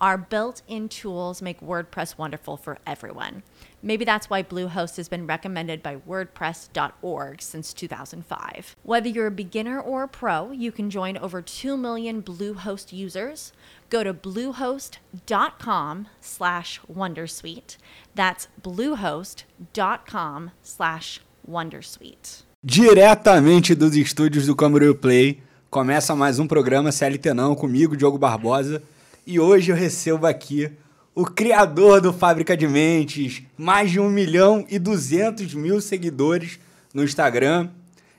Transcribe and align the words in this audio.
Our 0.00 0.16
built 0.16 0.62
in 0.68 0.88
tools 0.88 1.42
make 1.42 1.60
WordPress 1.60 2.16
wonderful 2.16 2.56
for 2.56 2.78
everyone. 2.86 3.42
Maybe 3.82 4.04
that's 4.04 4.30
why 4.30 4.44
Bluehost 4.44 4.96
has 4.96 5.08
been 5.08 5.26
recommended 5.26 5.82
by 5.82 5.96
WordPress.org 5.96 7.42
since 7.42 7.72
2005. 7.72 8.76
Whether 8.84 9.08
you're 9.08 9.26
a 9.26 9.32
beginner 9.32 9.80
or 9.80 10.04
a 10.04 10.08
pro, 10.08 10.52
you 10.52 10.70
can 10.70 10.88
join 10.88 11.16
over 11.18 11.42
2 11.42 11.76
million 11.76 12.22
Bluehost 12.22 12.92
users. 12.92 13.52
Go 13.90 14.04
to 14.04 14.14
bluehost.com 14.14 16.08
slash 16.20 16.80
Wondersuite. 16.92 17.76
That's 18.14 18.48
bluehost.com 18.62 20.50
slash 20.62 21.20
Wondersuite. 21.48 22.44
Diretamente 22.64 23.74
dos 23.74 23.96
estúdios 23.96 24.46
do 24.46 24.54
Camboriú 24.54 24.94
Play, 24.94 25.40
começa 25.70 26.14
mais 26.14 26.38
um 26.38 26.46
programa 26.46 26.92
CLT 26.92 27.32
Não 27.32 27.54
comigo, 27.54 27.96
Diogo 27.96 28.18
Barbosa. 28.18 28.82
E 29.30 29.38
hoje 29.38 29.70
eu 29.70 29.76
recebo 29.76 30.26
aqui 30.26 30.72
o 31.14 31.22
criador 31.22 32.00
do 32.00 32.14
Fábrica 32.14 32.56
de 32.56 32.66
Mentes, 32.66 33.42
mais 33.58 33.90
de 33.90 34.00
1 34.00 34.08
milhão 34.08 34.64
e 34.70 34.78
200 34.78 35.52
mil 35.52 35.82
seguidores 35.82 36.58
no 36.94 37.04
Instagram. 37.04 37.68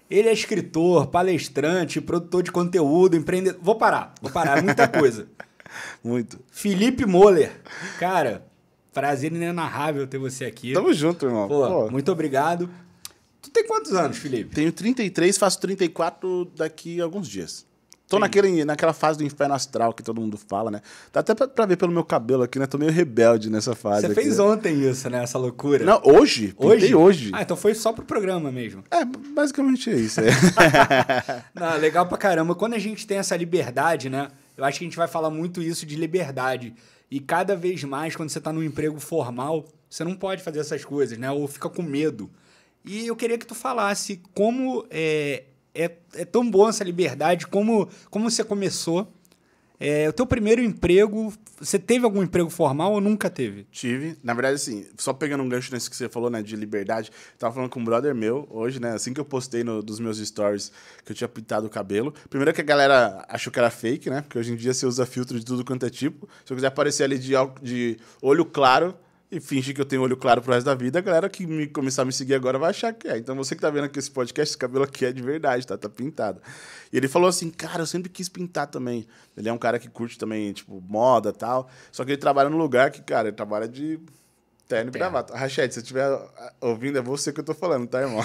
Ele 0.07 0.29
é 0.29 0.31
escritor, 0.31 1.07
palestrante, 1.07 1.99
produtor 1.99 2.43
de 2.43 2.51
conteúdo, 2.51 3.17
empreendedor. 3.17 3.59
Vou 3.59 3.73
parar, 3.73 4.13
vou 4.21 4.29
parar, 4.29 4.59
é 4.59 4.61
muita 4.61 4.87
coisa. 4.87 5.27
Muito. 6.03 6.39
Felipe 6.51 7.07
Moller. 7.07 7.59
Cara, 7.97 8.45
prazer 8.93 9.33
inenarrável 9.33 10.05
ter 10.05 10.19
você 10.19 10.45
aqui. 10.45 10.73
Tamo 10.73 10.93
junto, 10.93 11.25
irmão. 11.25 11.47
Pô, 11.47 11.67
Pô, 11.67 11.89
muito 11.89 12.11
obrigado. 12.11 12.69
Tu 13.41 13.49
tem 13.49 13.65
quantos 13.65 13.93
anos, 13.93 14.19
Felipe? 14.19 14.53
Tenho 14.53 14.71
33, 14.71 15.39
faço 15.39 15.59
34 15.59 16.51
daqui 16.55 17.01
a 17.01 17.03
alguns 17.03 17.27
dias. 17.27 17.65
Tô 18.09 18.17
naquele, 18.17 18.65
naquela 18.65 18.91
fase 18.91 19.19
do 19.19 19.23
inferno 19.23 19.53
astral 19.53 19.93
que 19.93 20.01
todo 20.01 20.19
mundo 20.19 20.35
fala, 20.35 20.71
né? 20.71 20.81
Dá 21.13 21.19
até 21.19 21.35
pra, 21.35 21.47
pra 21.47 21.67
ver 21.67 21.77
pelo 21.77 21.91
meu 21.91 22.03
cabelo 22.03 22.41
aqui, 22.41 22.57
né? 22.57 22.65
Tô 22.65 22.75
meio 22.79 22.91
rebelde 22.91 23.51
nessa 23.51 23.75
fase. 23.75 24.07
Você 24.07 24.15
fez 24.15 24.39
ontem 24.39 24.81
isso, 24.89 25.07
né? 25.11 25.21
Essa 25.21 25.37
loucura. 25.37 25.85
Não, 25.85 26.01
hoje. 26.03 26.55
Pintei 26.59 26.95
hoje. 26.95 27.29
Ah, 27.31 27.43
então 27.43 27.55
foi 27.55 27.75
só 27.75 27.93
pro 27.93 28.03
programa 28.03 28.51
mesmo. 28.51 28.83
É, 28.89 29.05
basicamente 29.05 29.91
é 29.91 29.95
isso. 29.95 30.21
É. 30.21 31.43
Não, 31.53 31.77
legal 31.77 32.07
pra 32.07 32.17
caramba. 32.17 32.55
Quando 32.55 32.73
a 32.73 32.79
gente 32.79 33.05
tem 33.05 33.19
essa 33.19 33.37
liberdade, 33.37 34.09
né? 34.09 34.29
Eu 34.57 34.65
acho 34.65 34.79
que 34.79 34.85
a 34.85 34.87
gente 34.87 34.97
vai 34.97 35.07
falar 35.07 35.29
muito 35.29 35.61
isso 35.61 35.85
de 35.85 35.95
liberdade. 35.95 36.73
E 37.11 37.19
cada 37.19 37.55
vez 37.55 37.83
mais, 37.83 38.15
quando 38.15 38.29
você 38.29 38.41
tá 38.41 38.51
num 38.51 38.63
emprego 38.63 38.99
formal, 38.99 39.65
você 39.87 40.03
não 40.03 40.15
pode 40.15 40.41
fazer 40.41 40.59
essas 40.61 40.83
coisas, 40.83 41.15
né? 41.15 41.29
Ou 41.29 41.47
fica 41.47 41.69
com 41.69 41.83
medo. 41.83 42.27
E 42.83 43.05
eu 43.05 43.15
queria 43.15 43.37
que 43.37 43.45
tu 43.45 43.53
falasse 43.53 44.19
como 44.33 44.83
é, 44.89 45.43
é, 45.79 45.97
é 46.15 46.25
tão 46.25 46.49
bom 46.49 46.67
essa 46.67 46.83
liberdade, 46.83 47.47
como, 47.47 47.87
como 48.09 48.29
você 48.29 48.43
começou. 48.43 49.13
É, 49.81 50.09
o 50.09 50.13
teu 50.13 50.25
primeiro 50.25 50.61
emprego, 50.61 51.33
você 51.57 51.79
teve 51.79 52.03
algum 52.03 52.21
emprego 52.21 52.49
formal 52.49 52.91
ou 52.91 52.99
nunca 52.99 53.29
teve? 53.29 53.65
Tive. 53.71 54.17
Na 54.21 54.33
verdade, 54.33 54.55
assim, 54.55 54.85
só 54.97 55.13
pegando 55.13 55.41
um 55.41 55.47
gancho 55.47 55.73
nesse 55.73 55.89
que 55.89 55.95
você 55.95 56.09
falou, 56.09 56.29
né, 56.29 56.43
de 56.43 56.53
liberdade, 56.57 57.09
tava 57.37 57.53
falando 57.53 57.69
com 57.69 57.79
um 57.79 57.85
brother 57.85 58.13
meu 58.13 58.45
hoje, 58.49 58.77
né, 58.77 58.91
assim 58.91 59.13
que 59.13 59.21
eu 59.21 59.25
postei 59.25 59.63
no, 59.63 59.81
dos 59.81 60.01
meus 60.01 60.17
stories 60.17 60.69
que 61.05 61.13
eu 61.13 61.15
tinha 61.15 61.29
pintado 61.29 61.67
o 61.67 61.69
cabelo. 61.69 62.13
Primeiro 62.29 62.51
que 62.53 62.59
a 62.59 62.63
galera 62.63 63.25
achou 63.29 63.53
que 63.53 63.59
era 63.59 63.69
fake, 63.69 64.09
né, 64.09 64.21
porque 64.21 64.37
hoje 64.37 64.51
em 64.51 64.57
dia 64.57 64.73
você 64.73 64.85
usa 64.85 65.05
filtro 65.05 65.39
de 65.39 65.45
tudo 65.45 65.63
quanto 65.63 65.85
é 65.85 65.89
tipo. 65.89 66.27
Se 66.43 66.51
eu 66.51 66.57
quiser 66.57 66.67
aparecer 66.67 67.05
ali 67.05 67.17
de, 67.17 67.31
de 67.61 67.97
olho 68.21 68.43
claro 68.43 68.93
e 69.31 69.39
fingir 69.39 69.75
que 69.75 69.81
eu 69.81 69.85
tenho 69.85 70.01
olho 70.01 70.17
claro 70.17 70.41
pro 70.41 70.51
resto 70.51 70.65
da 70.65 70.73
vida, 70.73 70.97
a 70.97 71.01
galera 71.01 71.29
que 71.29 71.45
me, 71.45 71.67
começar 71.67 72.01
a 72.01 72.05
me 72.05 72.11
seguir 72.11 72.33
agora 72.33 72.57
vai 72.57 72.71
achar 72.71 72.91
que 72.93 73.07
é. 73.07 73.17
Então 73.17 73.35
você 73.35 73.55
que 73.55 73.61
tá 73.61 73.69
vendo 73.69 73.83
aqui 73.83 73.99
esse 73.99 74.09
podcast, 74.09 74.51
esse 74.51 74.57
cabelo 74.57 74.83
aqui 74.83 75.05
é 75.05 75.11
de 75.11 75.21
verdade, 75.21 75.67
tá? 75.67 75.77
Tá 75.77 75.87
pintado. 75.87 76.41
E 76.91 76.97
ele 76.97 77.07
falou 77.07 77.29
assim, 77.29 77.49
cara, 77.51 77.83
eu 77.83 77.85
sempre 77.85 78.09
quis 78.09 78.27
pintar 78.27 78.67
também. 78.67 79.07
Ele 79.37 79.47
é 79.47 79.53
um 79.53 79.57
cara 79.57 79.77
que 79.77 79.87
curte 79.87 80.17
também, 80.17 80.51
tipo, 80.51 80.81
moda 80.81 81.31
tal. 81.31 81.69
Só 81.91 82.03
que 82.03 82.11
ele 82.11 82.17
trabalha 82.17 82.49
num 82.49 82.57
lugar 82.57 82.89
que, 82.89 83.01
cara, 83.01 83.27
ele 83.27 83.35
trabalha 83.35 83.67
de 83.67 83.99
terno 84.69 84.91
e 84.91 84.93
gravata. 84.93 85.35
Rachete, 85.35 85.73
se 85.73 85.79
você 85.79 85.83
estiver 85.83 86.07
ouvindo, 86.61 86.99
é 86.99 87.01
você 87.01 87.33
que 87.33 87.39
eu 87.39 87.43
tô 87.43 87.55
falando, 87.55 87.87
tá, 87.87 88.01
irmão? 88.01 88.23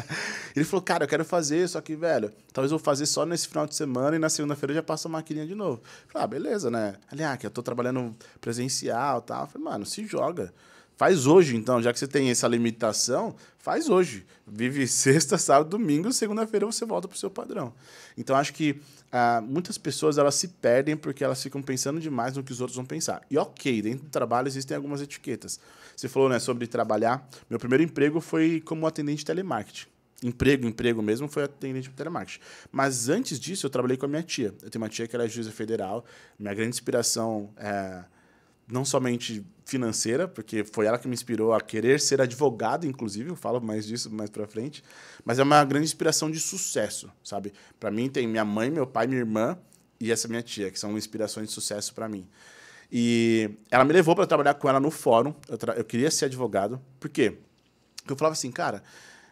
ele 0.54 0.64
falou, 0.64 0.82
cara, 0.82 1.04
eu 1.04 1.08
quero 1.08 1.24
fazer, 1.24 1.66
só 1.66 1.80
que, 1.80 1.96
velho, 1.96 2.30
talvez 2.52 2.70
eu 2.70 2.76
vou 2.76 2.84
fazer 2.84 3.06
só 3.06 3.24
nesse 3.24 3.48
final 3.48 3.66
de 3.66 3.74
semana 3.74 4.14
e 4.14 4.18
na 4.18 4.28
segunda-feira 4.28 4.72
eu 4.72 4.76
já 4.76 4.82
passo 4.82 5.08
a 5.08 5.10
maquininha 5.10 5.46
de 5.46 5.54
novo. 5.54 5.80
Eu 5.82 6.12
falei, 6.12 6.24
ah, 6.24 6.26
beleza, 6.26 6.70
né? 6.70 6.96
Ali, 7.10 7.24
ah, 7.24 7.34
que 7.38 7.46
eu 7.46 7.50
tô 7.50 7.62
trabalhando 7.62 8.14
presencial 8.42 9.20
e 9.20 9.22
tal. 9.22 9.44
Eu 9.44 9.46
falei, 9.46 9.64
mano, 9.64 9.86
se 9.86 10.06
joga. 10.06 10.52
Faz 10.96 11.26
hoje, 11.26 11.54
então, 11.56 11.82
já 11.82 11.92
que 11.92 11.98
você 11.98 12.08
tem 12.08 12.30
essa 12.30 12.48
limitação, 12.48 13.36
faz 13.58 13.90
hoje. 13.90 14.24
Vive 14.46 14.86
sexta, 14.88 15.36
sábado, 15.36 15.68
domingo, 15.68 16.10
segunda-feira 16.10 16.64
você 16.64 16.86
volta 16.86 17.06
pro 17.06 17.18
seu 17.18 17.30
padrão. 17.30 17.74
Então, 18.16 18.34
acho 18.34 18.54
que 18.54 18.80
ah, 19.12 19.42
muitas 19.46 19.76
pessoas 19.76 20.16
elas 20.16 20.34
se 20.36 20.48
perdem 20.48 20.96
porque 20.96 21.22
elas 21.22 21.42
ficam 21.42 21.60
pensando 21.60 22.00
demais 22.00 22.34
no 22.34 22.42
que 22.42 22.50
os 22.50 22.62
outros 22.62 22.76
vão 22.76 22.84
pensar. 22.86 23.20
E 23.30 23.36
ok, 23.36 23.82
dentro 23.82 24.04
do 24.04 24.10
trabalho 24.10 24.48
existem 24.48 24.74
algumas 24.74 25.02
etiquetas. 25.02 25.60
Você 25.94 26.08
falou 26.08 26.30
né, 26.30 26.38
sobre 26.38 26.66
trabalhar. 26.66 27.28
Meu 27.48 27.58
primeiro 27.58 27.84
emprego 27.84 28.18
foi 28.18 28.62
como 28.64 28.86
atendente 28.86 29.18
de 29.18 29.26
telemarketing. 29.26 29.86
Emprego, 30.22 30.66
emprego 30.66 31.02
mesmo, 31.02 31.28
foi 31.28 31.44
atendente 31.44 31.90
de 31.90 31.94
telemarketing. 31.94 32.40
Mas 32.72 33.10
antes 33.10 33.38
disso, 33.38 33.66
eu 33.66 33.70
trabalhei 33.70 33.98
com 33.98 34.06
a 34.06 34.08
minha 34.08 34.22
tia. 34.22 34.54
Eu 34.62 34.70
tenho 34.70 34.82
uma 34.82 34.88
tia 34.88 35.06
que 35.06 35.14
era 35.14 35.28
juíza 35.28 35.52
federal. 35.52 36.06
Minha 36.38 36.54
grande 36.54 36.70
inspiração 36.70 37.50
é 37.58 38.02
não 38.66 38.84
somente 38.84 39.44
financeira, 39.66 40.28
porque 40.28 40.64
foi 40.64 40.86
ela 40.86 40.96
que 40.96 41.08
me 41.08 41.14
inspirou 41.14 41.52
a 41.52 41.60
querer 41.60 42.00
ser 42.00 42.20
advogado, 42.22 42.86
inclusive, 42.86 43.30
eu 43.30 43.36
falo 43.36 43.60
mais 43.60 43.84
disso 43.84 44.08
mais 44.10 44.30
para 44.30 44.46
frente, 44.46 44.82
mas 45.24 45.40
é 45.40 45.42
uma 45.42 45.62
grande 45.64 45.84
inspiração 45.84 46.30
de 46.30 46.38
sucesso, 46.38 47.10
sabe? 47.22 47.52
Para 47.78 47.90
mim 47.90 48.08
tem 48.08 48.28
minha 48.28 48.44
mãe, 48.44 48.70
meu 48.70 48.86
pai, 48.86 49.08
minha 49.08 49.18
irmã 49.18 49.58
e 50.00 50.12
essa 50.12 50.28
minha 50.28 50.40
tia, 50.40 50.70
que 50.70 50.78
são 50.78 50.96
inspirações 50.96 51.48
de 51.48 51.52
sucesso 51.52 51.92
para 51.92 52.08
mim. 52.08 52.28
E 52.90 53.50
ela 53.68 53.84
me 53.84 53.92
levou 53.92 54.14
para 54.14 54.24
trabalhar 54.24 54.54
com 54.54 54.68
ela 54.68 54.78
no 54.78 54.92
fórum. 54.92 55.34
Eu, 55.48 55.58
eu 55.74 55.84
queria 55.84 56.10
ser 56.12 56.26
advogado. 56.26 56.80
Por 57.00 57.10
quê? 57.10 57.36
Porque 57.96 58.12
eu 58.12 58.16
falava 58.16 58.34
assim, 58.34 58.52
cara, 58.52 58.84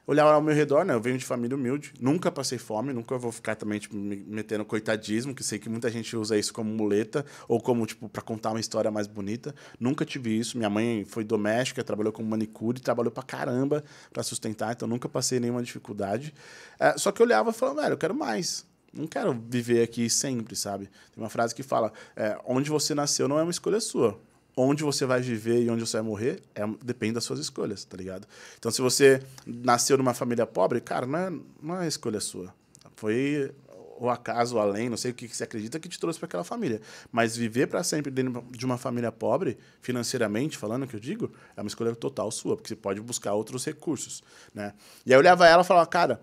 olhava 0.06 0.32
ao 0.32 0.42
meu 0.42 0.54
redor, 0.54 0.84
né? 0.84 0.94
Eu 0.94 1.00
venho 1.00 1.19
de 1.19 1.25
família 1.25 1.56
humilde, 1.56 1.92
nunca 2.00 2.31
passei 2.31 2.59
fome, 2.59 2.92
nunca 2.92 3.16
vou 3.16 3.32
ficar 3.32 3.54
também 3.54 3.78
tipo, 3.78 3.97
me 3.97 4.16
metendo 4.16 4.65
coitadismo, 4.65 5.34
que 5.34 5.42
sei 5.42 5.59
que 5.59 5.69
muita 5.69 5.91
gente 5.91 6.16
usa 6.16 6.37
isso 6.38 6.53
como 6.53 6.70
muleta 6.70 7.25
ou 7.48 7.60
como 7.60 7.87
tipo 7.87 8.09
para 8.09 8.22
contar 8.22 8.50
uma 8.50 8.60
história 8.60 8.91
mais 8.91 9.06
bonita. 9.06 9.54
Nunca 9.78 10.04
tive 10.04 10.38
isso. 10.38 10.56
Minha 10.56 10.70
mãe 10.70 11.04
foi 11.04 11.25
doméstica, 11.25 11.82
trabalhou 11.82 12.12
como 12.12 12.28
manicure, 12.28 12.81
trabalhou 12.81 13.10
pra 13.10 13.22
caramba 13.22 13.82
para 14.12 14.22
sustentar, 14.22 14.75
então 14.75 14.87
nunca 14.87 15.09
passei 15.09 15.41
nenhuma 15.41 15.62
dificuldade. 15.62 16.34
É, 16.78 16.97
só 16.98 17.10
que 17.10 17.22
eu 17.22 17.26
olhava 17.26 17.50
e 17.50 17.53
falava, 17.53 17.82
velho, 17.82 17.93
eu 17.94 17.98
quero 17.98 18.14
mais. 18.14 18.66
Não 18.93 19.06
quero 19.06 19.32
viver 19.48 19.82
aqui 19.82 20.09
sempre, 20.09 20.54
sabe? 20.54 20.87
Tem 21.12 21.22
uma 21.22 21.28
frase 21.31 21.54
que 21.54 21.64
fala: 21.64 21.93
é, 22.14 22.38
onde 22.47 22.70
você 22.70 22.94
nasceu 22.94 23.26
não 23.26 23.38
é 23.38 23.43
uma 23.43 23.50
escolha 23.50 23.81
sua 23.81 24.19
onde 24.56 24.82
você 24.82 25.04
vai 25.04 25.20
viver 25.20 25.62
e 25.62 25.70
onde 25.70 25.87
você 25.87 25.97
vai 25.97 26.06
morrer 26.06 26.42
é, 26.54 26.62
depende 26.82 27.14
das 27.14 27.25
suas 27.25 27.38
escolhas, 27.40 27.84
tá 27.84 27.96
ligado? 27.96 28.26
Então, 28.58 28.70
se 28.70 28.81
você 28.81 29.23
nasceu 29.46 29.99
numa 29.99 30.14
família 30.14 30.46
pobre, 30.46 30.81
cara, 30.81 31.06
não 31.06 31.19
é, 31.19 31.32
não 31.62 31.81
é 31.82 31.88
escolha 31.88 32.20
sua. 32.20 32.55
Foi 32.96 33.52
o 33.99 34.08
acaso, 34.08 34.58
além, 34.58 34.88
não 34.88 34.96
sei 34.96 35.11
o 35.11 35.14
que 35.14 35.29
você 35.29 35.44
acredita 35.44 35.79
que 35.79 35.88
te 35.88 35.99
trouxe 35.99 36.19
para 36.19 36.26
aquela 36.26 36.44
família. 36.44 36.81
Mas 37.11 37.37
viver 37.37 37.67
para 37.67 37.82
sempre 37.82 38.11
dentro 38.11 38.44
de 38.50 38.64
uma 38.64 38.76
família 38.76 39.11
pobre, 39.12 39.58
financeiramente 39.81 40.58
falando, 40.58 40.87
que 40.87 40.94
eu 40.94 41.00
digo, 41.00 41.32
é 41.56 41.61
uma 41.61 41.69
escolha 41.69 41.94
total 41.94 42.31
sua, 42.31 42.56
porque 42.56 42.69
você 42.69 42.76
pode 42.76 43.00
buscar 43.00 43.34
outros 43.34 43.64
recursos, 43.64 44.23
né? 44.55 44.75
E 45.06 45.12
aí 45.12 45.17
eu 45.17 45.20
olhava 45.20 45.46
ela 45.46 45.62
e 45.62 45.67
falava, 45.67 45.87
cara, 45.87 46.20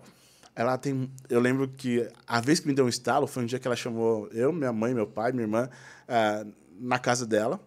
ela 0.54 0.76
tem. 0.76 1.10
Eu 1.28 1.40
lembro 1.40 1.68
que 1.68 2.08
a 2.26 2.40
vez 2.40 2.60
que 2.60 2.68
me 2.68 2.74
deu 2.74 2.84
um 2.84 2.88
estalo 2.88 3.26
foi 3.26 3.42
um 3.42 3.46
dia 3.46 3.58
que 3.58 3.66
ela 3.66 3.76
chamou 3.76 4.28
eu, 4.28 4.52
minha 4.52 4.72
mãe, 4.72 4.94
meu 4.94 5.06
pai, 5.06 5.32
minha 5.32 5.44
irmã, 5.44 5.68
ah, 6.08 6.44
na 6.78 6.98
casa 6.98 7.26
dela. 7.26 7.60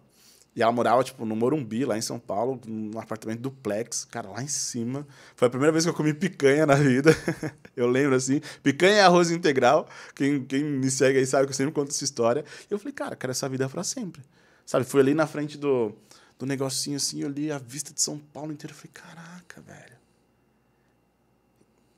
E 0.56 0.62
ela 0.62 0.72
morava, 0.72 1.04
tipo, 1.04 1.26
no 1.26 1.36
Morumbi, 1.36 1.84
lá 1.84 1.98
em 1.98 2.00
São 2.00 2.18
Paulo, 2.18 2.58
num 2.66 2.98
apartamento 2.98 3.40
duplex, 3.40 4.06
cara, 4.06 4.30
lá 4.30 4.42
em 4.42 4.48
cima. 4.48 5.06
Foi 5.34 5.48
a 5.48 5.50
primeira 5.50 5.70
vez 5.70 5.84
que 5.84 5.90
eu 5.90 5.94
comi 5.94 6.14
picanha 6.14 6.64
na 6.64 6.74
vida. 6.74 7.10
eu 7.76 7.86
lembro, 7.86 8.16
assim. 8.16 8.40
Picanha 8.62 8.94
e 8.94 9.00
arroz 9.00 9.30
integral. 9.30 9.86
Quem, 10.14 10.42
quem 10.46 10.64
me 10.64 10.90
segue 10.90 11.18
aí 11.18 11.26
sabe 11.26 11.44
que 11.44 11.50
eu 11.50 11.54
sempre 11.54 11.74
conto 11.74 11.90
essa 11.90 12.02
história. 12.02 12.42
E 12.70 12.72
eu 12.72 12.78
falei, 12.78 12.94
cara, 12.94 13.14
quero 13.14 13.32
essa 13.32 13.46
vida 13.50 13.68
pra 13.68 13.84
sempre. 13.84 14.22
Sabe, 14.64 14.86
fui 14.86 15.02
ali 15.02 15.12
na 15.12 15.26
frente 15.26 15.58
do, 15.58 15.94
do 16.38 16.46
negocinho 16.46 16.96
assim, 16.96 17.20
eu 17.20 17.28
li 17.28 17.52
a 17.52 17.58
vista 17.58 17.92
de 17.92 18.00
São 18.00 18.18
Paulo 18.18 18.50
inteira. 18.50 18.72
Eu 18.72 18.78
falei, 18.78 18.92
caraca, 18.94 19.60
velho. 19.60 19.96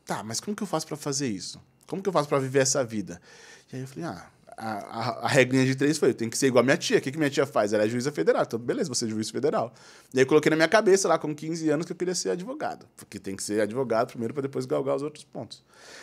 Tá, 0.04 0.24
mas 0.24 0.40
como 0.40 0.56
que 0.56 0.64
eu 0.64 0.66
faço 0.66 0.84
para 0.84 0.96
fazer 0.96 1.28
isso? 1.28 1.62
Como 1.86 2.02
que 2.02 2.08
eu 2.08 2.12
faço 2.12 2.28
para 2.28 2.40
viver 2.40 2.58
essa 2.58 2.82
vida? 2.82 3.22
E 3.72 3.76
aí 3.76 3.82
eu 3.82 3.86
falei, 3.86 4.04
ah, 4.04 4.28
a, 4.58 4.78
a, 4.78 5.26
a 5.26 5.28
regrinha 5.28 5.64
de 5.64 5.74
três 5.74 5.96
foi: 5.98 6.10
eu 6.10 6.14
tenho 6.14 6.30
que 6.30 6.36
ser 6.36 6.48
igual 6.48 6.60
a 6.60 6.64
minha 6.64 6.76
tia. 6.76 6.98
O 6.98 7.00
que, 7.00 7.12
que 7.12 7.18
minha 7.18 7.30
tia 7.30 7.46
faz? 7.46 7.72
Ela 7.72 7.84
é 7.84 7.88
juíza 7.88 8.10
federal. 8.10 8.42
Então, 8.42 8.58
beleza, 8.58 8.88
você 8.88 9.04
é 9.04 9.08
juiz 9.08 9.30
federal. 9.30 9.72
E 10.12 10.18
aí 10.18 10.24
eu 10.24 10.26
coloquei 10.26 10.50
na 10.50 10.56
minha 10.56 10.68
cabeça, 10.68 11.08
lá 11.08 11.18
com 11.18 11.34
15 11.34 11.70
anos, 11.70 11.86
que 11.86 11.92
eu 11.92 11.96
queria 11.96 12.14
ser 12.14 12.30
advogado. 12.30 12.86
Porque 12.96 13.18
tem 13.18 13.36
que 13.36 13.42
ser 13.42 13.60
advogado 13.60 14.08
primeiro 14.08 14.34
para 14.34 14.42
depois 14.42 14.66
galgar 14.66 14.96
os 14.96 15.02
outros 15.02 15.24
pontos. 15.24 15.62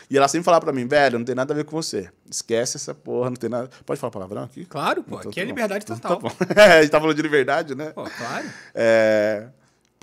E 0.09 0.17
ela 0.17 0.27
sempre 0.27 0.45
falava 0.45 0.63
para 0.63 0.73
mim, 0.73 0.87
velho, 0.87 1.19
não 1.19 1.25
tem 1.25 1.35
nada 1.35 1.53
a 1.53 1.55
ver 1.55 1.65
com 1.65 1.75
você. 1.75 2.09
Esquece 2.29 2.77
essa 2.77 2.95
porra, 2.95 3.29
não 3.29 3.37
tem 3.37 3.49
nada. 3.49 3.69
Pode 3.85 3.99
falar 3.99 4.11
palavrão 4.11 4.43
aqui? 4.43 4.65
Claro, 4.65 5.03
pô. 5.03 5.19
Então, 5.19 5.31
aqui 5.31 5.39
é 5.39 5.43
tá 5.43 5.47
bom. 5.47 5.55
liberdade 5.55 5.83
Então, 5.83 5.97
total. 5.97 6.17
Tá 6.17 6.29
bom. 6.29 6.61
É, 6.61 6.63
a 6.79 6.81
gente 6.81 6.91
tá 6.91 6.99
falando 6.99 7.15
de 7.15 7.21
liberdade, 7.21 7.75
né? 7.75 7.91
Pô, 7.91 8.03
claro. 8.03 8.47
É, 8.73 9.47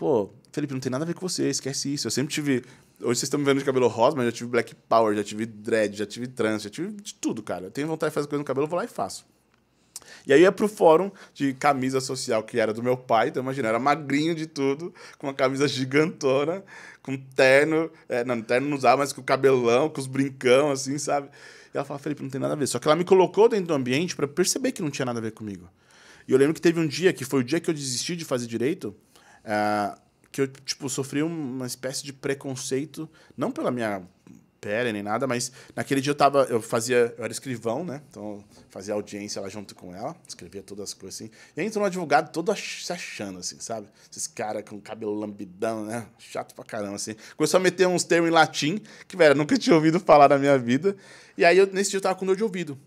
Pô, 0.02 0.31
Felipe, 0.50 0.75
não 0.75 0.81
tem 0.81 0.90
nada 0.90 1.04
a 1.04 1.06
ver 1.06 1.14
com 1.14 1.28
você, 1.28 1.49
esquece 1.49 1.94
isso. 1.94 2.08
Eu 2.08 2.10
sempre 2.10 2.34
tive. 2.34 2.64
Hoje 3.04 3.19
vocês 3.19 3.25
estão 3.25 3.40
me 3.40 3.44
vendo 3.44 3.58
de 3.58 3.64
cabelo 3.64 3.88
rosa, 3.88 4.16
mas 4.16 4.26
já 4.26 4.32
tive 4.32 4.50
black 4.50 4.75
power, 4.88 5.16
já 5.16 5.25
tive 5.25 5.44
dread, 5.44 5.96
já 5.96 6.06
tive 6.06 6.28
trans, 6.28 6.62
já 6.62 6.70
tive 6.70 6.93
de 6.93 7.14
tudo, 7.14 7.43
cara. 7.43 7.64
Eu 7.66 7.70
tenho 7.70 7.88
vontade 7.88 8.10
de 8.10 8.14
fazer 8.14 8.28
coisa 8.28 8.38
no 8.38 8.44
cabelo, 8.44 8.66
eu 8.66 8.70
vou 8.70 8.78
lá 8.78 8.84
e 8.84 8.88
faço. 8.88 9.26
E 10.25 10.32
aí 10.32 10.43
ia 10.43 10.52
pro 10.52 10.69
fórum 10.69 11.10
de 11.34 11.52
camisa 11.52 12.00
social, 12.00 12.44
que 12.44 12.60
era 12.60 12.72
do 12.72 12.82
meu 12.82 12.96
pai, 12.96 13.28
então 13.28 13.43
imagina, 13.43 13.69
era 13.69 13.78
magrinho 13.78 14.34
de 14.34 14.46
tudo, 14.46 14.94
com 15.19 15.26
uma 15.26 15.34
camisa 15.34 15.66
gigantona, 15.66 16.62
com 17.02 17.16
terno, 17.16 17.90
é, 18.08 18.25
não, 18.25 18.40
terno 18.40 18.69
não 18.69 18.76
usava, 18.76 18.99
mas 18.99 19.12
com 19.12 19.22
cabelão, 19.22 19.88
com 19.88 20.00
os 20.00 20.06
brincão, 20.06 20.70
assim, 20.70 20.96
sabe? 20.96 21.28
E 21.75 21.76
ela 21.76 21.84
falava, 21.84 22.02
Felipe, 22.02 22.22
não 22.22 22.31
tem 22.31 22.40
nada 22.40 22.52
a 22.54 22.56
ver. 22.56 22.69
Só 22.69 22.78
que 22.78 22.87
ela 22.87 22.94
me 22.94 23.04
colocou 23.04 23.49
dentro 23.49 23.66
do 23.66 23.75
ambiente 23.75 24.14
para 24.14 24.28
perceber 24.28 24.70
que 24.70 24.82
não 24.82 24.90
tinha 24.90 25.06
nada 25.06 25.19
a 25.19 25.22
ver 25.22 25.32
comigo. 25.32 25.69
E 26.28 26.32
eu 26.32 26.38
lembro 26.38 26.54
que 26.54 26.60
teve 26.60 26.78
um 26.78 26.87
dia, 26.87 27.12
que 27.12 27.25
foi 27.25 27.40
o 27.40 27.44
dia 27.44 27.58
que 27.58 27.69
eu 27.69 27.75
desisti 27.75 28.14
de 28.14 28.25
fazer 28.25 28.46
direito, 28.46 28.94
ah, 29.44 29.99
que 30.32 30.40
eu, 30.40 30.49
tipo, 30.49 30.88
sofri 30.88 31.23
uma 31.23 31.67
espécie 31.67 32.02
de 32.02 32.12
preconceito, 32.12 33.08
não 33.37 33.52
pela 33.52 33.70
minha 33.70 34.02
pele 34.62 34.93
nem 34.93 35.02
nada, 35.02 35.26
mas 35.26 35.50
naquele 35.75 36.00
dia 36.00 36.12
eu 36.12 36.14
tava, 36.14 36.44
eu 36.44 36.62
fazia, 36.62 37.12
eu 37.19 37.25
era 37.25 37.32
escrivão, 37.32 37.84
né? 37.84 38.00
Então, 38.08 38.43
fazia 38.70 38.94
audiência 38.94 39.43
lá 39.43 39.49
junto 39.49 39.75
com 39.75 39.94
ela, 39.94 40.17
escrevia 40.26 40.62
todas 40.62 40.90
as 40.90 40.94
coisas 40.94 41.20
assim. 41.20 41.31
E 41.56 41.61
aí 41.61 41.67
entrou 41.67 41.82
um 41.82 41.87
advogado 41.87 42.32
todo 42.32 42.55
se 42.55 42.93
achando, 42.93 43.40
assim, 43.40 43.58
sabe? 43.58 43.88
Esses 44.11 44.29
caras 44.29 44.62
com 44.67 44.81
cabelo 44.81 45.12
lambidão, 45.12 45.84
né? 45.84 46.06
Chato 46.19 46.55
pra 46.55 46.64
caramba, 46.64 46.94
assim. 46.94 47.17
Começou 47.37 47.58
a 47.58 47.61
meter 47.61 47.88
uns 47.88 48.05
termos 48.05 48.31
em 48.31 48.32
latim, 48.32 48.81
que, 49.06 49.17
velho, 49.17 49.32
eu 49.32 49.37
nunca 49.37 49.58
tinha 49.58 49.75
ouvido 49.75 49.99
falar 49.99 50.28
na 50.28 50.38
minha 50.38 50.56
vida. 50.56 50.96
E 51.37 51.44
aí, 51.44 51.58
eu, 51.58 51.67
nesse 51.67 51.90
dia, 51.90 51.99
eu 51.99 52.02
tava 52.02 52.14
com 52.14 52.25
dor 52.25 52.37
de 52.37 52.44
ouvido. 52.44 52.78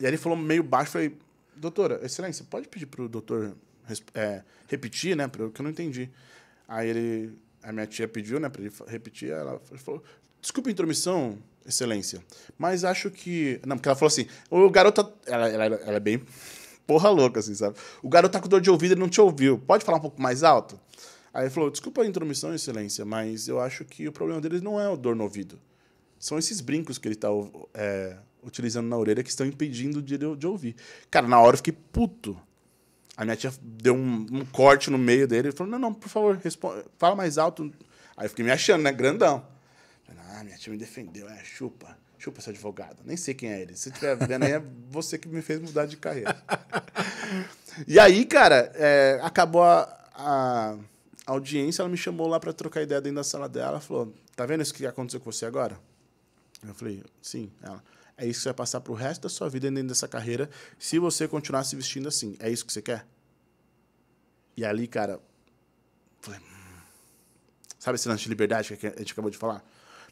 E 0.00 0.04
aí 0.06 0.10
ele 0.10 0.16
falou 0.16 0.36
meio 0.36 0.62
baixo, 0.62 0.92
falei, 0.92 1.16
doutora, 1.54 2.00
excelência, 2.02 2.44
pode 2.48 2.68
pedir 2.68 2.86
pro 2.86 3.06
doutor 3.06 3.54
é, 4.14 4.42
repetir, 4.66 5.14
né? 5.14 5.28
Porque 5.28 5.60
eu 5.60 5.62
não 5.62 5.70
entendi. 5.70 6.10
Aí 6.68 6.88
ele, 6.88 7.38
a 7.62 7.72
minha 7.72 7.86
tia 7.86 8.08
pediu, 8.08 8.40
né, 8.40 8.48
para 8.48 8.62
ele 8.62 8.72
repetir, 8.86 9.30
ela 9.30 9.60
falou, 9.76 10.02
desculpa 10.40 10.68
a 10.68 10.72
intromissão, 10.72 11.38
excelência, 11.66 12.22
mas 12.58 12.84
acho 12.84 13.10
que... 13.10 13.60
Não, 13.66 13.76
porque 13.76 13.88
ela 13.88 13.96
falou 13.96 14.08
assim, 14.08 14.26
o 14.50 14.68
garoto, 14.70 15.04
tá- 15.04 15.12
ela, 15.26 15.48
ela, 15.48 15.64
ela 15.64 15.96
é 15.96 16.00
bem 16.00 16.22
porra 16.86 17.10
louca, 17.10 17.40
assim, 17.40 17.54
sabe? 17.54 17.76
O 18.02 18.08
garoto 18.08 18.32
tá 18.32 18.40
com 18.40 18.48
dor 18.48 18.60
de 18.60 18.70
ouvido, 18.70 18.92
ele 18.92 19.00
não 19.00 19.08
te 19.08 19.20
ouviu, 19.20 19.58
pode 19.58 19.84
falar 19.84 19.98
um 19.98 20.02
pouco 20.02 20.20
mais 20.20 20.42
alto? 20.42 20.78
Aí 21.34 21.44
ele 21.44 21.50
falou, 21.50 21.70
desculpa 21.70 22.02
a 22.02 22.06
intromissão, 22.06 22.54
excelência, 22.54 23.04
mas 23.04 23.46
eu 23.48 23.60
acho 23.60 23.84
que 23.84 24.08
o 24.08 24.12
problema 24.12 24.40
dele 24.40 24.60
não 24.60 24.80
é 24.80 24.88
o 24.88 24.96
dor 24.96 25.14
no 25.14 25.24
ouvido. 25.24 25.58
São 26.18 26.38
esses 26.38 26.60
brincos 26.60 26.96
que 26.96 27.06
ele 27.06 27.14
está 27.14 27.28
utilizando 28.42 28.86
na 28.86 28.96
orelha 28.96 29.22
que 29.22 29.28
estão 29.28 29.44
impedindo 29.44 30.00
de, 30.00 30.16
de 30.16 30.46
ouvir. 30.46 30.76
Cara, 31.10 31.28
na 31.28 31.38
hora 31.38 31.54
eu 31.54 31.58
fiquei 31.58 31.74
puto. 31.92 32.40
A 33.16 33.24
minha 33.24 33.36
tia 33.36 33.52
deu 33.62 33.94
um, 33.94 34.26
um 34.30 34.44
corte 34.44 34.90
no 34.90 34.98
meio 34.98 35.26
dele 35.26 35.48
e 35.48 35.52
falou: 35.52 35.70
Não, 35.70 35.78
não, 35.78 35.94
por 35.94 36.08
favor, 36.08 36.36
responde, 36.36 36.84
fala 36.98 37.16
mais 37.16 37.38
alto. 37.38 37.72
Aí 38.16 38.26
eu 38.26 38.30
fiquei 38.30 38.44
me 38.44 38.50
achando, 38.50 38.82
né? 38.82 38.92
Grandão. 38.92 39.44
Ah, 40.38 40.44
minha 40.44 40.56
tia 40.58 40.70
me 40.70 40.78
defendeu. 40.78 41.26
É, 41.28 41.42
chupa. 41.42 41.96
Chupa 42.18 42.40
esse 42.40 42.50
advogado. 42.50 42.98
Nem 43.04 43.16
sei 43.16 43.32
quem 43.32 43.50
é 43.50 43.60
ele. 43.60 43.74
Se 43.74 43.88
estiver 43.88 44.16
vendo 44.16 44.44
aí, 44.44 44.52
é 44.52 44.62
você 44.90 45.16
que 45.16 45.28
me 45.28 45.40
fez 45.40 45.60
mudar 45.60 45.86
de 45.86 45.96
carreira. 45.96 46.36
e 47.88 47.98
aí, 47.98 48.24
cara, 48.26 48.70
é, 48.74 49.18
acabou 49.22 49.62
a, 49.62 49.82
a 50.14 50.76
audiência. 51.26 51.80
Ela 51.80 51.88
me 51.88 51.96
chamou 51.96 52.26
lá 52.26 52.38
para 52.38 52.52
trocar 52.52 52.82
ideia 52.82 53.00
dentro 53.00 53.16
da 53.16 53.24
sala 53.24 53.48
dela. 53.48 53.68
Ela 53.68 53.80
falou: 53.80 54.12
Tá 54.34 54.44
vendo 54.44 54.62
isso 54.62 54.74
que 54.74 54.86
aconteceu 54.86 55.20
com 55.20 55.32
você 55.32 55.46
agora? 55.46 55.78
Eu 56.62 56.74
falei, 56.74 57.02
sim. 57.20 57.50
Ela, 57.62 57.82
é 58.16 58.26
isso 58.26 58.38
que 58.38 58.42
você 58.44 58.48
vai 58.48 58.54
passar 58.54 58.80
pro 58.80 58.94
resto 58.94 59.22
da 59.22 59.28
sua 59.28 59.48
vida 59.48 59.70
dentro 59.70 59.88
dessa 59.88 60.08
carreira 60.08 60.48
se 60.78 60.98
você 60.98 61.28
continuar 61.28 61.64
se 61.64 61.76
vestindo 61.76 62.08
assim. 62.08 62.36
É 62.38 62.50
isso 62.50 62.64
que 62.64 62.72
você 62.72 62.82
quer? 62.82 63.06
E 64.56 64.64
ali, 64.64 64.86
cara, 64.86 65.20
falei, 66.20 66.40
hum. 66.40 66.44
sabe 67.78 67.96
esse 67.96 68.08
lance 68.08 68.22
de 68.22 68.28
liberdade 68.28 68.74
que 68.76 68.86
a 68.86 68.90
gente 68.98 69.12
acabou 69.12 69.30
de 69.30 69.36
falar? 69.36 69.62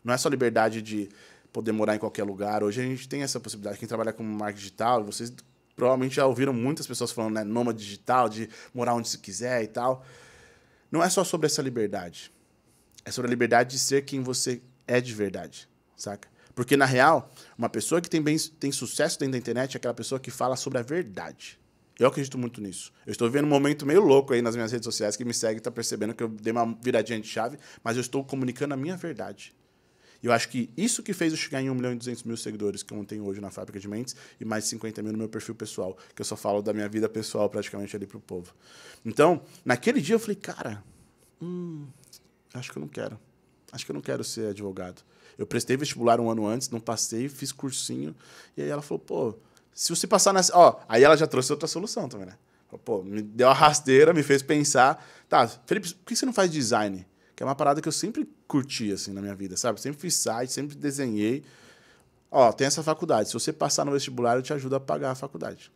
Não 0.05 0.13
é 0.13 0.19
só 0.19 0.29
liberdade 0.29 0.83
de 0.83 1.09
poder 1.51 1.73
morar 1.73 1.97
em 1.97 1.99
qualquer 1.99 2.25
lugar. 2.25 2.63
Hoje 2.63 2.81
a 2.81 2.85
gente 2.85 3.09
tem 3.09 3.23
essa 3.23 3.41
possibilidade. 3.41 3.79
Quem 3.79 3.89
trabalha 3.89 4.13
com 4.13 4.23
marketing 4.23 4.59
digital, 4.59 5.03
vocês 5.03 5.33
provavelmente 5.75 6.17
já 6.17 6.27
ouviram 6.27 6.53
muitas 6.53 6.87
pessoas 6.87 7.11
falando, 7.11 7.35
né, 7.35 7.45
nômade 7.45 7.79
digital, 7.79 8.29
de 8.29 8.51
morar 8.75 8.95
onde 8.95 9.09
se 9.09 9.19
quiser 9.19 9.63
e 9.63 9.69
tal. 9.69 10.05
Não 10.91 11.03
é 11.03 11.09
só 11.09 11.25
sobre 11.25 11.47
essa 11.47 11.63
liberdade. 11.63 12.31
É 13.05 13.11
sobre 13.11 13.29
a 13.29 13.31
liberdade 13.31 13.71
de 13.71 13.79
ser 13.79 14.05
quem 14.05 14.23
você 14.23 14.61
é 14.87 15.01
de 15.01 15.15
verdade, 15.15 15.69
saca? 15.97 16.29
Porque, 16.55 16.77
na 16.77 16.85
real, 16.85 17.33
uma 17.59 17.69
pessoa 17.69 18.01
que 18.01 18.09
tem, 18.09 18.23
bem, 18.23 18.37
tem 18.61 18.71
sucesso 18.71 19.19
dentro 19.19 19.33
da 19.33 19.39
internet 19.39 19.75
é 19.75 19.77
aquela 19.77 19.95
pessoa 19.95 20.21
que 20.21 20.31
fala 20.31 20.57
sobre 20.57 20.79
a 20.79 20.83
verdade. 20.83 21.59
Eu 21.99 22.09
acredito 22.09 22.37
muito 22.37 22.61
nisso. 22.61 22.93
Eu 23.07 23.13
estou 23.13 23.31
vendo 23.31 23.45
um 23.45 23.49
momento 23.49 23.87
meio 23.87 24.01
louco 24.01 24.33
aí 24.33 24.43
nas 24.43 24.57
minhas 24.57 24.73
redes 24.73 24.85
sociais. 24.85 25.17
Quem 25.17 25.27
me 25.27 25.35
segue 25.35 25.59
está 25.59 25.71
percebendo 25.71 26.15
que 26.15 26.23
eu 26.23 26.29
dei 26.29 26.53
uma 26.53 26.77
viradinha 26.83 27.21
de 27.21 27.29
chave, 27.29 27.59
mas 27.83 27.97
eu 27.97 28.01
estou 28.01 28.25
comunicando 28.25 28.75
a 28.75 28.77
minha 28.77 28.97
verdade. 28.97 29.55
E 30.23 30.27
eu 30.27 30.33
acho 30.33 30.49
que 30.49 30.71
isso 30.77 31.03
que 31.03 31.13
fez 31.13 31.33
eu 31.33 31.37
chegar 31.37 31.61
em 31.61 31.69
1 31.69 31.75
milhão 31.75 31.93
e 31.93 31.97
200 31.97 32.23
mil 32.25 32.37
seguidores 32.37 32.83
que 32.83 32.95
eu 32.95 33.05
tenho 33.05 33.25
hoje 33.27 33.41
na 33.41 33.51
Fábrica 33.51 33.79
de 33.79 33.87
Mentes 33.87 34.17
e 34.41 34.45
mais 34.45 34.65
de 34.65 34.71
50 34.71 35.03
mil 35.03 35.13
no 35.13 35.19
meu 35.19 35.29
perfil 35.29 35.55
pessoal, 35.55 35.97
que 36.15 36.23
eu 36.23 36.25
só 36.25 36.35
falo 36.35 36.63
da 36.63 36.73
minha 36.73 36.89
vida 36.89 37.09
pessoal 37.09 37.49
praticamente 37.51 37.95
ali 37.95 38.07
pro 38.07 38.19
povo. 38.19 38.55
Então, 39.05 39.43
naquele 39.65 40.01
dia 40.01 40.15
eu 40.15 40.19
falei, 40.19 40.37
cara, 40.37 40.83
hum, 41.43 41.87
acho 42.55 42.73
que 42.73 42.79
eu 42.79 42.81
não 42.81 42.89
quero. 42.89 43.21
Acho 43.71 43.85
que 43.85 43.91
eu 43.91 43.95
não 43.95 44.01
quero 44.01 44.25
ser 44.25 44.49
advogado. 44.49 45.03
Eu 45.39 45.47
prestei 45.47 45.77
vestibular 45.77 46.21
um 46.21 46.31
ano 46.31 46.47
antes, 46.47 46.71
não 46.71 46.81
passei, 46.81 47.29
fiz 47.29 47.53
cursinho. 47.53 48.15
E 48.57 48.63
aí 48.63 48.69
ela 48.69 48.83
falou, 48.83 49.01
pô, 49.01 49.35
se 49.73 49.91
você 49.95 50.07
passar 50.07 50.33
nessa. 50.33 50.57
Ó, 50.57 50.81
aí 50.89 51.03
ela 51.03 51.17
já 51.17 51.27
trouxe 51.27 51.53
outra 51.53 51.67
solução 51.67 52.09
também, 52.09 52.27
né? 52.27 52.37
Pô, 52.85 53.03
me 53.03 53.23
deu 53.23 53.47
uma 53.47 53.55
rasteira, 53.55 54.13
me 54.13 54.23
fez 54.23 54.43
pensar. 54.43 55.05
Tá, 55.29 55.47
Felipe, 55.47 55.95
por 55.95 56.07
que 56.07 56.17
você 56.17 56.27
não 56.27 56.33
faz 56.33 56.51
design? 56.51 57.07
Que 57.37 57.43
é 57.43 57.47
uma 57.47 57.55
parada 57.55 57.81
que 57.81 57.89
eu 57.89 57.93
sempre 57.93 58.29
curti, 58.49 58.93
assim, 58.93 59.13
na 59.13 59.21
minha 59.21 59.35
vida, 59.35 59.57
sabe? 59.57 59.81
Sempre 59.81 60.01
fiz 60.01 60.15
site, 60.15 60.53
sempre 60.53 60.77
desenhei. 60.77 61.45
Ó, 62.31 62.53
tem 62.53 62.67
essa 62.67 62.83
faculdade. 62.83 63.29
Se 63.29 63.35
você 63.35 63.53
passar 63.53 63.85
no 63.85 63.93
vestibular, 63.93 64.37
eu 64.37 64.43
te 64.43 64.53
ajudo 64.53 64.75
a 64.75 64.81
pagar 64.81 65.13
a 65.13 65.15
faculdade. 65.15 65.71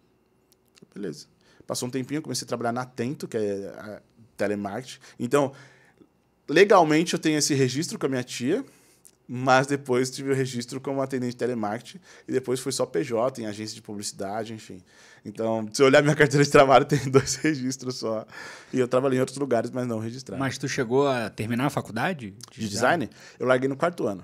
Beleza. 0.93 1.27
Passou 1.67 1.87
um 1.87 1.91
tempinho, 1.91 2.23
comecei 2.23 2.45
a 2.45 2.49
trabalhar 2.49 2.73
na 2.73 2.83
Atento, 2.83 3.29
que 3.29 3.37
é 3.37 3.69
a 3.79 4.03
telemarketing. 4.37 4.99
Então, 5.21 5.53
legalmente 6.49 7.15
eu 7.15 7.19
tenho 7.19 7.38
esse 7.38 7.55
registro 7.55 7.99
com 7.99 8.07
a 8.07 8.09
minha 8.09 8.25
tia, 8.25 8.65
mas 9.30 9.66
depois 9.66 10.11
tive 10.11 10.32
o 10.32 10.35
registro 10.35 10.80
como 10.80 11.02
atendente 11.02 11.32
de 11.32 11.37
telemarketing 11.37 12.00
e 12.26 12.32
depois 12.32 12.58
fui 12.61 12.73
só 12.73 12.87
PJ 12.87 13.42
em 13.42 13.47
agência 13.47 13.75
de 13.75 13.82
publicidade, 13.82 14.54
enfim. 14.54 14.82
Então, 15.23 15.68
se 15.70 15.82
eu 15.82 15.87
olhar 15.87 16.02
minha 16.02 16.16
carteira 16.16 16.42
de 16.42 16.50
trabalho, 16.50 16.87
tem 16.87 16.99
dois 17.11 17.37
registros 17.44 17.97
só. 17.97 18.26
E 18.73 18.78
eu 18.78 18.88
trabalhei 18.88 19.18
em 19.18 19.20
outros 19.20 19.37
lugares, 19.37 19.70
mas 19.70 19.87
não 19.87 19.99
registrado. 19.99 20.40
Mas 20.40 20.56
tu 20.56 20.66
chegou 20.66 21.06
a 21.06 21.28
terminar 21.28 21.66
a 21.66 21.70
faculdade? 21.70 22.35
de 22.50 22.68
design, 22.68 23.11
eu 23.38 23.47
larguei 23.47 23.68
no 23.68 23.76
quarto 23.76 24.06
ano. 24.06 24.23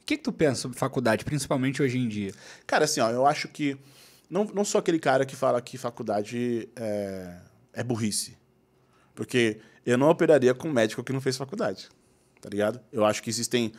O 0.00 0.06
que, 0.06 0.16
que 0.16 0.22
tu 0.22 0.32
pensa 0.32 0.62
sobre 0.62 0.78
faculdade, 0.78 1.24
principalmente 1.24 1.82
hoje 1.82 1.98
em 1.98 2.06
dia? 2.06 2.32
Cara, 2.64 2.84
assim, 2.84 3.00
ó, 3.00 3.10
eu 3.10 3.26
acho 3.26 3.48
que 3.48 3.76
não, 4.30 4.44
não 4.44 4.64
sou 4.64 4.78
aquele 4.78 5.00
cara 5.00 5.26
que 5.26 5.34
fala 5.34 5.60
que 5.60 5.76
faculdade 5.76 6.68
é, 6.76 7.34
é 7.72 7.82
burrice. 7.82 8.38
Porque 9.14 9.58
eu 9.84 9.98
não 9.98 10.08
operaria 10.08 10.54
com 10.54 10.68
um 10.68 10.72
médico 10.72 11.02
que 11.02 11.12
não 11.12 11.20
fez 11.20 11.36
faculdade. 11.36 11.88
Tá 12.40 12.48
ligado? 12.48 12.80
Eu 12.92 13.04
acho 13.04 13.20
que 13.20 13.28
existem 13.28 13.72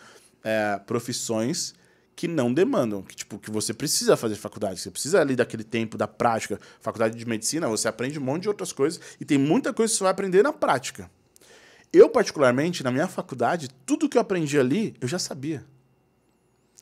é, 0.44 0.80
profissões 0.86 1.74
que 2.16 2.28
não 2.28 2.54
demandam, 2.54 3.02
que, 3.02 3.16
tipo, 3.16 3.40
que 3.40 3.50
você 3.50 3.74
precisa 3.74 4.18
fazer 4.18 4.36
faculdade, 4.36 4.82
você 4.82 4.92
precisa 4.92 5.22
ali 5.22 5.38
daquele 5.38 5.64
tempo 5.64 5.98
da 5.98 6.06
prática. 6.06 6.60
Faculdade 6.82 7.18
de 7.18 7.26
medicina, 7.26 7.68
você 7.70 7.88
aprende 7.88 8.20
um 8.20 8.22
monte 8.22 8.44
de 8.44 8.50
outras 8.50 8.74
coisas 8.74 9.00
e 9.22 9.24
tem 9.24 9.38
muita 9.38 9.74
coisa 9.74 9.92
que 9.92 9.98
você 9.98 10.04
vai 10.04 10.12
aprender 10.12 10.44
na 10.44 10.52
prática. 10.52 11.10
Eu, 11.94 12.10
particularmente, 12.10 12.84
na 12.84 12.92
minha 12.92 13.08
faculdade, 13.08 13.70
tudo 13.86 14.10
que 14.10 14.18
eu 14.18 14.22
aprendi 14.22 14.60
ali, 14.60 14.96
eu 15.00 15.08
já 15.08 15.18
sabia. 15.18 15.64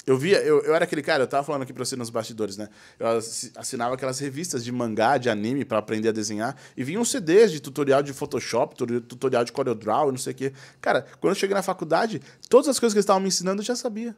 Eu 0.07 0.17
via, 0.17 0.37
eu, 0.41 0.61
eu 0.63 0.73
era 0.73 0.85
aquele 0.85 1.01
cara, 1.01 1.23
eu 1.23 1.27
tava 1.27 1.43
falando 1.43 1.63
aqui 1.63 1.73
pra 1.73 1.83
você 1.83 1.97
nos 1.97 2.09
bastidores, 2.09 2.55
né? 2.55 2.69
Eu 2.97 3.07
assi- 3.17 3.51
assinava 3.57 3.93
aquelas 3.95 4.17
revistas 4.19 4.63
de 4.63 4.71
mangá, 4.71 5.17
de 5.17 5.29
anime, 5.29 5.65
pra 5.65 5.79
aprender 5.79 6.07
a 6.07 6.11
desenhar, 6.13 6.55
e 6.77 6.83
vinham 6.83 7.03
CDs 7.03 7.51
de 7.51 7.59
tutorial 7.59 8.01
de 8.01 8.13
Photoshop, 8.13 8.73
tu- 8.73 9.01
tutorial 9.01 9.43
de 9.43 9.51
CorelDRAW, 9.51 10.09
não 10.11 10.17
sei 10.17 10.31
o 10.31 10.35
quê. 10.37 10.53
Cara, 10.79 11.05
quando 11.19 11.31
eu 11.31 11.35
cheguei 11.35 11.53
na 11.53 11.61
faculdade, 11.61 12.21
todas 12.49 12.69
as 12.69 12.79
coisas 12.79 12.93
que 12.93 12.99
eles 12.99 13.03
estavam 13.03 13.21
me 13.21 13.27
ensinando 13.27 13.61
eu 13.61 13.65
já 13.65 13.75
sabia. 13.75 14.15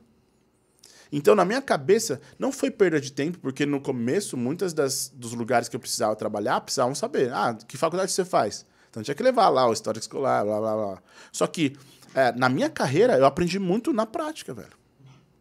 Então, 1.12 1.34
na 1.34 1.44
minha 1.44 1.60
cabeça, 1.62 2.22
não 2.38 2.52
foi 2.52 2.70
perda 2.70 3.02
de 3.02 3.12
tempo, 3.12 3.40
porque 3.40 3.66
no 3.66 3.82
começo, 3.82 4.38
muitas 4.38 4.74
das, 4.74 5.12
dos 5.16 5.34
lugares 5.34 5.68
que 5.68 5.76
eu 5.76 5.80
precisava 5.80 6.16
trabalhar 6.16 6.62
precisavam 6.62 6.94
saber. 6.94 7.34
Ah, 7.34 7.58
que 7.68 7.78
faculdade 7.78 8.12
você 8.12 8.24
faz? 8.24 8.64
Então 8.92 9.02
tinha 9.02 9.16
que 9.16 9.24
levar 9.24 9.50
lá 9.50 9.68
o 9.68 9.74
histórico 9.74 10.04
escolar, 10.04 10.46
blá 10.46 10.60
blá 10.60 10.76
blá. 10.76 11.04
Só 11.32 11.48
que 11.48 11.76
é, 12.14 12.32
na 12.34 12.48
minha 12.48 12.70
carreira 12.70 13.18
eu 13.18 13.26
aprendi 13.26 13.58
muito 13.58 13.92
na 13.92 14.06
prática, 14.06 14.54
velho. 14.54 14.78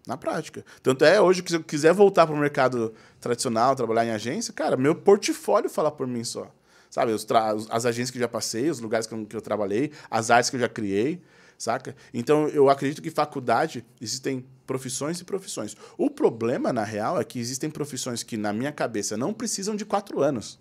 Na 0.09 0.17
prática. 0.17 0.65
Tanto 0.83 1.05
é 1.05 1.21
hoje 1.21 1.43
que 1.43 1.50
se 1.50 1.57
eu 1.59 1.62
quiser 1.62 1.93
voltar 1.93 2.27
para 2.27 2.35
o 2.35 2.38
mercado 2.38 2.95
tradicional, 3.21 3.77
trabalhar 3.77 4.07
em 4.07 4.11
agência, 4.11 4.55
cara, 4.55 4.75
meu 4.75 4.95
portfólio 4.95 5.69
fala 5.69 5.91
por 5.91 6.07
mim 6.07 6.25
só. 6.25 6.50
Sabe, 6.88 7.12
as 7.12 7.85
agências 7.85 8.11
que 8.11 8.19
já 8.19 8.27
passei, 8.27 8.71
os 8.71 8.81
lugares 8.81 9.07
que 9.07 9.12
eu, 9.12 9.27
que 9.27 9.37
eu 9.37 9.43
trabalhei, 9.43 9.93
as 10.11 10.31
artes 10.31 10.49
que 10.49 10.57
eu 10.57 10.61
já 10.61 10.69
criei, 10.69 11.21
saca? 11.59 11.95
Então 12.15 12.49
eu 12.49 12.71
acredito 12.71 13.03
que 13.03 13.11
faculdade 13.11 13.85
existem 14.00 14.47
profissões 14.67 15.21
e 15.21 15.25
profissões. 15.25 15.77
O 15.99 16.09
problema, 16.09 16.73
na 16.73 16.85
real, 16.85 17.21
é 17.21 17.25
que 17.25 17.38
existem 17.38 17.69
profissões 17.69 18.23
que, 18.23 18.38
na 18.38 18.50
minha 18.50 18.73
cabeça, 18.73 19.15
não 19.15 19.35
precisam 19.35 19.77
de 19.77 19.85
quatro 19.85 20.23
anos. 20.23 20.59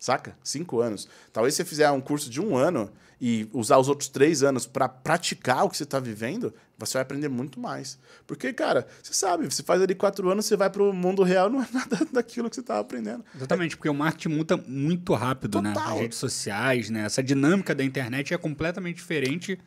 Saca? 0.00 0.36
Cinco 0.42 0.80
anos. 0.80 1.08
Talvez 1.32 1.54
você 1.54 1.64
fizer 1.64 1.88
um 1.92 2.00
curso 2.00 2.28
de 2.28 2.40
um 2.40 2.56
ano 2.56 2.90
e 3.20 3.48
usar 3.52 3.78
os 3.78 3.88
outros 3.88 4.08
três 4.08 4.42
anos 4.42 4.66
para 4.66 4.88
praticar 4.88 5.64
o 5.64 5.70
que 5.70 5.76
você 5.76 5.84
está 5.84 5.98
vivendo, 6.00 6.52
você 6.78 6.94
vai 6.94 7.02
aprender 7.02 7.28
muito 7.28 7.58
mais. 7.60 7.98
Porque, 8.26 8.52
cara, 8.52 8.86
você 9.02 9.12
sabe, 9.14 9.44
você 9.46 9.62
faz 9.62 9.80
ali 9.80 9.94
quatro 9.94 10.28
anos, 10.30 10.46
você 10.46 10.56
vai 10.56 10.68
para 10.68 10.82
o 10.82 10.92
mundo 10.92 11.22
real, 11.22 11.48
não 11.48 11.62
é 11.62 11.66
nada 11.72 12.06
daquilo 12.12 12.48
que 12.50 12.56
você 12.56 12.60
estava 12.60 12.80
aprendendo. 12.80 13.24
Exatamente, 13.34 13.76
porque 13.76 13.88
o 13.88 13.94
marketing 13.94 14.34
muda 14.34 14.56
muito 14.56 15.14
rápido, 15.14 15.62
né? 15.62 15.72
Total. 15.72 15.88
né? 15.90 15.94
As 15.94 16.00
redes 16.00 16.18
sociais, 16.18 16.90
né? 16.90 17.04
Essa 17.04 17.22
dinâmica 17.22 17.74
da 17.74 17.84
internet 17.84 18.34
é 18.34 18.38
completamente 18.38 18.96
diferente. 18.96 19.58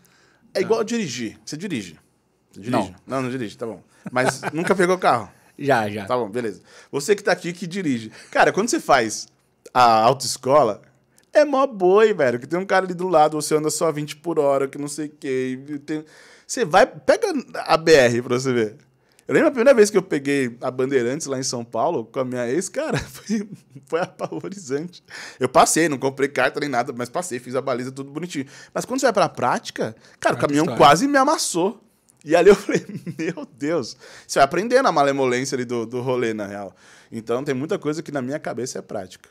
É 0.54 0.62
igual 0.62 0.84
dirigir. 0.84 1.40
Você 1.46 1.56
dirige. 1.58 1.98
Você 2.52 2.62
dirige? 2.62 2.72
Não. 2.72 2.96
Não, 3.06 3.22
não 3.24 3.30
dirige, 3.30 3.58
tá 3.58 3.66
bom. 3.66 3.84
Mas 4.12 4.42
nunca 4.54 4.76
pegou 4.76 4.98
carro? 4.98 5.32
Já, 5.60 5.90
já. 5.90 6.06
Tá 6.06 6.16
bom, 6.16 6.30
beleza. 6.30 6.62
Você 6.92 7.16
que 7.16 7.24
tá 7.24 7.32
aqui 7.32 7.52
que 7.52 7.66
dirige. 7.66 8.12
Cara, 8.30 8.54
quando 8.54 8.70
você 8.70 8.80
faz 8.80 9.28
a 9.74 10.02
autoescola, 10.04 10.84
é 11.38 11.46
mó 11.46 11.66
boi, 11.66 12.14
velho. 12.14 12.40
Que 12.40 12.48
tem 12.48 12.60
um 12.60 12.66
cara 12.66 12.86
ali 12.86 12.94
do 12.94 13.08
lado, 13.08 13.40
você 13.40 13.56
anda 13.56 13.70
só 13.70 13.92
20 13.92 14.18
por 14.18 14.40
hora, 14.40 14.68
que 14.68 14.78
não 14.78 14.88
sei 14.88 15.08
o 15.08 15.10
quê. 15.10 15.60
Tem... 15.86 16.04
Você 16.46 16.64
vai, 16.64 16.86
pega 16.86 17.28
a 17.66 17.78
BR 17.78 18.22
pra 18.24 18.40
você 18.40 18.54
ver. 18.54 18.78
Eu 19.28 19.34
lembro 19.34 19.50
a 19.50 19.52
primeira 19.52 19.74
vez 19.74 19.90
que 19.90 19.98
eu 19.98 20.02
peguei 20.02 20.58
a 20.62 20.72
Bandeirantes 20.72 21.28
lá 21.28 21.38
em 21.38 21.44
São 21.44 21.64
Paulo 21.66 22.06
com 22.06 22.22
a 22.22 22.24
minha 22.24 22.48
ex, 22.48 22.70
cara, 22.70 22.98
foi, 23.04 23.50
foi 23.86 24.00
apavorizante. 24.00 25.04
Eu 25.38 25.50
passei, 25.50 25.90
não 25.90 25.98
comprei 25.98 26.30
carta 26.30 26.62
nem 26.62 26.70
nada, 26.70 26.94
mas 26.96 27.10
passei, 27.10 27.38
fiz 27.38 27.54
a 27.54 27.62
baliza, 27.62 27.92
tudo 27.92 28.10
bonitinho. 28.10 28.46
Mas 28.74 28.86
quando 28.86 29.02
você 29.02 29.06
vai 29.08 29.14
pra 29.14 29.28
prática, 29.28 29.94
cara, 30.18 30.36
o 30.36 30.40
caminhão 30.40 30.64
história. 30.64 30.78
quase 30.78 31.08
me 31.10 31.18
amassou. 31.18 31.84
E 32.24 32.38
ali 32.38 32.50
eu 32.50 32.56
falei, 32.60 32.86
meu 33.18 33.46
Deus, 33.58 33.98
você 34.26 34.40
vai 34.40 34.46
aprendendo 34.46 34.88
a 34.88 34.92
malemolência 34.94 35.58
ali 35.58 35.66
do, 35.66 35.86
do 35.86 36.00
rolê, 36.00 36.34
na 36.34 36.48
real. 36.48 36.74
Então 37.12 37.44
tem 37.44 37.54
muita 37.54 37.78
coisa 37.78 38.02
que 38.02 38.14
na 38.14 38.22
minha 38.22 38.40
cabeça 38.40 38.80
é 38.80 38.82
prática. 38.82 39.30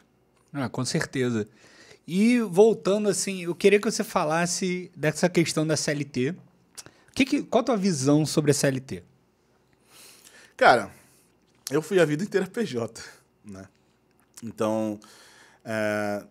Ah, 0.53 0.69
com 0.69 0.85
certeza. 0.85 1.49
E 2.07 2.41
voltando 2.41 3.09
assim, 3.09 3.43
eu 3.43 3.55
queria 3.55 3.81
que 3.81 3.91
você 3.91 4.05
falasse 4.05 4.91
dessa 4.97 5.29
questão 5.29 5.67
da 5.67 5.77
CLT. 5.77 6.35
Que 7.15 7.25
que, 7.25 7.43
qual 7.43 7.63
a 7.63 7.65
tua 7.65 7.77
visão 7.77 8.25
sobre 8.25 8.53
a 8.53 8.55
CLT? 8.55 9.03
Cara, 10.57 10.91
eu 11.71 11.83
fui 11.83 11.99
a 11.99 12.05
vida 12.05 12.23
inteira 12.23 12.47
PJ, 12.47 13.03
né? 13.45 13.67
Então, 14.43 15.01
é, 15.65 16.25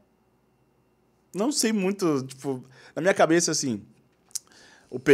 não 1.34 1.51
sei 1.51 1.74
muito, 1.74 2.24
tipo, 2.24 2.63
na 2.96 3.01
minha 3.01 3.13
cabeça, 3.13 3.51
assim, 3.51 3.84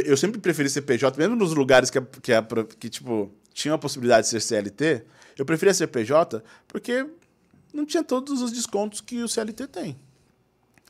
eu 0.05 0.15
sempre 0.15 0.39
preferi 0.39 0.69
ser 0.69 0.83
PJ, 0.83 1.17
mesmo 1.17 1.35
nos 1.35 1.53
lugares 1.53 1.89
que, 1.89 1.99
que, 1.99 2.33
que 2.77 2.89
tipo, 2.89 3.31
tinha 3.53 3.73
a 3.73 3.77
possibilidade 3.77 4.27
de 4.27 4.29
ser 4.29 4.41
CLT, 4.41 5.03
eu 5.37 5.45
preferia 5.45 5.73
ser 5.73 5.87
PJ 5.87 6.43
porque 6.67 7.07
não 7.73 7.85
tinha 7.85 8.03
todos 8.03 8.41
os 8.41 8.51
descontos 8.51 9.01
que 9.01 9.23
o 9.23 9.27
CLT 9.27 9.67
tem. 9.67 9.97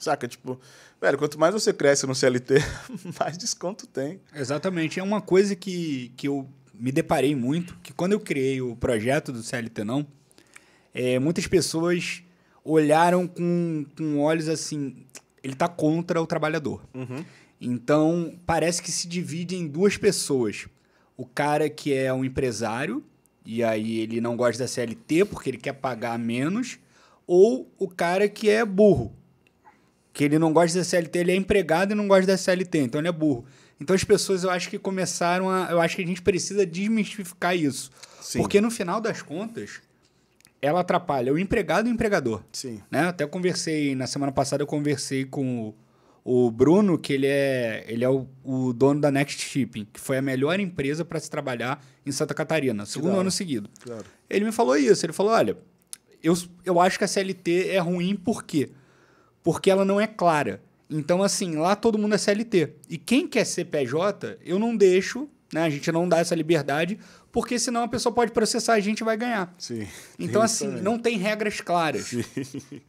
Saca? 0.01 0.27
Tipo, 0.27 0.59
velho, 0.99 1.17
quanto 1.17 1.39
mais 1.39 1.53
você 1.53 1.71
cresce 1.71 2.07
no 2.07 2.15
CLT, 2.15 2.55
mais 3.19 3.37
desconto 3.37 3.85
tem. 3.85 4.19
Exatamente. 4.33 4.99
É 4.99 5.03
uma 5.03 5.21
coisa 5.21 5.55
que, 5.55 6.11
que 6.17 6.27
eu 6.27 6.49
me 6.73 6.91
deparei 6.91 7.35
muito, 7.35 7.77
que 7.83 7.93
quando 7.93 8.13
eu 8.13 8.19
criei 8.19 8.59
o 8.59 8.75
projeto 8.75 9.31
do 9.31 9.43
CLT 9.43 9.83
não, 9.83 10.05
é, 10.91 11.19
muitas 11.19 11.45
pessoas 11.45 12.23
olharam 12.65 13.27
com, 13.27 13.85
com 13.95 14.19
olhos 14.19 14.49
assim, 14.49 15.05
ele 15.43 15.53
está 15.53 15.67
contra 15.67 16.19
o 16.19 16.25
trabalhador. 16.25 16.83
Uhum. 16.95 17.23
Então, 17.61 18.33
parece 18.43 18.81
que 18.81 18.91
se 18.91 19.07
divide 19.07 19.55
em 19.55 19.67
duas 19.67 19.97
pessoas. 19.97 20.67
O 21.15 21.27
cara 21.27 21.69
que 21.69 21.93
é 21.93 22.11
um 22.11 22.25
empresário, 22.25 23.03
e 23.45 23.63
aí 23.63 23.99
ele 23.99 24.19
não 24.19 24.35
gosta 24.35 24.63
da 24.63 24.67
CLT 24.67 25.25
porque 25.25 25.51
ele 25.51 25.57
quer 25.59 25.73
pagar 25.73 26.17
menos, 26.17 26.79
ou 27.27 27.71
o 27.77 27.87
cara 27.87 28.27
que 28.27 28.49
é 28.49 28.65
burro, 28.65 29.15
que 30.13 30.23
ele 30.23 30.37
não 30.37 30.51
gosta 30.51 30.79
da 30.79 30.83
CLT, 30.83 31.19
ele 31.19 31.31
é 31.31 31.35
empregado 31.35 31.91
e 31.91 31.95
não 31.95 32.07
gosta 32.07 32.27
da 32.27 32.37
CLT, 32.37 32.79
então 32.79 32.99
ele 32.99 33.07
é 33.07 33.11
burro. 33.11 33.45
Então 33.79 33.95
as 33.95 34.03
pessoas 34.03 34.43
eu 34.43 34.49
acho 34.49 34.69
que 34.69 34.77
começaram 34.77 35.49
a. 35.49 35.69
Eu 35.71 35.81
acho 35.81 35.95
que 35.95 36.03
a 36.03 36.05
gente 36.05 36.21
precisa 36.21 36.65
desmistificar 36.65 37.55
isso. 37.55 37.89
Sim. 38.21 38.39
Porque 38.39 38.61
no 38.61 38.69
final 38.69 39.01
das 39.01 39.21
contas, 39.21 39.81
ela 40.61 40.81
atrapalha 40.81 41.33
o 41.33 41.39
empregado 41.39 41.87
e 41.87 41.91
o 41.91 41.93
empregador. 41.93 42.43
Sim. 42.51 42.81
Né? 42.91 43.07
Até 43.07 43.25
conversei, 43.25 43.95
na 43.95 44.05
semana 44.05 44.31
passada 44.31 44.61
eu 44.61 44.67
conversei 44.67 45.25
com 45.25 45.73
o, 46.23 46.45
o 46.45 46.51
Bruno, 46.51 46.99
que 46.99 47.13
ele 47.13 47.25
é, 47.25 47.83
ele 47.87 48.03
é 48.03 48.09
o, 48.09 48.27
o, 48.43 48.71
dono 48.71 49.01
da 49.01 49.09
Next 49.09 49.41
Shipping, 49.41 49.87
que 49.91 49.99
foi 49.99 50.17
a 50.17 50.21
melhor 50.21 50.59
empresa 50.59 51.03
para 51.03 51.19
se 51.19 51.31
trabalhar 51.31 51.83
em 52.05 52.11
Santa 52.11 52.35
Catarina, 52.35 52.85
segundo 52.85 53.09
claro. 53.09 53.21
ano 53.21 53.31
seguido. 53.31 53.67
Claro. 53.83 54.05
Ele 54.29 54.45
me 54.45 54.51
falou 54.51 54.77
isso, 54.77 55.03
ele 55.03 55.13
falou: 55.13 55.31
olha, 55.31 55.57
eu, 56.21 56.37
eu 56.63 56.79
acho 56.79 56.99
que 56.99 57.03
a 57.03 57.07
CLT 57.07 57.69
é 57.69 57.79
ruim 57.79 58.15
por 58.15 58.43
quê? 58.43 58.69
porque 58.69 58.75
ela 59.69 59.85
não 59.85 59.99
é 59.99 60.07
clara. 60.07 60.61
Então, 60.89 61.23
assim, 61.23 61.55
lá 61.55 61.75
todo 61.75 61.97
mundo 61.97 62.15
é 62.15 62.17
CLT. 62.17 62.73
E 62.89 62.97
quem 62.97 63.27
quer 63.27 63.45
ser 63.45 63.65
PJ, 63.65 64.37
eu 64.43 64.59
não 64.59 64.75
deixo, 64.75 65.29
né? 65.53 65.63
A 65.63 65.69
gente 65.69 65.89
não 65.91 66.07
dá 66.07 66.19
essa 66.19 66.35
liberdade, 66.35 66.99
porque 67.31 67.57
senão 67.57 67.83
a 67.83 67.87
pessoa 67.87 68.13
pode 68.13 68.31
processar 68.31 68.75
e 68.75 68.79
a 68.79 68.83
gente 68.83 69.03
vai 69.03 69.15
ganhar. 69.15 69.53
Sim. 69.57 69.87
Então, 70.19 70.41
assim, 70.41 70.67
também. 70.67 70.83
não 70.83 70.99
tem 70.99 71.17
regras 71.17 71.61
claras. 71.61 72.05
Sim. 72.05 72.23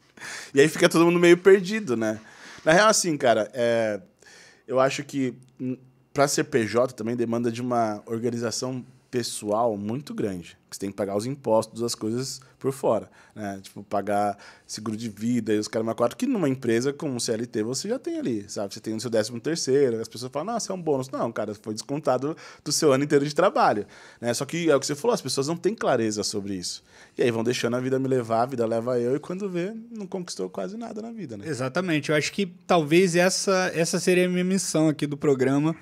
E 0.55 0.61
aí 0.61 0.69
fica 0.69 0.89
todo 0.89 1.05
mundo 1.05 1.19
meio 1.19 1.37
perdido, 1.37 1.97
né? 1.97 2.21
Na 2.65 2.71
real, 2.71 2.89
assim, 2.89 3.17
cara, 3.17 3.51
é... 3.53 4.01
eu 4.69 4.79
acho 4.79 5.03
que 5.03 5.35
hum, 5.61 5.77
para 6.13 6.29
ser 6.29 6.45
PJ 6.45 6.95
também 6.95 7.17
demanda 7.17 7.51
de 7.51 7.61
uma 7.61 8.03
organização 8.07 8.85
pessoal 9.13 9.77
muito 9.77 10.15
grande. 10.15 10.57
Você 10.71 10.81
tem 10.81 10.91
que 10.91 10.97
pagar 10.97 11.15
os 11.15 11.27
impostos, 11.27 11.83
as 11.83 11.95
coisas 11.95 12.41
por 12.59 12.73
fora. 12.73 13.11
Né? 13.35 13.61
Tipo, 13.63 13.85
pagar 13.85 14.39
seguro 14.67 14.97
de 14.97 15.11
vida 15.11 15.53
e 15.53 15.59
os 15.59 15.69
caras 15.69 15.87
quatro 15.95 16.17
que 16.17 16.27
numa 16.27 16.49
empresa 16.49 16.95
como 16.95 17.21
CLT 17.21 17.63
você 17.63 17.91
já 17.91 17.99
tem 17.99 18.19
ali, 18.19 18.49
sabe? 18.49 18.73
Você 18.73 18.81
tem 18.81 18.95
o 18.95 19.01
seu 19.01 19.11
décimo 19.11 19.39
terceiro, 19.39 20.01
as 20.01 20.09
pessoas 20.09 20.33
falam, 20.33 20.55
nossa, 20.55 20.73
é 20.73 20.75
um 20.75 20.81
bônus. 20.81 21.11
Não, 21.11 21.31
cara, 21.31 21.55
foi 21.55 21.75
descontado 21.75 22.35
do 22.65 22.73
seu 22.73 22.91
ano 22.91 23.05
inteiro 23.05 23.27
de 23.27 23.35
trabalho. 23.35 23.87
Né? 24.19 24.33
Só 24.33 24.47
que 24.47 24.71
é 24.71 24.75
o 24.75 24.81
que 24.81 24.87
você 24.87 24.95
falou, 24.95 25.13
as 25.13 25.21
pessoas 25.21 25.47
não 25.47 25.59
têm 25.59 25.75
clareza 25.75 26.25
sobre 26.25 26.55
isso. 26.55 26.83
E 27.19 27.23
aí 27.23 27.31
vão 27.31 27.45
deixando 27.45 27.77
a 27.77 27.81
vida 27.81 27.99
me 27.99 28.09
levar, 28.09 28.45
a 28.45 28.47
vida 28.47 28.65
leva 28.65 28.99
eu, 28.99 29.15
e 29.15 29.21
quando 29.21 29.47
vê, 29.51 29.75
não 29.91 30.07
conquistou 30.07 30.49
quase 30.49 30.79
nada 30.79 31.03
na 31.03 31.13
vida, 31.13 31.37
né? 31.37 31.47
Exatamente. 31.47 32.09
Eu 32.09 32.17
acho 32.17 32.33
que 32.33 32.47
talvez 32.67 33.15
essa, 33.15 33.71
essa 33.75 34.01
seria 34.01 34.25
a 34.25 34.29
minha 34.31 34.43
missão 34.43 34.89
aqui 34.89 35.07
do 35.07 35.19
programa 35.19 35.77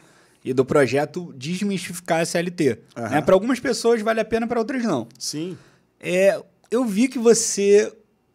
e 0.44 0.52
do 0.52 0.64
projeto 0.64 1.32
desmistificar 1.36 2.20
a 2.20 2.24
CLT. 2.24 2.78
Uhum. 2.96 3.02
Né? 3.10 3.20
Para 3.20 3.34
algumas 3.34 3.60
pessoas 3.60 4.00
vale 4.00 4.20
a 4.20 4.24
pena, 4.24 4.46
para 4.46 4.58
outras 4.58 4.82
não. 4.84 5.06
Sim. 5.18 5.56
É, 6.00 6.40
eu 6.70 6.84
vi 6.84 7.08
que 7.08 7.18
você 7.18 7.92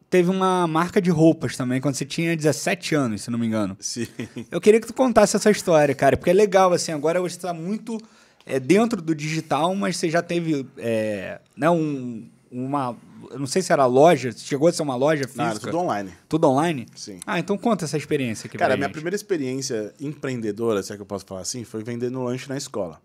teve 0.10 0.30
uma 0.30 0.68
marca 0.68 1.02
de 1.02 1.10
roupas 1.10 1.58
também 1.58 1.82
quando 1.82 1.96
você 1.96 2.06
tinha 2.06 2.36
17 2.38 2.96
anos, 2.96 3.24
se 3.24 3.32
não 3.32 3.40
me 3.40 3.48
engano. 3.48 3.76
Sim. 3.80 4.08
Eu 4.52 4.62
queria 4.62 4.80
que 4.80 4.88
tu 4.88 4.94
contasse 4.94 5.36
essa 5.36 5.52
história, 5.52 5.94
cara, 5.94 6.16
porque 6.16 6.30
é 6.30 6.34
legal, 6.34 6.72
assim, 6.72 6.92
agora 6.92 7.20
você 7.20 7.36
está 7.36 7.54
muito 7.54 7.98
é, 8.46 8.60
dentro 8.60 9.02
do 9.02 9.14
digital, 9.14 9.76
mas 9.76 9.98
você 9.98 10.10
já 10.10 10.22
teve 10.22 10.66
é, 10.78 11.42
né, 11.58 11.70
um, 11.70 12.30
uma 12.52 12.96
eu 13.32 13.40
não 13.40 13.48
sei 13.48 13.62
se 13.62 13.72
era 13.72 13.86
loja, 13.86 14.32
chegou 14.36 14.68
a 14.68 14.72
ser 14.72 14.82
uma 14.82 14.96
loja 14.96 15.26
física? 15.28 15.44
Não, 15.44 15.60
tudo 15.60 15.78
online. 15.80 16.14
Tudo 16.28 16.48
online? 16.50 16.86
Sim. 16.96 17.20
Ah, 17.26 17.40
então 17.40 17.58
conta 17.58 17.86
essa 17.86 17.98
experiência 17.98 18.48
aqui 18.48 18.58
Cara, 18.58 18.74
a 18.74 18.78
minha 18.78 18.88
gente. 18.88 18.94
primeira 18.94 19.16
experiência 19.16 19.94
empreendedora, 20.00 20.82
se 20.84 20.92
é 20.94 20.96
que 20.96 21.02
eu 21.02 21.06
posso 21.06 21.26
falar 21.26 21.42
assim, 21.42 21.64
foi 21.64 21.84
vendendo 21.84 22.22
lanche 22.24 22.48
na 22.50 22.58
escola. 22.58 23.02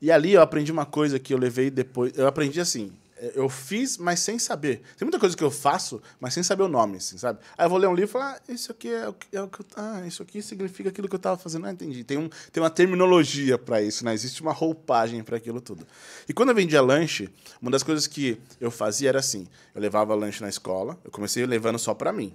E 0.00 0.10
ali 0.10 0.32
eu 0.32 0.42
aprendi 0.42 0.72
uma 0.72 0.84
coisa 0.84 1.18
que 1.18 1.32
eu 1.32 1.38
levei 1.38 1.70
depois. 1.70 2.12
Eu 2.16 2.26
aprendi 2.26 2.60
assim: 2.60 2.90
eu 3.34 3.48
fiz, 3.48 3.96
mas 3.96 4.18
sem 4.18 4.36
saber. 4.38 4.82
Tem 4.96 5.06
muita 5.06 5.18
coisa 5.18 5.36
que 5.36 5.44
eu 5.44 5.50
faço, 5.50 6.02
mas 6.18 6.34
sem 6.34 6.42
saber 6.42 6.64
o 6.64 6.68
nome, 6.68 6.96
assim, 6.96 7.16
sabe? 7.16 7.38
Aí 7.56 7.64
eu 7.64 7.70
vou 7.70 7.78
ler 7.78 7.86
um 7.86 7.94
livro 7.94 8.10
e 8.10 8.12
falar, 8.12 8.34
ah, 8.34 8.52
isso 8.52 8.72
aqui 8.72 8.88
é 8.88 9.08
o, 9.08 9.12
que, 9.12 9.36
é 9.36 9.40
o 9.40 9.48
que 9.48 9.60
eu, 9.60 9.66
ah, 9.76 10.02
isso 10.06 10.22
aqui 10.22 10.42
significa 10.42 10.88
aquilo 10.88 11.08
que 11.08 11.14
eu 11.14 11.18
estava 11.18 11.36
fazendo. 11.36 11.66
Ah, 11.66 11.70
entendi. 11.70 12.02
Tem, 12.02 12.18
um, 12.18 12.28
tem 12.50 12.60
uma 12.60 12.70
terminologia 12.70 13.56
para 13.56 13.80
isso, 13.80 14.04
né? 14.04 14.12
Existe 14.12 14.42
uma 14.42 14.52
roupagem 14.52 15.22
para 15.22 15.36
aquilo 15.36 15.60
tudo. 15.60 15.86
E 16.28 16.32
quando 16.32 16.48
eu 16.48 16.54
vendia 16.54 16.82
lanche, 16.82 17.30
uma 17.60 17.70
das 17.70 17.84
coisas 17.84 18.08
que 18.08 18.40
eu 18.60 18.72
fazia 18.72 19.10
era 19.10 19.20
assim, 19.20 19.46
eu 19.72 19.80
levava 19.80 20.14
lanche 20.16 20.42
na 20.42 20.48
escola, 20.48 20.98
eu 21.04 21.10
comecei 21.10 21.46
levando 21.46 21.78
só 21.78 21.94
para 21.94 22.12
mim. 22.12 22.34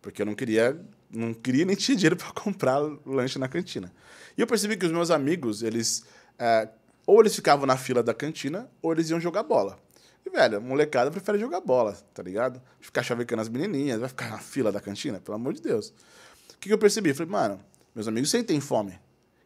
Porque 0.00 0.22
eu 0.22 0.26
não 0.26 0.34
queria, 0.34 0.80
não 1.10 1.34
queria 1.34 1.66
nem 1.66 1.76
tinha 1.76 1.94
dinheiro 1.94 2.16
para 2.16 2.32
comprar 2.32 2.78
lanche 3.04 3.38
na 3.38 3.48
cantina. 3.48 3.92
E 4.36 4.40
eu 4.40 4.46
percebi 4.46 4.78
que 4.78 4.86
os 4.86 4.92
meus 4.92 5.10
amigos, 5.10 5.62
eles... 5.62 6.04
É, 6.38 6.68
ou 7.06 7.20
eles 7.20 7.34
ficavam 7.34 7.66
na 7.66 7.76
fila 7.76 8.02
da 8.02 8.14
cantina, 8.14 8.70
ou 8.82 8.92
eles 8.92 9.10
iam 9.10 9.20
jogar 9.20 9.42
bola. 9.42 9.78
E, 10.24 10.30
velho, 10.30 10.60
molecada 10.60 11.10
prefere 11.10 11.38
jogar 11.38 11.60
bola, 11.60 11.92
tá 12.14 12.22
ligado? 12.22 12.60
Ficar 12.80 13.02
chavecando 13.02 13.42
as 13.42 13.48
menininhas, 13.48 14.00
vai 14.00 14.08
ficar 14.08 14.30
na 14.30 14.38
fila 14.38 14.72
da 14.72 14.80
cantina, 14.80 15.20
pelo 15.20 15.34
amor 15.34 15.52
de 15.52 15.60
Deus. 15.60 15.88
O 15.88 16.58
que, 16.58 16.68
que 16.68 16.72
eu 16.72 16.78
percebi? 16.78 17.12
Falei, 17.12 17.30
mano, 17.30 17.60
meus 17.94 18.08
amigos 18.08 18.30
sentem 18.30 18.60
fome. 18.60 18.98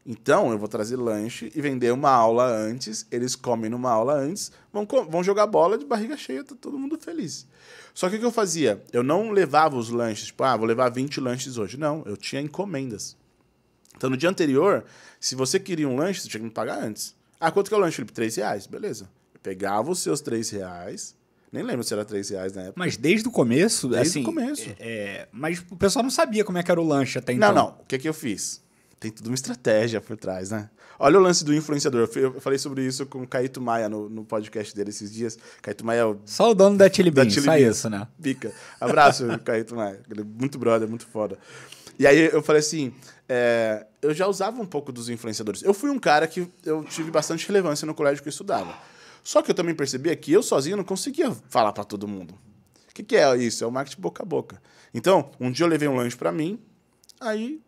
Então, 0.06 0.50
eu 0.52 0.58
vou 0.58 0.68
trazer 0.68 0.96
lanche 0.96 1.52
e 1.54 1.60
vender 1.60 1.92
uma 1.92 2.08
aula 2.08 2.46
antes. 2.46 3.06
Eles 3.10 3.36
comem 3.36 3.68
numa 3.68 3.90
aula 3.90 4.14
antes, 4.14 4.50
vão, 4.72 4.86
vão 4.86 5.22
jogar 5.22 5.46
bola 5.46 5.76
de 5.76 5.84
barriga 5.84 6.16
cheia, 6.16 6.42
tá 6.42 6.54
todo 6.58 6.78
mundo 6.78 6.96
feliz. 6.98 7.46
Só 7.92 8.08
que 8.08 8.16
o 8.16 8.18
que 8.18 8.24
eu 8.24 8.30
fazia? 8.30 8.82
Eu 8.90 9.02
não 9.02 9.30
levava 9.30 9.76
os 9.76 9.90
lanches, 9.90 10.26
tipo, 10.26 10.44
ah, 10.44 10.56
vou 10.56 10.66
levar 10.66 10.88
20 10.88 11.20
lanches 11.20 11.58
hoje. 11.58 11.76
Não, 11.76 12.02
eu 12.06 12.16
tinha 12.16 12.40
encomendas. 12.40 13.16
Então, 13.96 14.08
no 14.08 14.16
dia 14.16 14.30
anterior, 14.30 14.84
se 15.20 15.34
você 15.34 15.58
queria 15.58 15.88
um 15.88 15.96
lanche, 15.96 16.20
você 16.20 16.28
tinha 16.28 16.40
que 16.40 16.46
me 16.46 16.52
pagar 16.52 16.78
antes. 16.78 17.17
Ah, 17.40 17.50
quanto 17.50 17.68
que 17.68 17.74
é 17.74 17.76
o 17.76 17.80
lanche, 17.80 17.96
Felipe? 17.96 18.12
3 18.12 18.36
reais. 18.36 18.66
Beleza. 18.66 19.08
Eu 19.34 19.40
pegava 19.40 19.90
os 19.90 20.00
seus 20.00 20.20
3 20.20 20.48
reais. 20.50 21.14
Nem 21.52 21.62
lembro 21.62 21.82
se 21.84 21.94
era 21.94 22.04
3 22.04 22.28
reais 22.30 22.52
na 22.52 22.62
época. 22.62 22.74
Mas 22.76 22.96
desde 22.96 23.26
o 23.28 23.30
começo, 23.30 23.88
Desde 23.88 24.08
assim, 24.08 24.22
o 24.22 24.24
começo. 24.24 24.68
é, 24.78 25.28
mas 25.32 25.64
o 25.70 25.76
pessoal 25.76 26.02
não 26.02 26.10
sabia 26.10 26.44
como 26.44 26.58
é 26.58 26.62
que 26.62 26.70
era 26.70 26.80
o 26.80 26.86
lanche 26.86 27.18
até 27.18 27.32
então. 27.32 27.54
Não, 27.54 27.64
não. 27.64 27.70
O 27.80 27.84
que, 27.86 27.98
que 27.98 28.08
eu 28.08 28.12
fiz? 28.14 28.60
Tem 29.00 29.10
tudo 29.10 29.28
uma 29.28 29.34
estratégia 29.34 30.00
por 30.00 30.16
trás, 30.16 30.50
né? 30.50 30.68
Olha 30.98 31.16
o 31.16 31.22
lance 31.22 31.44
do 31.44 31.54
influenciador. 31.54 32.10
Eu 32.16 32.40
falei 32.40 32.58
sobre 32.58 32.84
isso 32.84 33.06
com 33.06 33.22
o 33.22 33.26
Caíto 33.26 33.60
Maia 33.60 33.88
no, 33.88 34.08
no 34.10 34.24
podcast 34.24 34.74
dele 34.74 34.90
esses 34.90 35.12
dias. 35.12 35.38
Caíto 35.62 35.86
Maia 35.86 36.00
é 36.00 36.04
o 36.04 36.18
Só 36.26 36.50
o 36.50 36.54
dono 36.54 36.76
da 36.76 36.90
Chili 36.92 37.08
da 37.08 37.22
Bean, 37.22 37.30
Chili 37.30 37.46
só 37.46 37.52
Beans. 37.52 37.76
isso, 37.76 37.88
né? 37.88 38.08
Pica. 38.20 38.52
Abraço, 38.80 39.24
Caíto 39.44 39.76
Maia. 39.76 40.00
Ele 40.10 40.22
é 40.22 40.24
muito 40.24 40.58
brother, 40.58 40.88
muito 40.88 41.06
foda. 41.06 41.38
E 41.98 42.06
aí 42.06 42.26
eu 42.32 42.42
falei 42.42 42.60
assim, 42.60 42.94
é, 43.28 43.86
eu 44.00 44.14
já 44.14 44.26
usava 44.26 44.60
um 44.60 44.66
pouco 44.66 44.92
dos 44.92 45.08
influenciadores. 45.08 45.62
Eu 45.62 45.74
fui 45.74 45.90
um 45.90 45.98
cara 45.98 46.26
que 46.26 46.48
eu 46.64 46.84
tive 46.84 47.10
bastante 47.10 47.46
relevância 47.46 47.84
no 47.86 47.94
colégio 47.94 48.22
que 48.22 48.28
eu 48.28 48.30
estudava. 48.30 48.74
Só 49.22 49.42
que 49.42 49.50
eu 49.50 49.54
também 49.54 49.74
percebia 49.74 50.14
que 50.16 50.32
eu 50.32 50.42
sozinho 50.42 50.76
não 50.76 50.84
conseguia 50.84 51.30
falar 51.48 51.72
pra 51.72 51.84
todo 51.84 52.06
mundo. 52.06 52.34
O 52.90 52.94
que, 52.94 53.02
que 53.02 53.16
é 53.16 53.36
isso? 53.36 53.64
É 53.64 53.66
o 53.66 53.70
marketing 53.70 54.00
boca 54.00 54.22
a 54.22 54.26
boca. 54.26 54.62
Então, 54.94 55.30
um 55.38 55.50
dia 55.50 55.66
eu 55.66 55.68
levei 55.68 55.88
um 55.88 55.96
lanche 55.96 56.16
pra 56.16 56.32
mim, 56.32 56.58
aí 57.20 57.60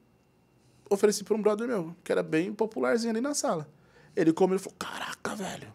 ofereci 0.88 1.22
pra 1.22 1.34
um 1.34 1.42
brother 1.42 1.68
meu, 1.68 1.94
que 2.02 2.10
era 2.10 2.22
bem 2.22 2.52
popularzinho 2.52 3.12
ali 3.12 3.20
na 3.20 3.34
sala. 3.34 3.68
Ele 4.16 4.32
comeu 4.32 4.56
e 4.56 4.58
falou: 4.58 4.76
Caraca, 4.78 5.36
velho, 5.36 5.72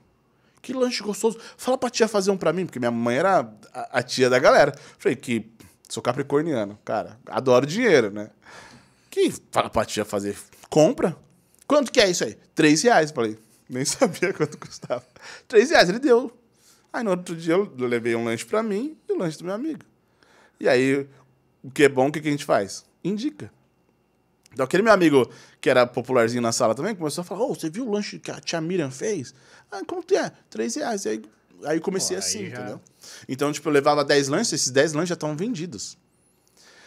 que 0.62 0.74
lanche 0.74 1.04
gostoso. 1.04 1.38
Fala 1.58 1.78
pra 1.78 1.90
tia 1.90 2.08
fazer 2.08 2.32
um 2.32 2.38
pra 2.38 2.52
mim, 2.52 2.66
porque 2.66 2.80
minha 2.80 2.92
mãe 2.92 3.18
era 3.18 3.50
a, 3.74 4.00
a 4.00 4.04
tia 4.04 4.30
da 4.30 4.40
galera. 4.40 4.74
Falei, 4.98 5.16
que 5.16 5.50
sou 5.88 6.02
capricorniano, 6.02 6.78
cara, 6.84 7.20
adoro 7.28 7.66
dinheiro, 7.66 8.12
né? 8.12 8.30
Que 9.16 9.34
fala 9.50 9.70
pra 9.70 9.86
tia 9.86 10.04
fazer, 10.04 10.36
compra. 10.70 11.16
Quanto 11.66 11.90
que 11.90 12.02
é 12.02 12.10
isso 12.10 12.26
aí? 12.26 12.36
Três 12.54 12.82
reais. 12.84 13.12
Falei, 13.12 13.40
nem 13.70 13.86
sabia 13.86 14.34
quanto 14.34 14.58
custava. 14.58 15.06
Três 15.48 15.70
reais, 15.70 15.88
ele 15.88 16.00
deu. 16.00 16.38
Aí 16.92 17.02
no 17.02 17.12
outro 17.12 17.34
dia 17.34 17.54
eu 17.54 17.72
levei 17.78 18.14
um 18.14 18.26
lanche 18.26 18.44
pra 18.46 18.62
mim 18.62 18.98
e 19.08 19.14
o 19.14 19.18
lanche 19.18 19.38
do 19.38 19.46
meu 19.46 19.54
amigo. 19.54 19.80
E 20.60 20.68
aí, 20.68 21.08
o 21.64 21.72
que 21.72 21.84
é 21.84 21.90
bom, 21.90 22.10
o 22.10 22.12
que 22.12 22.20
a 22.20 22.24
gente 22.24 22.44
faz? 22.44 22.84
Indica. 23.06 23.50
Então, 24.52 24.66
aquele 24.66 24.84
meu 24.84 24.92
amigo 24.92 25.30
que 25.62 25.70
era 25.70 25.88
popularzinho 25.88 26.42
na 26.42 26.52
sala 26.52 26.76
também 26.76 26.94
começou 26.94 27.22
a 27.22 27.26
falar: 27.26 27.44
Ô, 27.46 27.56
você 27.56 27.70
viu 27.70 27.88
o 27.88 27.92
lanche 27.92 28.20
que 28.20 28.32
a 28.32 28.40
tia 28.42 28.60
Miriam 28.60 28.92
fez? 28.92 29.34
Ah, 29.72 29.82
quanto 29.88 30.14
é? 30.14 30.30
Três 30.50 30.76
reais. 30.76 31.06
E 31.06 31.10
aí, 31.10 31.22
aí 31.64 31.80
comecei 31.80 32.18
Pô, 32.18 32.22
aí 32.24 32.28
assim, 32.30 32.50
já- 32.50 32.58
entendeu? 32.58 32.82
Então, 33.30 33.52
tipo, 33.54 33.70
eu 33.70 33.74
levava 33.74 34.04
10 34.04 34.28
lanches, 34.28 34.52
esses 34.52 34.72
10 34.72 34.92
lanches 34.92 35.10
já 35.10 35.14
estão 35.16 35.36
vendidos. 35.38 35.98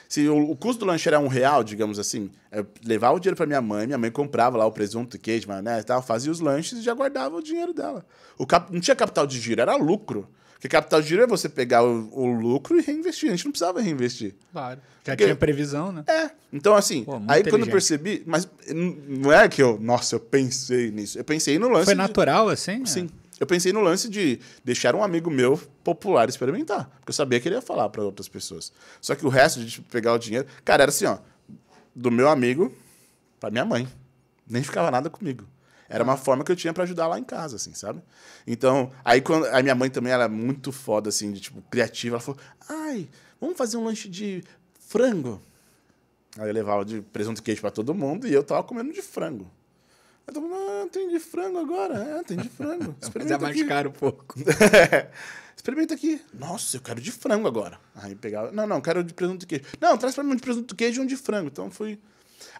Se 0.09 0.27
o, 0.27 0.50
o 0.50 0.57
custo 0.57 0.81
do 0.81 0.87
lanche 0.87 1.07
era 1.09 1.21
um 1.21 1.29
real, 1.29 1.62
digamos 1.62 1.99
assim, 1.99 2.31
eu 2.50 2.67
levava 2.83 3.15
o 3.15 3.21
dinheiro 3.21 3.37
pra 3.37 3.45
minha 3.47 3.61
mãe, 3.61 3.87
minha 3.87 3.99
mãe 3.99 4.11
comprava 4.11 4.57
lá 4.57 4.65
o 4.65 4.73
presunto, 4.73 5.19
queijo, 5.19 5.47
maionese 5.47 5.83
e 5.83 5.85
tal, 5.85 6.00
fazia 6.03 6.33
os 6.33 6.41
lanches 6.41 6.79
e 6.79 6.83
já 6.83 6.95
guardava 6.95 7.37
o 7.37 7.43
dinheiro 7.43 7.75
dela. 7.75 8.05
O 8.38 8.47
cap- 8.47 8.73
não 8.73 8.81
tinha 8.81 8.97
capital 8.97 9.27
de 9.27 9.38
giro, 9.38 9.61
era 9.61 9.77
lucro. 9.77 10.27
Porque 10.55 10.67
capital 10.67 11.00
de 11.00 11.09
giro 11.09 11.23
é 11.23 11.27
você 11.27 11.49
pegar 11.49 11.85
o, 11.85 12.09
o 12.12 12.27
lucro 12.33 12.77
e 12.79 12.83
reinvestir. 12.83 13.29
A 13.29 13.33
gente 13.37 13.45
não 13.45 13.53
precisava 13.53 13.81
reinvestir. 13.81 14.35
Claro. 14.50 14.81
Já 15.07 15.12
Porque- 15.12 15.25
tinha 15.25 15.37
previsão, 15.37 15.93
né? 15.93 16.03
É. 16.09 16.31
Então, 16.53 16.75
assim, 16.75 17.05
Pô, 17.05 17.21
aí 17.29 17.45
quando 17.45 17.62
eu 17.65 17.71
percebi, 17.71 18.23
mas 18.27 18.49
não 18.75 19.31
é 19.33 19.49
que 19.49 19.62
eu, 19.62 19.79
nossa, 19.79 20.17
eu 20.17 20.21
pensei 20.21 20.91
nisso. 20.91 21.17
Eu 21.19 21.23
pensei 21.23 21.59
no 21.61 21.69
lance. 21.69 21.85
Foi 21.85 21.95
de- 21.95 21.99
natural, 21.99 22.49
assim? 22.49 22.85
Sim. 22.87 23.09
Eu 23.39 23.47
pensei 23.47 23.73
no 23.73 23.81
lance 23.81 24.09
de 24.09 24.41
deixar 24.65 24.95
um 24.95 25.03
amigo 25.03 25.31
meu 25.31 25.57
popular 25.85 26.29
experimentar. 26.29 26.91
Porque 26.99 27.11
eu 27.11 27.15
sabia 27.15 27.39
que 27.39 27.49
ele 27.49 27.55
ia 27.55 27.63
falar 27.63 27.89
para 27.89 28.03
outras 28.03 28.29
pessoas. 28.29 28.73
Só 29.01 29.15
que 29.15 29.25
o 29.25 29.29
resto 29.29 29.61
de 29.61 29.71
tipo, 29.71 29.89
pegar 29.91 30.13
o 30.13 30.19
dinheiro. 30.19 30.47
Cara, 30.65 30.83
era 30.83 30.91
assim, 30.91 31.07
ó. 31.07 31.19
Do 31.95 32.11
meu 32.11 32.29
amigo 32.29 32.73
pra 33.39 33.51
minha 33.51 33.65
mãe. 33.65 33.89
Nem 34.49 34.63
ficava 34.63 34.91
nada 34.91 35.09
comigo. 35.09 35.45
Era 35.89 36.05
uma 36.05 36.17
forma 36.17 36.45
que 36.45 36.53
eu 36.53 36.57
tinha 36.57 36.73
para 36.73 36.85
ajudar 36.85 37.07
lá 37.07 37.19
em 37.19 37.25
casa, 37.25 37.57
assim, 37.57 37.73
sabe? 37.73 38.03
Então, 38.47 38.91
aí 39.05 39.21
quando. 39.21 39.47
A 39.47 39.63
minha 39.63 39.75
mãe 39.75 39.89
também 39.89 40.13
era 40.13 40.29
muito 40.29 40.71
foda, 40.71 41.09
assim, 41.09 41.33
de 41.33 41.41
tipo, 41.41 41.63
criativa. 41.71 42.17
Ela 42.17 42.21
falou: 42.21 42.41
ai, 42.69 43.09
vamos 43.41 43.57
fazer 43.57 43.77
um 43.79 43.85
lanche 43.85 44.09
de 44.09 44.45
frango. 44.87 45.41
Aí 46.39 46.49
eu 46.49 46.53
levava 46.53 46.85
de 46.85 47.01
presunto 47.01 47.41
e 47.41 47.43
queijo 47.43 47.61
pra 47.61 47.71
todo 47.71 47.95
mundo 47.95 48.27
e 48.27 48.33
eu 48.33 48.43
tava 48.43 48.63
comendo 48.63 48.93
de 48.93 49.01
frango. 49.01 49.51
Aí 50.28 50.34
todo 50.34 50.43
mundo, 50.43 50.54
ah, 50.54 50.86
tem 50.93 51.08
de 51.08 51.19
frango 51.19 51.58
agora? 51.58 51.95
É, 51.95 52.23
tem 52.23 52.36
de 52.36 52.50
frango. 52.50 52.95
Mas 53.00 53.02
é 53.02 53.06
Experimenta 53.06 53.38
mais 53.38 53.56
aqui. 53.56 53.64
caro 53.67 53.88
um 53.88 53.93
pouco. 53.93 54.34
Experimenta 55.56 55.95
aqui. 55.95 56.21
Nossa, 56.34 56.76
eu 56.76 56.82
quero 56.82 57.00
de 57.00 57.10
frango 57.10 57.49
agora. 57.49 57.80
Aí 57.95 58.14
pegava. 58.14 58.52
Não, 58.52 58.67
não, 58.67 58.78
quero 58.78 59.02
de 59.02 59.14
presunto 59.14 59.45
e 59.45 59.47
queijo. 59.47 59.64
Não, 59.80 59.97
traz 59.97 60.14
pra 60.14 60.23
mim 60.23 60.32
um 60.32 60.36
de 60.36 60.43
presunto 60.43 60.75
e 60.75 60.76
queijo 60.76 61.00
e 61.00 61.04
um 61.04 61.06
de 61.06 61.17
frango. 61.17 61.49
Então 61.49 61.71
fui. 61.71 61.99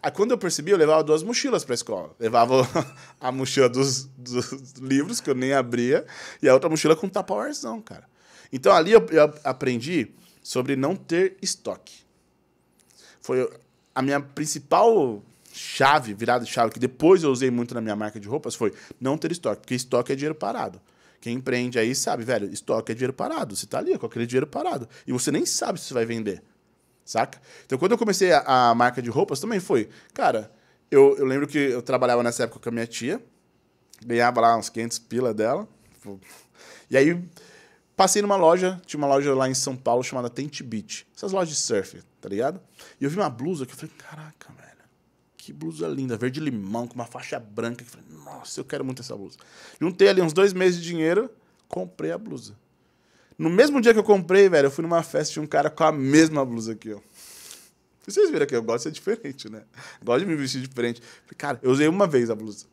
Aí 0.01 0.09
quando 0.09 0.31
eu 0.31 0.37
percebi, 0.39 0.71
eu 0.71 0.77
levava 0.77 1.03
duas 1.03 1.21
mochilas 1.21 1.63
pra 1.63 1.75
escola. 1.75 2.15
Levava 2.19 2.67
a 3.21 3.31
mochila 3.31 3.69
dos, 3.69 4.05
dos 4.17 4.73
livros, 4.79 5.21
que 5.21 5.29
eu 5.29 5.35
nem 5.35 5.53
abria, 5.53 6.07
e 6.41 6.49
a 6.49 6.53
outra 6.55 6.71
mochila 6.71 6.95
com 6.95 7.07
tapawarzão, 7.07 7.79
cara. 7.83 8.09
Então 8.51 8.75
ali 8.75 8.93
eu, 8.93 9.05
eu 9.11 9.31
aprendi 9.43 10.11
sobre 10.41 10.75
não 10.75 10.95
ter 10.95 11.37
estoque. 11.39 11.99
Foi 13.21 13.47
a 13.93 14.01
minha 14.01 14.19
principal 14.19 15.21
chave, 15.59 16.13
virada 16.13 16.45
de 16.45 16.51
chave, 16.51 16.71
que 16.71 16.79
depois 16.79 17.21
eu 17.21 17.31
usei 17.31 17.51
muito 17.51 17.75
na 17.75 17.81
minha 17.81 17.95
marca 17.95 18.19
de 18.19 18.27
roupas, 18.27 18.55
foi 18.55 18.73
não 18.99 19.17
ter 19.17 19.31
estoque, 19.31 19.61
porque 19.61 19.75
estoque 19.75 20.13
é 20.13 20.15
dinheiro 20.15 20.35
parado. 20.35 20.81
Quem 21.19 21.35
empreende 21.35 21.77
aí 21.77 21.93
sabe, 21.93 22.23
velho, 22.23 22.49
estoque 22.51 22.93
é 22.93 22.95
dinheiro 22.95 23.11
parado. 23.11 23.53
Você 23.53 23.67
tá 23.67 23.79
ali 23.79 23.97
com 23.97 24.05
aquele 24.05 24.25
dinheiro 24.25 24.47
parado. 24.47 24.87
E 25.05 25.11
você 25.11 25.31
nem 25.31 25.45
sabe 25.45 25.77
se 25.77 25.87
você 25.87 25.93
vai 25.93 26.05
vender. 26.05 26.41
Saca? 27.03 27.41
Então, 27.65 27.77
quando 27.77 27.91
eu 27.91 27.97
comecei 27.97 28.31
a, 28.31 28.69
a 28.69 28.75
marca 28.75 29.01
de 29.01 29.09
roupas, 29.09 29.41
também 29.41 29.59
foi. 29.59 29.89
Cara, 30.13 30.49
eu, 30.89 31.17
eu 31.17 31.25
lembro 31.25 31.45
que 31.45 31.57
eu 31.57 31.81
trabalhava 31.81 32.23
nessa 32.23 32.43
época 32.43 32.61
com 32.61 32.69
a 32.69 32.71
minha 32.71 32.87
tia, 32.87 33.21
ganhava 34.05 34.39
lá 34.39 34.55
uns 34.55 34.69
500 34.69 34.99
pila 34.99 35.33
dela. 35.33 35.67
E 36.89 36.95
aí, 36.95 37.21
passei 37.97 38.21
numa 38.21 38.37
loja, 38.37 38.81
tinha 38.85 38.97
uma 38.97 39.07
loja 39.07 39.35
lá 39.35 39.49
em 39.49 39.53
São 39.53 39.75
Paulo 39.75 40.03
chamada 40.03 40.29
Tent 40.29 40.63
Beach. 40.63 41.05
Essas 41.13 41.33
lojas 41.33 41.49
de 41.49 41.55
surf, 41.55 42.01
tá 42.21 42.29
ligado? 42.29 42.61
E 43.01 43.03
eu 43.03 43.09
vi 43.09 43.17
uma 43.17 43.29
blusa 43.29 43.65
que 43.65 43.73
eu 43.73 43.77
falei, 43.77 43.93
caraca, 43.97 44.53
velho. 44.53 44.78
Que 45.49 45.53
blusa 45.53 45.87
linda, 45.87 46.15
verde 46.15 46.39
limão, 46.39 46.87
com 46.87 46.93
uma 46.93 47.07
faixa 47.07 47.39
branca. 47.39 47.83
Falei, 47.83 48.05
nossa, 48.23 48.59
eu 48.59 48.63
quero 48.63 48.85
muito 48.85 49.01
essa 49.01 49.15
blusa. 49.15 49.39
Juntei 49.81 50.07
ali 50.07 50.21
uns 50.21 50.31
dois 50.31 50.53
meses 50.53 50.79
de 50.79 50.87
dinheiro, 50.87 51.27
comprei 51.67 52.11
a 52.11 52.19
blusa. 52.19 52.55
No 53.35 53.49
mesmo 53.49 53.81
dia 53.81 53.91
que 53.91 53.97
eu 53.97 54.03
comprei, 54.03 54.47
velho, 54.47 54.67
eu 54.67 54.71
fui 54.71 54.83
numa 54.83 55.01
festa 55.01 55.33
de 55.33 55.39
um 55.39 55.47
cara 55.47 55.71
com 55.71 55.83
a 55.83 55.91
mesma 55.91 56.45
blusa 56.45 56.73
aqui, 56.73 56.93
ó. 56.93 56.99
Vocês 58.05 58.29
viram 58.29 58.45
que 58.45 58.55
eu 58.55 58.61
gosto 58.61 58.77
de 58.77 58.83
ser 58.83 58.91
diferente, 58.91 59.49
né? 59.49 59.63
Gosto 60.03 60.19
de 60.19 60.27
me 60.27 60.35
vestir 60.35 60.61
diferente. 60.61 61.01
Falei, 61.01 61.35
Cara, 61.35 61.59
eu 61.63 61.71
usei 61.71 61.87
uma 61.87 62.05
vez 62.05 62.29
a 62.29 62.35
blusa. 62.35 62.67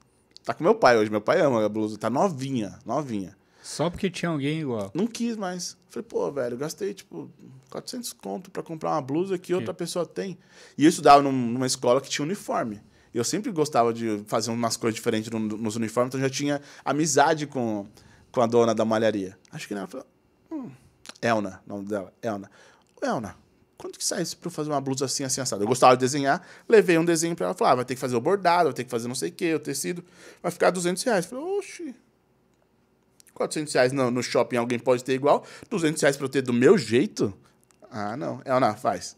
Tá 0.44 0.52
com 0.52 0.62
meu 0.62 0.74
pai 0.74 0.98
hoje. 0.98 1.10
Meu 1.10 1.22
pai 1.22 1.40
ama 1.40 1.64
a 1.64 1.68
blusa. 1.70 1.96
Tá 1.96 2.10
novinha, 2.10 2.78
novinha. 2.84 3.34
Só 3.66 3.90
porque 3.90 4.08
tinha 4.08 4.30
alguém 4.30 4.60
igual. 4.60 4.92
Não 4.94 5.08
quis 5.08 5.36
mais. 5.36 5.76
Falei, 5.90 6.06
pô, 6.08 6.30
velho, 6.30 6.54
eu 6.54 6.58
gastei, 6.58 6.94
tipo, 6.94 7.28
400 7.68 8.12
conto 8.12 8.48
pra 8.48 8.62
comprar 8.62 8.90
uma 8.92 9.02
blusa 9.02 9.36
que 9.36 9.52
outra 9.52 9.74
pessoa 9.74 10.06
tem. 10.06 10.38
E 10.78 10.84
eu 10.84 10.88
estudava 10.88 11.20
num- 11.20 11.32
numa 11.32 11.66
escola 11.66 12.00
que 12.00 12.08
tinha 12.08 12.24
uniforme. 12.24 12.80
E 13.12 13.18
eu 13.18 13.24
sempre 13.24 13.50
gostava 13.50 13.92
de 13.92 14.22
fazer 14.28 14.52
umas 14.52 14.76
coisas 14.76 14.94
diferentes 14.94 15.28
no- 15.30 15.40
nos 15.40 15.74
uniformes, 15.74 16.10
então 16.10 16.20
eu 16.20 16.28
já 16.28 16.32
tinha 16.32 16.62
amizade 16.84 17.44
com, 17.46 17.88
com 18.30 18.40
a 18.40 18.46
dona 18.46 18.72
da 18.72 18.84
malharia. 18.84 19.36
Acho 19.50 19.66
que 19.66 19.74
ela 19.74 19.86
falou, 19.88 20.06
hum, 20.50 20.70
Elna, 21.20 21.60
o 21.66 21.68
nome 21.68 21.88
dela, 21.88 22.12
Elna. 22.22 22.48
Elna, 23.02 23.36
quanto 23.76 23.98
que 23.98 24.04
sai 24.04 24.22
isso 24.22 24.36
pra 24.36 24.46
eu 24.46 24.52
fazer 24.52 24.70
uma 24.70 24.80
blusa 24.80 25.06
assim, 25.06 25.24
assim, 25.24 25.40
assada? 25.40 25.64
Eu 25.64 25.68
gostava 25.68 25.96
de 25.96 26.00
desenhar, 26.00 26.40
levei 26.68 26.98
um 26.98 27.04
desenho 27.04 27.34
pra 27.34 27.46
ela, 27.46 27.54
falei, 27.54 27.72
ah, 27.72 27.76
vai 27.76 27.84
ter 27.84 27.94
que 27.96 28.00
fazer 28.00 28.14
o 28.14 28.20
bordado, 28.20 28.64
vai 28.66 28.74
ter 28.74 28.84
que 28.84 28.90
fazer 28.90 29.08
não 29.08 29.14
sei 29.16 29.30
o 29.30 29.32
quê, 29.32 29.54
o 29.54 29.58
tecido, 29.58 30.04
vai 30.40 30.52
ficar 30.52 30.70
200 30.70 31.02
reais. 31.02 31.26
Falei, 31.26 31.44
oxi, 31.58 31.94
400 33.36 33.72
reais 33.74 33.92
no, 33.92 34.10
no 34.10 34.22
shopping 34.22 34.56
alguém 34.56 34.78
pode 34.78 35.04
ter 35.04 35.12
igual, 35.12 35.44
200 35.70 36.00
reais 36.00 36.16
pra 36.16 36.24
eu 36.24 36.28
ter 36.30 36.42
do 36.42 36.52
meu 36.52 36.76
jeito? 36.76 37.32
Ah, 37.90 38.16
não. 38.16 38.40
É, 38.44 38.58
não, 38.58 38.74
faz. 38.74 39.16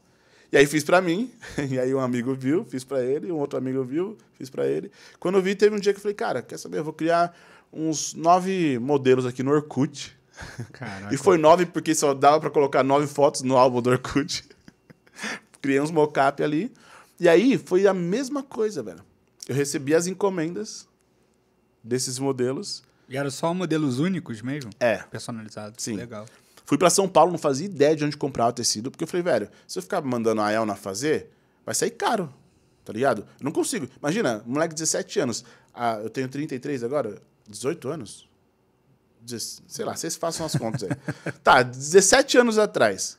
E 0.50 0.56
aí 0.56 0.66
fiz 0.66 0.82
pra 0.82 1.00
mim, 1.00 1.30
e 1.70 1.78
aí 1.78 1.94
um 1.94 2.00
amigo 2.00 2.34
viu, 2.34 2.64
fiz 2.64 2.82
pra 2.82 3.02
ele, 3.02 3.30
um 3.30 3.36
outro 3.36 3.58
amigo 3.58 3.84
viu, 3.84 4.16
fiz 4.34 4.50
pra 4.50 4.66
ele. 4.66 4.90
Quando 5.20 5.36
eu 5.36 5.42
vi, 5.42 5.54
teve 5.54 5.76
um 5.76 5.78
dia 5.78 5.92
que 5.92 5.98
eu 5.98 6.02
falei, 6.02 6.14
cara, 6.14 6.42
quer 6.42 6.58
saber, 6.58 6.78
eu 6.78 6.84
vou 6.84 6.92
criar 6.92 7.36
uns 7.72 8.14
nove 8.14 8.78
modelos 8.78 9.24
aqui 9.24 9.42
no 9.42 9.52
Orkut. 9.52 10.16
Caraca. 10.72 11.08
E 11.14 11.16
foi 11.16 11.36
nove 11.38 11.66
porque 11.66 11.94
só 11.94 12.14
dava 12.14 12.40
pra 12.40 12.50
colocar 12.50 12.82
nove 12.82 13.06
fotos 13.06 13.42
no 13.42 13.56
álbum 13.56 13.80
do 13.80 13.90
Orkut. 13.90 14.44
Criei 15.62 15.80
uns 15.80 15.90
mocap 15.90 16.42
ali. 16.42 16.72
E 17.20 17.28
aí 17.28 17.58
foi 17.58 17.86
a 17.86 17.92
mesma 17.92 18.42
coisa, 18.42 18.82
velho. 18.82 19.02
Eu 19.48 19.54
recebi 19.54 19.94
as 19.94 20.06
encomendas 20.06 20.88
desses 21.82 22.18
modelos 22.18 22.82
E 23.08 23.16
era 23.16 23.30
só 23.30 23.54
modelos 23.54 23.98
únicos 23.98 24.42
mesmo? 24.42 24.70
É. 24.78 24.98
Personalizados. 24.98 25.82
Sim. 25.82 25.96
Legal. 25.96 26.26
Fui 26.64 26.76
pra 26.76 26.90
São 26.90 27.08
Paulo, 27.08 27.32
não 27.32 27.38
fazia 27.38 27.66
ideia 27.66 27.96
de 27.96 28.04
onde 28.04 28.16
comprar 28.16 28.46
o 28.46 28.52
tecido, 28.52 28.90
porque 28.90 29.02
eu 29.02 29.08
falei, 29.08 29.22
velho, 29.22 29.50
se 29.66 29.78
eu 29.78 29.82
ficar 29.82 30.02
mandando 30.02 30.42
a 30.42 30.52
Elna 30.52 30.76
fazer, 30.76 31.30
vai 31.64 31.74
sair 31.74 31.92
caro, 31.92 32.32
tá 32.84 32.92
ligado? 32.92 33.22
Eu 33.40 33.44
não 33.44 33.52
consigo. 33.52 33.88
Imagina, 33.98 34.42
moleque 34.44 34.74
de 34.74 34.82
17 34.82 35.20
anos, 35.20 35.44
ah, 35.72 35.98
eu 36.02 36.10
tenho 36.10 36.28
33 36.28 36.84
agora, 36.84 37.22
18 37.48 37.88
anos? 37.88 38.28
Sei 39.66 39.84
lá, 39.84 39.94
vocês 39.96 40.16
façam 40.16 40.44
as 40.44 40.54
contas 40.54 40.84
aí. 40.84 40.90
tá, 41.42 41.62
17 41.62 42.38
anos 42.38 42.58
atrás. 42.58 43.17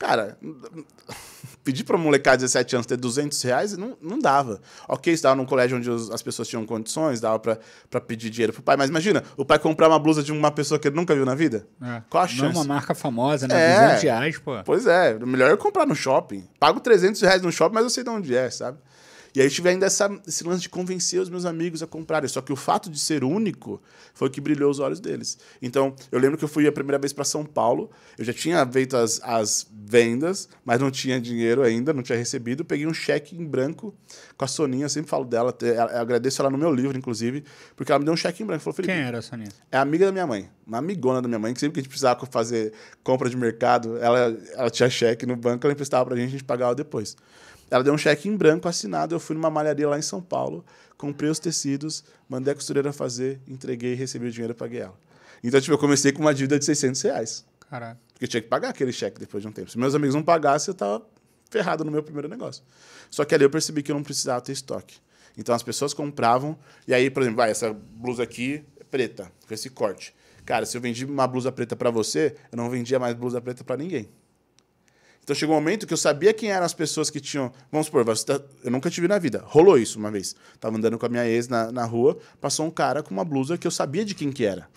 Cara, 0.00 0.38
pedir 1.62 1.84
pra 1.84 1.94
um 1.94 2.00
molecada 2.00 2.38
de 2.38 2.44
17 2.44 2.74
anos 2.74 2.86
ter 2.86 2.96
200 2.96 3.40
reais 3.42 3.76
não, 3.76 3.96
não 4.00 4.18
dava. 4.18 4.60
Ok, 4.88 5.12
estava 5.12 5.36
num 5.36 5.44
colégio 5.44 5.76
onde 5.76 5.90
os- 5.90 6.10
as 6.10 6.22
pessoas 6.22 6.48
tinham 6.48 6.64
condições, 6.64 7.20
dava 7.20 7.38
pra, 7.38 7.58
pra 7.90 8.00
pedir 8.00 8.30
dinheiro 8.30 8.50
pro 8.52 8.62
pai. 8.62 8.76
Mas 8.78 8.88
imagina, 8.88 9.22
o 9.36 9.44
pai 9.44 9.58
comprar 9.58 9.88
uma 9.88 9.98
blusa 9.98 10.22
de 10.22 10.32
uma 10.32 10.50
pessoa 10.50 10.78
que 10.80 10.88
ele 10.88 10.96
nunca 10.96 11.14
viu 11.14 11.26
na 11.26 11.34
vida? 11.34 11.66
É. 11.82 12.02
Qual 12.08 12.22
a 12.24 12.26
Não 12.26 12.32
é 12.32 12.36
chance? 12.38 12.56
uma 12.56 12.64
marca 12.64 12.94
famosa, 12.94 13.46
né? 13.46 13.54
É. 13.54 13.80
200 13.84 14.02
reais, 14.02 14.38
pô. 14.38 14.52
Pois 14.64 14.86
é, 14.86 15.18
melhor 15.18 15.50
eu 15.50 15.58
comprar 15.58 15.86
no 15.86 15.94
shopping. 15.94 16.48
Pago 16.58 16.80
300 16.80 17.20
reais 17.20 17.42
no 17.42 17.52
shopping, 17.52 17.74
mas 17.74 17.84
eu 17.84 17.90
sei 17.90 18.02
de 18.02 18.08
onde 18.10 18.34
é, 18.34 18.48
sabe? 18.50 18.78
E 19.34 19.40
aí 19.40 19.48
tive 19.48 19.68
ainda 19.68 19.86
essa, 19.86 20.10
esse 20.26 20.42
lance 20.44 20.62
de 20.62 20.68
convencer 20.68 21.20
os 21.20 21.28
meus 21.28 21.44
amigos 21.44 21.82
a 21.82 21.86
comprarem. 21.86 22.28
Só 22.28 22.40
que 22.40 22.52
o 22.52 22.56
fato 22.56 22.90
de 22.90 22.98
ser 22.98 23.22
único 23.22 23.80
foi 24.14 24.28
o 24.28 24.30
que 24.30 24.40
brilhou 24.40 24.70
os 24.70 24.78
olhos 24.78 25.00
deles. 25.00 25.38
Então, 25.62 25.94
eu 26.10 26.18
lembro 26.18 26.36
que 26.36 26.44
eu 26.44 26.48
fui 26.48 26.66
a 26.66 26.72
primeira 26.72 26.98
vez 26.98 27.12
para 27.12 27.24
São 27.24 27.44
Paulo. 27.44 27.90
Eu 28.18 28.24
já 28.24 28.32
tinha 28.32 28.66
feito 28.66 28.96
as, 28.96 29.20
as 29.22 29.66
vendas, 29.72 30.48
mas 30.64 30.80
não 30.80 30.90
tinha 30.90 31.20
dinheiro 31.20 31.62
ainda, 31.62 31.92
não 31.92 32.02
tinha 32.02 32.18
recebido. 32.18 32.64
Peguei 32.64 32.86
um 32.86 32.94
cheque 32.94 33.36
em 33.36 33.44
branco 33.44 33.94
com 34.36 34.44
a 34.44 34.48
Soninha, 34.48 34.86
eu 34.86 34.88
sempre 34.88 35.10
falo 35.10 35.24
dela. 35.24 35.56
Eu 35.60 35.98
agradeço 36.00 36.40
ela 36.42 36.50
no 36.50 36.58
meu 36.58 36.72
livro, 36.74 36.96
inclusive, 36.96 37.44
porque 37.76 37.92
ela 37.92 37.98
me 37.98 38.04
deu 38.04 38.14
um 38.14 38.16
cheque 38.16 38.42
em 38.42 38.46
branco. 38.46 38.62
Falou, 38.62 38.76
Quem 38.82 38.94
era 38.94 39.18
a 39.18 39.22
Soninha? 39.22 39.50
é 39.70 39.78
amiga 39.78 40.06
da 40.06 40.12
minha 40.12 40.26
mãe, 40.26 40.48
uma 40.66 40.78
amigona 40.78 41.22
da 41.22 41.28
minha 41.28 41.38
mãe, 41.38 41.54
que 41.54 41.60
sempre 41.60 41.74
que 41.74 41.80
a 41.80 41.82
gente 41.82 41.88
precisava 41.90 42.24
fazer 42.26 42.72
compra 43.02 43.28
de 43.28 43.36
mercado, 43.36 43.96
ela, 43.98 44.36
ela 44.54 44.70
tinha 44.70 44.88
cheque 44.90 45.24
no 45.26 45.36
banco, 45.36 45.66
ela 45.66 45.72
emprestava 45.72 46.04
pra 46.06 46.16
gente, 46.16 46.28
a 46.28 46.32
gente 46.32 46.44
pagava 46.44 46.74
depois. 46.74 47.16
Ela 47.70 47.84
deu 47.84 47.94
um 47.94 47.98
cheque 47.98 48.28
em 48.28 48.36
branco 48.36 48.68
assinado, 48.68 49.14
eu 49.14 49.20
fui 49.20 49.36
numa 49.36 49.48
malharia 49.48 49.88
lá 49.88 49.98
em 49.98 50.02
São 50.02 50.20
Paulo, 50.20 50.64
comprei 50.98 51.30
os 51.30 51.38
tecidos, 51.38 52.02
mandei 52.28 52.52
a 52.52 52.54
costureira 52.54 52.92
fazer, 52.92 53.40
entreguei, 53.46 53.94
recebi 53.94 54.26
o 54.26 54.30
dinheiro 54.30 54.52
e 54.52 54.56
paguei 54.56 54.80
ela. 54.80 54.98
Então, 55.42 55.60
tipo, 55.60 55.72
eu 55.72 55.78
comecei 55.78 56.12
com 56.12 56.20
uma 56.20 56.34
dívida 56.34 56.58
de 56.58 56.64
600 56.64 57.00
reais, 57.02 57.46
Caraca. 57.70 57.98
porque 58.12 58.24
eu 58.24 58.28
tinha 58.28 58.42
que 58.42 58.48
pagar 58.48 58.70
aquele 58.70 58.92
cheque 58.92 59.20
depois 59.20 59.42
de 59.42 59.48
um 59.48 59.52
tempo. 59.52 59.70
Se 59.70 59.78
meus 59.78 59.94
amigos 59.94 60.14
não 60.14 60.22
pagassem, 60.22 60.72
eu 60.72 60.76
tava 60.76 61.06
ferrado 61.48 61.84
no 61.84 61.90
meu 61.90 62.02
primeiro 62.02 62.28
negócio. 62.28 62.62
Só 63.08 63.24
que 63.24 63.34
ali 63.34 63.44
eu 63.44 63.50
percebi 63.50 63.82
que 63.82 63.90
eu 63.90 63.96
não 63.96 64.02
precisava 64.02 64.40
ter 64.40 64.52
estoque. 64.52 64.98
Então 65.38 65.54
as 65.54 65.62
pessoas 65.62 65.94
compravam, 65.94 66.58
e 66.86 66.92
aí, 66.92 67.08
por 67.08 67.22
exemplo, 67.22 67.38
vai, 67.38 67.50
essa 67.50 67.72
blusa 67.72 68.22
aqui 68.24 68.64
é 68.78 68.84
preta, 68.84 69.30
com 69.46 69.54
esse 69.54 69.70
corte. 69.70 70.14
Cara, 70.44 70.66
se 70.66 70.76
eu 70.76 70.80
vendi 70.80 71.04
uma 71.04 71.26
blusa 71.26 71.52
preta 71.52 71.76
pra 71.76 71.90
você, 71.90 72.34
eu 72.50 72.56
não 72.56 72.68
vendia 72.68 72.98
mais 72.98 73.14
blusa 73.14 73.40
preta 73.40 73.62
pra 73.62 73.76
ninguém. 73.76 74.08
Então 75.30 75.38
chegou 75.38 75.54
um 75.54 75.60
momento 75.60 75.86
que 75.86 75.92
eu 75.92 75.96
sabia 75.96 76.34
quem 76.34 76.50
eram 76.50 76.66
as 76.66 76.74
pessoas 76.74 77.08
que 77.08 77.20
tinham. 77.20 77.52
Vamos 77.70 77.86
supor, 77.86 78.04
tá- 78.24 78.40
eu 78.64 78.70
nunca 78.72 78.90
tive 78.90 79.06
na 79.06 79.16
vida. 79.16 79.44
Rolou 79.46 79.78
isso 79.78 79.96
uma 79.96 80.10
vez. 80.10 80.34
Tava 80.58 80.76
andando 80.76 80.98
com 80.98 81.06
a 81.06 81.08
minha 81.08 81.24
ex 81.24 81.46
na, 81.46 81.70
na 81.70 81.84
rua, 81.84 82.18
passou 82.40 82.66
um 82.66 82.70
cara 82.70 83.00
com 83.00 83.12
uma 83.14 83.24
blusa 83.24 83.56
que 83.56 83.64
eu 83.64 83.70
sabia 83.70 84.04
de 84.04 84.12
quem 84.12 84.32
que 84.32 84.44
era. 84.44 84.68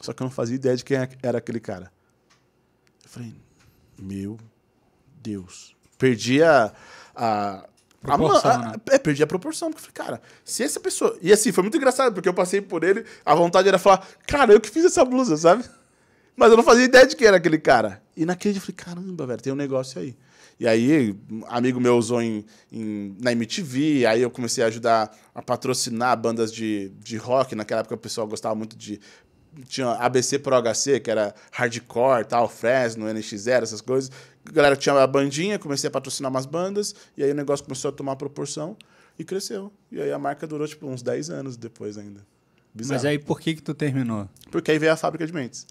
Só 0.00 0.12
que 0.12 0.20
eu 0.20 0.24
não 0.24 0.30
fazia 0.32 0.56
ideia 0.56 0.76
de 0.76 0.84
quem 0.84 0.96
era 1.22 1.38
aquele 1.38 1.60
cara. 1.60 1.92
Eu 3.04 3.08
falei, 3.10 3.32
meu 3.96 4.36
Deus. 5.22 5.76
Perdi 5.96 6.42
a. 6.42 6.72
a 7.14 7.68
a 8.02 8.16
Proporção, 8.18 8.50
a- 8.50 8.58
né? 8.58 8.72
é, 8.90 8.98
perdi 8.98 9.22
a 9.22 9.26
proporção. 9.28 9.70
Porque 9.70 9.88
eu 9.88 9.92
falei, 9.94 10.10
cara, 10.16 10.22
se 10.44 10.64
essa 10.64 10.80
pessoa. 10.80 11.16
E 11.22 11.32
assim, 11.32 11.52
foi 11.52 11.62
muito 11.62 11.76
engraçado, 11.76 12.12
porque 12.12 12.28
eu 12.28 12.34
passei 12.34 12.60
por 12.60 12.82
ele, 12.82 13.04
a 13.24 13.36
vontade 13.36 13.68
era 13.68 13.78
falar, 13.78 14.04
cara, 14.26 14.52
eu 14.52 14.60
que 14.60 14.68
fiz 14.68 14.84
essa 14.84 15.04
blusa, 15.04 15.36
sabe? 15.36 15.64
Mas 16.36 16.50
eu 16.50 16.56
não 16.56 16.64
fazia 16.64 16.84
ideia 16.84 17.06
de 17.06 17.14
quem 17.16 17.26
era 17.26 17.36
aquele 17.36 17.58
cara. 17.58 18.02
E 18.16 18.24
naquele 18.24 18.54
dia 18.54 18.60
eu 18.60 18.62
falei, 18.64 18.76
caramba, 18.76 19.26
velho, 19.26 19.40
tem 19.42 19.52
um 19.52 19.56
negócio 19.56 20.00
aí. 20.00 20.16
E 20.60 20.66
aí, 20.66 21.16
um 21.30 21.42
amigo 21.48 21.80
meu 21.80 21.96
usou 21.96 22.22
em, 22.22 22.44
em- 22.70 23.16
na 23.20 23.32
MTV, 23.32 24.06
aí 24.06 24.22
eu 24.22 24.30
comecei 24.30 24.62
a 24.62 24.66
ajudar 24.68 25.10
a 25.34 25.42
patrocinar 25.42 26.16
bandas 26.16 26.52
de, 26.52 26.90
de 27.00 27.16
rock. 27.16 27.54
Naquela 27.54 27.80
época 27.80 27.94
o 27.94 27.98
pessoal 27.98 28.26
gostava 28.26 28.54
muito 28.54 28.76
de. 28.76 29.00
Tinha 29.66 29.90
ABC 29.92 30.38
Pro 30.38 30.54
HC, 30.56 31.00
que 31.00 31.10
era 31.10 31.34
hardcore, 31.50 32.24
tal, 32.26 32.48
Fresno, 32.48 33.04
NX0, 33.06 33.62
essas 33.62 33.80
coisas. 33.82 34.10
A 34.48 34.52
galera 34.52 34.74
tinha 34.76 34.94
a 34.94 35.06
bandinha, 35.06 35.58
comecei 35.58 35.88
a 35.88 35.90
patrocinar 35.90 36.30
umas 36.30 36.46
bandas, 36.46 36.94
e 37.16 37.22
aí 37.22 37.30
o 37.32 37.34
negócio 37.34 37.62
começou 37.64 37.90
a 37.90 37.92
tomar 37.92 38.16
proporção 38.16 38.76
e 39.18 39.24
cresceu. 39.24 39.70
E 39.90 40.00
aí 40.00 40.10
a 40.10 40.18
marca 40.18 40.46
durou, 40.46 40.66
tipo, 40.66 40.86
uns 40.86 41.02
10 41.02 41.28
anos 41.28 41.56
depois 41.58 41.98
ainda. 41.98 42.20
Bizarro. 42.74 42.94
Mas 42.96 43.04
aí 43.04 43.18
por 43.18 43.38
que 43.40 43.54
que 43.56 43.62
tu 43.62 43.74
terminou? 43.74 44.26
Porque 44.50 44.70
aí 44.70 44.78
veio 44.78 44.92
a 44.92 44.96
fábrica 44.96 45.26
de 45.26 45.32
mentes. 45.34 45.66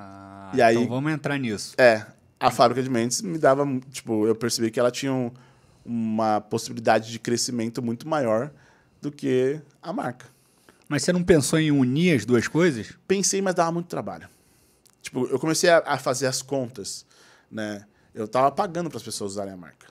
Ah, 0.00 0.52
E 0.54 0.62
aí- 0.62 0.76
Então 0.76 0.88
vamos 0.88 1.12
entrar 1.12 1.38
nisso. 1.38 1.74
É, 1.78 2.04
a 2.38 2.50
fábrica 2.50 2.82
de 2.82 2.88
mentes 2.90 3.20
me 3.22 3.38
dava, 3.38 3.64
tipo, 3.90 4.26
eu 4.26 4.34
percebi 4.34 4.70
que 4.70 4.80
ela 4.80 4.90
tinha 4.90 5.12
um- 5.12 5.30
uma 5.84 6.40
possibilidade 6.40 7.10
de 7.10 7.18
crescimento 7.18 7.82
muito 7.82 8.08
maior 8.08 8.50
do 9.00 9.10
que 9.12 9.60
a 9.82 9.92
marca. 9.92 10.26
Mas 10.88 11.02
você 11.02 11.12
não 11.12 11.22
pensou 11.22 11.58
em 11.58 11.70
unir 11.70 12.16
as 12.16 12.24
duas 12.24 12.48
coisas? 12.48 12.92
Pensei, 13.06 13.40
mas 13.40 13.54
dava 13.54 13.70
muito 13.70 13.86
trabalho. 13.86 14.28
Tipo, 15.02 15.26
eu 15.26 15.38
comecei 15.38 15.70
a, 15.70 15.78
a 15.86 15.98
fazer 15.98 16.26
as 16.26 16.42
contas, 16.42 17.06
né? 17.50 17.84
Eu 18.14 18.26
tava 18.26 18.50
pagando 18.50 18.90
para 18.90 18.96
as 18.96 19.02
pessoas 19.02 19.32
usarem 19.32 19.52
a 19.52 19.56
marca. 19.56 19.86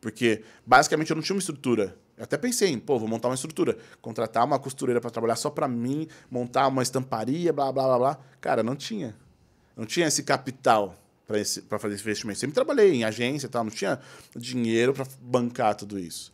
Porque, 0.00 0.42
basicamente, 0.66 1.10
eu 1.10 1.16
não 1.16 1.22
tinha 1.22 1.34
uma 1.34 1.38
estrutura. 1.40 1.96
Eu 2.18 2.24
até 2.24 2.36
pensei 2.36 2.70
em, 2.70 2.78
pô, 2.78 2.98
vou 2.98 3.08
montar 3.08 3.28
uma 3.28 3.34
estrutura. 3.36 3.78
Contratar 4.00 4.44
uma 4.44 4.58
costureira 4.58 5.00
para 5.00 5.10
trabalhar 5.10 5.36
só 5.36 5.48
para 5.48 5.68
mim, 5.68 6.08
montar 6.28 6.66
uma 6.66 6.82
estamparia, 6.82 7.52
blá, 7.52 7.70
blá, 7.72 7.84
blá, 7.84 7.98
blá. 7.98 8.18
Cara, 8.40 8.62
não 8.64 8.74
tinha. 8.74 9.14
Não 9.76 9.84
tinha 9.84 10.06
esse 10.06 10.22
capital 10.22 10.96
para 11.68 11.78
fazer 11.78 11.94
esse 11.94 12.02
investimento. 12.02 12.38
Sempre 12.38 12.54
trabalhei 12.54 12.92
em 12.92 13.04
agência 13.04 13.46
e 13.46 13.48
tal, 13.48 13.64
não 13.64 13.70
tinha 13.70 13.98
dinheiro 14.36 14.92
para 14.92 15.06
bancar 15.20 15.74
tudo 15.74 15.98
isso. 15.98 16.32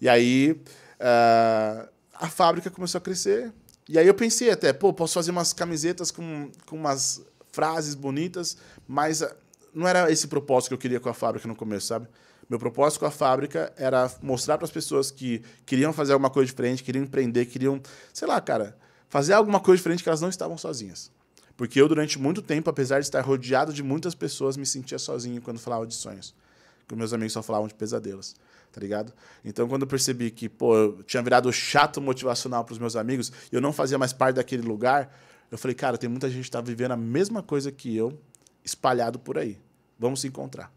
E 0.00 0.08
aí, 0.08 0.60
ah, 0.98 1.88
a 2.14 2.28
fábrica 2.28 2.70
começou 2.70 2.98
a 2.98 3.02
crescer. 3.02 3.52
E 3.88 3.98
aí 3.98 4.06
eu 4.06 4.14
pensei 4.14 4.50
até, 4.50 4.72
pô, 4.72 4.92
posso 4.92 5.14
fazer 5.14 5.30
umas 5.30 5.52
camisetas 5.52 6.10
com, 6.10 6.50
com 6.66 6.76
umas 6.76 7.22
frases 7.52 7.94
bonitas, 7.94 8.56
mas 8.86 9.22
ah, 9.22 9.34
não 9.74 9.86
era 9.86 10.10
esse 10.10 10.26
propósito 10.26 10.68
que 10.68 10.74
eu 10.74 10.78
queria 10.78 11.00
com 11.00 11.08
a 11.08 11.14
fábrica 11.14 11.46
no 11.46 11.54
começo, 11.54 11.86
sabe? 11.86 12.08
Meu 12.48 12.58
propósito 12.58 13.00
com 13.00 13.06
a 13.06 13.10
fábrica 13.12 13.72
era 13.76 14.10
mostrar 14.20 14.58
para 14.58 14.64
as 14.64 14.72
pessoas 14.72 15.10
que 15.10 15.40
queriam 15.64 15.92
fazer 15.92 16.12
alguma 16.12 16.30
coisa 16.30 16.46
diferente, 16.46 16.82
queriam 16.82 17.04
empreender, 17.04 17.46
queriam, 17.46 17.80
sei 18.12 18.26
lá, 18.26 18.40
cara, 18.40 18.76
fazer 19.08 19.34
alguma 19.34 19.60
coisa 19.60 19.76
diferente 19.76 20.02
que 20.02 20.08
elas 20.08 20.20
não 20.20 20.28
estavam 20.28 20.58
sozinhas. 20.58 21.12
Porque 21.60 21.78
eu, 21.78 21.86
durante 21.86 22.18
muito 22.18 22.40
tempo, 22.40 22.70
apesar 22.70 23.00
de 23.00 23.04
estar 23.04 23.20
rodeado 23.20 23.70
de 23.70 23.82
muitas 23.82 24.14
pessoas, 24.14 24.56
me 24.56 24.64
sentia 24.64 24.98
sozinho 24.98 25.42
quando 25.42 25.58
falava 25.58 25.86
de 25.86 25.92
sonhos. 25.92 26.34
Porque 26.78 26.96
meus 26.96 27.12
amigos 27.12 27.34
só 27.34 27.42
falavam 27.42 27.68
de 27.68 27.74
pesadelos, 27.74 28.34
tá 28.72 28.80
ligado? 28.80 29.12
Então, 29.44 29.68
quando 29.68 29.82
eu 29.82 29.86
percebi 29.86 30.30
que, 30.30 30.48
pô, 30.48 30.74
eu 30.74 31.02
tinha 31.02 31.22
virado 31.22 31.52
chato 31.52 32.00
motivacional 32.00 32.64
para 32.64 32.72
os 32.72 32.78
meus 32.78 32.96
amigos 32.96 33.30
eu 33.52 33.60
não 33.60 33.74
fazia 33.74 33.98
mais 33.98 34.10
parte 34.10 34.36
daquele 34.36 34.62
lugar, 34.62 35.14
eu 35.50 35.58
falei, 35.58 35.74
cara, 35.74 35.98
tem 35.98 36.08
muita 36.08 36.30
gente 36.30 36.44
que 36.44 36.48
está 36.48 36.62
vivendo 36.62 36.92
a 36.92 36.96
mesma 36.96 37.42
coisa 37.42 37.70
que 37.70 37.94
eu, 37.94 38.18
espalhado 38.64 39.18
por 39.18 39.36
aí. 39.36 39.58
Vamos 39.98 40.22
se 40.22 40.28
encontrar. 40.28 40.72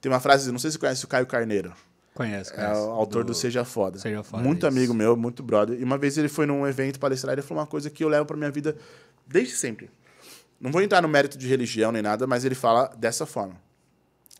Tem 0.00 0.08
uma 0.08 0.20
frase, 0.20 0.52
não 0.52 0.58
sei 0.60 0.70
se 0.70 0.76
você 0.76 0.80
conhece 0.82 1.04
o 1.04 1.08
Caio 1.08 1.26
Carneiro. 1.26 1.72
Conhece, 2.16 2.50
É 2.52 2.56
conhece. 2.56 2.80
o 2.80 2.90
autor 2.90 3.22
do, 3.24 3.34
Seja 3.34 3.62
Foda. 3.64 3.98
Seja 3.98 4.22
Foda, 4.22 4.42
Muito 4.42 4.66
amigo 4.66 4.94
meu, 4.94 5.16
muito 5.16 5.42
brother. 5.42 5.78
E 5.78 5.84
uma 5.84 5.98
vez 5.98 6.16
ele 6.16 6.28
foi 6.28 6.46
num 6.46 6.66
evento 6.66 6.98
palestrar 6.98 7.32
e 7.32 7.34
ele 7.36 7.42
falou 7.46 7.60
uma 7.60 7.66
coisa 7.66 7.90
que 7.90 8.02
eu 8.02 8.08
levo 8.08 8.24
pra 8.24 8.36
minha 8.36 8.50
vida 8.50 8.74
desde 9.26 9.54
sempre. 9.54 9.90
Não 10.58 10.72
vou 10.72 10.80
entrar 10.80 11.02
no 11.02 11.08
mérito 11.08 11.36
de 11.36 11.46
religião 11.46 11.92
nem 11.92 12.00
nada, 12.00 12.26
mas 12.26 12.44
ele 12.44 12.54
fala 12.54 12.86
dessa 12.96 13.26
forma: 13.26 13.60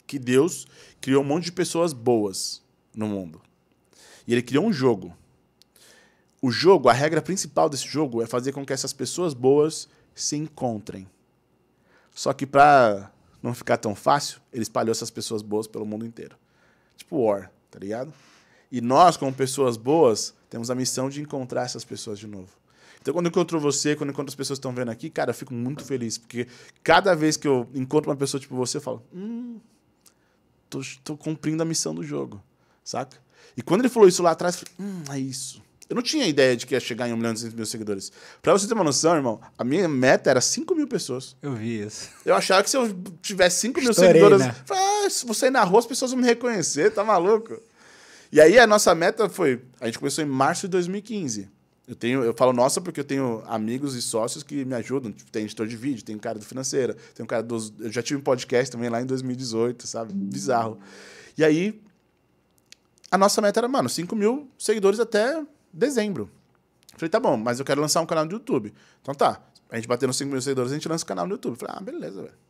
que 0.06 0.18
Deus 0.18 0.66
criou 1.00 1.22
um 1.22 1.26
monte 1.26 1.44
de 1.44 1.52
pessoas 1.52 1.92
boas 1.92 2.62
no 2.96 3.06
mundo. 3.06 3.42
E 4.26 4.32
ele 4.32 4.42
criou 4.42 4.64
um 4.64 4.72
jogo. 4.72 5.14
O 6.40 6.50
jogo, 6.50 6.88
a 6.88 6.92
regra 6.94 7.20
principal 7.20 7.68
desse 7.68 7.86
jogo 7.86 8.22
é 8.22 8.26
fazer 8.26 8.52
com 8.52 8.64
que 8.64 8.72
essas 8.72 8.92
pessoas 8.92 9.34
boas 9.34 9.88
se 10.14 10.36
encontrem. 10.36 11.06
Só 12.14 12.32
que 12.32 12.46
pra 12.46 13.10
não 13.42 13.52
ficar 13.52 13.76
tão 13.76 13.94
fácil, 13.94 14.40
ele 14.50 14.62
espalhou 14.62 14.92
essas 14.92 15.10
pessoas 15.10 15.42
boas 15.42 15.66
pelo 15.66 15.84
mundo 15.84 16.06
inteiro. 16.06 16.36
Tipo 16.96 17.18
War, 17.18 17.50
tá 17.70 17.79
ligado? 17.79 18.12
E 18.70 18.81
nós, 18.81 19.16
como 19.16 19.33
pessoas 19.33 19.76
boas, 19.76 20.35
temos 20.50 20.70
a 20.70 20.74
missão 20.74 21.09
de 21.09 21.20
encontrar 21.20 21.64
essas 21.64 21.85
pessoas 21.85 22.18
de 22.18 22.26
novo. 22.26 22.50
Então, 23.00 23.14
quando 23.14 23.26
eu 23.26 23.31
encontro 23.31 23.61
você, 23.61 23.94
quando 23.94 24.11
eu 24.11 24.12
encontro 24.12 24.31
as 24.31 24.35
pessoas 24.35 24.59
que 24.59 24.61
estão 24.61 24.74
vendo 24.74 24.90
aqui, 24.90 25.09
cara, 25.09 25.31
eu 25.31 25.35
fico 25.35 25.55
muito 25.55 25.85
feliz. 25.85 26.18
Porque 26.18 26.48
cada 26.83 27.14
vez 27.14 27.37
que 27.37 27.46
eu 27.46 27.68
encontro 27.72 28.11
uma 28.11 28.16
pessoa 28.16 28.40
tipo 28.40 28.57
você, 28.57 28.79
eu 28.79 28.81
falo, 28.81 29.02
hum, 29.14 29.61
tô, 30.68 30.81
tô 31.05 31.16
cumprindo 31.16 31.62
a 31.62 31.66
missão 31.66 31.94
do 31.94 32.02
jogo, 32.02 32.42
saca? 32.83 33.16
E 33.57 33.62
quando 33.62 33.83
ele 33.83 33.88
falou 33.88 34.09
isso 34.09 34.22
lá 34.22 34.33
atrás, 34.33 34.61
eu 34.61 34.66
falei, 34.66 34.92
hum, 34.92 35.05
é 35.12 35.18
isso. 35.20 35.62
Eu 35.88 35.94
não 35.94 36.03
tinha 36.03 36.27
ideia 36.27 36.57
de 36.57 36.66
que 36.66 36.75
ia 36.75 36.81
chegar 36.81 37.09
em 37.09 37.12
um 37.12 37.16
milhão 37.16 37.31
e 37.31 37.35
duzentos 37.35 37.55
mil 37.55 37.66
seguidores. 37.66 38.11
Pra 38.42 38.53
você 38.53 38.66
ter 38.66 38.75
uma 38.75 38.83
noção, 38.83 39.14
irmão, 39.14 39.40
a 39.57 39.62
minha 39.62 39.88
meta 39.88 40.29
era 40.29 40.40
5 40.40 40.75
mil 40.75 40.88
pessoas. 40.88 41.37
Eu 41.40 41.55
vi 41.55 41.83
isso. 41.83 42.09
Eu 42.25 42.35
achava 42.35 42.62
que 42.64 42.70
se 42.70 42.77
eu 42.77 42.92
tivesse 43.22 43.61
5 43.61 43.81
mil 43.81 43.90
Estourei, 43.90 44.12
seguidores, 44.12 44.40
né? 44.40 44.55
ah, 44.68 45.09
se 45.09 45.25
você 45.25 45.46
ir 45.46 45.51
na 45.51 45.62
rua, 45.62 45.79
as 45.79 45.87
pessoas 45.87 46.11
vão 46.11 46.20
me 46.20 46.27
reconhecer, 46.27 46.90
tá 46.90 47.05
maluco? 47.05 47.61
E 48.33 48.40
aí 48.40 48.59
a 48.59 48.66
nossa 48.66 48.94
meta 48.94 49.29
foi. 49.29 49.62
A 49.81 49.87
gente 49.87 49.99
começou 49.99 50.25
em 50.25 50.27
março 50.27 50.62
de 50.62 50.72
2015. 50.72 51.49
Eu 51.87 51.94
tenho, 51.94 52.25
eu 52.25 52.35
falo 52.35 52.53
nossa 52.53 52.81
porque 52.81 52.99
eu 52.99 53.05
tenho 53.05 53.44
amigos 53.46 53.94
e 53.94 54.03
sócios 54.03 54.42
que 54.42 54.64
me 54.64 54.75
ajudam. 54.75 55.12
Tipo, 55.12 55.31
tem 55.31 55.44
editor 55.44 55.68
de 55.68 55.77
vídeo, 55.77 56.05
tem 56.05 56.16
um 56.16 56.18
cara 56.18 56.37
do 56.37 56.44
financeiro, 56.44 56.96
tem 57.14 57.22
um 57.22 57.27
cara 57.27 57.44
dos. 57.44 57.72
Eu 57.79 57.92
já 57.92 58.03
tive 58.03 58.18
um 58.18 58.22
podcast 58.25 58.72
também 58.72 58.90
lá 58.90 59.01
em 59.01 59.07
2018, 59.07 59.87
sabe? 59.87 60.12
Bizarro. 60.12 60.81
E 61.38 61.44
aí, 61.44 61.81
a 63.09 63.16
nossa 63.16 63.40
meta 63.40 63.61
era, 63.61 63.68
mano, 63.68 63.88
5 63.88 64.16
mil 64.16 64.51
seguidores 64.59 64.99
até 64.99 65.40
dezembro. 65.76 66.30
Falei, 66.96 67.10
tá 67.10 67.20
bom, 67.20 67.36
mas 67.36 67.58
eu 67.58 67.64
quero 67.64 67.80
lançar 67.80 68.00
um 68.00 68.06
canal 68.06 68.24
no 68.24 68.32
YouTube. 68.32 68.72
Então 69.02 69.14
tá, 69.14 69.40
a 69.70 69.76
gente 69.76 69.86
batendo 69.86 70.12
5 70.12 70.30
mil 70.30 70.40
seguidores, 70.40 70.72
a 70.72 70.74
gente 70.74 70.88
lança 70.88 71.04
o 71.04 71.06
canal 71.06 71.26
no 71.26 71.34
YouTube. 71.34 71.56
Falei, 71.56 71.76
ah, 71.78 71.82
beleza, 71.82 72.22
velho 72.22 72.46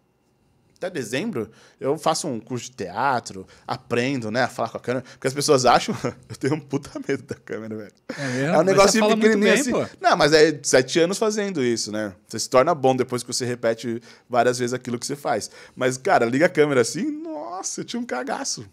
até 0.76 0.90
dezembro, 0.90 1.50
eu 1.80 1.96
faço 1.96 2.28
um 2.28 2.38
curso 2.38 2.70
de 2.70 2.76
teatro, 2.76 3.46
aprendo, 3.66 4.30
né, 4.30 4.42
a 4.42 4.48
falar 4.48 4.68
com 4.68 4.76
a 4.76 4.80
câmera. 4.80 5.04
Porque 5.12 5.26
as 5.26 5.34
pessoas 5.34 5.64
acham. 5.64 5.96
eu 6.28 6.36
tenho 6.36 6.54
um 6.54 6.60
puta 6.60 6.90
medo 7.08 7.22
da 7.22 7.34
câmera, 7.34 7.76
velho. 7.76 7.92
É, 8.16 8.28
mesmo? 8.28 8.54
é 8.54 8.58
um 8.58 8.62
negócio 8.62 9.08
pequenininho 9.08 9.54
assim. 9.54 9.72
Pô. 9.72 9.86
Não, 10.00 10.16
mas 10.16 10.32
é 10.32 10.58
sete 10.62 11.00
anos 11.00 11.18
fazendo 11.18 11.62
isso, 11.62 11.90
né? 11.90 12.14
Você 12.28 12.38
se 12.38 12.50
torna 12.50 12.74
bom 12.74 12.94
depois 12.94 13.22
que 13.22 13.32
você 13.32 13.44
repete 13.44 14.02
várias 14.28 14.58
vezes 14.58 14.74
aquilo 14.74 14.98
que 14.98 15.06
você 15.06 15.16
faz. 15.16 15.50
Mas, 15.74 15.96
cara, 15.96 16.26
liga 16.26 16.46
a 16.46 16.50
câmera 16.50 16.82
assim, 16.82 17.10
nossa, 17.22 17.80
eu 17.80 17.84
tinha 17.84 18.00
um 18.00 18.06
cagaço. 18.06 18.66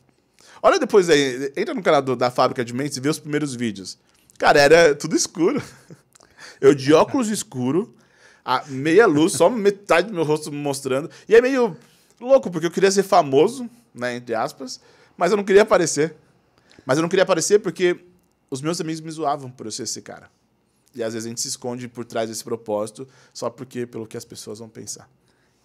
Olha 0.61 0.79
depois 0.79 1.09
aí, 1.09 1.51
entra 1.55 1.73
no 1.73 1.83
canal 1.83 2.01
do, 2.01 2.15
da 2.15 2.29
Fábrica 2.29 2.63
de 2.63 2.73
Mentes 2.73 2.97
e 2.97 3.01
vê 3.01 3.09
os 3.09 3.19
primeiros 3.19 3.55
vídeos. 3.55 3.97
Cara, 4.37 4.59
era 4.59 4.95
tudo 4.95 5.15
escuro. 5.15 5.61
Eu 6.59 6.73
de 6.73 6.93
óculos 6.93 7.29
escuro, 7.29 7.93
a 8.43 8.63
meia 8.67 9.05
luz, 9.05 9.33
só 9.33 9.49
metade 9.49 10.07
do 10.07 10.13
meu 10.13 10.23
rosto 10.23 10.51
mostrando. 10.51 11.09
E 11.27 11.35
é 11.35 11.41
meio 11.41 11.75
louco, 12.19 12.49
porque 12.49 12.67
eu 12.67 12.71
queria 12.71 12.91
ser 12.91 13.03
famoso, 13.03 13.69
né, 13.93 14.15
entre 14.15 14.33
aspas, 14.33 14.79
mas 15.17 15.31
eu 15.31 15.37
não 15.37 15.43
queria 15.43 15.63
aparecer. 15.63 16.15
Mas 16.85 16.97
eu 16.97 17.01
não 17.01 17.09
queria 17.09 17.23
aparecer 17.23 17.59
porque 17.59 17.97
os 18.49 18.61
meus 18.61 18.79
amigos 18.79 19.01
me 19.01 19.11
zoavam 19.11 19.49
por 19.49 19.65
eu 19.65 19.71
ser 19.71 19.83
esse 19.83 20.01
cara. 20.01 20.29
E 20.95 21.01
às 21.01 21.13
vezes 21.13 21.25
a 21.25 21.29
gente 21.29 21.41
se 21.41 21.47
esconde 21.47 21.87
por 21.87 22.05
trás 22.05 22.29
desse 22.29 22.43
propósito 22.43 23.07
só 23.33 23.49
porque 23.49 23.85
pelo 23.85 24.05
que 24.05 24.15
as 24.15 24.25
pessoas 24.25 24.59
vão 24.59 24.69
pensar. 24.69 25.09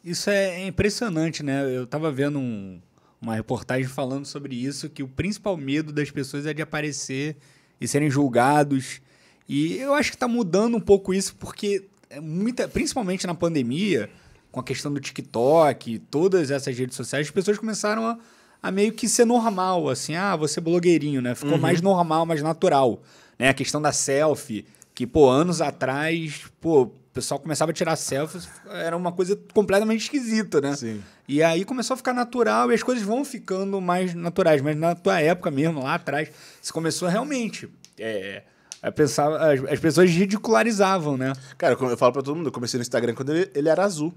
Isso 0.02 0.30
é 0.30 0.66
impressionante, 0.66 1.42
né? 1.42 1.76
Eu 1.76 1.86
tava 1.86 2.10
vendo 2.10 2.38
um, 2.38 2.80
uma 3.20 3.34
reportagem 3.34 3.86
falando 3.86 4.24
sobre 4.24 4.54
isso, 4.54 4.88
que 4.88 5.02
o 5.02 5.08
principal 5.08 5.56
medo 5.56 5.92
das 5.92 6.10
pessoas 6.10 6.46
é 6.46 6.54
de 6.54 6.62
aparecer 6.62 7.36
e 7.80 7.86
serem 7.88 8.10
julgados. 8.10 9.00
E 9.48 9.76
eu 9.78 9.94
acho 9.94 10.10
que 10.10 10.16
está 10.16 10.28
mudando 10.28 10.76
um 10.76 10.80
pouco 10.80 11.14
isso, 11.14 11.34
porque 11.36 11.86
é 12.10 12.20
muita, 12.20 12.68
principalmente 12.68 13.26
na 13.26 13.34
pandemia, 13.34 14.10
com 14.50 14.60
a 14.60 14.64
questão 14.64 14.92
do 14.92 15.00
TikTok, 15.00 15.98
todas 16.10 16.50
essas 16.50 16.76
redes 16.76 16.96
sociais, 16.96 17.26
as 17.26 17.30
pessoas 17.30 17.58
começaram 17.58 18.06
a, 18.06 18.18
a 18.62 18.70
meio 18.70 18.92
que 18.92 19.08
ser 19.08 19.24
normal, 19.24 19.88
assim, 19.88 20.14
ah, 20.14 20.34
você 20.36 20.58
é 20.58 20.62
blogueirinho, 20.62 21.20
né? 21.20 21.34
Ficou 21.34 21.52
uhum. 21.52 21.58
mais 21.58 21.80
normal, 21.80 22.26
mais 22.26 22.42
natural. 22.42 23.02
Né? 23.38 23.48
A 23.48 23.54
questão 23.54 23.80
da 23.80 23.92
selfie, 23.92 24.66
que, 24.94 25.06
pô, 25.06 25.28
anos 25.28 25.60
atrás, 25.60 26.44
pô, 26.60 26.90
pessoal 27.12 27.40
começava 27.40 27.70
a 27.70 27.74
tirar 27.74 27.96
selfies, 27.96 28.48
era 28.70 28.96
uma 28.96 29.12
coisa 29.12 29.38
completamente 29.52 30.02
esquisita, 30.02 30.60
né? 30.60 30.76
Sim. 30.76 31.02
E 31.26 31.42
aí 31.42 31.64
começou 31.64 31.94
a 31.94 31.96
ficar 31.96 32.12
natural 32.12 32.70
e 32.70 32.74
as 32.74 32.82
coisas 32.82 33.02
vão 33.04 33.24
ficando 33.24 33.80
mais 33.80 34.14
naturais. 34.14 34.62
Mas 34.62 34.76
na 34.76 34.94
tua 34.94 35.20
época 35.20 35.50
mesmo, 35.50 35.82
lá 35.82 35.94
atrás, 35.94 36.30
você 36.60 36.72
começou 36.72 37.08
realmente. 37.08 37.68
É, 37.98 38.42
a 38.82 38.92
pensar, 38.92 39.28
as, 39.36 39.64
as 39.64 39.80
pessoas 39.80 40.10
ridicularizavam, 40.10 41.16
né? 41.16 41.32
Cara, 41.56 41.74
eu 41.74 41.96
falo 41.96 42.12
pra 42.12 42.22
todo 42.22 42.36
mundo, 42.36 42.46
eu 42.46 42.52
comecei 42.52 42.78
no 42.78 42.82
Instagram 42.82 43.14
quando 43.14 43.34
ele, 43.34 43.50
ele 43.54 43.68
era 43.68 43.84
azul. 43.84 44.14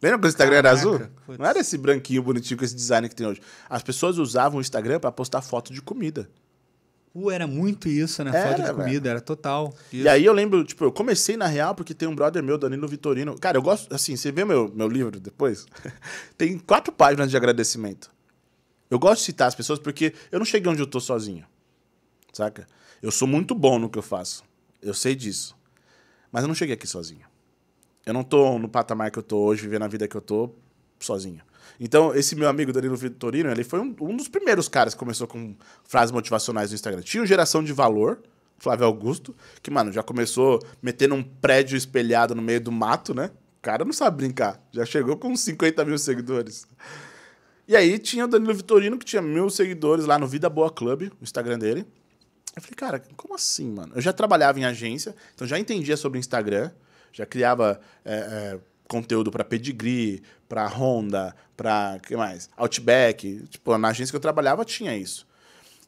Lembra 0.00 0.18
quando 0.18 0.24
o 0.26 0.28
Instagram 0.28 0.62
Caraca, 0.62 0.68
era 0.68 0.78
azul? 0.78 1.10
Putz. 1.24 1.38
Não 1.38 1.46
era 1.46 1.58
esse 1.58 1.76
branquinho 1.76 2.22
bonitinho 2.22 2.58
com 2.58 2.64
esse 2.64 2.74
design 2.74 3.08
que 3.08 3.14
tem 3.14 3.26
hoje. 3.26 3.40
As 3.68 3.82
pessoas 3.82 4.18
usavam 4.18 4.58
o 4.58 4.60
Instagram 4.60 5.00
para 5.00 5.10
postar 5.10 5.40
foto 5.40 5.72
de 5.72 5.82
comida. 5.82 6.28
Uh, 7.16 7.30
era 7.30 7.46
muito 7.46 7.88
isso, 7.88 8.22
né? 8.22 8.30
Era, 8.30 8.50
foto 8.50 8.66
de 8.66 8.74
comida, 8.74 9.00
velho. 9.00 9.08
era 9.08 9.20
total. 9.22 9.74
Isso. 9.90 10.04
E 10.04 10.08
aí 10.08 10.22
eu 10.22 10.34
lembro, 10.34 10.62
tipo, 10.64 10.84
eu 10.84 10.92
comecei 10.92 11.34
na 11.34 11.46
real 11.46 11.74
porque 11.74 11.94
tem 11.94 12.06
um 12.06 12.14
brother 12.14 12.42
meu, 12.42 12.58
Danilo 12.58 12.86
Vitorino. 12.86 13.38
Cara, 13.38 13.56
eu 13.56 13.62
gosto, 13.62 13.92
assim, 13.94 14.14
você 14.14 14.30
vê 14.30 14.44
meu, 14.44 14.70
meu 14.74 14.86
livro 14.86 15.18
depois? 15.18 15.66
tem 16.36 16.58
quatro 16.58 16.92
páginas 16.92 17.30
de 17.30 17.36
agradecimento. 17.36 18.10
Eu 18.90 18.98
gosto 18.98 19.20
de 19.20 19.24
citar 19.24 19.48
as 19.48 19.54
pessoas 19.54 19.78
porque 19.78 20.12
eu 20.30 20.38
não 20.38 20.44
cheguei 20.44 20.70
onde 20.70 20.82
eu 20.82 20.86
tô 20.86 21.00
sozinho. 21.00 21.46
Saca? 22.34 22.66
Eu 23.00 23.10
sou 23.10 23.26
muito 23.26 23.54
bom 23.54 23.78
no 23.78 23.88
que 23.88 23.98
eu 23.98 24.02
faço. 24.02 24.44
Eu 24.82 24.92
sei 24.92 25.14
disso. 25.14 25.56
Mas 26.30 26.42
eu 26.42 26.48
não 26.48 26.54
cheguei 26.54 26.74
aqui 26.74 26.86
sozinho. 26.86 27.24
Eu 28.04 28.12
não 28.12 28.22
tô 28.22 28.58
no 28.58 28.68
patamar 28.68 29.10
que 29.10 29.18
eu 29.18 29.22
tô 29.22 29.38
hoje, 29.38 29.62
vivendo 29.62 29.84
a 29.84 29.88
vida 29.88 30.06
que 30.06 30.14
eu 30.14 30.20
tô, 30.20 30.50
sozinho. 31.00 31.40
Então, 31.78 32.14
esse 32.14 32.34
meu 32.34 32.48
amigo 32.48 32.72
Danilo 32.72 32.96
Vitorino, 32.96 33.50
ele 33.50 33.64
foi 33.64 33.80
um, 33.80 33.94
um 34.00 34.16
dos 34.16 34.28
primeiros 34.28 34.68
caras 34.68 34.94
que 34.94 34.98
começou 34.98 35.26
com 35.26 35.54
frases 35.84 36.12
motivacionais 36.12 36.70
no 36.70 36.74
Instagram. 36.74 37.02
Tinha 37.02 37.24
geração 37.26 37.62
de 37.62 37.72
valor, 37.72 38.20
Flávio 38.58 38.86
Augusto, 38.86 39.34
que, 39.62 39.70
mano, 39.70 39.92
já 39.92 40.02
começou 40.02 40.60
metendo 40.80 41.14
um 41.14 41.22
prédio 41.22 41.76
espelhado 41.76 42.34
no 42.34 42.42
meio 42.42 42.60
do 42.60 42.72
mato, 42.72 43.14
né? 43.14 43.30
O 43.58 43.62
cara 43.62 43.84
não 43.84 43.92
sabe 43.92 44.18
brincar. 44.18 44.60
Já 44.72 44.84
chegou 44.86 45.16
com 45.16 45.28
uns 45.28 45.40
50 45.40 45.84
mil 45.84 45.98
seguidores. 45.98 46.66
E 47.68 47.74
aí 47.76 47.98
tinha 47.98 48.24
o 48.24 48.28
Danilo 48.28 48.54
Vitorino, 48.54 48.98
que 48.98 49.04
tinha 49.04 49.20
mil 49.20 49.50
seguidores 49.50 50.06
lá 50.06 50.18
no 50.18 50.26
Vida 50.26 50.48
Boa 50.48 50.70
Club, 50.70 51.10
o 51.20 51.24
Instagram 51.24 51.58
dele. 51.58 51.86
Eu 52.54 52.62
falei, 52.62 52.76
cara, 52.76 53.02
como 53.16 53.34
assim, 53.34 53.70
mano? 53.70 53.92
Eu 53.94 54.00
já 54.00 54.12
trabalhava 54.12 54.58
em 54.58 54.64
agência, 54.64 55.14
então 55.34 55.46
já 55.46 55.58
entendia 55.58 55.96
sobre 55.96 56.18
Instagram 56.18 56.70
já 57.16 57.24
criava 57.24 57.80
é, 58.04 58.14
é, 58.14 58.58
conteúdo 58.88 59.30
para 59.30 59.44
Pedigree, 59.44 60.22
para 60.48 60.66
Honda, 60.66 61.34
para 61.56 61.98
que 62.00 62.16
mais? 62.16 62.48
Outback. 62.56 63.44
Tipo, 63.48 63.76
na 63.78 63.88
agência 63.88 64.12
que 64.12 64.16
eu 64.16 64.20
trabalhava 64.20 64.64
tinha 64.64 64.96
isso. 64.96 65.26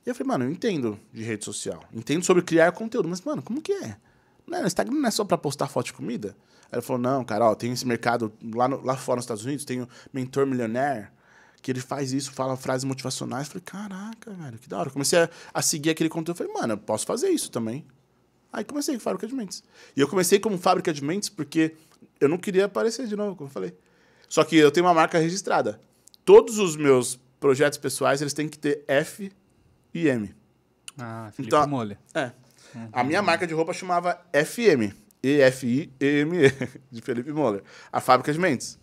E 0.05 0.09
eu 0.09 0.15
falei, 0.15 0.29
mano, 0.29 0.45
eu 0.45 0.51
entendo 0.51 0.99
de 1.13 1.23
rede 1.23 1.45
social, 1.45 1.85
entendo 1.93 2.25
sobre 2.25 2.43
criar 2.43 2.73
conteúdo, 2.73 3.09
mas, 3.09 3.21
mano, 3.21 3.43
como 3.43 3.61
que 3.61 3.73
é? 3.73 3.97
Não, 4.47 4.67
Instagram 4.67 4.97
não 4.97 5.09
é 5.09 5.11
só 5.11 5.25
para 5.25 5.37
postar 5.37 5.69
foto 5.69 5.87
de 5.87 5.93
comida? 5.93 6.35
Aí 6.73 6.79
ele 6.79 6.83
falou, 6.83 7.01
não, 7.01 7.25
cara, 7.25 7.51
ó, 7.51 7.55
tem 7.55 7.73
esse 7.73 7.87
mercado 7.87 8.33
lá, 8.55 8.69
no, 8.69 8.83
lá 8.83 8.97
fora 8.97 9.17
nos 9.17 9.25
Estados 9.25 9.45
Unidos, 9.45 9.65
tem 9.65 9.83
o 9.83 9.89
Mentor 10.13 10.47
Milionaire, 10.47 11.09
que 11.61 11.71
ele 11.71 11.81
faz 11.81 12.13
isso, 12.13 12.33
fala 12.33 12.57
frases 12.57 12.85
motivacionais. 12.85 13.47
Eu 13.47 13.53
falei, 13.53 13.65
caraca, 13.65 14.31
velho, 14.33 14.59
que 14.59 14.69
da 14.69 14.79
hora. 14.79 14.91
Comecei 14.91 15.19
a, 15.19 15.31
a 15.53 15.61
seguir 15.61 15.91
aquele 15.91 16.09
conteúdo. 16.09 16.31
Eu 16.41 16.47
falei, 16.47 16.53
mano, 16.53 16.75
eu 16.75 16.79
posso 16.79 17.05
fazer 17.05 17.29
isso 17.29 17.51
também. 17.51 17.85
Aí 18.53 18.65
comecei 18.65 18.95
com 18.95 19.01
fábrica 19.01 19.27
de 19.27 19.35
mentes. 19.35 19.63
E 19.95 20.01
eu 20.01 20.09
comecei 20.09 20.39
como 20.39 20.57
fábrica 20.57 20.93
de 20.93 21.05
mentes 21.05 21.29
porque 21.29 21.75
eu 22.21 22.29
não 22.29 22.39
queria 22.39 22.67
aparecer 22.67 23.07
de 23.07 23.17
novo, 23.17 23.37
como 23.37 23.49
eu 23.49 23.53
falei. 23.53 23.75
Só 24.29 24.45
que 24.45 24.57
eu 24.57 24.71
tenho 24.71 24.87
uma 24.87 24.95
marca 24.95 25.19
registrada. 25.19 25.81
Todos 26.25 26.59
os 26.59 26.77
meus 26.77 27.19
projetos 27.41 27.79
pessoais, 27.79 28.21
eles 28.21 28.35
têm 28.35 28.49
que 28.49 28.59
ter 28.59 28.85
F 28.87 29.31
e 29.95 30.09
M. 30.09 30.35
Ah, 30.99 31.31
Felipe 31.33 31.55
então, 31.55 31.67
Molha. 31.67 31.99
É. 32.15 32.33
Uhum. 32.75 32.89
A 32.93 33.05
minha 33.05 33.23
marca 33.23 33.47
de 33.47 33.55
roupa 33.55 33.73
chamava 33.73 34.21
FM. 34.33 34.95
E-F-I-E-M-E, 35.23 36.53
de 36.91 37.01
Felipe 37.03 37.33
Moller. 37.33 37.63
A 37.93 38.01
fábrica 38.01 38.33
de 38.33 38.39
mentes. 38.39 38.79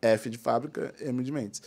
F 0.00 0.30
de 0.30 0.38
fábrica, 0.38 0.94
M 1.00 1.22
de 1.22 1.32
mentes. 1.32 1.62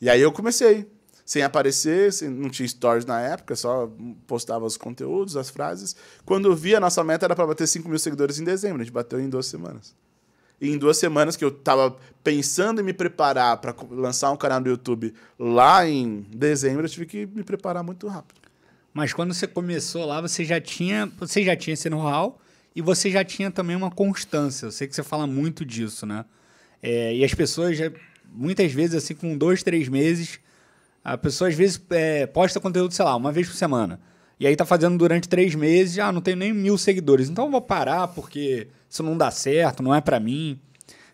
E 0.00 0.08
aí 0.08 0.20
eu 0.20 0.32
comecei 0.32 0.90
sem 1.24 1.42
aparecer, 1.42 2.10
sem, 2.12 2.30
não 2.30 2.48
tinha 2.48 2.66
stories 2.66 3.04
na 3.04 3.20
época, 3.20 3.54
só 3.54 3.90
postava 4.26 4.64
os 4.64 4.78
conteúdos, 4.78 5.36
as 5.36 5.50
frases. 5.50 5.94
Quando 6.24 6.48
eu 6.48 6.56
vi, 6.56 6.74
a 6.74 6.80
nossa 6.80 7.04
meta 7.04 7.26
era 7.26 7.36
para 7.36 7.46
bater 7.46 7.66
5 7.66 7.86
mil 7.86 7.98
seguidores 7.98 8.38
em 8.38 8.44
dezembro, 8.44 8.80
a 8.80 8.84
gente 8.84 8.92
bateu 8.92 9.20
em 9.20 9.28
duas 9.28 9.46
semanas. 9.46 9.94
Em 10.60 10.76
duas 10.76 10.96
semanas 10.96 11.36
que 11.36 11.44
eu 11.44 11.48
estava 11.48 11.96
pensando 12.24 12.80
em 12.80 12.84
me 12.84 12.92
preparar 12.92 13.56
para 13.58 13.74
lançar 13.90 14.30
um 14.32 14.36
canal 14.36 14.60
no 14.60 14.68
YouTube 14.68 15.14
lá 15.38 15.88
em 15.88 16.26
dezembro, 16.34 16.84
eu 16.84 16.88
tive 16.88 17.06
que 17.06 17.26
me 17.26 17.44
preparar 17.44 17.82
muito 17.84 18.08
rápido. 18.08 18.40
Mas 18.92 19.12
quando 19.12 19.32
você 19.32 19.46
começou 19.46 20.04
lá, 20.04 20.20
você 20.20 20.44
já 20.44 20.60
tinha, 20.60 21.06
você 21.18 21.44
já 21.44 21.54
tinha 21.54 21.74
esse 21.74 21.88
know-how 21.88 22.40
e 22.74 22.82
você 22.82 23.10
já 23.10 23.24
tinha 23.24 23.50
também 23.50 23.76
uma 23.76 23.90
constância. 23.90 24.66
Eu 24.66 24.72
sei 24.72 24.88
que 24.88 24.94
você 24.94 25.02
fala 25.02 25.26
muito 25.26 25.64
disso, 25.64 26.04
né? 26.04 26.24
É, 26.82 27.14
e 27.14 27.24
as 27.24 27.32
pessoas 27.34 27.76
já, 27.76 27.90
muitas 28.32 28.72
vezes, 28.72 28.96
assim, 28.96 29.14
com 29.14 29.36
dois, 29.36 29.62
três 29.62 29.88
meses, 29.88 30.40
a 31.04 31.16
pessoa 31.16 31.48
às 31.48 31.54
vezes 31.54 31.80
é, 31.90 32.26
posta 32.26 32.58
conteúdo, 32.60 32.92
sei 32.92 33.04
lá, 33.04 33.14
uma 33.14 33.30
vez 33.30 33.46
por 33.46 33.54
semana. 33.54 34.00
E 34.40 34.46
aí 34.46 34.54
tá 34.54 34.64
fazendo 34.64 34.96
durante 34.96 35.28
três 35.28 35.54
meses, 35.54 35.98
ah, 35.98 36.12
não 36.12 36.20
tenho 36.20 36.36
nem 36.36 36.52
mil 36.52 36.78
seguidores. 36.78 37.28
Então 37.28 37.46
eu 37.46 37.50
vou 37.50 37.60
parar 37.60 38.08
porque 38.08 38.68
isso 38.88 39.02
não 39.02 39.16
dá 39.16 39.30
certo, 39.30 39.82
não 39.82 39.94
é 39.94 40.00
para 40.00 40.20
mim. 40.20 40.58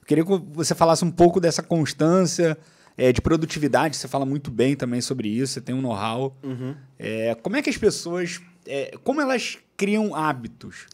Eu 0.00 0.06
queria 0.06 0.24
que 0.24 0.30
você 0.52 0.74
falasse 0.74 1.04
um 1.04 1.10
pouco 1.10 1.40
dessa 1.40 1.62
constância, 1.62 2.58
é, 2.96 3.12
de 3.12 3.20
produtividade. 3.20 3.96
Você 3.96 4.06
fala 4.06 4.26
muito 4.26 4.50
bem 4.50 4.76
também 4.76 5.00
sobre 5.00 5.28
isso, 5.28 5.54
você 5.54 5.60
tem 5.60 5.74
um 5.74 5.80
know-how. 5.80 6.36
Uhum. 6.42 6.76
É, 6.98 7.34
como 7.36 7.56
é 7.56 7.62
que 7.62 7.70
as 7.70 7.78
pessoas. 7.78 8.40
É, 8.66 8.96
como 9.02 9.20
elas 9.20 9.58
criam 9.76 10.14
hábitos? 10.14 10.86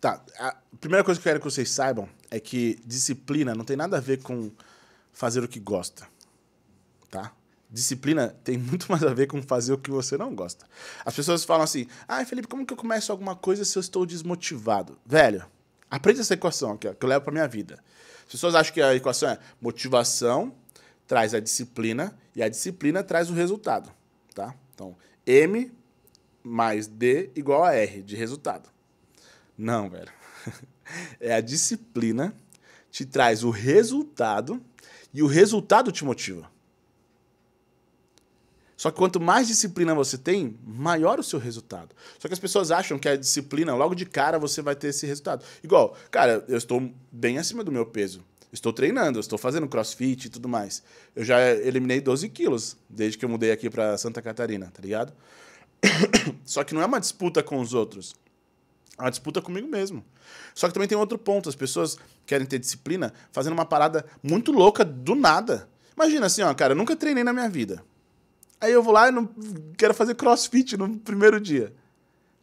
Tá. 0.00 0.22
A 0.38 0.56
primeira 0.80 1.04
coisa 1.04 1.20
que 1.20 1.28
eu 1.28 1.30
quero 1.30 1.40
que 1.40 1.50
vocês 1.50 1.70
saibam 1.70 2.08
é 2.30 2.40
que 2.40 2.78
disciplina 2.84 3.54
não 3.54 3.64
tem 3.64 3.76
nada 3.76 3.98
a 3.98 4.00
ver 4.00 4.20
com 4.22 4.50
fazer 5.12 5.42
o 5.44 5.48
que 5.48 5.60
gosta. 5.60 6.06
Tá? 7.10 7.32
Disciplina 7.72 8.36
tem 8.44 8.58
muito 8.58 8.90
mais 8.90 9.02
a 9.02 9.14
ver 9.14 9.26
com 9.26 9.42
fazer 9.42 9.72
o 9.72 9.78
que 9.78 9.90
você 9.90 10.18
não 10.18 10.34
gosta. 10.34 10.66
As 11.04 11.14
pessoas 11.14 11.44
falam 11.44 11.64
assim: 11.64 11.86
ah, 12.06 12.24
Felipe, 12.24 12.46
como 12.46 12.66
que 12.66 12.72
eu 12.72 12.76
começo 12.76 13.10
alguma 13.10 13.34
coisa 13.34 13.64
se 13.64 13.78
eu 13.78 13.80
estou 13.80 14.04
desmotivado? 14.04 14.98
Velho, 15.06 15.44
aprende 15.90 16.20
essa 16.20 16.34
equação 16.34 16.76
que 16.76 16.86
eu 16.86 16.96
levo 17.02 17.24
para 17.24 17.32
minha 17.32 17.48
vida. 17.48 17.82
As 18.26 18.32
pessoas 18.32 18.54
acham 18.54 18.74
que 18.74 18.82
a 18.82 18.94
equação 18.94 19.30
é 19.30 19.38
motivação 19.60 20.52
traz 21.06 21.34
a 21.34 21.40
disciplina 21.40 22.16
e 22.34 22.42
a 22.42 22.48
disciplina 22.48 23.02
traz 23.02 23.28
o 23.28 23.34
resultado. 23.34 23.92
Tá? 24.34 24.54
Então, 24.74 24.96
M 25.26 25.70
mais 26.42 26.86
D 26.86 27.30
igual 27.34 27.64
a 27.64 27.74
R 27.74 28.02
de 28.02 28.16
resultado. 28.16 28.68
Não, 29.56 29.88
velho. 29.90 30.10
é 31.20 31.34
a 31.34 31.40
disciplina 31.40 32.34
te 32.90 33.04
traz 33.04 33.44
o 33.44 33.50
resultado 33.50 34.62
e 35.12 35.22
o 35.22 35.26
resultado 35.26 35.92
te 35.92 36.04
motiva. 36.04 36.50
Só 38.82 38.90
que 38.90 38.96
quanto 38.96 39.20
mais 39.20 39.46
disciplina 39.46 39.94
você 39.94 40.18
tem, 40.18 40.58
maior 40.66 41.20
o 41.20 41.22
seu 41.22 41.38
resultado. 41.38 41.94
Só 42.18 42.26
que 42.26 42.34
as 42.34 42.40
pessoas 42.40 42.72
acham 42.72 42.98
que 42.98 43.08
a 43.08 43.14
disciplina, 43.14 43.72
logo 43.76 43.94
de 43.94 44.04
cara, 44.04 44.40
você 44.40 44.60
vai 44.60 44.74
ter 44.74 44.88
esse 44.88 45.06
resultado. 45.06 45.44
Igual, 45.62 45.96
cara, 46.10 46.44
eu 46.48 46.58
estou 46.58 46.92
bem 47.12 47.38
acima 47.38 47.62
do 47.62 47.70
meu 47.70 47.86
peso. 47.86 48.24
Estou 48.52 48.72
treinando, 48.72 49.20
estou 49.20 49.38
fazendo 49.38 49.68
crossfit 49.68 50.24
e 50.24 50.28
tudo 50.28 50.48
mais. 50.48 50.82
Eu 51.14 51.22
já 51.22 51.40
eliminei 51.48 52.00
12 52.00 52.28
quilos 52.30 52.76
desde 52.90 53.16
que 53.16 53.24
eu 53.24 53.28
mudei 53.28 53.52
aqui 53.52 53.70
para 53.70 53.96
Santa 53.96 54.20
Catarina, 54.20 54.68
tá 54.74 54.82
ligado? 54.82 55.12
Só 56.44 56.64
que 56.64 56.74
não 56.74 56.82
é 56.82 56.84
uma 56.84 56.98
disputa 56.98 57.40
com 57.40 57.60
os 57.60 57.74
outros. 57.74 58.16
É 58.98 59.02
uma 59.02 59.10
disputa 59.10 59.40
comigo 59.40 59.68
mesmo. 59.68 60.04
Só 60.56 60.66
que 60.66 60.74
também 60.74 60.88
tem 60.88 60.98
outro 60.98 61.18
ponto. 61.18 61.48
As 61.48 61.54
pessoas 61.54 61.96
querem 62.26 62.48
ter 62.48 62.58
disciplina 62.58 63.14
fazendo 63.30 63.52
uma 63.52 63.64
parada 63.64 64.04
muito 64.20 64.50
louca 64.50 64.84
do 64.84 65.14
nada. 65.14 65.68
Imagina 65.94 66.26
assim, 66.26 66.42
ó, 66.42 66.52
cara, 66.52 66.72
eu 66.72 66.76
nunca 66.76 66.96
treinei 66.96 67.22
na 67.22 67.32
minha 67.32 67.48
vida. 67.48 67.84
Aí 68.62 68.72
eu 68.72 68.82
vou 68.82 68.92
lá 68.94 69.08
e 69.08 69.10
não 69.10 69.28
quero 69.76 69.92
fazer 69.92 70.14
crossfit 70.14 70.76
no 70.76 70.96
primeiro 70.98 71.40
dia. 71.40 71.74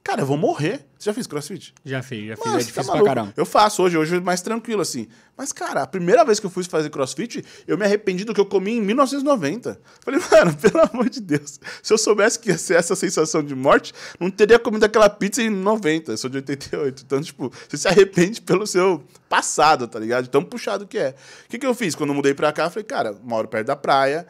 Cara, 0.04 0.22
eu 0.22 0.26
vou 0.26 0.38
morrer. 0.38 0.86
Você 0.98 1.06
já 1.06 1.14
fez 1.14 1.28
crossfit? 1.28 1.74
Já 1.86 2.02
fiz, 2.02 2.28
já 2.28 2.36
fiz. 2.36 2.46
Mano, 2.46 2.58
é 2.58 2.60
tá 2.60 2.66
difícil 2.66 2.84
pra 2.84 2.94
maluco. 2.94 3.06
caramba. 3.06 3.34
Eu 3.38 3.46
faço 3.46 3.84
hoje, 3.84 3.98
hoje 3.98 4.16
é 4.16 4.20
mais 4.20 4.42
tranquilo, 4.42 4.82
assim. 4.82 5.08
Mas, 5.38 5.54
cara, 5.54 5.84
a 5.84 5.88
primeira 5.88 6.26
vez 6.26 6.40
que 6.40 6.46
eu 6.46 6.50
fui 6.50 6.64
fazer 6.64 6.90
crossfit, 6.90 7.46
eu 7.68 7.78
me 7.78 7.86
arrependi 7.86 8.26
do 8.26 8.34
que 8.34 8.42
eu 8.42 8.46
comi 8.46 8.72
em 8.72 8.82
1990. 8.82 9.80
Falei, 10.02 10.20
mano, 10.32 10.56
pelo 10.58 10.82
amor 10.92 11.10
de 11.10 11.22
Deus. 11.22 11.60
Se 11.84 11.94
eu 11.94 11.98
soubesse 11.98 12.40
que 12.40 12.50
ia 12.50 12.58
ser 12.58 12.74
essa 12.74 12.96
sensação 12.96 13.44
de 13.44 13.56
morte, 13.56 13.94
não 14.20 14.30
teria 14.30 14.60
comido 14.60 14.84
aquela 14.84 15.10
pizza 15.10 15.42
em 15.42 15.50
90. 15.50 16.12
Eu 16.12 16.18
sou 16.18 16.30
de 16.30 16.38
88. 16.38 17.04
Então, 17.06 17.22
tipo, 17.22 17.52
você 17.68 17.78
se 17.78 17.88
arrepende 17.88 18.42
pelo 18.42 18.66
seu 18.66 19.04
passado, 19.30 19.88
tá 19.88 20.00
ligado? 20.00 20.28
Tão 20.28 20.44
puxado 20.44 20.88
que 20.88 20.98
é. 20.98 21.16
O 21.46 21.50
que, 21.50 21.60
que 21.60 21.66
eu 21.66 21.76
fiz? 21.76 21.94
Quando 21.94 22.10
eu 22.10 22.16
mudei 22.16 22.34
pra 22.34 22.52
cá, 22.52 22.66
eu 22.66 22.72
falei, 22.72 22.84
cara, 22.84 23.16
moro 23.24 23.48
perto 23.48 23.68
da 23.68 23.76
praia, 23.76 24.26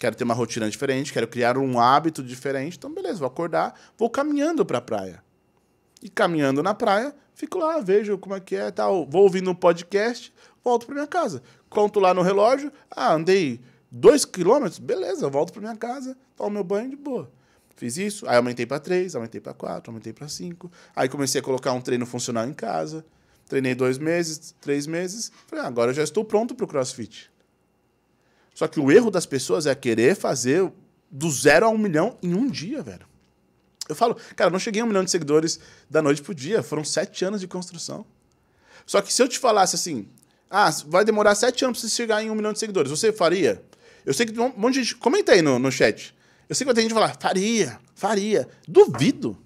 quero 0.00 0.16
ter 0.16 0.24
uma 0.24 0.32
rotina 0.32 0.68
diferente, 0.68 1.12
quero 1.12 1.28
criar 1.28 1.58
um 1.58 1.78
hábito 1.78 2.22
diferente. 2.22 2.78
Então, 2.78 2.92
beleza, 2.92 3.18
vou 3.18 3.28
acordar, 3.28 3.78
vou 3.98 4.08
caminhando 4.08 4.64
pra 4.64 4.80
praia. 4.80 5.22
E 6.02 6.08
caminhando 6.08 6.62
na 6.62 6.72
praia, 6.72 7.14
fico 7.34 7.58
lá, 7.58 7.78
vejo 7.80 8.16
como 8.16 8.34
é 8.34 8.40
que 8.40 8.56
é, 8.56 8.70
tal. 8.70 9.06
Vou 9.06 9.24
ouvindo 9.24 9.50
um 9.50 9.54
podcast, 9.54 10.32
volto 10.64 10.86
para 10.86 10.94
minha 10.94 11.06
casa. 11.06 11.42
Conto 11.68 12.00
lá 12.00 12.14
no 12.14 12.22
relógio, 12.22 12.72
ah, 12.90 13.12
andei 13.12 13.60
dois 13.90 14.24
quilômetros, 14.24 14.78
beleza, 14.78 15.28
volto 15.28 15.52
para 15.52 15.60
minha 15.60 15.76
casa, 15.76 16.16
tomo 16.34 16.50
meu 16.50 16.64
banho 16.64 16.88
de 16.88 16.96
boa. 16.96 17.30
Fiz 17.76 17.98
isso, 17.98 18.26
aí 18.26 18.36
aumentei 18.36 18.64
para 18.64 18.80
três, 18.80 19.14
aumentei 19.14 19.40
para 19.40 19.52
quatro, 19.52 19.90
aumentei 19.90 20.14
para 20.14 20.28
cinco. 20.28 20.72
Aí 20.96 21.10
comecei 21.10 21.42
a 21.42 21.44
colocar 21.44 21.72
um 21.72 21.80
treino 21.80 22.06
funcional 22.06 22.46
em 22.46 22.54
casa. 22.54 23.04
Treinei 23.46 23.74
dois 23.74 23.98
meses, 23.98 24.54
três 24.60 24.86
meses. 24.86 25.30
Falei, 25.46 25.64
ah, 25.64 25.68
agora 25.68 25.90
eu 25.90 25.94
já 25.94 26.02
estou 26.02 26.24
pronto 26.24 26.54
para 26.54 26.64
o 26.64 26.68
CrossFit. 26.68 27.30
Só 28.54 28.66
que 28.66 28.80
o 28.80 28.90
erro 28.90 29.10
das 29.10 29.26
pessoas 29.26 29.66
é 29.66 29.74
querer 29.74 30.14
fazer 30.14 30.70
do 31.10 31.30
zero 31.30 31.66
a 31.66 31.68
um 31.68 31.78
milhão 31.78 32.16
em 32.22 32.34
um 32.34 32.48
dia, 32.48 32.82
velho. 32.82 33.06
Eu 33.88 33.94
falo, 33.94 34.16
cara, 34.36 34.50
não 34.50 34.58
cheguei 34.58 34.80
a 34.80 34.84
um 34.84 34.88
milhão 34.88 35.02
de 35.02 35.10
seguidores 35.10 35.58
da 35.88 36.00
noite 36.00 36.22
pro 36.22 36.34
dia. 36.34 36.62
Foram 36.62 36.84
sete 36.84 37.24
anos 37.24 37.40
de 37.40 37.48
construção. 37.48 38.06
Só 38.86 39.00
que 39.00 39.12
se 39.12 39.22
eu 39.22 39.28
te 39.28 39.38
falasse 39.38 39.74
assim, 39.74 40.08
ah, 40.48 40.70
vai 40.86 41.04
demorar 41.04 41.34
sete 41.34 41.64
anos 41.64 41.80
pra 41.80 41.88
você 41.88 41.94
chegar 41.94 42.22
em 42.22 42.30
um 42.30 42.34
milhão 42.34 42.52
de 42.52 42.58
seguidores, 42.58 42.90
você 42.90 43.12
faria? 43.12 43.62
Eu 44.04 44.14
sei 44.14 44.26
que 44.26 44.38
um 44.38 44.52
monte 44.56 44.74
de 44.74 44.84
gente. 44.84 44.96
Comenta 44.96 45.32
aí 45.32 45.42
no, 45.42 45.58
no 45.58 45.70
chat. 45.70 46.14
Eu 46.48 46.54
sei 46.54 46.64
que 46.64 46.66
vai 46.66 46.74
ter 46.74 46.82
gente 46.82 46.94
falar, 46.94 47.16
faria, 47.20 47.78
faria. 47.94 48.48
Duvido. 48.66 49.36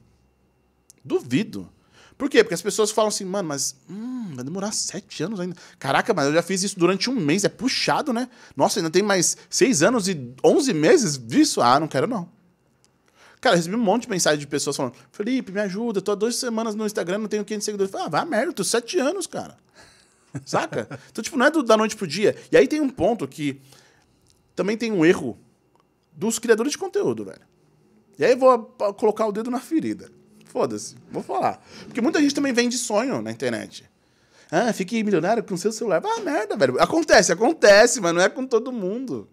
Duvido. 1.04 1.70
Por 2.16 2.30
quê? 2.30 2.44
Porque 2.44 2.54
as 2.54 2.62
pessoas 2.62 2.90
falam 2.90 3.08
assim, 3.08 3.24
mano, 3.24 3.48
mas 3.48 3.74
hum, 3.90 4.32
vai 4.34 4.44
demorar 4.44 4.72
sete 4.72 5.22
anos 5.22 5.40
ainda. 5.40 5.56
Caraca, 5.78 6.14
mas 6.14 6.26
eu 6.26 6.32
já 6.32 6.42
fiz 6.42 6.62
isso 6.62 6.78
durante 6.78 7.10
um 7.10 7.14
mês, 7.14 7.44
é 7.44 7.48
puxado, 7.48 8.12
né? 8.12 8.28
Nossa, 8.56 8.78
ainda 8.78 8.90
tem 8.90 9.02
mais 9.02 9.36
seis 9.50 9.82
anos 9.82 10.08
e 10.08 10.32
onze 10.44 10.72
meses 10.72 11.18
disso? 11.18 11.60
Ah, 11.60 11.80
não 11.80 11.88
quero 11.88 12.06
não. 12.06 12.28
Cara, 13.40 13.56
recebi 13.56 13.74
um 13.74 13.80
monte 13.80 14.04
de 14.04 14.10
mensagem 14.10 14.38
de 14.38 14.46
pessoas 14.46 14.76
falando: 14.76 14.94
Felipe, 15.12 15.52
me 15.52 15.60
ajuda, 15.60 16.00
tô 16.00 16.12
há 16.12 16.14
duas 16.14 16.36
semanas 16.36 16.74
no 16.74 16.86
Instagram, 16.86 17.18
não 17.18 17.28
tenho 17.28 17.44
500 17.44 17.64
seguidores. 17.64 17.90
Falei, 17.90 18.06
ah, 18.06 18.10
vai 18.10 18.24
merda, 18.24 18.52
tô 18.52 18.64
sete 18.64 18.98
anos, 18.98 19.26
cara. 19.26 19.56
Saca? 20.46 20.88
Então, 21.10 21.22
tipo, 21.22 21.36
não 21.36 21.46
é 21.46 21.50
do, 21.50 21.62
da 21.62 21.76
noite 21.76 21.94
pro 21.94 22.06
dia. 22.06 22.36
E 22.50 22.56
aí 22.56 22.66
tem 22.66 22.80
um 22.80 22.88
ponto 22.88 23.28
que 23.28 23.60
também 24.56 24.76
tem 24.76 24.90
um 24.90 25.04
erro 25.04 25.38
dos 26.12 26.38
criadores 26.38 26.72
de 26.72 26.78
conteúdo, 26.78 27.24
velho. 27.24 27.42
E 28.18 28.24
aí 28.24 28.32
eu 28.32 28.38
vou 28.38 28.58
colocar 28.96 29.26
o 29.26 29.32
dedo 29.32 29.50
na 29.50 29.60
ferida. 29.60 30.10
Foda-se, 30.54 30.94
vou 31.10 31.20
falar. 31.20 31.60
Porque 31.82 32.00
muita 32.00 32.20
gente 32.20 32.32
também 32.32 32.52
vende 32.52 32.78
sonho 32.78 33.20
na 33.20 33.32
internet. 33.32 33.90
Ah, 34.48 34.72
fique 34.72 35.02
milionário 35.02 35.42
com 35.42 35.56
seu 35.56 35.72
celular. 35.72 36.00
Ah, 36.06 36.20
merda, 36.20 36.56
velho. 36.56 36.80
Acontece, 36.80 37.32
acontece, 37.32 38.00
mas 38.00 38.14
não 38.14 38.20
é 38.20 38.28
com 38.28 38.46
todo 38.46 38.70
mundo. 38.70 39.28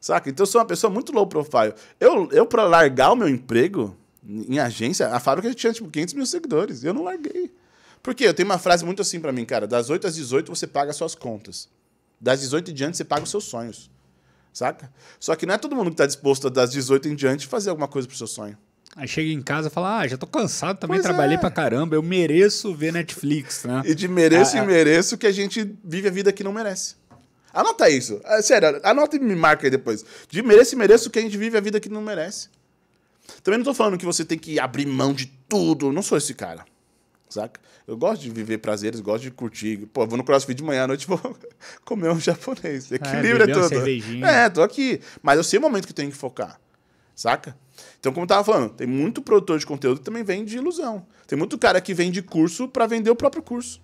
Saca? 0.00 0.28
Então 0.28 0.42
eu 0.42 0.46
sou 0.48 0.60
uma 0.60 0.66
pessoa 0.66 0.92
muito 0.92 1.12
low 1.12 1.24
profile. 1.24 1.72
Eu, 2.00 2.28
eu 2.32 2.44
para 2.46 2.64
largar 2.64 3.12
o 3.12 3.16
meu 3.16 3.28
emprego 3.28 3.96
em 4.28 4.58
agência, 4.58 5.06
a 5.06 5.20
fábrica 5.20 5.54
tinha 5.54 5.72
tipo 5.72 5.88
500 5.88 6.14
mil 6.14 6.26
seguidores. 6.26 6.82
E 6.82 6.88
eu 6.88 6.92
não 6.92 7.04
larguei. 7.04 7.54
Por 8.02 8.12
quê? 8.12 8.26
Eu 8.26 8.34
tenho 8.34 8.48
uma 8.48 8.58
frase 8.58 8.84
muito 8.84 9.02
assim 9.02 9.20
para 9.20 9.30
mim, 9.30 9.44
cara. 9.44 9.68
Das 9.68 9.88
8 9.88 10.08
às 10.08 10.16
18 10.16 10.52
você 10.52 10.66
paga 10.66 10.90
as 10.90 10.96
suas 10.96 11.14
contas. 11.14 11.68
Das 12.20 12.40
18 12.40 12.72
em 12.72 12.74
diante 12.74 12.96
você 12.96 13.04
paga 13.04 13.22
os 13.22 13.30
seus 13.30 13.44
sonhos. 13.44 13.88
Saca? 14.52 14.92
Só 15.20 15.36
que 15.36 15.46
não 15.46 15.54
é 15.54 15.58
todo 15.58 15.76
mundo 15.76 15.90
que 15.90 15.96
tá 15.96 16.06
disposto 16.06 16.48
a 16.48 16.50
das 16.50 16.72
18 16.72 17.06
em 17.08 17.14
diante 17.14 17.46
fazer 17.46 17.70
alguma 17.70 17.86
coisa 17.86 18.08
pro 18.08 18.16
seu 18.16 18.26
sonho. 18.26 18.58
Aí 18.96 19.08
chega 19.08 19.30
em 19.30 19.42
casa 19.42 19.68
e 19.68 19.70
fala, 19.70 19.98
ah, 19.98 20.06
já 20.06 20.16
tô 20.16 20.26
cansado, 20.26 20.78
também 20.78 20.96
Pois 20.98 21.04
trabalhei 21.04 21.36
é. 21.36 21.40
pra 21.40 21.50
caramba, 21.50 21.96
eu 21.96 22.02
mereço 22.02 22.72
ver 22.74 22.92
Netflix, 22.92 23.64
né? 23.64 23.82
E 23.84 23.94
de 23.94 24.06
mereço 24.06 24.56
Ah, 24.56 24.62
e 24.62 24.66
mereço 24.66 25.18
que 25.18 25.26
a 25.26 25.32
gente 25.32 25.76
vive 25.82 26.06
a 26.06 26.10
vida 26.10 26.32
que 26.32 26.44
não 26.44 26.52
merece. 26.52 26.94
Anota 27.52 27.88
isso. 27.88 28.20
É, 28.24 28.40
sério, 28.42 28.80
anota 28.84 29.16
e 29.16 29.18
me 29.18 29.34
marca 29.34 29.66
aí 29.66 29.70
depois. 29.70 30.04
De 30.28 30.42
mereço 30.42 30.74
e 30.74 30.78
mereço 30.78 31.10
que 31.10 31.18
a 31.18 31.22
gente 31.22 31.36
vive 31.36 31.56
a 31.56 31.60
vida 31.60 31.80
que 31.80 31.88
não 31.88 32.02
merece. 32.02 32.48
Também 33.42 33.58
não 33.58 33.64
tô 33.64 33.74
falando 33.74 33.98
que 33.98 34.04
você 34.04 34.24
tem 34.24 34.38
que 34.38 34.58
abrir 34.58 34.86
mão 34.86 35.12
de 35.12 35.26
tudo. 35.48 35.92
Não 35.92 36.02
sou 36.02 36.18
esse 36.18 36.34
cara. 36.34 36.64
Saca? 37.28 37.60
Eu 37.86 37.96
gosto 37.96 38.22
de 38.22 38.30
viver 38.30 38.58
prazeres, 38.58 39.00
gosto 39.00 39.22
de 39.22 39.30
curtir. 39.30 39.86
Pô, 39.92 40.06
vou 40.06 40.16
no 40.16 40.24
crossfit 40.24 40.54
de 40.56 40.62
manhã 40.62 40.84
à 40.84 40.86
noite 40.86 41.06
vou 41.08 41.20
comer 41.84 42.10
um 42.10 42.20
japonês. 42.20 42.90
Equilíbrio 42.90 43.38
beber 43.46 43.56
uma 43.56 43.68
tudo. 43.68 44.26
É, 44.26 44.48
tô 44.48 44.62
aqui. 44.62 45.00
Mas 45.22 45.36
eu 45.36 45.44
sei 45.44 45.58
o 45.58 45.62
momento 45.62 45.86
que 45.86 45.92
eu 45.92 45.96
tenho 45.96 46.10
que 46.10 46.16
focar. 46.16 46.58
Saca? 47.14 47.56
Então, 47.98 48.12
como 48.12 48.24
eu 48.24 48.28
tava 48.28 48.44
falando, 48.44 48.70
tem 48.70 48.86
muito 48.86 49.22
produtor 49.22 49.58
de 49.58 49.66
conteúdo 49.66 49.98
que 49.98 50.04
também 50.04 50.22
vem 50.24 50.44
de 50.44 50.56
ilusão. 50.56 51.06
Tem 51.26 51.38
muito 51.38 51.56
cara 51.58 51.80
que 51.80 51.94
vende 51.94 52.22
curso 52.22 52.68
para 52.68 52.86
vender 52.86 53.10
o 53.10 53.16
próprio 53.16 53.42
curso. 53.42 53.80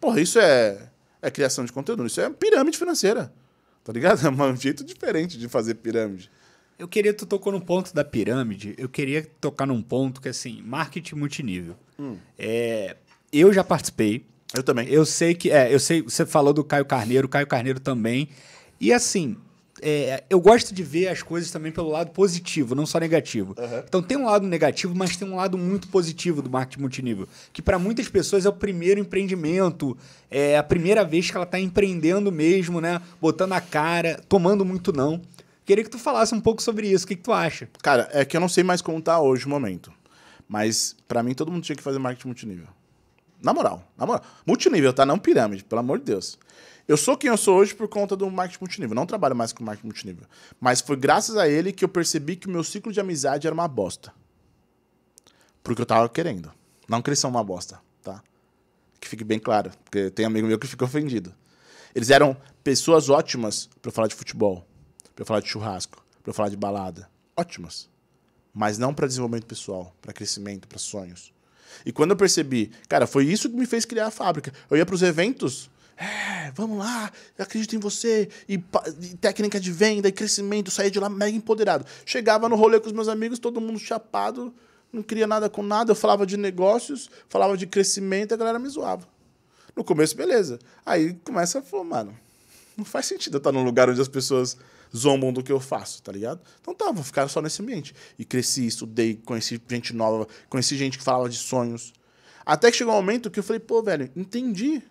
Porra, 0.00 0.20
isso 0.20 0.38
é, 0.38 0.88
é 1.20 1.30
criação 1.30 1.64
de 1.64 1.72
conteúdo. 1.72 2.06
Isso 2.06 2.20
é 2.20 2.30
pirâmide 2.30 2.78
financeira. 2.78 3.32
Tá 3.84 3.92
ligado? 3.92 4.20
É 4.26 4.30
um 4.30 4.56
jeito 4.56 4.84
diferente 4.84 5.38
de 5.38 5.48
fazer 5.48 5.74
pirâmide. 5.74 6.30
Eu 6.78 6.88
queria, 6.88 7.12
tu 7.12 7.26
tocou 7.26 7.52
no 7.52 7.60
ponto 7.60 7.94
da 7.94 8.02
pirâmide, 8.02 8.74
eu 8.78 8.88
queria 8.88 9.28
tocar 9.40 9.66
num 9.66 9.82
ponto 9.82 10.18
que, 10.20 10.30
assim, 10.30 10.62
marketing 10.62 11.16
multinível. 11.16 11.76
É, 12.38 12.96
eu 13.30 13.52
já 13.52 13.62
participei, 13.62 14.24
Eu 14.54 14.62
também. 14.62 14.88
eu 14.88 15.04
sei 15.04 15.34
que, 15.34 15.50
é, 15.50 15.72
eu 15.72 15.78
sei, 15.78 16.00
você 16.00 16.24
falou 16.24 16.54
do 16.54 16.64
Caio 16.64 16.86
Carneiro, 16.86 17.26
o 17.26 17.28
Caio 17.28 17.46
Carneiro 17.46 17.78
também, 17.80 18.30
e 18.80 18.94
assim, 18.94 19.36
é, 19.82 20.24
eu 20.28 20.40
gosto 20.40 20.74
de 20.74 20.82
ver 20.82 21.08
as 21.08 21.22
coisas 21.22 21.50
também 21.50 21.72
pelo 21.72 21.88
lado 21.88 22.10
positivo, 22.10 22.74
não 22.74 22.86
só 22.86 22.98
negativo. 22.98 23.54
Então 23.86 24.02
tem 24.02 24.16
um 24.16 24.26
lado 24.26 24.46
negativo, 24.46 24.94
mas 24.94 25.16
tem 25.16 25.28
um 25.28 25.36
lado 25.36 25.56
muito 25.56 25.88
positivo 25.88 26.42
do 26.42 26.50
marketing 26.50 26.80
multinível, 26.80 27.28
que 27.52 27.62
para 27.62 27.78
muitas 27.78 28.08
pessoas 28.08 28.44
é 28.44 28.48
o 28.48 28.52
primeiro 28.52 29.00
empreendimento, 29.00 29.96
é 30.30 30.56
a 30.56 30.62
primeira 30.62 31.04
vez 31.04 31.30
que 31.30 31.36
ela 31.36 31.44
está 31.44 31.58
empreendendo 31.58 32.30
mesmo, 32.30 32.80
né? 32.80 33.00
Botando 33.20 33.52
a 33.52 33.60
cara, 33.60 34.20
tomando 34.28 34.64
muito 34.64 34.92
não. 34.92 35.20
Queria 35.64 35.84
que 35.84 35.90
tu 35.90 35.98
falasse 35.98 36.34
um 36.34 36.40
pouco 36.40 36.60
sobre 36.60 36.88
isso, 36.88 37.04
o 37.04 37.08
que, 37.08 37.16
que 37.16 37.22
tu 37.22 37.32
acha? 37.32 37.68
Cara, 37.82 38.08
é 38.12 38.24
que 38.24 38.36
eu 38.36 38.40
não 38.40 38.48
sei 38.48 38.64
mais 38.64 38.82
como 38.82 39.00
tá 39.00 39.20
hoje 39.20 39.46
o 39.46 39.48
momento. 39.48 39.92
Mas, 40.48 40.96
pra 41.06 41.22
mim, 41.22 41.32
todo 41.32 41.52
mundo 41.52 41.62
tinha 41.62 41.76
que 41.76 41.82
fazer 41.82 42.00
marketing 42.00 42.26
multinível. 42.26 42.66
Na 43.40 43.54
moral, 43.54 43.88
na 43.96 44.04
moral. 44.04 44.22
Multinível, 44.44 44.92
tá? 44.92 45.06
Não 45.06 45.16
pirâmide, 45.16 45.62
pelo 45.62 45.80
amor 45.80 46.00
de 46.00 46.06
Deus. 46.06 46.36
Eu 46.90 46.96
sou 46.96 47.16
quem 47.16 47.30
eu 47.30 47.36
sou 47.36 47.56
hoje 47.56 47.72
por 47.72 47.86
conta 47.86 48.16
do 48.16 48.28
marketing 48.28 48.62
multinível. 48.62 48.96
Não 48.96 49.06
trabalho 49.06 49.36
mais 49.36 49.52
com 49.52 49.62
marketing 49.62 49.86
multinível. 49.86 50.26
Mas 50.58 50.80
foi 50.80 50.96
graças 50.96 51.36
a 51.36 51.48
ele 51.48 51.70
que 51.72 51.84
eu 51.84 51.88
percebi 51.88 52.34
que 52.34 52.48
o 52.48 52.50
meu 52.50 52.64
ciclo 52.64 52.92
de 52.92 52.98
amizade 52.98 53.46
era 53.46 53.54
uma 53.54 53.68
bosta. 53.68 54.12
Porque 55.62 55.80
eu 55.80 55.86
tava 55.86 56.08
querendo. 56.08 56.52
Não 56.88 57.00
que 57.00 57.08
eles 57.08 57.20
são 57.20 57.30
uma 57.30 57.44
bosta, 57.44 57.80
tá? 58.02 58.20
Que 59.00 59.06
fique 59.06 59.22
bem 59.22 59.38
claro. 59.38 59.70
Porque 59.84 60.10
tem 60.10 60.26
amigo 60.26 60.48
meu 60.48 60.58
que 60.58 60.66
fica 60.66 60.84
ofendido. 60.84 61.32
Eles 61.94 62.10
eram 62.10 62.36
pessoas 62.64 63.08
ótimas 63.08 63.70
eu 63.84 63.92
falar 63.92 64.08
de 64.08 64.16
futebol, 64.16 64.66
eu 65.16 65.24
falar 65.24 65.38
de 65.38 65.46
churrasco, 65.46 66.04
eu 66.26 66.34
falar 66.34 66.48
de 66.48 66.56
balada. 66.56 67.08
Ótimas. 67.36 67.88
Mas 68.52 68.78
não 68.78 68.92
pra 68.92 69.06
desenvolvimento 69.06 69.46
pessoal, 69.46 69.94
pra 70.02 70.12
crescimento, 70.12 70.66
pra 70.66 70.80
sonhos. 70.80 71.32
E 71.86 71.92
quando 71.92 72.10
eu 72.10 72.16
percebi, 72.16 72.72
cara, 72.88 73.06
foi 73.06 73.26
isso 73.26 73.48
que 73.48 73.54
me 73.54 73.64
fez 73.64 73.84
criar 73.84 74.08
a 74.08 74.10
fábrica. 74.10 74.52
Eu 74.68 74.76
ia 74.76 74.84
pros 74.84 75.02
eventos, 75.02 75.70
é, 76.00 76.50
vamos 76.52 76.78
lá, 76.78 77.12
acredito 77.38 77.76
em 77.76 77.78
você, 77.78 78.30
e, 78.48 78.54
e 78.54 79.16
técnica 79.18 79.60
de 79.60 79.70
venda, 79.70 80.08
e 80.08 80.12
crescimento, 80.12 80.70
saía 80.70 80.90
de 80.90 80.98
lá 80.98 81.10
mega 81.10 81.36
empoderado. 81.36 81.84
Chegava 82.06 82.48
no 82.48 82.56
rolê 82.56 82.80
com 82.80 82.86
os 82.86 82.92
meus 82.92 83.06
amigos, 83.06 83.38
todo 83.38 83.60
mundo 83.60 83.78
chapado, 83.78 84.50
não 84.90 85.02
queria 85.02 85.26
nada 85.26 85.50
com 85.50 85.62
nada, 85.62 85.90
eu 85.90 85.94
falava 85.94 86.24
de 86.24 86.38
negócios, 86.38 87.10
falava 87.28 87.54
de 87.54 87.66
crescimento, 87.66 88.32
a 88.32 88.36
galera 88.38 88.58
me 88.58 88.66
zoava. 88.70 89.06
No 89.76 89.84
começo, 89.84 90.16
beleza. 90.16 90.58
Aí 90.86 91.12
começa 91.22 91.58
a 91.58 91.62
falar, 91.62 91.84
mano, 91.84 92.18
não 92.78 92.84
faz 92.84 93.04
sentido 93.04 93.34
eu 93.34 93.38
estar 93.38 93.52
num 93.52 93.62
lugar 93.62 93.90
onde 93.90 94.00
as 94.00 94.08
pessoas 94.08 94.56
zombam 94.96 95.30
do 95.30 95.42
que 95.42 95.52
eu 95.52 95.60
faço, 95.60 96.02
tá 96.02 96.10
ligado? 96.10 96.40
Então 96.62 96.74
tá, 96.74 96.90
vou 96.90 97.04
ficar 97.04 97.28
só 97.28 97.42
nesse 97.42 97.60
ambiente. 97.60 97.94
E 98.18 98.24
cresci, 98.24 98.66
estudei, 98.66 99.20
conheci 99.22 99.60
gente 99.68 99.94
nova, 99.94 100.26
conheci 100.48 100.78
gente 100.78 100.96
que 100.96 101.04
falava 101.04 101.28
de 101.28 101.36
sonhos. 101.36 101.92
Até 102.44 102.70
que 102.70 102.78
chegou 102.78 102.94
um 102.94 102.96
momento 102.96 103.30
que 103.30 103.38
eu 103.38 103.44
falei, 103.44 103.60
pô, 103.60 103.82
velho, 103.82 104.10
entendi. 104.16 104.82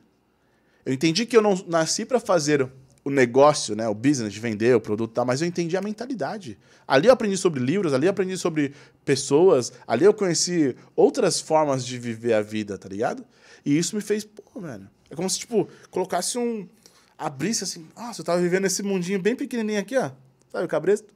Eu 0.90 0.94
entendi 0.96 1.24
que 1.24 1.38
eu 1.38 1.42
não 1.44 1.54
nasci 1.68 2.04
para 2.04 2.20
fazer 2.20 2.68
o 3.06 3.12
negócio, 3.12 3.76
né, 3.76 3.88
o 3.88 3.94
business 3.94 4.34
de 4.34 4.40
vender 4.40 4.76
o 4.76 4.82
produto, 4.82 5.12
tá, 5.12 5.24
mas 5.24 5.40
eu 5.40 5.48
entendi 5.48 5.78
a 5.78 5.82
mentalidade. 5.84 6.58
Ali 6.88 7.06
eu 7.06 7.14
aprendi 7.14 7.38
sobre 7.38 7.60
livros, 7.60 7.94
ali 7.94 8.08
eu 8.08 8.10
aprendi 8.10 8.36
sobre 8.40 8.74
pessoas, 9.06 9.72
ali 9.86 10.06
eu 10.06 10.16
conheci 10.16 10.76
outras 10.96 11.40
formas 11.40 11.86
de 11.86 12.00
viver 12.00 12.34
a 12.34 12.42
vida, 12.42 12.76
tá 12.76 12.90
ligado? 12.90 13.24
E 13.64 13.78
isso 13.78 13.96
me 13.96 14.02
fez, 14.02 14.26
pô, 14.26 14.62
velho. 14.62 14.90
É 15.12 15.16
como 15.16 15.30
se, 15.30 15.38
tipo, 15.38 15.70
colocasse 15.92 16.40
um. 16.40 16.68
abrisse 17.16 17.64
assim. 17.64 17.88
Nossa, 17.96 18.22
eu 18.22 18.26
tava 18.26 18.42
vivendo 18.42 18.66
esse 18.66 18.82
mundinho 18.82 19.22
bem 19.22 19.36
pequenininho 19.36 19.80
aqui, 19.80 19.96
ó. 19.96 20.10
Sabe 20.52 20.66
o 20.66 20.68
cabresto? 20.68 21.14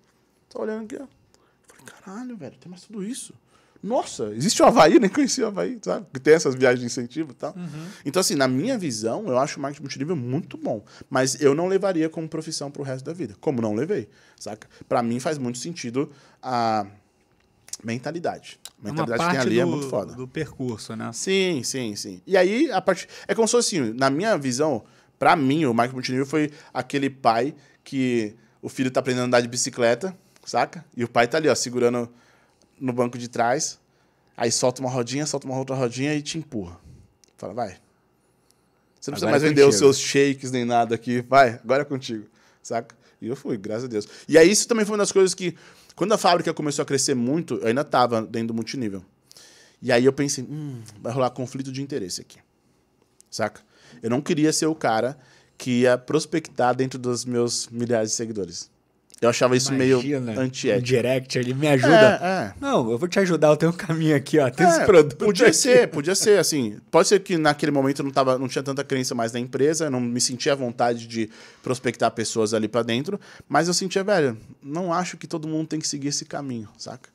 Tô 0.49 0.61
olhando 0.61 0.84
aqui, 0.84 0.97
ó. 0.97 1.07
Falei, 1.67 1.86
caralho, 1.86 2.38
velho, 2.38 2.57
tem 2.59 2.69
mais 2.69 2.84
tudo 2.84 3.03
isso. 3.03 3.34
Nossa, 3.84 4.32
existe 4.34 4.62
o 4.62 4.66
Havaí, 4.66 4.98
nem 4.98 5.10
conhecia 5.10 5.44
o 5.44 5.48
Havaí, 5.50 5.78
sabe? 5.82 6.06
Que 6.14 6.20
tem 6.20 6.34
essas 6.34 6.56
viagens 6.56 6.80
de 6.80 6.86
incentivo 6.86 7.32
e 7.32 7.36
tal. 7.36 7.54
Uhum. 7.54 7.86
Então, 8.06 8.22
assim, 8.22 8.34
na 8.34 8.48
minha 8.48 8.78
visão, 8.78 9.28
eu 9.28 9.38
acho 9.38 9.60
o 9.60 9.62
marketing 9.62 9.84
multinível 9.84 10.16
muito 10.16 10.58
bom. 10.58 10.82
Mas 11.10 11.42
eu 11.42 11.54
não 11.54 11.68
levaria 11.68 12.08
como 12.08 12.30
profissão 12.30 12.72
pro 12.72 12.82
resto 12.82 13.04
da 13.04 13.12
vida. 13.12 13.36
Como 13.42 13.62
não 13.62 13.76
levei, 13.76 14.08
saca? 14.40 14.70
Pra 14.88 15.04
mim 15.04 15.20
faz 15.20 15.38
muito 15.38 15.58
sentido 15.58 16.10
a 16.42 16.88
mentalidade. 17.84 18.58
A 18.82 18.88
mentalidade 18.88 19.22
Uma 19.22 19.30
que 19.32 19.36
tem 19.36 19.42
ali 19.42 19.60
é 19.60 19.66
do, 19.66 19.72
muito 19.72 19.90
foda. 19.90 20.14
do 20.14 20.28
percurso, 20.30 20.96
né? 20.96 21.12
Sim, 21.12 21.62
sim, 21.64 21.94
sim. 21.98 22.22
E 22.26 22.38
aí, 22.38 22.72
a 22.72 22.80
parte. 22.80 23.06
É 23.28 23.36
como 23.36 23.46
se 23.50 23.52
fosse 23.52 23.78
assim, 23.78 23.94
na 23.94 24.10
minha 24.10 24.38
visão, 24.38 24.86
pra 25.20 25.36
mim, 25.36 25.66
o 25.66 25.74
marketing 25.74 25.96
multinível 25.96 26.26
foi 26.26 26.52
aquele 26.74 27.10
pai 27.10 27.54
que 27.84 28.34
o 28.62 28.70
filho 28.70 28.90
tá 28.90 29.02
aprendendo 29.02 29.24
a 29.24 29.26
andar 29.26 29.42
de 29.42 29.50
bicicleta, 29.50 30.18
saca? 30.46 30.86
E 30.96 31.04
o 31.04 31.10
pai 31.10 31.28
tá 31.28 31.38
ali, 31.38 31.50
ó, 31.50 31.56
segurando 31.56 32.10
no 32.80 32.93
banco 32.93 33.17
de 33.17 33.28
trás, 33.28 33.80
aí 34.36 34.51
solta 34.51 34.82
uma 34.82 34.89
rodinha, 34.89 35.26
solta 35.26 35.47
uma 35.47 35.57
outra 35.57 35.76
rodinha 35.76 36.13
e 36.13 36.21
te 36.21 36.38
empurra. 36.38 36.80
Fala, 37.38 37.53
vai. 37.53 37.78
Você 38.99 39.11
não 39.11 39.15
precisa 39.15 39.26
Agora 39.26 39.32
mais 39.32 39.43
é 39.43 39.47
vender 39.47 39.63
os 39.63 39.76
seus 39.76 39.99
shakes 39.99 40.51
nem 40.51 40.63
nada 40.63 40.95
aqui. 40.95 41.21
Vai, 41.21 41.59
agora 41.63 41.82
é 41.82 41.86
contigo. 41.86 42.26
Saca? 42.61 42.95
E 43.21 43.28
eu 43.28 43.36
fui, 43.36 43.57
graças 43.57 43.86
a 43.86 43.88
Deus. 43.88 44.07
E 44.28 44.38
aí 44.38 44.49
isso 44.49 44.67
também 44.67 44.86
foi 44.86 44.93
uma 44.93 44.99
das 44.99 45.11
coisas 45.11 45.34
que, 45.34 45.55
quando 45.95 46.13
a 46.13 46.17
fábrica 46.17 46.53
começou 46.53 46.84
a 46.84 46.86
crescer 46.86 47.13
muito, 47.13 47.55
eu 47.55 47.67
ainda 47.67 47.84
tava 47.84 48.21
dentro 48.21 48.49
do 48.49 48.53
multinível. 48.53 49.03
E 49.82 49.91
aí 49.91 50.05
eu 50.05 50.13
pensei, 50.13 50.43
hum, 50.45 50.82
vai 51.01 51.11
rolar 51.11 51.30
conflito 51.32 51.71
de 51.71 51.82
interesse 51.82 52.21
aqui. 52.21 52.39
Saca? 53.30 53.61
Eu 54.01 54.09
não 54.09 54.21
queria 54.21 54.53
ser 54.53 54.65
o 54.67 54.76
cara 54.76 55.17
que 55.57 55.82
ia 55.82 55.97
prospectar 55.97 56.76
dentro 56.76 56.97
dos 56.97 57.26
meus 57.26 57.67
milhares 57.67 58.11
de 58.11 58.15
seguidores. 58.15 58.71
Eu 59.24 59.30
achava 59.30 59.55
isso 59.55 59.71
meio 59.74 59.99
Imagina, 60.01 60.34
Um 60.34 60.39
antiético. 60.43 60.86
direct 60.86 61.39
ali, 61.39 61.53
me 61.53 61.67
ajuda. 61.67 62.19
É, 62.21 62.26
é. 62.26 62.53
Não, 62.59 62.91
eu 62.91 62.97
vou 62.97 63.07
te 63.07 63.19
ajudar, 63.19 63.47
eu 63.47 63.55
tenho 63.57 63.71
um 63.71 63.76
caminho 63.76 64.15
aqui, 64.15 64.38
ó. 64.38 64.49
Tem 64.49 64.67
esse 64.67 64.82
É, 64.82 64.86
produto. 64.86 65.15
Podia 65.15 65.47
aqui. 65.47 65.55
ser, 65.55 65.88
podia 65.91 66.13
ser, 66.13 66.39
assim. 66.39 66.78
Pode 66.91 67.07
ser 67.07 67.19
que 67.21 67.38
naquele 67.38 67.71
momento 67.71 67.99
eu 67.99 68.03
não, 68.05 68.11
tava, 68.11 68.38
não 68.38 68.47
tinha 68.47 68.61
tanta 68.63 68.84
crença 68.84 69.15
mais 69.15 69.32
na 69.32 69.39
empresa, 69.39 69.89
não 69.89 70.01
me 70.01 70.19
sentia 70.19 70.51
à 70.51 70.55
vontade 70.55 71.07
de 71.07 71.30
prospectar 71.61 72.11
pessoas 72.11 72.53
ali 72.53 72.67
pra 72.67 72.84
dentro, 72.84 73.19
mas 73.47 73.67
eu 73.67 73.74
sentia, 73.74 74.03
velho, 74.03 74.38
não 74.61 74.91
acho 74.93 75.15
que 75.17 75.26
todo 75.26 75.47
mundo 75.47 75.67
tem 75.69 75.80
que 75.80 75.88
seguir 75.88 76.09
esse 76.09 76.26
caminho, 76.26 76.67
saca? 76.78 77.09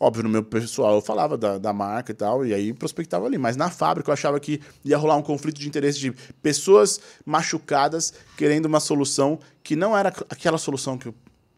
Óbvio, 0.00 0.22
no 0.22 0.28
meu 0.28 0.44
pessoal 0.44 0.94
eu 0.94 1.00
falava 1.00 1.36
da, 1.36 1.58
da 1.58 1.72
marca 1.72 2.12
e 2.12 2.14
tal, 2.14 2.46
e 2.46 2.54
aí 2.54 2.72
prospectava 2.72 3.26
ali. 3.26 3.36
Mas 3.36 3.56
na 3.56 3.68
fábrica 3.68 4.10
eu 4.10 4.12
achava 4.12 4.38
que 4.38 4.60
ia 4.84 4.96
rolar 4.96 5.16
um 5.16 5.22
conflito 5.22 5.58
de 5.58 5.66
interesse 5.66 5.98
de 5.98 6.12
pessoas 6.40 7.00
machucadas 7.26 8.14
querendo 8.36 8.66
uma 8.66 8.78
solução 8.80 9.38
que 9.62 9.74
não 9.74 9.96
era 9.96 10.10
aquela 10.30 10.56
solução 10.58 10.96
que 10.96 11.08
eu, 11.08 11.14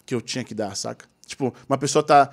que 0.07 0.15
eu 0.15 0.21
tinha 0.23 0.43
que 0.43 0.55
dar, 0.55 0.75
saca? 0.75 1.05
Tipo, 1.27 1.55
uma 1.69 1.77
pessoa 1.79 2.03
tá 2.03 2.31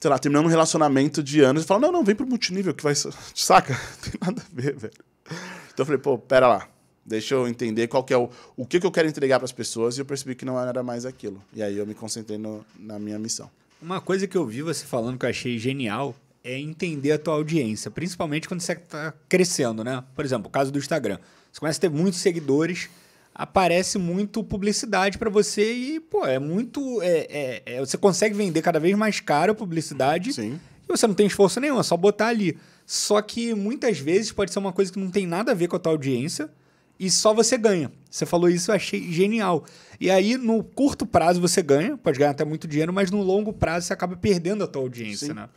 sei 0.00 0.08
lá, 0.08 0.16
terminando 0.18 0.46
um 0.46 0.48
relacionamento 0.48 1.20
de 1.22 1.40
anos 1.40 1.64
e 1.64 1.66
fala, 1.66 1.80
não, 1.80 1.90
não, 1.92 2.04
vem 2.04 2.14
pro 2.14 2.24
multinível 2.26 2.72
que 2.72 2.84
vai. 2.84 2.94
ser-" 2.94 3.12
Saca? 3.34 3.72
Não 3.74 4.10
tem 4.10 4.20
nada 4.20 4.40
a 4.42 4.54
ver, 4.54 4.76
velho. 4.76 4.94
Então 5.28 5.82
eu 5.82 5.84
falei, 5.84 6.00
pô, 6.00 6.16
pera 6.16 6.46
lá. 6.46 6.68
Deixa 7.04 7.34
eu 7.34 7.48
entender 7.48 7.88
qual 7.88 8.04
que 8.04 8.14
é 8.14 8.16
o, 8.16 8.30
o 8.56 8.64
que, 8.66 8.78
que 8.78 8.86
eu 8.86 8.92
quero 8.92 9.08
entregar 9.08 9.38
para 9.40 9.46
as 9.46 9.52
pessoas 9.52 9.96
e 9.96 10.00
eu 10.00 10.04
percebi 10.04 10.34
que 10.36 10.44
não 10.44 10.60
era 10.60 10.82
mais 10.82 11.04
aquilo. 11.04 11.42
E 11.52 11.62
aí 11.62 11.76
eu 11.76 11.86
me 11.86 11.94
concentrei 11.94 12.38
no- 12.38 12.64
na 12.78 12.98
minha 12.98 13.18
missão. 13.18 13.50
Uma 13.80 14.00
coisa 14.00 14.26
que 14.26 14.36
eu 14.36 14.44
vi 14.44 14.62
você 14.62 14.84
falando 14.84 15.18
que 15.18 15.24
eu 15.24 15.30
achei 15.30 15.58
genial 15.58 16.14
é 16.42 16.58
entender 16.58 17.12
a 17.12 17.18
tua 17.18 17.34
audiência, 17.34 17.90
principalmente 17.90 18.48
quando 18.48 18.60
você 18.60 18.72
está 18.72 19.14
crescendo, 19.28 19.84
né? 19.84 20.02
Por 20.14 20.24
exemplo, 20.24 20.48
o 20.48 20.50
caso 20.50 20.72
do 20.72 20.78
Instagram. 20.78 21.18
Você 21.52 21.60
começa 21.60 21.78
a 21.78 21.80
ter 21.82 21.90
muitos 21.90 22.20
seguidores, 22.20 22.88
aparece 23.34 23.98
muito 23.98 24.42
publicidade 24.42 25.16
para 25.16 25.30
você 25.30 25.72
e, 25.72 26.00
pô, 26.00 26.26
é 26.26 26.38
muito. 26.38 27.00
é- 27.02 27.26
é- 27.30 27.62
é- 27.76 27.80
você 27.80 27.96
consegue 27.96 28.34
vender 28.34 28.62
cada 28.62 28.80
vez 28.80 28.96
mais 28.96 29.20
caro 29.20 29.52
a 29.52 29.54
publicidade 29.54 30.32
Sim. 30.32 30.58
e 30.88 30.88
você 30.88 31.06
não 31.06 31.14
tem 31.14 31.26
esforço 31.26 31.60
nenhum, 31.60 31.78
é 31.78 31.82
só 31.82 31.96
botar 31.96 32.28
ali. 32.28 32.58
Só 32.84 33.20
que 33.22 33.54
muitas 33.54 33.98
vezes 33.98 34.32
pode 34.32 34.52
ser 34.52 34.58
uma 34.58 34.72
coisa 34.72 34.92
que 34.92 34.98
não 34.98 35.10
tem 35.10 35.26
nada 35.26 35.52
a 35.52 35.54
ver 35.54 35.68
com 35.68 35.76
a 35.76 35.78
tua 35.78 35.92
audiência 35.92 36.50
e 36.98 37.10
só 37.10 37.32
você 37.32 37.56
ganha. 37.56 37.92
Você 38.10 38.26
falou 38.26 38.48
isso, 38.48 38.70
eu 38.70 38.74
achei 38.74 39.12
genial. 39.12 39.64
E 40.00 40.10
aí, 40.10 40.36
no 40.36 40.64
curto 40.64 41.06
prazo, 41.06 41.40
você 41.40 41.62
ganha, 41.62 41.96
pode 41.96 42.18
ganhar 42.18 42.30
até 42.30 42.44
muito 42.44 42.66
dinheiro, 42.66 42.92
mas 42.92 43.10
no 43.10 43.22
longo 43.22 43.52
prazo 43.52 43.86
você 43.86 43.92
acaba 43.92 44.16
perdendo 44.16 44.64
a 44.64 44.66
tua 44.66 44.82
audiência, 44.82 45.28
Sim. 45.28 45.34
né? 45.34 45.48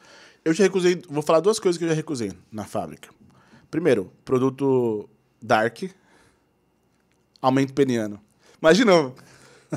Eu 0.43 0.53
já 0.53 0.63
recusei. 0.63 1.01
Vou 1.09 1.21
falar 1.23 1.39
duas 1.39 1.59
coisas 1.59 1.77
que 1.77 1.83
eu 1.83 1.89
já 1.89 1.95
recusei 1.95 2.31
na 2.51 2.65
fábrica. 2.65 3.09
Primeiro, 3.69 4.11
produto 4.25 5.09
dark, 5.41 5.83
aumento 7.41 7.73
peniano. 7.73 8.19
Imagina. 8.61 9.13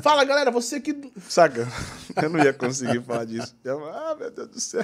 Fala, 0.01 0.23
galera, 0.25 0.51
você 0.51 0.81
que. 0.81 1.11
Saca? 1.29 1.67
Eu 2.21 2.29
não 2.29 2.43
ia 2.43 2.53
conseguir 2.53 3.01
falar 3.01 3.23
disso. 3.23 3.55
Eu, 3.63 3.85
ah, 3.85 4.13
meu 4.19 4.29
Deus 4.29 4.49
do 4.49 4.59
céu. 4.59 4.83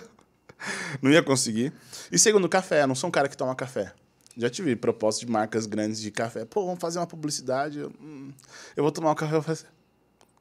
Não 1.01 1.11
ia 1.11 1.21
conseguir. 1.21 1.73
E 2.09 2.17
segundo, 2.17 2.47
café. 2.47 2.83
Eu 2.83 2.87
não 2.87 2.95
sou 2.95 3.09
um 3.09 3.11
cara 3.11 3.27
que 3.27 3.35
toma 3.35 3.53
café. 3.53 3.93
Já 4.37 4.49
tive 4.49 4.75
propostas 4.75 5.25
de 5.25 5.31
marcas 5.31 5.65
grandes 5.65 5.99
de 6.01 6.09
café. 6.11 6.45
Pô, 6.45 6.65
vamos 6.65 6.79
fazer 6.79 6.99
uma 6.99 7.07
publicidade. 7.07 7.79
Eu, 7.79 7.91
hum, 8.01 8.31
eu 8.75 8.83
vou 8.83 8.91
tomar 8.91 9.11
um 9.11 9.15
café. 9.15 9.35
eu 9.35 9.41
vou 9.41 9.55
fazer- 9.55 9.67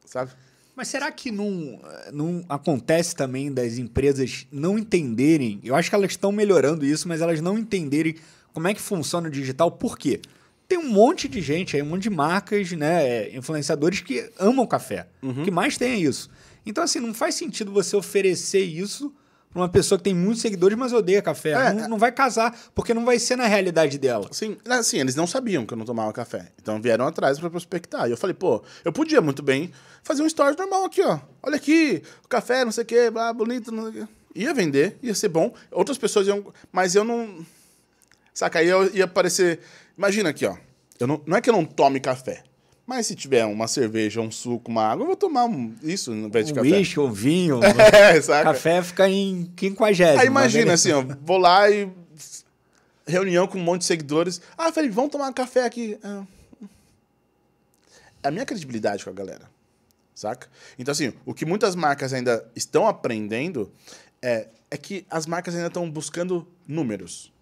Sabe? 0.05 0.31
Mas 0.77 0.89
será 0.89 1.11
que 1.13 1.31
não, 1.31 1.81
não 2.13 2.45
acontece 2.49 3.15
também 3.15 3.53
das 3.53 3.77
empresas 3.79 4.47
não 4.51 4.79
entenderem? 4.79 5.61
Eu 5.63 5.75
acho 5.75 5.89
que 5.91 5.95
elas 5.95 6.13
estão 6.13 6.33
melhorando 6.33 6.87
isso, 6.87 7.07
mas 7.09 7.21
elas 7.21 7.41
não 7.41 7.59
entenderem 7.59 8.15
como 8.53 8.67
é 8.69 8.75
que 8.75 8.81
funciona 8.81 9.29
o 9.29 9.31
digital. 9.31 9.71
Por 9.73 9.99
quê? 9.99 10.21
Tem 10.67 10.79
um 10.79 10.89
monte 10.89 11.29
de 11.29 11.41
gente 11.41 11.77
aí, 11.77 11.83
um 11.83 11.87
monte 11.87 12.05
de 12.05 12.11
marcas, 12.11 12.71
né, 12.73 13.29
influenciadores 13.37 14.01
que 14.01 14.31
amam 14.39 14.67
café. 14.67 15.09
O 15.21 15.45
que 15.45 15.51
mais 15.51 15.77
tem 15.77 15.91
é 15.93 15.97
isso. 15.97 16.31
Então, 16.65 16.85
assim, 16.85 17.01
não 17.01 17.13
faz 17.13 17.35
sentido 17.35 17.73
você 17.73 17.97
oferecer 17.97 18.61
isso 18.63 19.13
uma 19.55 19.69
pessoa 19.69 19.99
que 19.99 20.05
tem 20.05 20.15
muitos 20.15 20.41
seguidores, 20.41 20.79
mas 20.79 20.93
odeia 20.93 21.21
café. 21.21 21.51
É, 21.51 21.73
não, 21.73 21.89
não 21.91 21.99
vai 21.99 22.13
casar, 22.13 22.57
porque 22.75 22.95
não 22.95 23.05
vai 23.05 23.19
ser 23.19 23.37
na 23.37 23.47
realidade 23.47 23.99
dela. 23.99 24.29
Sim, 24.31 24.57
assim, 24.69 24.99
eles 24.99 25.17
não 25.17 25.27
sabiam 25.27 25.67
que 25.67 25.75
eu 25.75 25.79
não 25.79 25.85
tomava 25.85 26.13
café. 26.13 26.53
Então 26.63 26.81
vieram 26.81 27.07
atrás 27.07 27.39
pra 27.39 27.51
prospectar. 27.51 28.07
E 28.07 28.13
eu 28.13 28.17
falei, 28.17 28.35
pô, 28.35 28.63
eu 28.85 28.93
podia 28.93 29.21
muito 29.21 29.43
bem 29.43 29.73
fazer 30.03 30.23
um 30.23 30.27
story 30.27 30.57
normal 30.57 30.85
aqui, 30.85 31.03
ó. 31.03 31.19
Olha 31.43 31.57
aqui, 31.57 32.03
o 32.25 32.29
café, 32.29 32.65
não 32.65 32.73
sei 32.73 32.85
o 32.85 32.87
quê, 32.87 33.11
blá, 33.11 33.33
bonito, 33.33 33.73
não 33.73 33.91
sei 33.91 34.03
o 34.03 34.07
quê. 34.07 34.13
Ia 34.35 34.55
vender, 34.55 34.97
ia 35.03 35.15
ser 35.15 35.29
bom. 35.29 35.53
Outras 35.73 35.99
pessoas 35.99 36.27
iam. 36.29 36.53
Mas 36.71 36.95
eu 36.95 37.03
não. 37.03 37.45
Saca? 38.33 38.61
Aí 38.61 38.69
eu 38.69 38.95
ia 38.95 39.09
parecer. 39.09 39.59
Imagina 39.99 40.29
aqui, 40.31 40.47
ó. 40.47 40.57
Eu 41.01 41.07
não, 41.07 41.21
não 41.27 41.37
é 41.37 41.41
que 41.41 41.51
eu 41.51 41.55
não 41.55 41.65
tome 41.65 41.99
café. 41.99 42.45
Mas 42.91 43.07
se 43.07 43.15
tiver 43.15 43.45
uma 43.47 43.69
cerveja, 43.69 44.21
um 44.21 44.33
suco, 44.33 44.69
uma 44.69 44.83
água, 44.83 45.05
eu 45.05 45.07
vou 45.07 45.15
tomar 45.17 45.45
um- 45.45 45.73
isso 45.81 46.11
no 46.13 46.27
invés 46.27 46.47
de 46.47 46.53
Um 46.53 46.57
café. 46.57 46.71
uísque 46.71 46.99
ou 46.99 47.09
vinho. 47.09 47.61
É, 47.95 48.21
saca? 48.21 48.43
café 48.53 48.83
fica 48.83 49.09
em 49.09 49.45
quinquagésimo. 49.55 50.19
Aí 50.21 50.27
imagina 50.27 50.73
assim, 50.73 50.91
ó, 50.91 51.05
vou 51.23 51.39
lá 51.39 51.71
e 51.71 51.89
reunião 53.07 53.47
com 53.47 53.59
um 53.59 53.63
monte 53.63 53.83
de 53.83 53.87
seguidores. 53.87 54.41
Ah, 54.59 54.73
Felipe, 54.73 54.93
vamos 54.93 55.13
tomar 55.13 55.29
um 55.29 55.33
café 55.33 55.65
aqui. 55.65 56.01
Ah. 56.03 56.25
É 58.25 58.27
a 58.27 58.31
minha 58.33 58.45
credibilidade 58.45 59.05
com 59.05 59.11
a 59.11 59.13
galera, 59.13 59.49
saca? 60.13 60.49
Então 60.77 60.91
assim, 60.91 61.13
o 61.25 61.33
que 61.33 61.47
muitas 61.47 61.77
marcas 61.77 62.13
ainda 62.13 62.45
estão 62.57 62.89
aprendendo 62.89 63.71
é, 64.21 64.49
é 64.69 64.77
que 64.77 65.07
as 65.09 65.27
marcas 65.27 65.55
ainda 65.55 65.69
estão 65.69 65.89
buscando 65.89 66.45
números. 66.67 67.33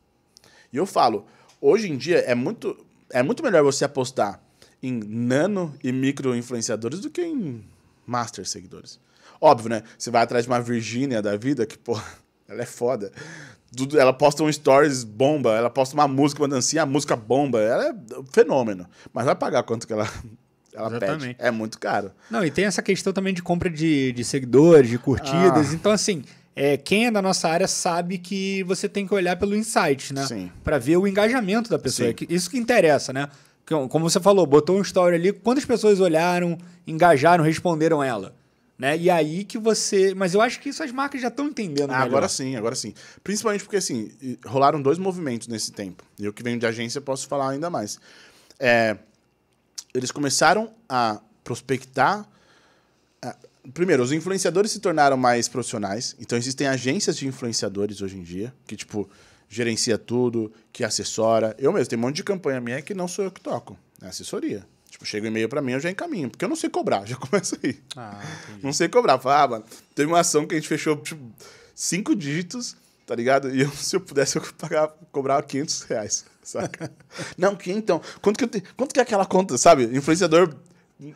E 0.71 0.77
eu 0.77 0.85
falo, 0.85 1.25
hoje 1.59 1.91
em 1.91 1.97
dia 1.97 2.19
é 2.19 2.35
muito, 2.35 2.77
é 3.09 3.23
muito 3.23 3.43
melhor 3.43 3.63
você 3.65 3.87
apostar 3.87 4.43
em 4.83 5.01
nano 5.05 5.75
e 5.83 5.91
micro 5.93 6.35
influenciadores 6.37 7.01
do 7.01 7.11
que 7.11 7.23
em 7.23 7.65
master 8.07 8.47
seguidores. 8.47 8.99
Óbvio, 9.41 9.71
né? 9.71 9.83
Você 9.97 10.11
vai 10.11 10.23
atrás 10.23 10.45
de 10.45 10.51
uma 10.51 10.61
Virgínia 10.61 11.21
da 11.23 11.37
vida, 11.37 11.65
que, 11.67 11.77
pô, 11.79 12.01
ela 12.49 12.63
é 12.63 12.67
foda. 12.67 13.13
Tudo- 13.77 14.01
Ela 14.01 14.13
posta 14.13 14.43
um 14.43 14.51
stories, 14.51 15.05
bomba. 15.05 15.55
Ela 15.55 15.69
posta 15.71 15.95
uma 15.95 16.09
música, 16.09 16.41
uma 16.43 16.49
dancinha, 16.49 16.83
a 16.83 16.87
música 16.87 17.15
bomba. 17.15 17.61
Ela 17.61 17.89
é 17.89 17.93
um 18.19 18.25
fenômeno. 18.33 18.87
Mas 19.13 19.27
vai 19.27 19.35
pagar 19.35 19.63
quanto 19.63 19.87
que 19.87 19.93
ela, 19.93 20.09
ela 20.73 20.99
pede. 20.99 21.37
É 21.39 21.51
muito 21.51 21.79
caro. 21.79 22.11
Não, 22.31 22.45
e 22.45 22.51
tem 22.51 22.65
essa 22.65 22.81
questão 22.83 23.13
também 23.13 23.35
de 23.35 23.43
compra 23.43 23.69
de, 23.69 24.13
de 24.13 24.25
seguidores, 24.25 24.89
de 24.89 24.99
curtidas. 24.99 25.71
Ah. 25.71 25.75
Então, 25.75 25.93
assim, 25.93 26.25
é, 26.57 26.77
quem 26.79 27.07
é 27.07 27.11
da 27.11 27.21
nossa 27.21 27.47
área 27.49 27.69
sabe 27.69 28.17
que 28.19 28.63
você 28.65 28.89
tem 28.89 29.07
que 29.07 29.13
olhar 29.15 29.37
pelo 29.37 29.55
insight, 29.55 30.15
né? 30.15 30.27
Sim. 30.27 30.51
Para 30.65 30.79
ver 30.79 30.97
o 30.97 31.07
engajamento 31.07 31.69
da 31.69 31.79
pessoa. 31.79 32.07
Sim. 32.07 32.11
É 32.11 32.15
que- 32.15 32.27
Isso 32.35 32.49
que 32.51 32.57
interessa, 32.59 33.13
né? 33.13 33.29
Que, 33.69 33.75
Como 33.89 34.09
você 34.09 34.19
falou, 34.19 34.47
botou 34.47 34.79
um 34.79 34.81
story 34.81 35.15
ali, 35.15 35.31
quantas 35.31 35.67
pessoas 35.67 36.01
olharam, 36.01 36.57
engajaram, 36.87 37.45
responderam 37.45 38.03
ela? 38.03 38.35
Né? 38.79 38.97
E 38.97 39.11
aí 39.11 39.45
que 39.45 39.59
você. 39.59 40.15
Mas 40.15 40.33
eu 40.33 40.41
acho 40.41 40.59
que 40.59 40.71
isso 40.71 40.83
as 40.83 40.91
marcas 40.91 41.21
já 41.21 41.29
estão 41.29 41.49
entendendo. 41.49 41.91
Ah, 41.91 41.99
agora 41.99 42.29
sim, 42.29 42.57
agora 42.57 42.75
sim. 42.75 42.95
Principalmente 43.23 43.65
porque, 43.65 43.77
assim, 43.77 44.11
rolaram 44.47 44.81
dois 44.81 44.97
movimentos 44.97 45.49
nesse 45.49 45.71
tempo. 45.71 46.03
E 46.19 46.25
eu 46.25 46.33
que 46.33 46.43
venho 46.43 46.59
de 46.59 46.65
agência 46.65 46.99
posso 46.99 47.29
falar 47.29 47.51
ainda 47.51 47.69
mais. 47.69 48.01
É, 48.59 48.97
eles 49.93 50.11
começaram 50.11 50.73
a 50.89 51.21
prospectar. 51.45 52.27
ah, 53.21 53.37
Primeiro, 53.75 54.03
os 54.03 54.13
influenciadores 54.13 54.71
se 54.71 54.81
tornaram 54.81 55.17
mais 55.19 55.47
profissionais. 55.47 56.17
Então, 56.19 56.39
existem 56.39 56.67
agências 56.69 57.19
de 57.19 57.27
influenciadores 57.27 58.01
hoje 58.01 58.17
em 58.17 58.23
dia, 58.23 58.55
que, 58.67 58.77
tipo, 58.77 59.11
gerencia 59.49 59.97
tudo, 59.99 60.53
que 60.73 60.85
assessora. 60.85 61.55
Eu 61.59 61.73
mesmo, 61.73 61.89
tem 61.89 61.99
um 61.99 62.03
monte 62.03 62.17
de 62.17 62.25
campanha 62.25 62.61
minha 62.61 62.83
que 62.83 62.95
não 62.95 63.09
sou 63.09 63.25
eu 63.25 63.31
que 63.31 63.41
toco. 63.41 63.79
É 64.03 64.07
assessoria. 64.09 64.67
Tipo, 64.91 65.05
chega 65.05 65.27
um 65.27 65.31
e-mail 65.31 65.49
pra 65.49 65.61
mim, 65.61 65.73
eu 65.73 65.81
já 65.81 65.91
encaminho. 65.91 66.31
Porque 66.31 66.45
eu 66.45 66.49
não 66.49 66.57
sei 66.57 66.71
cobrar, 66.71 67.05
já 67.09 67.17
começa 67.17 67.59
aí. 67.63 67.79
Ah. 67.97 68.21
Não 68.63 68.73
sei 68.73 68.89
cobrar. 68.89 69.19
Fala, 69.19 69.43
ah, 69.43 69.49
mano, 69.49 69.65
teve 69.95 70.11
uma 70.11 70.21
ação 70.21 70.47
que 70.47 70.55
a 70.55 70.59
gente 70.59 70.69
fechou 70.69 70.97
tipo, 70.97 71.23
cinco 71.75 72.15
dígitos, 72.15 72.77
tá 73.07 73.15
ligado? 73.15 73.55
E 73.55 73.61
eu, 73.63 73.71
se 73.73 73.97
eu 73.97 74.01
pudesse, 74.01 74.37
eu 74.37 74.43
cobrava 75.13 75.43
500 75.43 75.83
reais, 75.83 76.25
saca? 76.43 76.91
Não, 77.37 77.55
que 77.57 77.71
então? 77.73 78.01
Quanto 78.21 78.37
que, 78.39 78.45
eu 78.45 78.49
te- 78.49 78.63
quanto 78.77 78.93
que 78.93 79.01
é 79.01 79.03
aquela 79.03 79.27
conta, 79.27 79.57
sabe? 79.59 79.85
Influenciador 79.97 80.55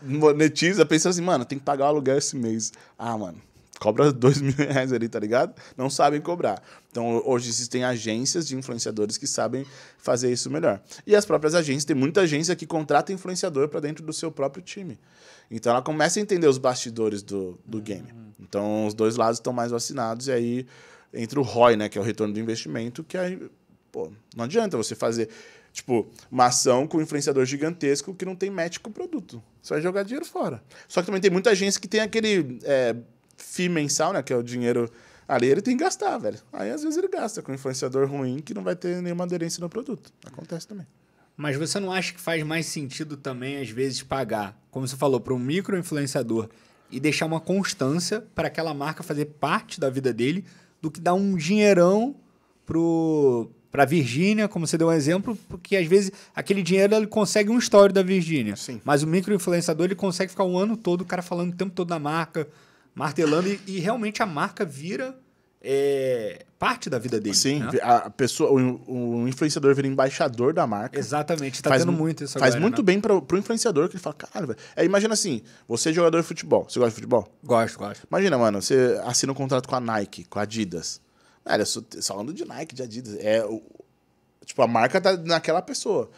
monetiza, 0.03 0.87
pensa 0.87 1.09
assim, 1.09 1.23
mano, 1.23 1.45
tem 1.45 1.59
que 1.59 1.65
pagar 1.65 1.87
o 1.87 1.89
aluguel 1.89 2.19
esse 2.19 2.37
mês. 2.37 2.73
Ah, 2.99 3.17
mano, 3.19 3.41
cobra 3.83 4.13
dois 4.15 4.41
mil 4.41 4.55
reais 4.55 4.93
ali, 4.93 5.09
tá 5.09 5.19
ligado? 5.19 5.61
Não 5.77 5.91
sabem 5.91 6.21
cobrar. 6.21 6.63
Então, 6.89 7.21
hoje 7.27 7.49
existem 7.49 7.83
agências 7.83 8.47
de 8.47 8.55
influenciadores 8.55 9.19
que 9.19 9.27
sabem 9.27 9.67
fazer 9.99 10.31
isso 10.31 10.49
melhor. 10.49 10.81
E 11.05 11.17
as 11.17 11.27
próprias 11.27 11.53
agências, 11.53 11.85
tem 11.85 11.97
muita 11.97 12.21
agência 12.21 12.55
que 12.55 12.65
contrata 12.65 13.13
influenciador 13.13 13.69
para 13.69 13.81
dentro 13.81 14.05
do 14.07 14.13
seu 14.13 14.31
próprio 14.31 14.63
time. 14.63 15.01
Então, 15.51 15.73
ela 15.73 15.83
começa 15.83 16.21
a 16.21 16.23
entender 16.23 16.47
os 16.47 16.59
bastidores 16.59 17.23
do, 17.23 17.59
do 17.67 17.81
game. 17.81 18.09
Então, 18.39 18.87
os 18.87 18.95
dois 18.95 19.17
lados 19.17 19.39
estão 19.39 19.53
mais 19.53 19.73
vacinados 19.73 20.29
e 20.29 20.33
aí 20.33 20.67
entra 21.13 21.41
o 21.41 21.43
ROI, 21.43 21.77
né, 21.77 21.89
que 21.89 21.99
é 21.99 22.01
o 22.01 22.05
retorno 22.05 22.33
do 22.33 22.39
investimento, 22.41 23.03
que 23.03 23.19
aí, 23.19 23.51
pô, 23.91 24.11
não 24.37 24.45
adianta 24.45 24.77
você 24.77 24.95
fazer, 24.95 25.29
tipo, 25.73 26.09
uma 26.31 26.47
ação 26.47 26.87
com 26.87 26.99
um 26.99 27.03
influenciador 27.03 27.45
gigantesco 27.45 28.15
que 28.15 28.25
não 28.25 28.37
tem 28.37 28.49
match 28.49 28.79
com 28.79 28.91
o 28.91 28.93
produto. 28.93 29.43
Você 29.61 29.75
vai 29.75 29.83
jogar 29.83 30.05
dinheiro 30.05 30.25
fora. 30.25 30.63
Só 30.89 31.01
que 31.01 31.07
também 31.07 31.21
tem 31.21 31.31
muita 31.31 31.51
agência 31.51 31.81
que 31.81 31.89
tem 31.89 32.01
aquele 32.01 32.59
é, 32.63 32.97
FII 33.43 33.69
mensal, 33.69 34.13
né, 34.13 34.23
que 34.23 34.33
é 34.33 34.37
o 34.37 34.43
dinheiro 34.43 34.91
ali, 35.27 35.47
ele 35.47 35.63
tem 35.63 35.77
que 35.77 35.83
gastar, 35.83 36.19
velho. 36.19 36.39
Aí, 36.53 36.71
às 36.71 36.83
vezes, 36.83 36.99
ele 36.99 37.09
gasta 37.09 37.43
com 37.43 37.53
um 37.53 37.55
influenciador 37.55 38.09
ruim 38.09 38.41
que 38.41 38.55
não 38.55 38.63
vai 38.63 38.77
ter 38.77 39.01
nenhuma 39.03 39.25
aderência 39.25 39.61
no 39.61 39.69
produto. 39.69 40.13
Acontece 40.27 40.67
também. 40.67 40.87
Mas 41.37 41.57
você 41.57 41.81
não 41.81 41.91
acha 41.91 42.13
que 42.13 42.21
faz 42.21 42.43
mais 42.43 42.67
sentido 42.67 43.17
também, 43.17 43.61
às 43.61 43.71
vezes, 43.71 44.03
pagar, 44.03 44.59
como 44.71 44.87
você 44.87 44.97
falou, 44.97 45.21
para 45.21 45.33
um 45.33 45.39
micro-influenciador 45.39 46.49
e 46.91 47.01
deixar 47.01 47.27
uma 47.27 47.41
constância 47.41 48.21
para 48.35 48.49
aquela 48.49 48.75
marca 48.75 49.03
fazer 49.03 49.25
parte 49.25 49.81
da 49.81 49.89
vida 49.89 50.13
dele, 50.13 50.45
do 50.81 50.91
que 50.91 51.01
dar 51.01 51.15
um 51.15 51.37
dinheirão 51.37 52.15
pro 52.67 53.51
para 53.73 53.87
Virgínia, 53.87 54.47
como 54.49 54.67
você 54.67 54.77
deu 54.77 54.89
um 54.89 54.93
exemplo, 54.93 55.35
porque 55.49 55.77
às 55.77 55.87
vezes 55.87 56.13
aquele 56.37 56.63
dinheiro 56.63 56.95
ele 56.95 57.07
consegue 57.07 57.49
um 57.49 57.57
story 57.57 57.91
da 57.91 58.03
Virgínia, 58.03 58.55
mas 58.85 59.03
o 59.03 59.07
micro-influenciador 59.07 59.87
ele 59.87 59.95
consegue 59.95 60.31
ficar 60.31 60.45
o 60.45 60.59
ano 60.59 60.77
todo, 60.77 61.01
o 61.01 61.05
cara 61.07 61.23
falando 61.23 61.55
o 61.55 61.57
tempo 61.57 61.73
todo 61.75 61.89
da 61.89 61.99
marca, 61.99 62.47
martelando 62.95 63.49
e, 63.49 63.61
e 63.67 63.79
realmente 63.81 64.23
a 64.23 64.27
marca 64.27 64.65
vira 64.65 65.19
é, 65.65 66.45
parte 66.59 66.91
da 66.91 66.99
vida 66.99 67.21
dele. 67.21 67.37
Sim, 67.37 67.61
né? 67.61 67.71
a 67.83 68.11
pessoa, 68.11 68.51
o, 68.51 69.23
o 69.23 69.29
influenciador 69.29 69.75
vira 69.75 69.87
embaixador 69.87 70.53
da 70.53 70.67
marca. 70.67 70.99
Exatamente, 70.99 71.55
está 71.55 71.71
faz 71.71 71.83
tendo 71.83 71.93
mu- 71.93 71.99
muito 71.99 72.25
isso 72.25 72.39
Faz 72.39 72.55
agora, 72.55 72.61
muito 72.61 72.79
né? 72.83 72.87
bem 72.87 73.01
pro, 73.01 73.23
pro 73.23 73.39
influenciador, 73.39 73.89
que 73.89 73.95
ele 73.95 74.03
fala, 74.03 74.15
caralho, 74.15 74.49
velho. 74.49 74.59
É, 74.75 74.85
imagina 74.85 75.15
assim, 75.15 75.43
você 75.69 75.91
é 75.91 75.93
jogador 75.93 76.21
de 76.21 76.27
futebol. 76.27 76.65
Você 76.69 76.79
gosta 76.79 76.91
de 76.91 76.95
futebol? 76.97 77.29
Gosto, 77.45 77.79
gosto. 77.79 78.07
Imagina, 78.11 78.37
mano, 78.39 78.61
você 78.61 79.01
assina 79.05 79.31
um 79.33 79.35
contrato 79.37 79.69
com 79.69 79.77
a 79.77 79.81
Nike, 79.81 80.25
com 80.25 80.39
a 80.39 80.43
Adidas. 80.43 81.01
Velho, 81.47 81.65
só 81.67 82.19
ando 82.21 82.35
de 82.35 82.45
Nike, 82.45 82.75
de 82.75 82.83
Adidas. 82.83 83.17
É 83.21 83.45
o. 83.45 83.63
Tipo, 84.45 84.61
a 84.63 84.67
marca 84.67 85.01
tá 85.01 85.17
naquela 85.17 85.63
pessoa. 85.63 86.11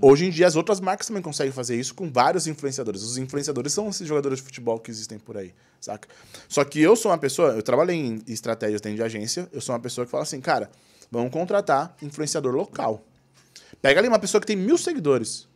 Hoje 0.00 0.24
em 0.26 0.30
dia, 0.30 0.46
as 0.46 0.54
outras 0.54 0.78
marcas 0.78 1.08
também 1.08 1.20
conseguem 1.20 1.52
fazer 1.52 1.74
isso 1.74 1.92
com 1.96 2.10
vários 2.12 2.46
influenciadores. 2.46 3.02
Os 3.02 3.18
influenciadores 3.18 3.72
são 3.72 3.88
esses 3.88 4.06
jogadores 4.06 4.38
de 4.38 4.44
futebol 4.44 4.78
que 4.78 4.88
existem 4.88 5.18
por 5.18 5.36
aí, 5.36 5.52
saca? 5.82 6.08
Só 6.48 6.64
que 6.64 6.80
eu 6.80 6.96
sou 6.96 7.10
uma 7.10 7.18
pessoa, 7.18 7.50
eu 7.50 7.62
trabalhei 7.62 7.96
em 7.96 8.22
estratégias 8.26 8.80
dentro 8.80 8.96
de 8.96 9.02
agência, 9.02 9.48
eu 9.52 9.60
sou 9.60 9.74
uma 9.74 9.80
pessoa 9.80 10.04
que 10.04 10.10
fala 10.10 10.22
assim, 10.22 10.40
cara, 10.40 10.70
vamos 11.10 11.30
contratar 11.30 11.96
influenciador 12.00 12.54
local. 12.54 13.04
Pega 13.80 14.00
ali 14.00 14.08
uma 14.08 14.18
pessoa 14.18 14.40
que 14.40 14.46
tem 14.46 14.56
mil 14.56 14.78
seguidores. 14.78 15.48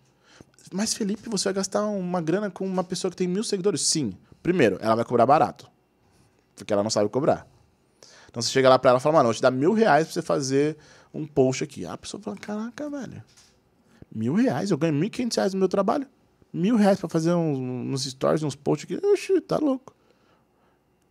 Mas, 0.72 0.92
Felipe, 0.92 1.28
você 1.28 1.44
vai 1.44 1.54
gastar 1.54 1.86
uma 1.86 2.20
grana 2.20 2.50
com 2.50 2.66
uma 2.66 2.82
pessoa 2.82 3.10
que 3.10 3.16
tem 3.16 3.28
mil 3.28 3.44
seguidores? 3.44 3.82
Sim. 3.82 4.16
Primeiro, 4.42 4.78
ela 4.80 4.96
vai 4.96 5.04
cobrar 5.04 5.24
barato. 5.24 5.70
Porque 6.56 6.72
ela 6.72 6.82
não 6.82 6.90
sabe 6.90 7.08
cobrar. 7.08 7.46
Então 8.28 8.42
você 8.42 8.50
chega 8.50 8.68
lá 8.68 8.78
pra 8.78 8.90
ela 8.90 8.98
e 8.98 9.02
fala, 9.02 9.16
mano, 9.16 9.30
eu 9.30 9.34
te 9.34 9.40
dar 9.40 9.50
mil 9.50 9.72
reais 9.72 10.06
pra 10.06 10.14
você 10.14 10.22
fazer 10.22 10.76
um 11.14 11.26
post 11.26 11.62
aqui. 11.62 11.86
A 11.86 11.96
pessoa 11.96 12.20
fala, 12.20 12.36
caraca, 12.36 12.90
velho. 12.90 13.22
Mil 14.12 14.34
reais? 14.34 14.70
Eu 14.70 14.78
ganho 14.78 14.92
mil 14.92 15.04
e 15.04 15.10
quinhentos 15.10 15.36
reais 15.36 15.54
no 15.54 15.58
meu 15.58 15.68
trabalho? 15.68 16.06
Mil 16.52 16.76
reais 16.76 16.98
pra 16.98 17.08
fazer 17.08 17.32
uns, 17.32 17.58
uns 17.58 18.04
stories, 18.04 18.42
uns 18.42 18.56
posts 18.56 18.84
aqui? 18.84 19.06
Oxi, 19.06 19.40
tá 19.40 19.58
louco. 19.58 19.95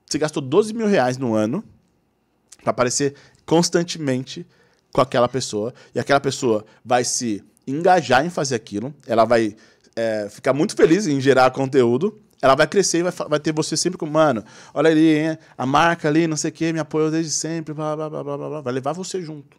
Você 0.07 0.17
gastou 0.17 0.41
12 0.41 0.73
mil 0.73 0.87
reais 0.87 1.17
no 1.17 1.33
ano 1.33 1.63
pra 2.61 2.71
aparecer 2.71 3.15
constantemente 3.45 4.45
com 4.93 5.01
aquela 5.01 5.27
pessoa. 5.27 5.73
E 5.93 5.99
aquela 5.99 6.19
pessoa 6.19 6.65
vai 6.83 7.03
se 7.03 7.43
engajar 7.67 8.25
em 8.25 8.29
fazer 8.29 8.55
aquilo. 8.55 8.93
Ela 9.05 9.25
vai 9.25 9.55
é, 9.95 10.27
ficar 10.29 10.53
muito 10.53 10.75
feliz 10.75 11.07
em 11.07 11.19
gerar 11.19 11.51
conteúdo. 11.51 12.19
Ela 12.41 12.55
vai 12.55 12.67
crescer 12.67 12.99
e 12.99 13.03
vai, 13.03 13.11
vai 13.11 13.39
ter 13.39 13.51
você 13.51 13.75
sempre 13.75 13.97
como, 13.97 14.11
mano, 14.11 14.43
olha 14.73 14.91
ali, 14.91 15.17
hein, 15.17 15.37
a 15.57 15.65
marca 15.65 16.07
ali, 16.07 16.27
não 16.27 16.37
sei 16.37 16.51
o 16.51 16.53
que, 16.53 16.71
me 16.71 16.79
apoiou 16.79 17.09
desde 17.09 17.31
sempre, 17.31 17.73
blá, 17.73 17.95
blá, 17.95 18.09
blá, 18.09 18.23
blá, 18.23 18.37
blá. 18.37 18.61
Vai 18.61 18.73
levar 18.73 18.93
você 18.93 19.21
junto. 19.21 19.57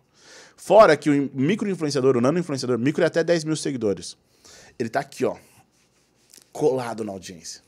Fora 0.57 0.97
que 0.97 1.11
o 1.11 1.31
micro-influenciador, 1.35 2.17
o 2.17 2.21
nano-influenciador, 2.21 2.79
micro 2.79 3.03
é 3.03 3.07
até 3.07 3.25
10 3.25 3.45
mil 3.45 3.57
seguidores. 3.57 4.17
Ele 4.79 4.89
tá 4.89 5.01
aqui, 5.01 5.25
ó, 5.25 5.37
colado 6.53 7.03
na 7.03 7.13
audiência. 7.13 7.61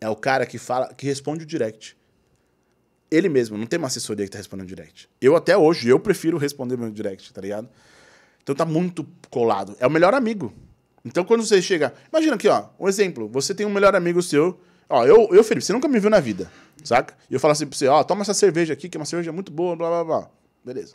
É 0.00 0.08
o 0.08 0.16
cara 0.16 0.44
que 0.44 0.58
fala, 0.58 0.92
que 0.92 1.06
responde 1.06 1.44
o 1.44 1.46
direct. 1.46 1.96
Ele 3.10 3.28
mesmo, 3.28 3.56
não 3.56 3.66
tem 3.66 3.78
uma 3.78 3.86
assessoria 3.86 4.24
que 4.24 4.30
tá 4.30 4.38
respondendo 4.38 4.66
direct. 4.66 5.08
Eu 5.20 5.36
até 5.36 5.56
hoje, 5.56 5.88
eu 5.88 6.00
prefiro 6.00 6.38
responder 6.38 6.76
meu 6.76 6.90
direct, 6.90 7.32
tá 7.32 7.40
ligado? 7.40 7.68
Então 8.42 8.54
tá 8.54 8.64
muito 8.64 9.06
colado. 9.30 9.76
É 9.78 9.86
o 9.86 9.90
melhor 9.90 10.14
amigo. 10.14 10.52
Então 11.04 11.24
quando 11.24 11.44
você 11.44 11.62
chega. 11.62 11.94
Imagina 12.12 12.34
aqui, 12.34 12.48
ó, 12.48 12.66
um 12.78 12.88
exemplo. 12.88 13.28
Você 13.28 13.54
tem 13.54 13.64
um 13.64 13.72
melhor 13.72 13.94
amigo 13.94 14.20
seu. 14.22 14.58
Ó, 14.88 15.04
eu, 15.04 15.28
eu, 15.32 15.42
Felipe, 15.42 15.64
você 15.64 15.72
nunca 15.72 15.88
me 15.88 15.98
viu 15.98 16.10
na 16.10 16.20
vida, 16.20 16.50
saca? 16.84 17.16
E 17.28 17.34
eu 17.34 17.40
falo 17.40 17.52
assim 17.52 17.66
pra 17.66 17.76
você, 17.76 17.88
ó, 17.88 18.04
toma 18.04 18.22
essa 18.22 18.34
cerveja 18.34 18.72
aqui, 18.72 18.88
que 18.88 18.96
é 18.96 19.00
uma 19.00 19.06
cerveja 19.06 19.32
muito 19.32 19.50
boa, 19.50 19.74
blá 19.74 19.88
blá 19.88 20.04
blá. 20.04 20.30
Beleza. 20.64 20.94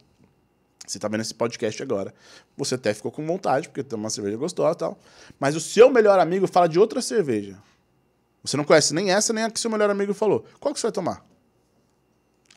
Você 0.88 0.99
tá 0.99 1.07
vendo 1.07 1.22
esse 1.22 1.34
podcast 1.34 1.82
agora. 1.82 2.14
Você 2.57 2.76
até 2.76 2.93
ficou 2.93 3.12
com 3.12 3.26
vontade, 3.26 3.70
porque 3.70 3.84
tem 3.84 3.97
uma 3.97 4.09
cerveja 4.09 4.36
gostosa 4.38 4.74
e 4.74 4.78
tal. 4.78 4.99
Mas 5.39 5.55
o 5.55 5.59
seu 5.59 5.89
melhor 5.89 6.20
amigo 6.20 6.47
fala 6.47 6.68
de 6.68 6.80
outra 6.80 7.01
cerveja. 7.01 7.57
Você 8.43 8.57
não 8.57 8.64
conhece 8.64 8.93
nem 8.93 9.12
essa, 9.12 9.32
nem 9.32 9.43
a 9.43 9.51
que 9.51 9.59
seu 9.59 9.70
melhor 9.70 9.89
amigo 9.89 10.14
falou. 10.14 10.45
Qual 10.59 10.74
que 10.74 10.80
você 10.80 10.88
vai 10.88 10.91
tomar? 10.91 11.30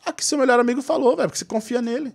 A 0.05 0.13
que 0.13 0.23
seu 0.23 0.37
melhor 0.37 0.59
amigo 0.59 0.81
falou, 0.81 1.15
velho, 1.15 1.29
porque 1.29 1.39
você 1.39 1.45
confia 1.45 1.81
nele. 1.81 2.13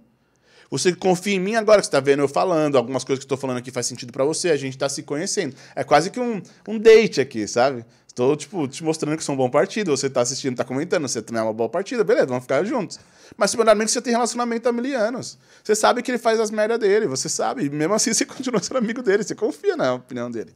Você 0.70 0.94
confia 0.94 1.34
em 1.34 1.40
mim 1.40 1.56
agora 1.56 1.80
que 1.80 1.86
você 1.86 1.90
tá 1.90 1.98
vendo 1.98 2.20
eu 2.20 2.28
falando, 2.28 2.78
algumas 2.78 3.02
coisas 3.02 3.24
que 3.24 3.26
eu 3.26 3.36
tô 3.36 3.40
falando 3.40 3.56
aqui 3.56 3.72
faz 3.72 3.86
sentido 3.86 4.12
pra 4.12 4.24
você, 4.24 4.50
a 4.50 4.56
gente 4.56 4.78
tá 4.78 4.88
se 4.88 5.02
conhecendo. 5.02 5.56
É 5.74 5.82
quase 5.82 6.10
que 6.10 6.20
um, 6.20 6.40
um 6.68 6.78
date 6.78 7.20
aqui, 7.20 7.48
sabe? 7.48 7.84
Estou, 8.06 8.36
tipo, 8.36 8.68
te 8.68 8.84
mostrando 8.84 9.16
que 9.16 9.24
sou 9.24 9.34
um 9.34 9.38
bom 9.38 9.48
partido. 9.48 9.96
Você 9.96 10.10
tá 10.10 10.20
assistindo, 10.20 10.56
tá 10.56 10.64
comentando, 10.64 11.08
você 11.08 11.22
também 11.22 11.40
é 11.40 11.44
uma 11.44 11.52
boa 11.52 11.68
partida, 11.68 12.04
beleza, 12.04 12.26
vamos 12.26 12.42
ficar 12.42 12.64
juntos. 12.64 13.00
Mas, 13.36 13.50
seu 13.50 13.58
melhor 13.58 13.72
amigo, 13.72 13.88
você 13.88 14.00
tem 14.00 14.12
relacionamento 14.12 14.68
há 14.68 14.72
mil 14.72 14.98
anos. 14.98 15.38
Você 15.62 15.74
sabe 15.74 16.02
que 16.02 16.10
ele 16.10 16.18
faz 16.18 16.38
as 16.38 16.50
merdas 16.50 16.78
dele, 16.78 17.06
você 17.06 17.28
sabe. 17.28 17.64
E 17.64 17.70
mesmo 17.70 17.94
assim, 17.94 18.12
você 18.14 18.24
continua 18.24 18.62
sendo 18.62 18.78
amigo 18.78 19.02
dele, 19.02 19.24
você 19.24 19.34
confia 19.34 19.76
na 19.76 19.94
opinião 19.94 20.30
dele. 20.30 20.54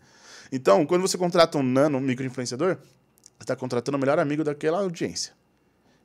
Então, 0.53 0.85
quando 0.87 1.03
você 1.03 1.17
contrata 1.17 1.59
um 1.59 1.63
nano, 1.63 1.99
um 1.99 2.01
micro-influenciador, 2.01 2.77
você 2.77 3.43
está 3.43 3.57
contratando 3.57 3.97
o 3.97 4.01
melhor 4.01 4.19
amigo 4.19 4.45
daquela 4.45 4.79
audiência. 4.79 5.33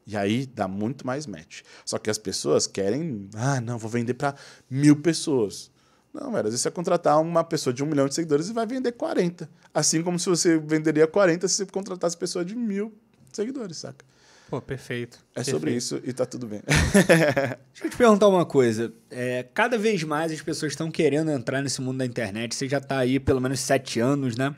E 0.09 0.17
aí 0.17 0.47
dá 0.47 0.67
muito 0.67 1.05
mais 1.05 1.27
match. 1.27 1.61
Só 1.85 1.99
que 1.99 2.09
as 2.09 2.17
pessoas 2.17 2.65
querem. 2.65 3.29
Ah, 3.35 3.61
não, 3.61 3.77
vou 3.77 3.89
vender 3.89 4.15
para 4.15 4.33
mil 4.67 4.95
pessoas. 4.95 5.69
Não, 6.11 6.31
velho, 6.31 6.47
às 6.47 6.51
vezes 6.53 6.61
você 6.61 6.69
vai 6.69 6.75
contratar 6.75 7.21
uma 7.21 7.43
pessoa 7.43 7.71
de 7.71 7.83
um 7.83 7.85
milhão 7.85 8.07
de 8.07 8.15
seguidores 8.15 8.49
e 8.49 8.53
vai 8.53 8.65
vender 8.65 8.93
40. 8.93 9.47
Assim 9.71 10.01
como 10.01 10.17
se 10.17 10.27
você 10.27 10.57
venderia 10.57 11.05
40 11.05 11.47
se 11.47 11.57
você 11.57 11.65
contratasse 11.67 12.17
pessoa 12.17 12.43
de 12.43 12.55
mil 12.55 12.91
seguidores, 13.31 13.77
saca? 13.77 14.03
Pô, 14.49 14.59
perfeito. 14.59 15.23
É 15.35 15.43
sobre 15.43 15.75
isso 15.75 16.01
e 16.03 16.11
tá 16.11 16.25
tudo 16.25 16.47
bem. 16.47 16.63
Deixa 16.65 17.83
eu 17.83 17.89
te 17.91 17.95
perguntar 17.95 18.27
uma 18.27 18.47
coisa. 18.47 18.91
É, 19.11 19.45
cada 19.53 19.77
vez 19.77 20.03
mais 20.03 20.31
as 20.31 20.41
pessoas 20.41 20.71
estão 20.71 20.89
querendo 20.89 21.29
entrar 21.29 21.61
nesse 21.61 21.79
mundo 21.81 21.99
da 21.99 22.05
internet. 22.05 22.55
Você 22.55 22.67
já 22.67 22.79
está 22.79 22.97
aí 22.97 23.19
pelo 23.19 23.39
menos 23.39 23.59
sete 23.59 23.99
anos, 23.99 24.35
né? 24.35 24.55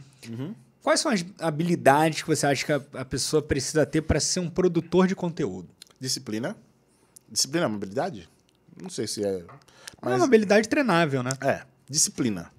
Quais 0.82 1.00
são 1.00 1.12
as 1.12 1.24
habilidades 1.40 2.22
que 2.22 2.28
você 2.28 2.48
acha 2.48 2.66
que 2.66 2.72
a, 2.72 2.82
a 2.94 3.06
pessoa 3.06 3.42
precisa 3.42 3.86
ter 3.86 4.02
para 4.02 4.20
ser 4.20 4.40
um 4.40 4.50
produtor 4.50 5.08
de 5.08 5.16
conteúdo? 5.16 5.70
Disciplina. 6.00 6.56
Disciplina 7.30 7.66
é 7.66 7.68
uma 7.68 7.78
habilidade? 7.78 8.28
Não 8.82 8.90
sei 8.90 9.08
se 9.08 9.24
é. 9.24 9.44
Mas... 10.02 10.14
É 10.14 10.16
uma 10.16 10.26
habilidade 10.26 10.68
treinável, 10.68 11.22
né? 11.22 11.32
É, 11.42 11.62
disciplina. 11.88 12.52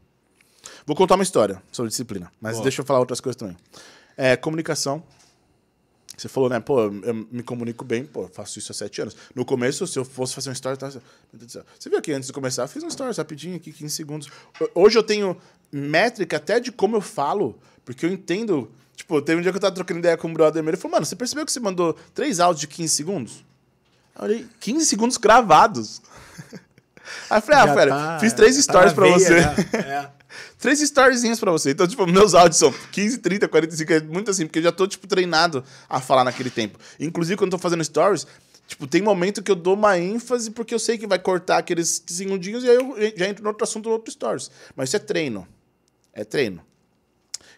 Vou 0.86 0.94
contar 0.94 1.16
uma 1.16 1.24
história 1.24 1.60
sobre 1.72 1.90
disciplina, 1.90 2.30
mas 2.40 2.54
Boa. 2.54 2.62
deixa 2.62 2.80
eu 2.80 2.86
falar 2.86 3.00
outras 3.00 3.20
coisas 3.20 3.36
também. 3.36 3.56
É, 4.16 4.36
comunicação. 4.36 5.02
Você 6.16 6.28
falou, 6.28 6.48
né? 6.48 6.60
Pô, 6.60 6.82
eu 6.82 7.14
me 7.30 7.42
comunico 7.42 7.84
bem, 7.84 8.04
pô, 8.04 8.28
faço 8.28 8.58
isso 8.58 8.70
há 8.70 8.74
sete 8.74 9.00
anos. 9.00 9.16
No 9.34 9.44
começo, 9.44 9.86
se 9.86 9.98
eu 9.98 10.04
fosse 10.04 10.34
fazer 10.34 10.50
um 10.50 10.52
story, 10.52 10.78
tava... 10.78 11.02
você 11.32 11.88
viu 11.88 11.98
aqui 11.98 12.12
antes 12.12 12.28
de 12.28 12.32
começar, 12.32 12.62
eu 12.62 12.68
fiz 12.68 12.82
um 12.84 12.88
story 12.88 13.16
rapidinho 13.16 13.56
aqui, 13.56 13.72
15 13.72 13.94
segundos. 13.94 14.28
Hoje 14.74 14.96
eu 14.96 15.02
tenho 15.02 15.36
métrica 15.72 16.36
até 16.36 16.60
de 16.60 16.70
como 16.70 16.96
eu 16.96 17.00
falo, 17.00 17.58
porque 17.84 18.06
eu 18.06 18.10
entendo. 18.10 18.70
Tipo, 18.94 19.20
teve 19.22 19.38
um 19.38 19.42
dia 19.42 19.50
que 19.50 19.56
eu 19.56 19.60
tava 19.60 19.74
trocando 19.74 20.00
ideia 20.00 20.16
com 20.16 20.28
o 20.28 20.32
brother 20.32 20.62
meu, 20.62 20.70
ele 20.70 20.76
falou, 20.76 20.92
mano, 20.92 21.06
você 21.06 21.16
percebeu 21.16 21.44
que 21.44 21.52
você 21.52 21.60
mandou 21.60 21.96
três 22.14 22.40
áudios 22.40 22.60
de 22.60 22.66
15 22.68 22.94
segundos? 22.94 23.44
Eu 24.16 24.24
olhei, 24.24 24.46
15 24.60 24.86
segundos 24.86 25.16
gravados. 25.16 26.02
Aí 27.28 27.38
eu 27.38 27.42
falei, 27.42 27.60
ah, 27.60 27.74
velho, 27.74 27.90
tá, 27.90 28.18
fiz 28.20 28.32
três 28.32 28.54
tá 28.56 28.62
stories 28.62 28.92
pra 28.92 29.04
veia, 29.04 29.18
você. 29.18 29.76
É. 29.78 30.10
Três 30.58 30.80
storyzinhos 30.80 31.40
pra 31.40 31.50
você. 31.50 31.70
Então, 31.72 31.86
tipo, 31.86 32.06
meus 32.06 32.34
áudios 32.34 32.58
são 32.58 32.72
15, 32.92 33.18
30, 33.18 33.48
45, 33.48 33.92
é 33.92 34.00
muito 34.00 34.30
assim, 34.30 34.46
porque 34.46 34.60
eu 34.60 34.62
já 34.62 34.72
tô, 34.72 34.86
tipo, 34.86 35.06
treinado 35.06 35.64
a 35.88 36.00
falar 36.00 36.24
naquele 36.24 36.50
tempo. 36.50 36.78
Inclusive, 37.00 37.36
quando 37.36 37.52
eu 37.52 37.58
tô 37.58 37.62
fazendo 37.62 37.84
stories, 37.84 38.26
tipo, 38.66 38.86
tem 38.86 39.02
momento 39.02 39.42
que 39.42 39.50
eu 39.50 39.56
dou 39.56 39.74
uma 39.74 39.98
ênfase 39.98 40.50
porque 40.50 40.72
eu 40.72 40.78
sei 40.78 40.96
que 40.96 41.06
vai 41.06 41.18
cortar 41.18 41.58
aqueles 41.58 42.02
segundinhos 42.06 42.64
e 42.64 42.70
aí 42.70 42.76
eu 42.76 42.96
já 43.16 43.28
entro 43.28 43.42
no 43.42 43.50
outro 43.50 43.64
assunto, 43.64 43.86
no 43.86 43.92
outro 43.92 44.10
stories. 44.12 44.50
Mas 44.76 44.88
isso 44.88 44.96
é 44.96 45.00
treino. 45.00 45.46
É 46.12 46.24
treino. 46.24 46.62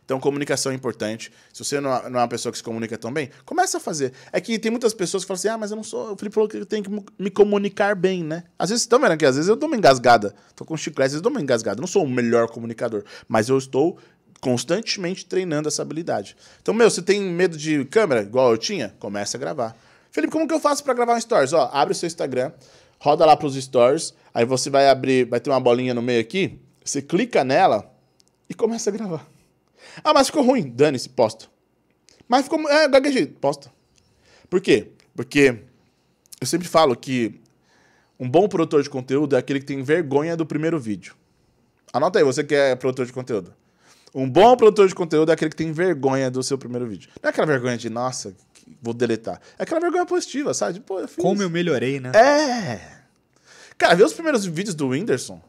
Então, 0.05 0.20
comunicação 0.20 0.70
é 0.70 0.74
importante. 0.74 1.32
Se 1.52 1.64
você 1.64 1.80
não 1.80 1.92
é 1.94 2.09
uma 2.09 2.28
pessoa 2.28 2.52
que 2.52 2.59
se 2.59 2.64
comunica 2.64 2.96
tão 2.98 3.12
bem, 3.12 3.30
começa 3.44 3.78
a 3.78 3.80
fazer. 3.80 4.12
É 4.32 4.40
que 4.40 4.59
tem 4.59 4.70
muitas 4.70 4.92
pessoas 4.92 5.24
que 5.24 5.28
falam 5.28 5.38
assim: 5.38 5.48
ah, 5.48 5.59
mas 5.59 5.70
eu 5.70 5.76
não 5.76 5.84
sou. 5.84 6.12
O 6.12 6.16
Felipe 6.16 6.34
falou 6.34 6.48
que 6.48 6.59
eu 6.59 6.66
tenho 6.66 6.82
que 6.82 6.90
me 7.18 7.30
comunicar 7.30 7.96
bem, 7.96 8.22
né? 8.22 8.44
Às 8.59 8.70
vezes, 8.70 8.82
estão 8.82 9.00
vendo 9.00 9.12
aqui, 9.12 9.24
às 9.24 9.36
vezes 9.36 9.48
eu 9.48 9.57
dou 9.57 9.68
uma 9.68 9.76
engasgada. 9.76 10.34
Tô 10.55 10.64
com 10.64 10.76
chiclete, 10.76 11.07
às 11.07 11.12
vezes 11.12 11.16
eu 11.16 11.22
dou 11.22 11.32
uma 11.32 11.40
engasgada. 11.40 11.80
Não 11.80 11.86
sou 11.86 12.05
o 12.05 12.09
melhor 12.09 12.48
comunicador, 12.48 13.02
mas 13.26 13.48
eu 13.48 13.57
estou 13.57 13.98
constantemente 14.40 15.24
treinando 15.24 15.68
essa 15.68 15.80
habilidade. 15.80 16.36
Então, 16.61 16.74
meu, 16.74 16.90
você 16.90 17.00
tem 17.00 17.18
medo 17.22 17.57
de 17.57 17.82
câmera, 17.86 18.20
igual 18.20 18.50
eu 18.50 18.59
tinha? 18.59 18.94
Começa 18.98 19.38
a 19.38 19.40
gravar. 19.40 19.74
Felipe, 20.11 20.32
como 20.32 20.46
que 20.46 20.52
eu 20.52 20.61
faço 20.61 20.84
para 20.84 20.92
gravar 20.92 21.14
um 21.14 21.20
stories? 21.20 21.55
Ó, 21.55 21.70
abre 21.72 21.92
o 21.92 21.94
seu 21.94 22.07
Instagram, 22.07 22.52
roda 23.00 23.24
lá 23.24 23.34
para 23.36 23.46
os 23.46 23.57
stories, 23.57 24.12
aí 24.34 24.44
você 24.44 24.68
vai 24.68 24.88
abrir, 24.88 25.24
vai 25.24 25.40
ter 25.40 25.48
uma 25.48 25.59
bolinha 25.59 25.94
no 25.94 26.02
meio 26.02 26.20
aqui, 26.20 26.61
você 26.84 27.00
clica 27.00 27.42
nela 27.42 27.90
e 28.48 28.55
começa 28.55 28.90
a 28.90 28.92
gravar. 28.92 29.34
Ah, 30.03 30.12
mas 30.12 30.28
ficou 30.28 30.43
ruim. 30.43 30.70
Dane-se, 30.70 31.09
posta. 31.09 31.47
Mas 32.28 32.45
ficou. 32.45 32.68
É, 32.68 32.89
gaguejei. 32.89 33.26
Posta. 33.26 33.72
Por 34.49 34.61
quê? 34.61 34.89
Porque 35.14 35.59
eu 36.41 36.47
sempre 36.47 36.68
falo 36.68 36.97
que 36.97 37.41
um 38.18 38.28
bom 38.28 38.49
produtor 38.49 38.82
de 38.82 38.91
conteúdo 38.91 39.37
é 39.37 39.39
aquele 39.39 39.61
que 39.61 39.66
tem 39.66 39.82
vergonha 39.82 40.37
do 40.37 40.47
primeiro 40.47 40.78
vídeo. 40.78 41.14
Anota 41.93 42.18
aí, 42.18 42.24
você 42.24 42.43
que 42.43 42.55
é 42.55 42.74
produtor 42.74 43.07
de 43.07 43.12
conteúdo. 43.12 43.55
Um 44.14 44.30
bom 44.30 44.57
produtor 44.57 44.87
de 44.87 44.95
conteúdo 44.95 45.30
é 45.30 45.35
aquele 45.35 45.51
que 45.51 45.57
tem 45.57 45.72
vergonha 45.72 46.30
do 46.30 46.43
seu 46.43 46.57
primeiro 46.57 46.87
vídeo. 46.87 47.11
Não 47.20 47.28
é 47.28 47.30
aquela 47.30 47.47
vergonha 47.47 47.76
de, 47.76 47.91
nossa, 47.91 48.35
vou 48.80 48.95
deletar. 48.95 49.41
É 49.59 49.64
aquela 49.64 49.80
vergonha 49.80 50.07
positiva, 50.07 50.55
sabe? 50.55 50.80
Pô, 50.80 51.01
eu 51.01 51.09
Como 51.18 51.43
eu 51.43 51.51
melhorei, 51.51 51.99
né? 51.99 52.12
É. 52.14 53.05
Cara, 53.76 53.97
vê 53.97 54.05
os 54.05 54.12
primeiros 54.12 54.45
vídeos 54.45 54.74
do 54.74 54.89
Whindersson. 54.89 55.41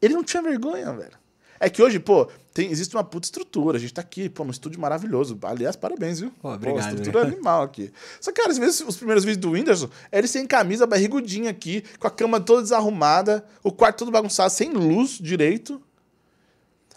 Ele 0.00 0.14
não 0.14 0.24
tinha 0.24 0.42
vergonha, 0.42 0.92
velho. 0.92 1.18
É 1.64 1.70
que 1.70 1.82
hoje, 1.82 1.98
pô, 1.98 2.28
tem, 2.52 2.70
existe 2.70 2.94
uma 2.94 3.02
puta 3.02 3.26
estrutura. 3.26 3.78
A 3.78 3.80
gente 3.80 3.94
tá 3.94 4.02
aqui, 4.02 4.28
pô, 4.28 4.44
num 4.44 4.50
estúdio 4.50 4.78
maravilhoso. 4.78 5.38
Aliás, 5.44 5.76
parabéns, 5.76 6.20
viu? 6.20 6.30
Pô, 6.42 6.52
obrigado. 6.52 6.90
Pô, 6.90 6.96
estrutura 6.96 7.24
animal 7.26 7.62
aqui. 7.62 7.90
Só 8.20 8.30
que, 8.30 8.36
cara, 8.38 8.52
às 8.52 8.58
vezes, 8.58 8.80
os 8.86 8.98
primeiros 8.98 9.24
vídeos 9.24 9.40
do 9.40 9.52
Whindersson, 9.52 9.88
é 10.12 10.18
ele 10.18 10.28
sem 10.28 10.46
camisa, 10.46 10.86
barrigudinha 10.86 11.50
aqui, 11.50 11.82
com 11.98 12.06
a 12.06 12.10
cama 12.10 12.38
toda 12.38 12.60
desarrumada, 12.60 13.42
o 13.62 13.72
quarto 13.72 14.00
todo 14.00 14.10
bagunçado, 14.10 14.50
sem 14.50 14.74
luz 14.74 15.12
direito. 15.12 15.80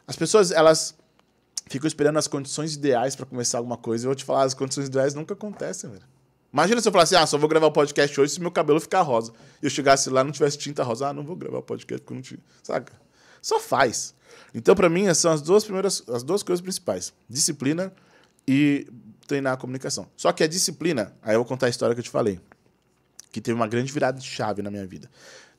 As 0.06 0.18
pessoas, 0.18 0.52
elas 0.52 0.94
ficam 1.70 1.88
esperando 1.88 2.18
as 2.18 2.28
condições 2.28 2.76
ideais 2.76 3.16
para 3.16 3.26
começar 3.26 3.60
alguma 3.60 3.78
coisa. 3.78 4.04
Eu 4.04 4.10
vou 4.10 4.16
te 4.16 4.26
falar, 4.26 4.44
as 4.44 4.54
condições 4.54 4.88
ideais 4.88 5.14
nunca 5.14 5.34
acontecem, 5.34 5.90
velho. 5.90 6.04
Imagina 6.52 6.82
se 6.82 6.88
eu 6.90 6.92
falasse, 6.92 7.16
ah, 7.16 7.26
só 7.26 7.38
vou 7.38 7.48
gravar 7.48 7.68
o 7.68 7.72
podcast 7.72 8.20
hoje 8.20 8.34
se 8.34 8.42
meu 8.42 8.52
cabelo 8.52 8.82
ficar 8.82 9.02
rosa. 9.02 9.32
E 9.62 9.66
eu 9.66 9.70
chegasse 9.70 10.10
lá 10.10 10.22
e 10.22 10.24
não 10.26 10.32
tivesse 10.32 10.58
tinta 10.58 10.84
rosa. 10.84 11.08
Ah, 11.08 11.14
não 11.14 11.24
vou 11.24 11.38
gravar 11.38 11.60
o 11.60 11.64
podcast 11.64 12.02
porque 12.02 12.14
não 12.14 12.22
tinha. 12.22 12.40
Saca? 12.62 12.92
Só 13.42 13.62
faz. 13.62 14.14
Então, 14.54 14.76
para 14.76 14.90
mim, 14.90 15.14
são 15.14 15.32
as 15.32 15.42
duas 15.42 15.64
primeiras, 15.64 16.04
as 16.08 16.24
duas 16.24 16.44
coisas 16.44 16.62
principais: 16.62 17.14
disciplina 17.30 17.94
e 18.48 18.88
treinar 19.28 19.54
a 19.54 19.58
comunicação. 19.58 20.08
Só 20.16 20.32
que 20.32 20.44
a 20.44 20.48
disciplina, 20.48 21.14
aí 21.22 21.36
eu 21.36 21.40
vou 21.40 21.46
contar 21.46 21.68
a 21.68 21.70
história 21.70 21.94
que 21.94 22.00
eu 22.00 22.04
te 22.04 22.10
falei, 22.10 22.40
que 23.32 23.42
teve 23.42 23.56
uma 23.56 23.68
grande 23.68 23.92
virada 23.92 24.20
de 24.20 24.26
chave 24.26 24.62
na 24.62 24.72
minha 24.72 24.86
vida. 24.88 25.10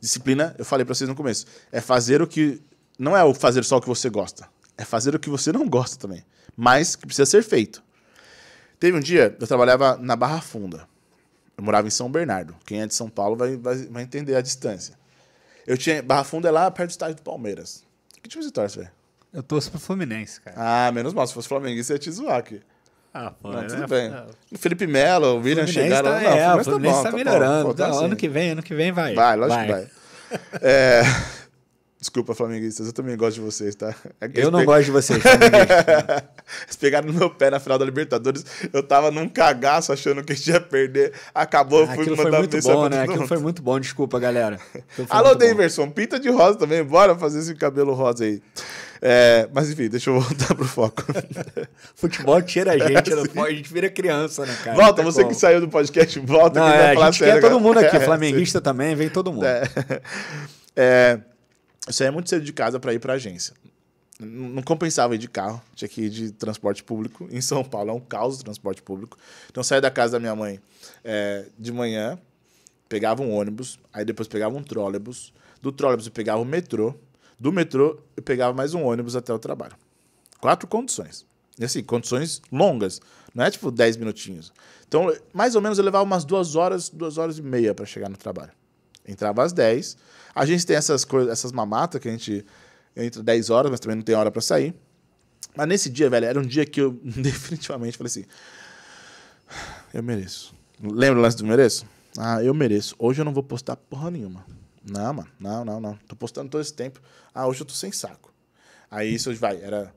Disciplina, 0.01 0.55
eu 0.59 0.64
falei 0.64 0.85
para 0.85 0.95
vocês 0.95 1.09
no 1.09 1.14
começo, 1.14 1.47
é 1.70 1.81
fazer 1.81 2.22
o 2.22 2.26
que 2.26 2.61
não 2.99 3.16
é 3.16 3.22
o 3.22 3.35
fazer 3.35 3.64
só 3.64 3.76
o 3.76 3.81
que 3.81 3.89
você 3.89 4.09
gosta, 4.09 4.49
é 4.76 4.85
fazer 4.85 5.14
o 5.14 5.18
que 5.18 5.29
você 5.29 5.53
não 5.53 5.68
gosta 5.68 5.97
também, 5.97 6.24
mas 6.57 6.97
que 6.97 7.07
precisa 7.07 7.26
ser 7.26 7.43
feito. 7.43 7.83
Teve 8.81 8.97
um 8.97 9.01
dia, 9.01 9.37
eu 9.39 9.47
trabalhava 9.47 9.97
na 9.97 10.14
Barra 10.14 10.41
Funda. 10.41 10.89
Eu 11.57 11.64
morava 11.64 11.89
em 11.89 11.91
São 11.91 12.09
Bernardo. 12.09 12.55
Quem 12.64 12.81
é 12.81 12.87
de 12.87 12.95
São 12.95 13.11
Paulo 13.11 13.35
vai, 13.35 13.57
vai, 13.57 13.76
vai 13.87 14.03
entender 14.05 14.37
a 14.37 14.41
distância. 14.41 14.97
Eu 15.66 15.76
tinha 15.76 16.01
Barra 16.01 16.22
Funda 16.22 16.49
é 16.49 16.53
lá 16.53 16.70
perto 16.70 16.91
do 16.91 16.93
estádio 16.93 17.16
do 17.16 17.22
Palmeiras. 17.22 17.85
Que 18.22 18.28
time 18.28 18.44
você 18.44 18.50
torce, 18.50 18.78
velho? 18.78 18.90
Eu 19.32 19.42
torço 19.42 19.70
pro 19.70 19.78
Fluminense, 19.78 20.40
cara. 20.40 20.56
Ah, 20.58 20.92
menos 20.92 21.12
mal. 21.12 21.26
Se 21.26 21.34
fosse 21.34 21.48
Flamengo, 21.48 21.82
você 21.82 21.92
ia 21.92 21.98
te 21.98 22.10
zoar 22.10 22.38
aqui. 22.38 22.60
Ah, 23.12 23.30
pô, 23.30 23.50
não, 23.50 23.66
tudo 23.66 23.84
é, 23.84 23.86
bem. 23.86 24.14
É. 24.14 24.26
O 24.52 24.58
Felipe 24.58 24.86
Melo, 24.86 25.36
o 25.36 25.40
William 25.40 25.66
chegaram. 25.66 26.10
Tá, 26.10 26.20
não, 26.20 26.30
é, 26.30 26.54
o 26.56 26.64
Fluminense 26.64 27.02
tá, 27.02 27.10
tá 27.10 27.16
melhorando. 27.16 27.68
Bom, 27.68 27.74
tá 27.74 27.88
assim. 27.88 28.04
Ano 28.04 28.16
que 28.16 28.28
vem, 28.28 28.50
ano 28.50 28.62
que 28.62 28.74
vem 28.74 28.92
vai. 28.92 29.14
Vai, 29.14 29.36
lógico 29.36 29.56
vai. 29.56 29.66
que 29.66 29.72
vai. 29.72 29.90
é... 30.62 31.02
Desculpa, 32.01 32.32
flamenguistas, 32.32 32.86
eu 32.86 32.92
também 32.92 33.16
gosto 33.16 33.34
de 33.34 33.40
vocês, 33.40 33.74
tá? 33.74 33.92
É 34.20 34.30
eu 34.34 34.53
não 34.53 34.64
gosto 34.64 34.84
de 34.84 34.90
vocês, 34.92 35.20
Eles 36.64 36.76
pegaram 36.78 37.09
no 37.09 37.12
meu 37.12 37.28
pé 37.28 37.51
na 37.51 37.59
final 37.59 37.76
da 37.76 37.84
Libertadores. 37.84 38.44
Eu 38.72 38.84
tava 38.84 39.11
num 39.11 39.28
cagaço 39.28 39.92
achando 39.92 40.22
que 40.22 40.32
a 40.32 40.36
gente 40.36 40.49
ia 40.49 40.61
perder. 40.61 41.12
Acabou, 41.34 41.82
ah, 41.82 41.86
fui 41.88 42.03
Aquilo 42.03 42.16
foi 42.16 42.30
muito 42.30 42.62
bom, 42.62 42.88
né? 42.88 43.03
Aquilo 43.03 43.26
foi 43.26 43.38
muito 43.38 43.62
bom, 43.62 43.80
desculpa, 43.80 44.20
galera. 44.20 44.61
Alô, 45.11 45.34
Daverson, 45.34 45.90
pinta 45.90 46.20
de 46.20 46.30
rosa 46.30 46.57
também. 46.57 46.84
Bora 46.84 47.16
fazer 47.16 47.40
esse 47.40 47.55
cabelo 47.57 47.92
rosa 47.94 48.24
aí. 48.24 48.40
É, 49.03 49.49
mas 49.53 49.70
enfim, 49.70 49.88
deixa 49.88 50.11
eu 50.11 50.20
voltar 50.20 50.55
pro 50.55 50.64
foco. 50.64 51.05
Futebol 51.96 52.40
tira 52.42 52.72
a 52.72 52.78
gente, 52.78 53.11
é, 53.12 53.40
a 53.42 53.51
gente 53.51 53.72
vira 53.72 53.90
criança, 53.90 54.46
né, 54.46 54.57
cara? 54.62 54.76
Volta, 54.76 55.03
você 55.03 55.22
como. 55.22 55.34
que 55.34 55.40
saiu 55.40 55.61
do 55.61 55.68
podcast, 55.68 56.18
volta. 56.20 56.61
Não, 56.61 56.68
é, 56.68 56.96
a 56.96 57.11
gente 57.11 57.24
quer 57.24 57.40
todo 57.40 57.59
mundo 57.59 57.78
aqui, 57.78 57.99
flamenguista 57.99 58.61
também, 58.61 58.94
vem 58.94 59.09
todo 59.09 59.32
mundo. 59.32 59.46
É. 60.76 61.20
é 61.89 61.91
eu 61.91 61.93
saía 61.93 62.12
muito 62.12 62.28
cedo 62.28 62.45
de 62.45 62.53
casa 62.53 62.78
para 62.78 62.93
ir 62.93 62.99
para 62.99 63.14
agência. 63.14 63.55
Não 64.20 64.62
compensava 64.62 65.14
ir 65.14 65.18
de 65.18 65.28
carro, 65.28 65.62
tinha 65.74 65.89
que 65.89 66.03
ir 66.03 66.11
de 66.11 66.32
transporte 66.32 66.82
público. 66.82 67.28
Em 67.30 67.41
São 67.41 67.64
Paulo 67.64 67.91
é 67.91 67.93
um 67.93 68.01
caos 68.01 68.41
o 68.41 68.45
transporte 68.45 68.82
público. 68.82 69.16
Então 69.49 69.62
saía 69.62 69.80
da 69.80 69.91
casa 69.91 70.12
da 70.12 70.20
minha 70.20 70.34
mãe 70.34 70.61
é, 71.05 71.47
de 71.59 71.72
manhã, 71.72 72.18
pegava 72.89 73.22
um 73.22 73.32
ônibus, 73.32 73.78
aí 73.93 74.05
depois 74.05 74.28
pegava 74.28 74.57
um 74.57 74.62
trólebus. 74.62 75.32
Do 75.62 75.70
trólebus 75.72 76.07
eu 76.07 76.12
pegava 76.12 76.41
o 76.41 76.45
metrô. 76.45 76.95
Do 77.39 77.53
metrô 77.53 78.01
eu 78.16 78.22
pegava 78.22 78.53
mais 78.53 78.74
um 78.74 78.84
ônibus 78.84 79.14
até 79.14 79.32
o 79.32 79.39
trabalho. 79.39 79.76
Quatro 80.41 80.66
condições. 80.66 81.24
E 81.59 81.64
assim, 81.64 81.82
condições 81.82 82.43
longas. 82.53 83.01
Não 83.34 83.45
é 83.45 83.51
tipo 83.51 83.70
10 83.70 83.97
minutinhos. 83.97 84.53
Então, 84.86 85.12
mais 85.32 85.55
ou 85.55 85.61
menos 85.61 85.78
eu 85.78 85.84
levava 85.84 86.05
umas 86.05 86.24
duas 86.24 86.57
horas, 86.57 86.89
duas 86.89 87.18
horas 87.18 87.39
e 87.39 87.43
meia 87.43 87.74
para 87.74 87.86
chegar 87.86 88.09
no 88.09 88.16
trabalho. 88.16 88.53
Entrava 89.07 89.43
às 89.43 89.53
10, 89.53 89.97
a 90.39 90.47
gente 90.47 90.64
tem 90.64 90.76
essas 90.76 91.05
coisas, 91.05 91.32
essas 91.32 91.51
mamatas 91.51 92.01
que 92.01 92.09
a 92.09 92.12
gente 92.12 92.47
entra 92.95 93.20
10 93.24 93.51
horas, 93.51 93.70
mas 93.72 93.80
também 93.80 93.97
não 93.97 94.05
tem 94.05 94.14
hora 94.14 94.30
para 94.30 94.41
sair. 94.41 94.72
Mas 95.57 95.66
nesse 95.66 95.91
dia, 95.91 96.09
velho, 96.09 96.26
era 96.26 96.39
um 96.39 96.47
dia 96.47 96.64
que 96.64 96.80
eu 96.80 96.93
definitivamente 97.03 97.99
falei 97.99 98.07
assim: 98.09 98.24
eu 99.93 100.01
mereço. 100.01 100.55
Lembra 100.80 101.18
o 101.18 101.22
lance 101.22 101.36
do 101.36 101.45
mereço? 101.45 101.84
Ah, 102.16 102.41
eu 102.41 102.55
mereço. 102.55 102.95
Hoje 103.01 103.20
eu 103.20 103.24
não 103.24 103.34
vou 103.34 103.43
postar 103.43 103.74
porra 103.74 104.12
nenhuma. 104.12 104.47
Não, 104.89 105.12
mano. 105.12 105.28
Não, 105.41 105.64
não, 105.64 105.80
não. 105.80 105.97
Tô 106.07 106.14
postando 106.14 106.49
todo 106.49 106.61
esse 106.61 106.72
tempo. 106.72 107.01
Ah, 107.34 107.49
hoje 107.49 107.62
eu 107.62 107.66
tô 107.66 107.74
sem 107.74 107.91
saco. 107.91 108.32
Aí 108.89 109.12
isso 109.12 109.34
vai, 109.34 109.61
era 109.61 109.93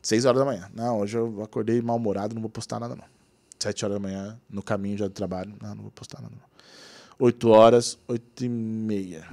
6 0.00 0.24
horas 0.24 0.38
da 0.38 0.46
manhã. 0.46 0.70
Não, 0.74 1.00
hoje 1.00 1.18
eu 1.18 1.42
acordei 1.42 1.82
mal-humorado, 1.82 2.34
não 2.34 2.40
vou 2.40 2.50
postar 2.50 2.80
nada, 2.80 2.96
não. 2.96 3.04
7 3.58 3.84
horas 3.84 3.96
da 3.96 4.00
manhã, 4.00 4.40
no 4.48 4.62
caminho 4.62 4.96
já 4.96 5.06
do 5.06 5.12
trabalho. 5.12 5.54
Não, 5.60 5.74
não 5.74 5.82
vou 5.82 5.92
postar 5.92 6.22
nada, 6.22 6.34
não. 6.34 6.46
8 7.18 7.48
horas, 7.50 7.98
8 8.08 8.46
e 8.46 8.48
meia 8.48 9.26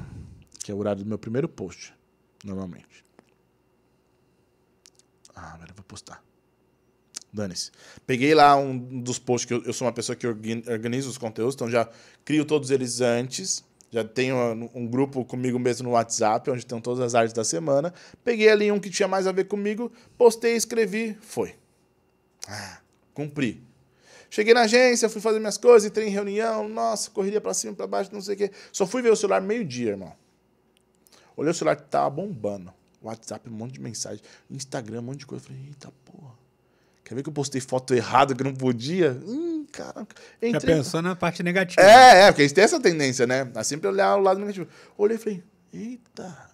que 0.64 0.72
é 0.72 0.74
o 0.74 0.78
horário 0.78 1.03
do 1.03 1.07
meu 1.07 1.20
primeiro 1.20 1.47
post, 1.47 1.93
normalmente. 2.43 3.03
Ah, 5.36 5.57
velho, 5.57 5.74
vou 5.76 5.84
postar. 5.84 6.24
Dane-se. 7.32 7.72
Peguei 8.07 8.34
lá 8.34 8.55
um 8.55 9.01
dos 9.01 9.20
posts 9.20 9.45
que 9.45 9.53
eu, 9.53 9.64
eu 9.64 9.74
sou 9.74 9.86
uma 9.86 9.93
pessoa 9.93 10.16
que 10.16 10.26
organiza 10.26 11.09
os 11.09 11.18
conteúdos, 11.18 11.55
então 11.55 11.70
já 11.70 11.89
crio 12.24 12.45
todos 12.45 12.72
eles 12.72 13.01
antes. 13.01 13.64
Já 13.91 14.03
tenho 14.03 14.36
um, 14.36 14.70
um 14.74 14.88
grupo 14.88 15.24
comigo 15.26 15.59
mesmo 15.59 15.89
no 15.89 15.93
WhatsApp, 15.93 16.49
onde 16.49 16.59
estão 16.59 16.80
todas 16.80 16.99
as 16.99 17.14
artes 17.14 17.34
da 17.34 17.43
semana. 17.43 17.93
Peguei 18.24 18.49
ali 18.49 18.72
um 18.72 18.80
que 18.80 18.89
tinha 18.89 19.07
mais 19.07 19.28
a 19.28 19.32
ver 19.32 19.45
comigo, 19.45 19.91
postei, 20.18 20.55
escrevi, 20.55 21.16
foi. 21.22 21.55
Ah, 22.47 22.80
cumpri. 23.14 23.64
Cheguei 24.30 24.53
na 24.53 24.61
agência, 24.61 25.09
fui 25.09 25.22
fazer 25.22 25.39
minhas 25.39 25.57
coisas, 25.57 25.88
entrei 25.88 26.07
em 26.07 26.11
reunião, 26.11 26.68
nossa, 26.68 27.11
correria 27.11 27.39
pra 27.39 27.53
cima, 27.53 27.74
pra 27.76 27.86
baixo, 27.86 28.11
não 28.14 28.22
sei 28.22 28.34
o 28.34 28.38
quê. 28.38 28.51
Só 28.72 28.88
fui 28.88 29.01
ver 29.01 29.11
o 29.11 29.16
celular 29.16 29.41
meio-dia, 29.41 29.91
irmão. 29.91 30.22
Olhei 31.36 31.52
o 31.52 31.54
celular, 31.54 31.76
tava 31.76 32.10
bombando. 32.10 32.74
WhatsApp, 33.02 33.50
um 33.50 33.54
monte 33.54 33.74
de 33.74 33.82
mensagem. 33.82 34.22
Instagram, 34.50 35.00
um 35.00 35.04
monte 35.04 35.20
de 35.20 35.26
coisa. 35.26 35.44
Falei, 35.46 35.62
eita 35.68 35.92
porra. 36.06 36.34
Quer 37.04 37.16
ver 37.16 37.24
que 37.24 37.30
eu 37.30 37.34
postei 37.34 37.60
foto 37.60 37.94
errada 37.94 38.34
que 38.34 38.44
não 38.44 38.54
podia? 38.54 39.12
Hum, 39.26 39.66
caraca. 39.72 40.16
Já 40.42 40.48
Entrei... 40.48 40.76
pensou 40.76 41.02
na 41.02 41.16
parte 41.16 41.44
negativa. 41.44 41.82
É, 41.82 42.22
é, 42.22 42.32
porque 42.32 42.44
eles 42.44 42.54
têm 42.54 42.64
essa 42.64 42.80
tendência, 42.80 43.28
né? 43.28 43.52
A 43.56 43.64
sempre 43.64 43.90
olhar 43.90 44.16
o 44.16 44.22
lado 44.22 44.40
negativo. 44.40 44.68
Olhei 44.98 45.18
e 45.18 45.20
falei, 45.20 45.44
eita. 45.74 46.50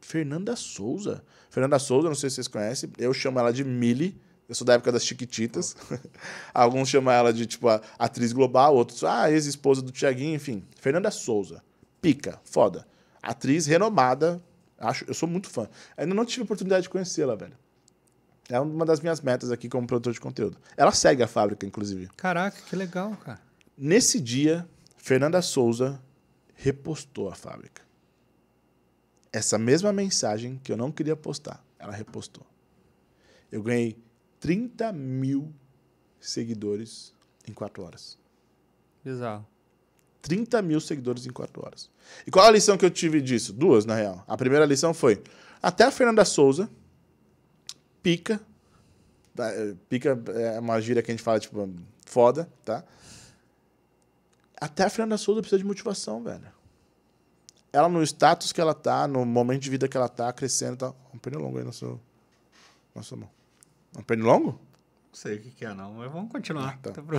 Fernanda 0.00 0.56
Souza. 0.56 1.22
Fernanda 1.50 1.78
Souza, 1.78 2.08
não 2.08 2.14
sei 2.14 2.30
se 2.30 2.36
vocês 2.36 2.48
conhecem, 2.48 2.90
eu 2.96 3.12
chamo 3.12 3.38
ela 3.38 3.52
de 3.52 3.64
Mili. 3.64 4.18
Eu 4.48 4.54
sou 4.54 4.64
da 4.64 4.74
época 4.74 4.92
das 4.92 5.04
Chiquititas. 5.04 5.76
Alguns 6.54 6.88
chamam 6.88 7.12
ela 7.12 7.32
de, 7.32 7.46
tipo, 7.46 7.68
a 7.68 7.80
atriz 7.98 8.32
global, 8.32 8.76
outros, 8.76 9.02
ah, 9.02 9.30
ex-esposa 9.30 9.82
do 9.82 9.90
Tiaguinho, 9.90 10.36
enfim. 10.36 10.64
Fernanda 10.80 11.10
Souza. 11.10 11.62
Pica, 12.00 12.40
foda. 12.44 12.86
Atriz 13.26 13.66
renomada. 13.66 14.40
Acho, 14.78 15.04
eu 15.06 15.14
sou 15.14 15.28
muito 15.28 15.50
fã. 15.50 15.68
Ainda 15.96 16.14
não 16.14 16.24
tive 16.24 16.42
a 16.42 16.44
oportunidade 16.44 16.84
de 16.84 16.88
conhecê-la, 16.88 17.34
velho. 17.34 17.56
É 18.48 18.60
uma 18.60 18.84
das 18.84 19.00
minhas 19.00 19.20
metas 19.20 19.50
aqui 19.50 19.68
como 19.68 19.86
produtor 19.86 20.12
de 20.12 20.20
conteúdo. 20.20 20.56
Ela 20.76 20.92
segue 20.92 21.22
a 21.22 21.26
fábrica, 21.26 21.66
inclusive. 21.66 22.08
Caraca, 22.16 22.56
que 22.62 22.76
legal, 22.76 23.16
cara. 23.16 23.40
Nesse 23.76 24.20
dia, 24.20 24.68
Fernanda 24.96 25.42
Souza 25.42 26.00
repostou 26.54 27.28
a 27.28 27.34
fábrica. 27.34 27.82
Essa 29.32 29.58
mesma 29.58 29.92
mensagem 29.92 30.60
que 30.62 30.70
eu 30.70 30.76
não 30.76 30.92
queria 30.92 31.16
postar, 31.16 31.64
ela 31.78 31.92
repostou. 31.92 32.46
Eu 33.50 33.62
ganhei 33.62 33.98
30 34.38 34.92
mil 34.92 35.52
seguidores 36.20 37.12
em 37.46 37.52
4 37.52 37.82
horas. 37.82 38.18
Bizarro. 39.04 39.46
30 40.26 40.60
mil 40.60 40.80
seguidores 40.80 41.24
em 41.24 41.30
4 41.30 41.64
horas. 41.64 41.88
E 42.26 42.30
qual 42.30 42.44
a 42.44 42.50
lição 42.50 42.76
que 42.76 42.84
eu 42.84 42.90
tive 42.90 43.20
disso? 43.20 43.52
Duas, 43.52 43.84
na 43.84 43.94
real. 43.94 44.24
A 44.26 44.36
primeira 44.36 44.66
lição 44.66 44.92
foi: 44.92 45.22
até 45.62 45.84
a 45.84 45.90
Fernanda 45.92 46.24
Souza, 46.24 46.68
pica. 48.02 48.40
é, 49.38 49.74
Pica 49.88 50.20
é 50.34 50.58
uma 50.58 50.80
gíria 50.80 51.00
que 51.00 51.10
a 51.10 51.14
gente 51.14 51.22
fala, 51.22 51.38
tipo, 51.38 51.68
foda, 52.04 52.50
tá? 52.64 52.84
Até 54.60 54.84
a 54.84 54.90
Fernanda 54.90 55.16
Souza 55.16 55.40
precisa 55.40 55.58
de 55.58 55.64
motivação, 55.64 56.22
velho. 56.24 56.56
Ela 57.72 57.88
no 57.88 58.02
status 58.02 58.52
que 58.52 58.60
ela 58.60 58.74
tá, 58.74 59.06
no 59.06 59.24
momento 59.24 59.62
de 59.62 59.70
vida 59.70 59.86
que 59.86 59.96
ela 59.96 60.08
tá, 60.08 60.32
crescendo, 60.32 60.78
tá. 60.78 60.94
Um 61.14 61.18
pernilongo 61.18 61.58
aí 61.58 61.64
na 61.64 61.72
sua, 61.72 62.00
na 62.94 63.02
sua 63.02 63.18
mão. 63.18 63.30
Um 63.96 64.02
pernilongo? 64.02 64.58
Não 65.16 65.22
sei 65.22 65.36
o 65.36 65.40
que, 65.40 65.50
que 65.50 65.64
é, 65.64 65.72
não, 65.72 65.94
mas 65.94 66.12
vamos 66.12 66.30
continuar. 66.30 66.78
Tá. 66.82 66.90
Tá 66.92 67.00
pro- 67.02 67.16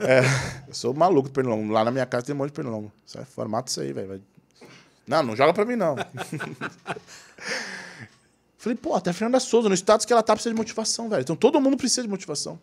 É, 0.00 0.22
eu 0.66 0.72
sou 0.72 0.94
maluco 0.94 1.28
do 1.28 1.32
pernilongo. 1.34 1.70
Lá 1.74 1.84
na 1.84 1.90
minha 1.90 2.06
casa 2.06 2.24
tem 2.24 2.34
um 2.34 2.38
monte 2.38 2.48
de 2.48 2.54
pernilongo. 2.54 2.90
Sai 3.04 3.22
fora, 3.26 3.46
mata 3.46 3.70
isso 3.70 3.82
aí, 3.82 3.92
velho. 3.92 4.22
Não, 5.06 5.22
não 5.22 5.36
joga 5.36 5.52
pra 5.52 5.66
mim, 5.66 5.76
não. 5.76 5.94
Falei, 8.56 8.78
pô, 8.78 8.94
até 8.94 9.10
a 9.10 9.12
Fernanda 9.12 9.38
Souza, 9.40 9.68
no 9.68 9.74
status 9.74 10.06
que 10.06 10.12
ela 10.14 10.22
tá, 10.22 10.32
precisa 10.32 10.54
de 10.54 10.58
motivação, 10.58 11.10
velho. 11.10 11.20
Então 11.20 11.36
todo 11.36 11.60
mundo 11.60 11.76
precisa 11.76 12.00
de 12.00 12.08
motivação. 12.08 12.58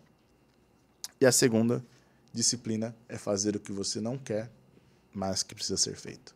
E 1.19 1.27
a 1.27 1.31
segunda 1.31 1.85
disciplina 2.33 2.95
é 3.07 3.19
fazer 3.19 3.55
o 3.55 3.59
que 3.59 3.71
você 3.71 4.01
não 4.01 4.17
quer, 4.17 4.49
mas 5.13 5.43
que 5.43 5.53
precisa 5.53 5.77
ser 5.77 5.95
feito. 5.95 6.33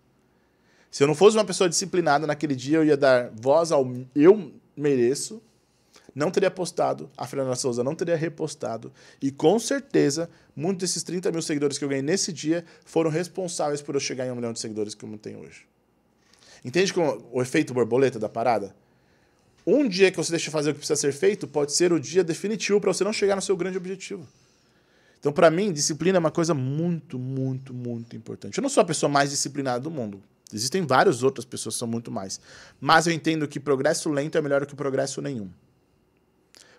Se 0.91 1.01
eu 1.03 1.07
não 1.07 1.15
fosse 1.15 1.35
uma 1.35 1.45
pessoa 1.45 1.67
disciplinada 1.67 2.27
naquele 2.27 2.55
dia, 2.55 2.77
eu 2.77 2.85
ia 2.85 2.95
dar 2.95 3.31
voz 3.31 3.71
ao 3.71 3.83
eu 4.13 4.53
mereço, 4.77 5.41
não 6.15 6.31
teria 6.31 6.49
postado, 6.49 7.09
a 7.17 7.27
Fernanda 7.27 7.55
Souza 7.55 7.83
não 7.83 7.93
teria 7.93 8.15
repostado, 8.15 8.91
e 9.21 9.29
com 9.29 9.59
certeza, 9.59 10.29
muitos 10.55 10.89
desses 10.89 11.03
30 11.03 11.29
mil 11.29 11.41
seguidores 11.41 11.77
que 11.77 11.83
eu 11.83 11.89
ganhei 11.89 12.01
nesse 12.01 12.31
dia 12.31 12.63
foram 12.85 13.11
responsáveis 13.11 13.81
por 13.81 13.95
eu 13.95 13.99
chegar 13.99 14.25
em 14.25 14.31
um 14.31 14.35
milhão 14.35 14.53
de 14.53 14.59
seguidores 14.59 14.95
que 14.95 15.03
eu 15.03 15.17
tenho 15.17 15.41
hoje. 15.41 15.67
Entende 16.63 16.93
como 16.93 17.23
o 17.31 17.41
efeito 17.41 17.73
borboleta 17.73 18.17
da 18.17 18.29
parada? 18.29 18.73
Um 19.67 19.87
dia 19.87 20.09
que 20.09 20.17
você 20.17 20.31
deixa 20.31 20.49
fazer 20.49 20.69
o 20.69 20.73
que 20.73 20.79
precisa 20.79 20.99
ser 20.99 21.11
feito 21.11 21.47
pode 21.47 21.73
ser 21.73 21.91
o 21.91 21.99
dia 21.99 22.23
definitivo 22.23 22.79
para 22.79 22.93
você 22.93 23.03
não 23.03 23.11
chegar 23.11 23.35
no 23.35 23.41
seu 23.41 23.57
grande 23.57 23.77
objetivo. 23.77 24.25
Então, 25.19 25.33
para 25.33 25.49
mim, 25.49 25.73
disciplina 25.73 26.17
é 26.17 26.19
uma 26.19 26.31
coisa 26.31 26.53
muito, 26.53 27.17
muito, 27.17 27.73
muito 27.73 28.15
importante. 28.15 28.57
Eu 28.57 28.61
não 28.61 28.69
sou 28.69 28.81
a 28.81 28.85
pessoa 28.85 29.09
mais 29.09 29.31
disciplinada 29.31 29.79
do 29.79 29.89
mundo. 29.91 30.21
Existem 30.53 30.85
várias 30.85 31.23
outras 31.23 31.43
pessoas 31.43 31.75
que 31.75 31.79
são 31.79 31.87
muito 31.87 32.11
mais. 32.11 32.39
Mas 32.79 33.07
eu 33.07 33.13
entendo 33.13 33.47
que 33.47 33.59
progresso 33.59 34.09
lento 34.11 34.37
é 34.37 34.41
melhor 34.41 34.61
do 34.61 34.67
que 34.67 34.75
progresso 34.75 35.21
nenhum. 35.21 35.49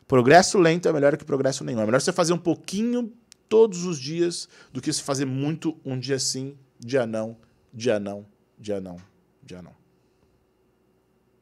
Progresso 0.06 0.58
lento 0.58 0.88
é 0.88 0.92
melhor 0.92 1.16
que 1.16 1.24
progresso 1.24 1.64
nenhum. 1.64 1.80
É 1.80 1.86
melhor 1.86 2.00
você 2.00 2.12
fazer 2.12 2.32
um 2.32 2.38
pouquinho 2.38 3.12
todos 3.48 3.84
os 3.84 3.98
dias 3.98 4.48
do 4.72 4.80
que 4.80 4.92
você 4.92 5.02
fazer 5.02 5.24
muito 5.24 5.76
um 5.84 5.98
dia 5.98 6.18
sim, 6.18 6.56
dia 6.78 7.06
não, 7.06 7.36
dia 7.72 7.98
não, 7.98 8.26
dia 8.58 8.80
não, 8.80 8.96
dia 9.42 9.62
não. 9.62 9.74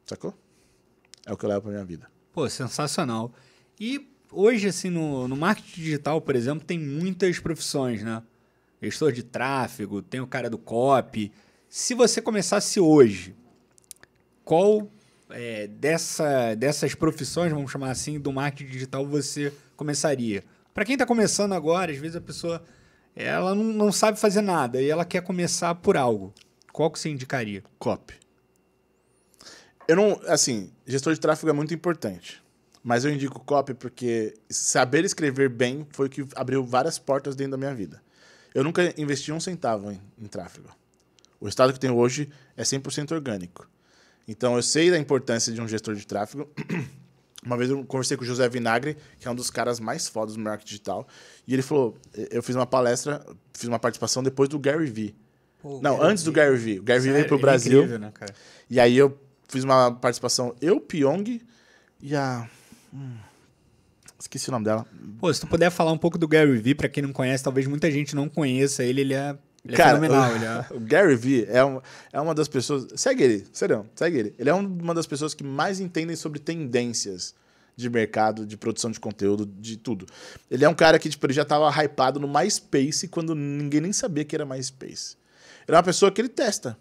Sacou? 0.05 0.33
É 1.25 1.33
o 1.33 1.37
que 1.37 1.45
eu 1.45 1.49
levo 1.49 1.61
pra 1.61 1.71
minha 1.71 1.85
vida. 1.85 2.09
Pô, 2.31 2.47
sensacional. 2.49 3.33
E 3.79 4.07
hoje, 4.31 4.67
assim, 4.67 4.89
no, 4.89 5.27
no 5.27 5.35
marketing 5.35 5.81
digital, 5.81 6.21
por 6.21 6.35
exemplo, 6.35 6.65
tem 6.65 6.77
muitas 6.79 7.39
profissões, 7.39 8.03
né? 8.03 8.21
Gestor 8.81 9.11
de 9.11 9.23
tráfego, 9.23 10.01
tem 10.01 10.21
o 10.21 10.27
cara 10.27 10.49
do 10.49 10.57
copy. 10.57 11.31
Se 11.67 11.93
você 11.93 12.21
começasse 12.21 12.79
hoje, 12.79 13.35
qual 14.43 14.87
é, 15.29 15.67
dessa, 15.67 16.55
dessas 16.55 16.95
profissões, 16.95 17.51
vamos 17.51 17.71
chamar 17.71 17.91
assim, 17.91 18.19
do 18.19 18.31
marketing 18.31 18.71
digital 18.71 19.05
você 19.05 19.53
começaria? 19.75 20.43
Para 20.73 20.85
quem 20.85 20.93
está 20.93 21.05
começando 21.05 21.53
agora, 21.53 21.91
às 21.91 21.97
vezes 21.97 22.15
a 22.15 22.21
pessoa 22.21 22.63
ela 23.15 23.55
não, 23.55 23.63
não 23.63 23.91
sabe 23.91 24.19
fazer 24.19 24.41
nada 24.41 24.81
e 24.81 24.89
ela 24.89 25.05
quer 25.05 25.21
começar 25.21 25.73
por 25.75 25.95
algo. 25.95 26.33
Qual 26.71 26.91
que 26.91 26.99
você 26.99 27.09
indicaria? 27.09 27.63
Copy. 27.79 28.15
Eu 29.87 29.95
não, 29.95 30.19
assim, 30.27 30.71
gestor 30.85 31.13
de 31.13 31.19
tráfego 31.19 31.49
é 31.49 31.53
muito 31.53 31.73
importante. 31.73 32.43
Mas 32.83 33.03
eu 33.03 33.11
indico 33.11 33.39
copy 33.39 33.73
porque 33.73 34.35
saber 34.49 35.05
escrever 35.05 35.49
bem 35.49 35.87
foi 35.91 36.07
o 36.07 36.09
que 36.09 36.27
abriu 36.35 36.63
várias 36.63 36.99
portas 36.99 37.35
dentro 37.35 37.51
da 37.51 37.57
minha 37.57 37.73
vida. 37.73 38.01
Eu 38.53 38.63
nunca 38.63 38.93
investi 38.99 39.31
um 39.31 39.39
centavo 39.39 39.91
em, 39.91 39.99
em 40.19 40.27
tráfego. 40.27 40.69
O 41.39 41.47
estado 41.47 41.73
que 41.73 41.79
tenho 41.79 41.95
hoje 41.95 42.29
é 42.55 42.63
100% 42.63 43.11
orgânico. 43.11 43.67
Então 44.27 44.55
eu 44.55 44.61
sei 44.61 44.89
da 44.91 44.97
importância 44.97 45.51
de 45.53 45.61
um 45.61 45.67
gestor 45.67 45.95
de 45.95 46.05
tráfego. 46.05 46.49
Uma 47.45 47.55
vez 47.57 47.69
eu 47.69 47.85
conversei 47.85 48.17
com 48.17 48.23
o 48.23 48.25
José 48.27 48.49
Vinagre, 48.49 48.97
que 49.19 49.27
é 49.27 49.31
um 49.31 49.35
dos 49.35 49.51
caras 49.51 49.79
mais 49.79 50.07
fodas 50.07 50.33
do 50.33 50.39
marketing 50.41 50.67
digital, 50.67 51.07
e 51.47 51.53
ele 51.53 51.61
falou: 51.61 51.95
eu 52.31 52.41
fiz 52.41 52.55
uma 52.55 52.65
palestra, 52.65 53.23
fiz 53.53 53.67
uma 53.67 53.77
participação 53.77 54.23
depois 54.23 54.49
do 54.49 54.57
Gary 54.57 54.87
Vee. 54.89 55.15
Não, 55.81 56.01
antes 56.01 56.23
do 56.23 56.31
Gary 56.31 56.57
Vee. 56.57 56.79
O 56.79 56.83
Gary 56.83 57.01
Vee 57.01 57.11
veio 57.13 57.25
pro 57.27 57.35
Ele 57.35 57.41
é 57.41 57.45
Brasil. 57.45 57.79
incrível, 57.79 57.99
né, 57.99 58.11
cara? 58.13 58.33
E 58.67 58.79
aí 58.79 58.97
eu 58.97 59.15
fiz 59.47 59.63
uma 59.63 59.91
participação, 59.91 60.55
eu, 60.59 60.79
Pyong 60.79 61.39
e 62.01 62.15
a. 62.15 62.49
hum, 62.91 63.15
esqueci 64.19 64.49
o 64.49 64.51
nome 64.51 64.65
dela. 64.65 64.85
Pô, 65.19 65.31
se 65.31 65.39
tu 65.39 65.45
puder 65.47 65.69
falar 65.69 65.91
um 65.91 65.97
pouco 65.99 66.17
do 66.17 66.27
Gary 66.27 66.57
Vee, 66.57 66.73
pra 66.73 66.89
quem 66.89 67.03
não 67.03 67.13
conhece, 67.13 67.43
talvez 67.43 67.67
muita 67.67 67.91
gente 67.91 68.15
não 68.15 68.27
conheça 68.27 68.83
ele, 68.83 69.01
ele 69.01 69.13
é, 69.13 69.37
ele 69.65 69.73
é 69.73 69.77
Cara, 69.77 69.99
fenomenal. 69.99 70.31
o, 70.31 70.35
Ele 70.35 70.45
é... 70.45 70.65
o 70.77 70.79
Gary 70.79 71.15
Vee 71.15 71.45
é, 71.49 71.65
um, 71.65 71.81
é 72.13 72.21
uma 72.21 72.33
das 72.35 72.47
pessoas. 72.47 72.87
Segue 72.95 73.23
ele, 73.23 73.47
sério, 73.51 73.85
segue 73.95 74.17
ele. 74.19 74.35
Ele 74.37 74.49
é 74.49 74.53
um- 74.53 74.59
uma 74.81 74.93
das 74.93 75.07
pessoas 75.07 75.33
que 75.33 75.43
mais 75.43 75.79
entendem 75.79 76.15
sobre 76.15 76.39
tendências 76.39 77.33
de 77.75 77.89
mercado, 77.89 78.45
de 78.45 78.55
produção 78.55 78.89
de 78.91 78.99
conteúdo, 78.99 79.45
de 79.45 79.75
tudo. 79.75 80.05
Ele 80.49 80.63
é 80.63 80.69
um 80.69 80.73
cara 80.73 80.97
que 80.99 81.09
tipo, 81.09 81.25
ele 81.25 81.33
já 81.33 81.43
tava 81.43 81.69
hypado 81.83 82.19
no 82.19 82.27
MySpace 82.27 83.07
quando 83.09 83.35
ninguém 83.35 83.81
nem 83.81 83.91
sabia 83.91 84.23
que 84.23 84.35
era 84.35 84.45
MySpace. 84.45 85.17
Ele 85.67 85.75
é 85.75 85.77
uma 85.77 85.83
pessoa 85.83 86.11
que 86.11 86.21
ele 86.21 86.29
testa. 86.29 86.77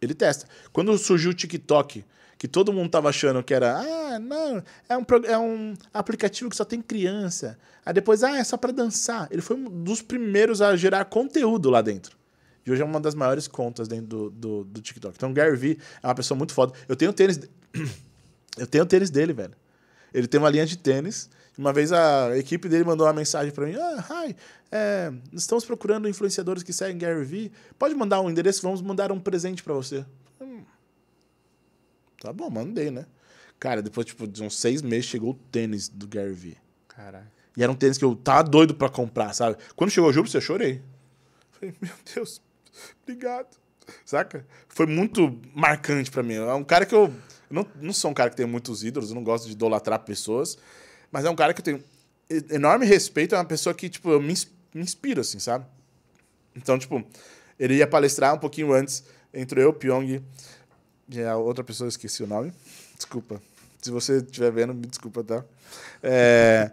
Ele 0.00 0.14
testa. 0.14 0.46
Quando 0.72 0.96
surgiu 0.98 1.30
o 1.30 1.34
TikTok, 1.34 2.04
que 2.40 2.48
todo 2.48 2.72
mundo 2.72 2.88
tava 2.88 3.10
achando 3.10 3.42
que 3.42 3.52
era, 3.52 3.76
ah, 3.76 4.18
não, 4.18 4.62
é 4.88 4.96
um, 4.96 5.04
é 5.26 5.38
um 5.38 5.74
aplicativo 5.92 6.48
que 6.48 6.56
só 6.56 6.64
tem 6.64 6.80
criança. 6.80 7.58
Aí 7.84 7.92
depois, 7.92 8.24
ah, 8.24 8.38
é 8.38 8.42
só 8.42 8.56
pra 8.56 8.72
dançar. 8.72 9.28
Ele 9.30 9.42
foi 9.42 9.56
um 9.56 9.68
dos 9.68 10.00
primeiros 10.00 10.62
a 10.62 10.74
gerar 10.74 11.04
conteúdo 11.04 11.68
lá 11.68 11.82
dentro. 11.82 12.16
E 12.64 12.72
hoje 12.72 12.80
é 12.80 12.84
uma 12.84 12.98
das 12.98 13.14
maiores 13.14 13.46
contas 13.46 13.88
dentro 13.88 14.06
do, 14.06 14.30
do, 14.30 14.64
do 14.64 14.80
TikTok. 14.80 15.16
Então, 15.16 15.30
o 15.30 15.34
Gary 15.34 15.54
Vee 15.54 15.78
é 16.02 16.06
uma 16.06 16.14
pessoa 16.14 16.38
muito 16.38 16.54
foda. 16.54 16.72
Eu 16.88 16.96
tenho 16.96 17.12
tênis. 17.12 17.38
Eu 18.56 18.66
tenho 18.66 18.86
tênis 18.86 19.10
dele, 19.10 19.34
velho. 19.34 19.52
Ele 20.12 20.26
tem 20.26 20.40
uma 20.40 20.48
linha 20.48 20.64
de 20.64 20.78
tênis. 20.78 21.28
Uma 21.58 21.74
vez 21.74 21.92
a 21.92 22.36
equipe 22.38 22.70
dele 22.70 22.84
mandou 22.84 23.06
uma 23.06 23.12
mensagem 23.12 23.52
pra 23.52 23.66
mim: 23.66 23.74
Ah, 23.74 24.24
hi, 24.26 24.36
é, 24.72 25.12
estamos 25.34 25.64
procurando 25.66 26.08
influenciadores 26.08 26.62
que 26.62 26.72
seguem 26.72 26.96
Gary 26.96 27.22
Vee. 27.22 27.52
Pode 27.78 27.94
mandar 27.94 28.22
um 28.22 28.30
endereço, 28.30 28.62
vamos 28.62 28.80
mandar 28.80 29.12
um 29.12 29.20
presente 29.20 29.62
pra 29.62 29.74
você. 29.74 30.06
Hum. 30.40 30.62
Tá 32.20 32.32
bom, 32.32 32.50
mandei, 32.50 32.90
né? 32.90 33.06
Cara, 33.58 33.82
depois 33.82 34.06
tipo, 34.06 34.26
de 34.26 34.42
uns 34.42 34.58
seis 34.58 34.82
meses 34.82 35.06
chegou 35.06 35.30
o 35.30 35.34
tênis 35.34 35.88
do 35.88 36.06
Gary 36.06 36.32
Vee. 36.32 36.58
Caraca. 36.86 37.30
E 37.56 37.62
era 37.62 37.72
um 37.72 37.74
tênis 37.74 37.98
que 37.98 38.04
eu 38.04 38.14
tava 38.14 38.44
doido 38.44 38.74
pra 38.74 38.88
comprar, 38.88 39.32
sabe? 39.32 39.56
Quando 39.74 39.90
chegou 39.90 40.10
o 40.10 40.12
Júpiter, 40.12 40.38
eu 40.38 40.44
chorei. 40.44 40.82
Falei, 41.50 41.74
meu 41.80 41.92
Deus, 42.14 42.40
obrigado. 43.02 43.58
Saca? 44.04 44.46
Foi 44.68 44.86
muito 44.86 45.40
marcante 45.54 46.10
pra 46.10 46.22
mim. 46.22 46.34
É 46.34 46.54
um 46.54 46.62
cara 46.62 46.86
que 46.86 46.94
eu. 46.94 47.04
eu 47.04 47.12
não, 47.50 47.66
não 47.80 47.92
sou 47.92 48.10
um 48.10 48.14
cara 48.14 48.30
que 48.30 48.36
tem 48.36 48.46
muitos 48.46 48.84
ídolos, 48.84 49.10
eu 49.10 49.14
não 49.14 49.24
gosto 49.24 49.46
de 49.46 49.52
idolatrar 49.52 49.98
pessoas. 50.00 50.56
Mas 51.10 51.24
é 51.24 51.30
um 51.30 51.34
cara 51.34 51.52
que 51.52 51.60
eu 51.60 51.64
tenho 51.64 51.82
enorme 52.50 52.86
respeito, 52.86 53.34
é 53.34 53.38
uma 53.38 53.44
pessoa 53.44 53.74
que, 53.74 53.88
tipo, 53.88 54.10
eu 54.10 54.20
me, 54.20 54.34
me 54.72 54.82
inspiro, 54.82 55.20
assim, 55.20 55.38
sabe? 55.38 55.66
Então, 56.54 56.78
tipo, 56.78 57.04
ele 57.58 57.76
ia 57.76 57.86
palestrar 57.86 58.34
um 58.34 58.38
pouquinho 58.38 58.72
antes, 58.72 59.02
entre 59.34 59.62
eu, 59.62 59.72
Pyong, 59.72 60.22
e 61.10 61.22
a 61.22 61.36
outra 61.36 61.64
pessoa, 61.64 61.88
esqueci 61.88 62.22
o 62.22 62.26
nome. 62.26 62.52
Desculpa. 62.96 63.40
Se 63.80 63.90
você 63.90 64.18
estiver 64.18 64.52
vendo, 64.52 64.74
me 64.74 64.86
desculpa, 64.86 65.24
tá? 65.24 65.44
É, 66.02 66.70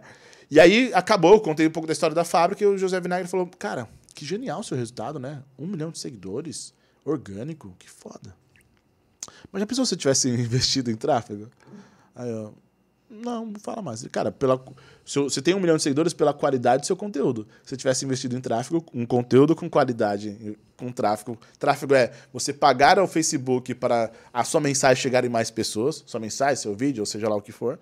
e 0.50 0.60
aí 0.60 0.92
acabou, 0.94 1.34
eu 1.34 1.40
contei 1.40 1.66
um 1.66 1.70
pouco 1.70 1.86
da 1.86 1.92
história 1.92 2.14
da 2.14 2.24
fábrica 2.24 2.62
e 2.62 2.66
o 2.66 2.76
José 2.76 3.00
Vinagre 3.00 3.28
falou: 3.28 3.48
Cara, 3.58 3.88
que 4.14 4.24
genial 4.24 4.60
o 4.60 4.64
seu 4.64 4.76
resultado, 4.76 5.18
né? 5.18 5.42
Um 5.58 5.66
milhão 5.66 5.90
de 5.90 5.98
seguidores, 5.98 6.74
orgânico, 7.04 7.74
que 7.78 7.88
foda. 7.88 8.34
Mas 9.50 9.60
já 9.60 9.66
pensou 9.66 9.84
se 9.84 9.90
você 9.90 9.96
tivesse 9.96 10.28
investido 10.30 10.90
em 10.90 10.96
tráfego? 10.96 11.48
Aí 12.14 12.28
eu, 12.28 12.54
não, 13.10 13.52
fala 13.60 13.80
mais. 13.80 14.06
Cara, 14.08 14.30
pela, 14.30 14.62
você 15.04 15.40
tem 15.40 15.54
um 15.54 15.60
milhão 15.60 15.76
de 15.76 15.82
seguidores 15.82 16.12
pela 16.12 16.34
qualidade 16.34 16.82
do 16.82 16.86
seu 16.86 16.96
conteúdo. 16.96 17.48
Se 17.62 17.70
você 17.70 17.76
tivesse 17.76 18.04
investido 18.04 18.36
em 18.36 18.40
tráfego, 18.40 18.84
um 18.92 19.06
conteúdo 19.06 19.56
com 19.56 19.68
qualidade, 19.68 20.58
com 20.76 20.92
tráfego. 20.92 21.38
Tráfego 21.58 21.94
é 21.94 22.12
você 22.32 22.52
pagar 22.52 22.98
ao 22.98 23.08
Facebook 23.08 23.74
para 23.74 24.10
a 24.32 24.44
sua 24.44 24.60
mensagem 24.60 25.02
chegar 25.02 25.24
em 25.24 25.28
mais 25.28 25.50
pessoas, 25.50 26.04
sua 26.06 26.20
mensagem, 26.20 26.56
seu 26.56 26.74
vídeo, 26.74 27.00
ou 27.00 27.06
seja 27.06 27.28
lá 27.28 27.36
o 27.36 27.40
que 27.40 27.50
for. 27.52 27.78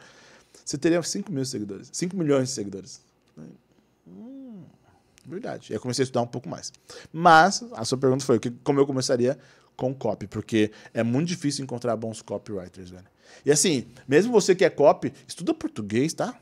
Você 0.65 0.79
teria 0.79 1.03
5 1.03 1.33
mil 1.33 1.45
seguidores. 1.45 1.91
5 1.93 2.17
milhões 2.17 2.49
de 2.49 2.55
seguidores. 2.55 3.01
Hum, 4.07 4.63
verdade. 5.27 5.73
E 5.73 5.75
aí 5.75 5.81
comecei 5.81 6.03
a 6.03 6.05
estudar 6.05 6.23
um 6.23 6.27
pouco 6.29 6.49
mais. 6.49 6.73
Mas 7.13 7.65
a 7.73 7.85
sua 7.85 7.99
pergunta 7.99 8.25
foi 8.25 8.39
como 8.63 8.79
eu 8.79 8.87
começaria 8.87 9.37
com 9.77 9.93
copy, 9.93 10.29
porque 10.29 10.71
é 10.95 11.03
muito 11.03 11.29
difícil 11.29 11.65
encontrar 11.65 11.97
bons 11.97 12.23
copywriters, 12.23 12.91
velho. 12.91 13.16
E 13.45 13.51
assim, 13.51 13.87
mesmo 14.07 14.33
você 14.33 14.55
que 14.55 14.65
é 14.65 14.71
copy, 14.71 15.13
estuda 15.27 15.55
português, 15.55 16.13
tá? 16.13 16.35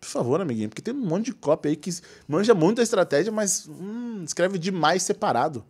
Por 0.00 0.08
favor, 0.08 0.40
amiguinho, 0.40 0.68
porque 0.68 0.80
tem 0.80 0.94
um 0.94 1.06
monte 1.06 1.26
de 1.26 1.34
copy 1.34 1.68
aí 1.68 1.76
que 1.76 1.90
manja 2.26 2.54
muito 2.54 2.80
a 2.80 2.84
estratégia, 2.84 3.30
mas 3.30 3.68
hum, 3.68 4.22
escreve 4.24 4.58
demais 4.58 5.02
separado. 5.02 5.64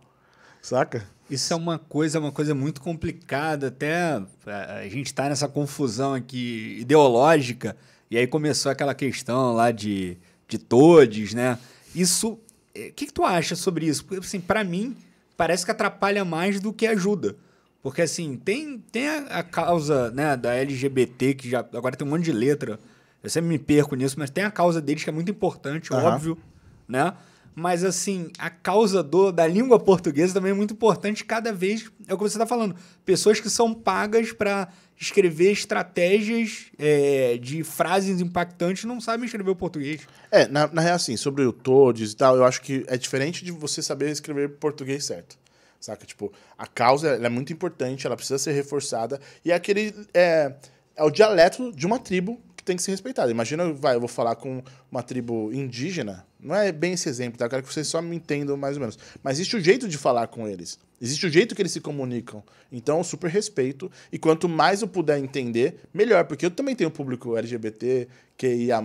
Saca? 0.62 1.04
Isso 1.28 1.52
é 1.52 1.56
uma 1.56 1.78
coisa, 1.78 2.18
uma 2.18 2.30
coisa 2.30 2.54
muito 2.54 2.80
complicada, 2.80 3.68
até 3.68 4.22
a 4.46 4.88
gente 4.88 5.12
tá 5.14 5.28
nessa 5.28 5.48
confusão 5.48 6.14
aqui 6.14 6.78
ideológica, 6.80 7.76
e 8.10 8.18
aí 8.18 8.26
começou 8.26 8.70
aquela 8.70 8.94
questão 8.94 9.52
lá 9.52 9.70
de, 9.70 10.18
de 10.48 10.58
todes, 10.58 11.32
né? 11.32 11.58
Isso, 11.94 12.38
eh, 12.74 12.88
o 12.88 12.92
que, 12.92 13.06
que 13.06 13.12
tu 13.12 13.24
acha 13.24 13.54
sobre 13.54 13.86
isso? 13.86 14.04
Porque, 14.04 14.24
assim, 14.24 14.40
para 14.40 14.64
mim, 14.64 14.96
parece 15.36 15.64
que 15.64 15.70
atrapalha 15.70 16.24
mais 16.24 16.60
do 16.60 16.72
que 16.72 16.86
ajuda. 16.86 17.36
Porque, 17.82 18.02
assim, 18.02 18.36
tem, 18.36 18.78
tem 18.78 19.08
a, 19.08 19.42
causa 19.42 20.10
né, 20.10 20.36
da 20.36 20.54
LGBT, 20.54 21.34
que 21.34 21.48
já 21.48 21.60
agora 21.60 21.96
tem 21.96 22.06
um 22.06 22.10
monte 22.10 22.24
de 22.24 22.32
letra. 22.32 22.78
Eu 23.22 23.30
sempre 23.30 23.48
me 23.48 23.58
perco 23.58 23.94
nisso, 23.94 24.16
mas 24.18 24.30
tem 24.30 24.44
a 24.44 24.50
causa 24.50 24.80
deles 24.80 25.02
que 25.02 25.10
é 25.10 25.12
muito 25.12 25.30
importante, 25.30 25.92
uhum. 25.92 25.98
óbvio, 25.98 26.38
né? 26.86 27.14
Mas, 27.54 27.82
assim, 27.82 28.30
a 28.38 28.48
causa 28.48 29.02
do, 29.02 29.32
da 29.32 29.46
língua 29.46 29.78
portuguesa 29.78 30.34
também 30.34 30.52
é 30.52 30.54
muito 30.54 30.74
importante 30.74 31.24
cada 31.24 31.52
vez. 31.52 31.90
É 32.06 32.14
o 32.14 32.16
que 32.16 32.22
você 32.22 32.36
está 32.36 32.46
falando. 32.46 32.76
Pessoas 33.04 33.40
que 33.40 33.50
são 33.50 33.74
pagas 33.74 34.32
para 34.32 34.68
escrever 34.98 35.50
estratégias 35.50 36.66
é, 36.78 37.38
de 37.38 37.64
frases 37.64 38.20
impactantes 38.20 38.84
não 38.84 39.00
sabem 39.00 39.24
escrever 39.24 39.50
o 39.50 39.56
português. 39.56 40.02
É, 40.30 40.46
na, 40.46 40.68
na 40.68 40.82
real, 40.82 40.96
assim, 40.96 41.16
sobre 41.16 41.44
o 41.44 41.52
todes 41.52 42.12
e 42.12 42.16
tal, 42.16 42.36
eu 42.36 42.44
acho 42.44 42.60
que 42.60 42.84
é 42.86 42.96
diferente 42.96 43.44
de 43.44 43.50
você 43.50 43.82
saber 43.82 44.10
escrever 44.10 44.50
português 44.50 45.04
certo. 45.04 45.38
Saca? 45.80 46.04
Tipo, 46.04 46.30
a 46.58 46.66
causa 46.66 47.08
é 47.08 47.28
muito 47.28 47.52
importante, 47.52 48.06
ela 48.06 48.16
precisa 48.16 48.38
ser 48.38 48.52
reforçada. 48.52 49.18
E 49.44 49.50
é 49.50 49.54
aquele. 49.54 49.94
É, 50.12 50.52
é 50.94 51.02
o 51.02 51.10
dialeto 51.10 51.72
de 51.72 51.86
uma 51.86 51.98
tribo 51.98 52.38
que 52.54 52.62
tem 52.62 52.76
que 52.76 52.82
ser 52.82 52.90
respeitada. 52.90 53.30
Imagina, 53.30 53.72
vai, 53.72 53.96
eu 53.96 54.00
vou 54.00 54.08
falar 54.08 54.36
com 54.36 54.62
uma 54.90 55.02
tribo 55.02 55.50
indígena. 55.52 56.26
Não 56.38 56.54
é 56.54 56.70
bem 56.70 56.92
esse 56.92 57.08
exemplo, 57.08 57.38
tá? 57.38 57.46
Eu 57.46 57.50
quero 57.50 57.62
que 57.62 57.72
vocês 57.72 57.86
só 57.86 58.02
me 58.02 58.14
entendam 58.14 58.56
mais 58.56 58.76
ou 58.76 58.80
menos. 58.80 58.98
Mas 59.22 59.38
existe 59.38 59.56
o 59.56 59.60
jeito 59.60 59.88
de 59.88 59.96
falar 59.96 60.26
com 60.26 60.46
eles. 60.46 60.78
Existe 61.00 61.26
o 61.26 61.30
jeito 61.30 61.54
que 61.54 61.62
eles 61.62 61.72
se 61.72 61.80
comunicam. 61.80 62.42
Então, 62.70 63.02
super 63.02 63.30
respeito. 63.30 63.90
E 64.12 64.18
quanto 64.18 64.46
mais 64.48 64.82
eu 64.82 64.88
puder 64.88 65.18
entender, 65.18 65.80
melhor. 65.92 66.24
Porque 66.24 66.44
eu 66.44 66.50
também 66.50 66.76
tenho 66.76 66.90
público 66.90 67.36
LGBT, 67.36 68.06
QIA+, 68.36 68.82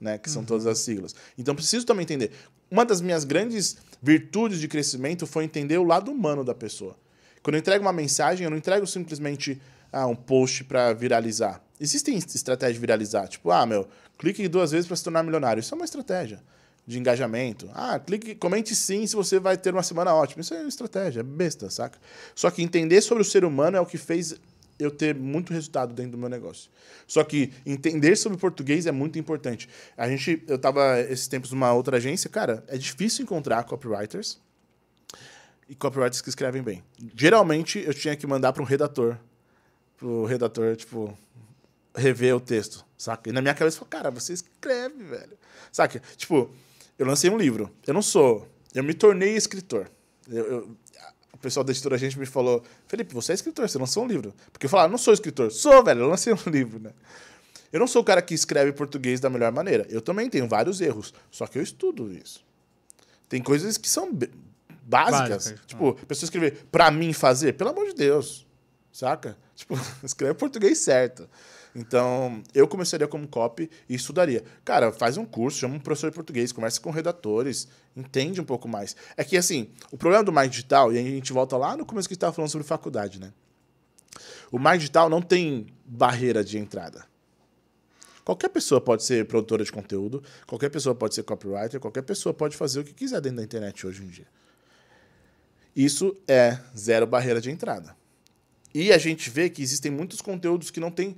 né? 0.00 0.18
Que 0.18 0.28
são 0.28 0.42
uhum. 0.42 0.46
todas 0.46 0.66
as 0.66 0.78
siglas. 0.78 1.14
Então, 1.38 1.54
preciso 1.54 1.86
também 1.86 2.02
entender. 2.02 2.32
Uma 2.68 2.84
das 2.84 3.00
minhas 3.00 3.22
grandes 3.24 3.76
virtudes 4.02 4.58
de 4.58 4.66
crescimento 4.66 5.26
foi 5.26 5.44
entender 5.44 5.78
o 5.78 5.84
lado 5.84 6.10
humano 6.10 6.42
da 6.42 6.54
pessoa. 6.54 6.96
Quando 7.42 7.54
eu 7.54 7.60
entrego 7.60 7.84
uma 7.84 7.92
mensagem, 7.92 8.44
eu 8.44 8.50
não 8.50 8.56
entrego 8.56 8.86
simplesmente 8.86 9.60
ah, 9.92 10.06
um 10.06 10.16
post 10.16 10.64
para 10.64 10.92
viralizar. 10.92 11.62
Existem 11.80 12.16
estratégias 12.16 12.74
de 12.74 12.80
viralizar. 12.80 13.28
Tipo, 13.28 13.50
ah, 13.50 13.64
meu, 13.64 13.88
clique 14.18 14.46
duas 14.48 14.72
vezes 14.72 14.86
para 14.86 14.96
se 14.96 15.04
tornar 15.04 15.22
milionário. 15.22 15.60
Isso 15.60 15.74
é 15.74 15.76
uma 15.76 15.84
estratégia 15.84 16.40
de 16.86 16.98
engajamento. 16.98 17.70
Ah, 17.74 17.98
clique, 17.98 18.34
comente 18.34 18.74
sim 18.74 19.06
se 19.06 19.14
você 19.14 19.38
vai 19.38 19.56
ter 19.56 19.72
uma 19.72 19.82
semana 19.82 20.14
ótima. 20.14 20.40
Isso 20.40 20.54
é 20.54 20.60
uma 20.60 20.68
estratégia, 20.68 21.20
é 21.20 21.22
besta, 21.22 21.70
saca? 21.70 21.98
Só 22.34 22.50
que 22.50 22.62
entender 22.62 23.00
sobre 23.00 23.22
o 23.22 23.24
ser 23.24 23.44
humano 23.44 23.76
é 23.76 23.80
o 23.80 23.86
que 23.86 23.98
fez 23.98 24.34
eu 24.78 24.90
ter 24.90 25.14
muito 25.14 25.52
resultado 25.52 25.92
dentro 25.94 26.12
do 26.12 26.18
meu 26.18 26.28
negócio. 26.28 26.70
Só 27.06 27.22
que 27.24 27.52
entender 27.64 28.16
sobre 28.16 28.38
português 28.38 28.86
é 28.86 28.92
muito 28.92 29.18
importante. 29.18 29.68
A 29.96 30.08
gente, 30.08 30.42
eu 30.46 30.56
estava 30.56 31.00
esses 31.00 31.28
tempos 31.28 31.50
numa 31.50 31.72
outra 31.72 31.96
agência, 31.98 32.28
cara, 32.28 32.64
é 32.68 32.76
difícil 32.76 33.22
encontrar 33.22 33.64
copywriters 33.64 34.40
e 35.68 35.74
copywriters 35.74 36.20
que 36.20 36.28
escrevem 36.28 36.62
bem. 36.62 36.82
Geralmente 37.14 37.78
eu 37.78 37.94
tinha 37.94 38.16
que 38.16 38.26
mandar 38.26 38.52
para 38.52 38.62
um 38.62 38.66
redator, 38.66 39.16
para 39.96 40.06
o 40.06 40.24
redator, 40.24 40.76
tipo, 40.76 41.16
rever 41.94 42.34
o 42.34 42.40
texto, 42.40 42.84
saca? 42.96 43.30
E 43.30 43.32
na 43.32 43.40
minha 43.40 43.54
cabeça, 43.54 43.76
eu 43.76 43.86
falei, 43.86 43.90
cara, 43.90 44.10
você 44.10 44.32
escreve, 44.32 45.04
velho. 45.04 45.38
Saca? 45.70 46.02
Tipo, 46.16 46.50
eu 46.98 47.06
lancei 47.06 47.30
um 47.30 47.36
livro. 47.36 47.70
Eu 47.86 47.94
não 47.94 48.02
sou. 48.02 48.48
Eu 48.74 48.82
me 48.82 48.94
tornei 48.94 49.36
escritor. 49.36 49.90
Eu, 50.28 50.44
eu, 50.44 50.76
pessoal 51.42 51.64
da 51.64 51.72
editora 51.72 51.96
a 51.96 51.98
gente 51.98 52.18
me 52.18 52.24
falou: 52.24 52.62
Felipe, 52.86 53.12
você 53.12 53.32
é 53.32 53.34
escritor, 53.34 53.68
você 53.68 53.78
lançou 53.78 54.04
um 54.04 54.06
livro. 54.06 54.32
Porque 54.52 54.66
eu 54.66 54.70
falava, 54.70 54.88
não 54.88 54.98
sou 54.98 55.12
escritor. 55.12 55.50
Sou, 55.50 55.82
velho, 55.84 56.00
eu 56.00 56.08
lancei 56.08 56.32
um 56.32 56.38
livro, 56.50 56.78
né? 56.78 56.90
Eu 57.72 57.80
não 57.80 57.86
sou 57.86 58.02
o 58.02 58.04
cara 58.04 58.20
que 58.22 58.34
escreve 58.34 58.72
português 58.72 59.18
da 59.18 59.30
melhor 59.30 59.50
maneira. 59.50 59.86
Eu 59.88 60.00
também 60.00 60.28
tenho 60.28 60.46
vários 60.46 60.80
erros. 60.80 61.12
Só 61.30 61.46
que 61.46 61.58
eu 61.58 61.62
estudo 61.62 62.12
isso. 62.12 62.44
Tem 63.28 63.42
coisas 63.42 63.78
que 63.78 63.88
são 63.88 64.12
básicas. 64.82 65.28
Básica. 65.46 65.60
Tipo, 65.66 65.90
a 65.90 66.06
pessoa 66.06 66.26
escrever 66.26 66.66
pra 66.70 66.90
mim 66.90 67.14
fazer, 67.14 67.54
pelo 67.54 67.70
amor 67.70 67.86
de 67.86 67.94
Deus. 67.94 68.46
Saca? 68.92 69.38
Tipo, 69.56 69.78
escreve 70.04 70.34
português 70.34 70.78
certo. 70.78 71.28
Então, 71.74 72.42
eu 72.54 72.68
começaria 72.68 73.08
como 73.08 73.26
copy 73.26 73.70
e 73.88 73.94
estudaria. 73.94 74.44
Cara, 74.64 74.92
faz 74.92 75.16
um 75.16 75.24
curso, 75.24 75.58
chama 75.58 75.76
um 75.76 75.80
professor 75.80 76.10
de 76.10 76.14
português, 76.14 76.52
conversa 76.52 76.80
com 76.80 76.90
redatores, 76.90 77.66
entende 77.96 78.40
um 78.40 78.44
pouco 78.44 78.68
mais. 78.68 78.94
É 79.16 79.24
que, 79.24 79.36
assim, 79.36 79.70
o 79.90 79.96
problema 79.96 80.22
do 80.22 80.32
marketing 80.32 80.52
digital, 80.52 80.92
e 80.92 80.98
a 80.98 81.02
gente 81.02 81.32
volta 81.32 81.56
lá 81.56 81.76
no 81.76 81.86
começo 81.86 82.08
que 82.08 82.12
a 82.12 82.14
gente 82.14 82.18
estava 82.18 82.32
falando 82.32 82.50
sobre 82.50 82.66
faculdade, 82.66 83.18
né? 83.18 83.32
O 84.50 84.58
marketing 84.58 84.80
digital 84.80 85.08
não 85.08 85.22
tem 85.22 85.66
barreira 85.86 86.44
de 86.44 86.58
entrada. 86.58 87.06
Qualquer 88.22 88.50
pessoa 88.50 88.80
pode 88.80 89.02
ser 89.02 89.26
produtora 89.26 89.64
de 89.64 89.72
conteúdo, 89.72 90.22
qualquer 90.46 90.68
pessoa 90.68 90.94
pode 90.94 91.14
ser 91.14 91.22
copywriter, 91.24 91.80
qualquer 91.80 92.02
pessoa 92.02 92.32
pode 92.32 92.56
fazer 92.56 92.80
o 92.80 92.84
que 92.84 92.92
quiser 92.92 93.20
dentro 93.20 93.38
da 93.38 93.42
internet 93.42 93.86
hoje 93.86 94.02
em 94.04 94.08
dia. 94.08 94.26
Isso 95.74 96.14
é 96.28 96.58
zero 96.76 97.06
barreira 97.06 97.40
de 97.40 97.50
entrada. 97.50 97.96
E 98.74 98.92
a 98.92 98.98
gente 98.98 99.28
vê 99.28 99.50
que 99.50 99.62
existem 99.62 99.90
muitos 99.90 100.20
conteúdos 100.20 100.70
que 100.70 100.78
não 100.78 100.90
têm 100.90 101.16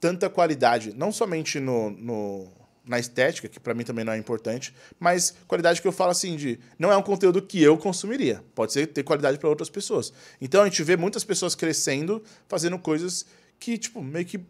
tanta 0.00 0.28
qualidade, 0.28 0.94
não 0.94 1.10
somente 1.12 1.58
no, 1.60 1.90
no 1.90 2.48
na 2.88 2.98
estética, 2.98 3.48
que 3.48 3.60
para 3.60 3.74
mim 3.74 3.84
também 3.84 4.04
não 4.04 4.14
é 4.14 4.16
importante, 4.16 4.74
mas 4.98 5.34
qualidade 5.46 5.82
que 5.82 5.86
eu 5.86 5.92
falo 5.92 6.10
assim 6.10 6.36
de 6.36 6.58
não 6.78 6.90
é 6.90 6.96
um 6.96 7.02
conteúdo 7.02 7.42
que 7.42 7.62
eu 7.62 7.76
consumiria, 7.76 8.42
pode 8.54 8.72
ser 8.72 8.86
ter 8.86 9.02
qualidade 9.02 9.38
para 9.38 9.48
outras 9.48 9.68
pessoas. 9.68 10.12
Então 10.40 10.62
a 10.62 10.64
gente 10.64 10.82
vê 10.82 10.96
muitas 10.96 11.22
pessoas 11.22 11.54
crescendo, 11.54 12.22
fazendo 12.48 12.78
coisas 12.78 13.26
que 13.60 13.76
tipo 13.76 14.02
meio 14.02 14.24
que 14.24 14.40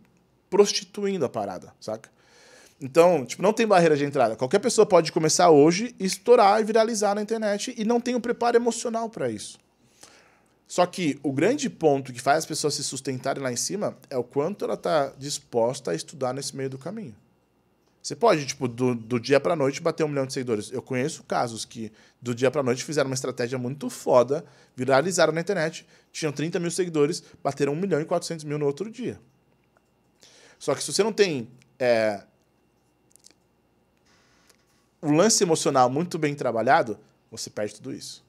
prostituindo 0.48 1.24
a 1.24 1.28
parada, 1.28 1.74
saca? 1.80 2.08
Então, 2.80 3.26
tipo, 3.26 3.42
não 3.42 3.52
tem 3.52 3.66
barreira 3.66 3.96
de 3.96 4.04
entrada. 4.04 4.36
Qualquer 4.36 4.60
pessoa 4.60 4.86
pode 4.86 5.10
começar 5.10 5.50
hoje, 5.50 5.96
estourar 5.98 6.60
e 6.60 6.64
viralizar 6.64 7.12
na 7.12 7.20
internet 7.20 7.74
e 7.76 7.84
não 7.84 8.00
tem 8.00 8.14
o 8.14 8.20
preparo 8.20 8.56
emocional 8.56 9.10
para 9.10 9.28
isso. 9.28 9.58
Só 10.68 10.84
que 10.84 11.18
o 11.22 11.32
grande 11.32 11.70
ponto 11.70 12.12
que 12.12 12.20
faz 12.20 12.40
as 12.40 12.46
pessoas 12.46 12.74
se 12.74 12.84
sustentarem 12.84 13.42
lá 13.42 13.50
em 13.50 13.56
cima 13.56 13.96
é 14.10 14.18
o 14.18 14.22
quanto 14.22 14.66
ela 14.66 14.74
está 14.74 15.08
disposta 15.18 15.92
a 15.92 15.94
estudar 15.94 16.34
nesse 16.34 16.54
meio 16.54 16.68
do 16.68 16.76
caminho. 16.76 17.16
Você 18.02 18.14
pode, 18.14 18.46
tipo, 18.46 18.68
do, 18.68 18.94
do 18.94 19.18
dia 19.18 19.40
para 19.40 19.56
noite 19.56 19.80
bater 19.80 20.04
um 20.04 20.08
milhão 20.08 20.26
de 20.26 20.32
seguidores. 20.34 20.70
Eu 20.70 20.82
conheço 20.82 21.22
casos 21.24 21.64
que 21.64 21.90
do 22.20 22.34
dia 22.34 22.50
para 22.50 22.62
noite 22.62 22.84
fizeram 22.84 23.08
uma 23.08 23.14
estratégia 23.14 23.58
muito 23.58 23.88
foda, 23.88 24.44
viralizaram 24.76 25.32
na 25.32 25.40
internet, 25.40 25.86
tinham 26.12 26.32
30 26.32 26.60
mil 26.60 26.70
seguidores, 26.70 27.22
bateram 27.42 27.72
1 27.72 27.76
milhão 27.76 28.00
e 28.00 28.04
400 28.04 28.44
mil 28.44 28.58
no 28.58 28.66
outro 28.66 28.90
dia. 28.90 29.18
Só 30.58 30.74
que 30.74 30.82
se 30.82 30.92
você 30.92 31.02
não 31.02 31.12
tem 31.12 31.48
é, 31.78 32.22
o 35.00 35.10
lance 35.10 35.42
emocional 35.42 35.88
muito 35.88 36.18
bem 36.18 36.34
trabalhado, 36.34 36.98
você 37.30 37.48
perde 37.48 37.76
tudo 37.76 37.92
isso. 37.92 38.27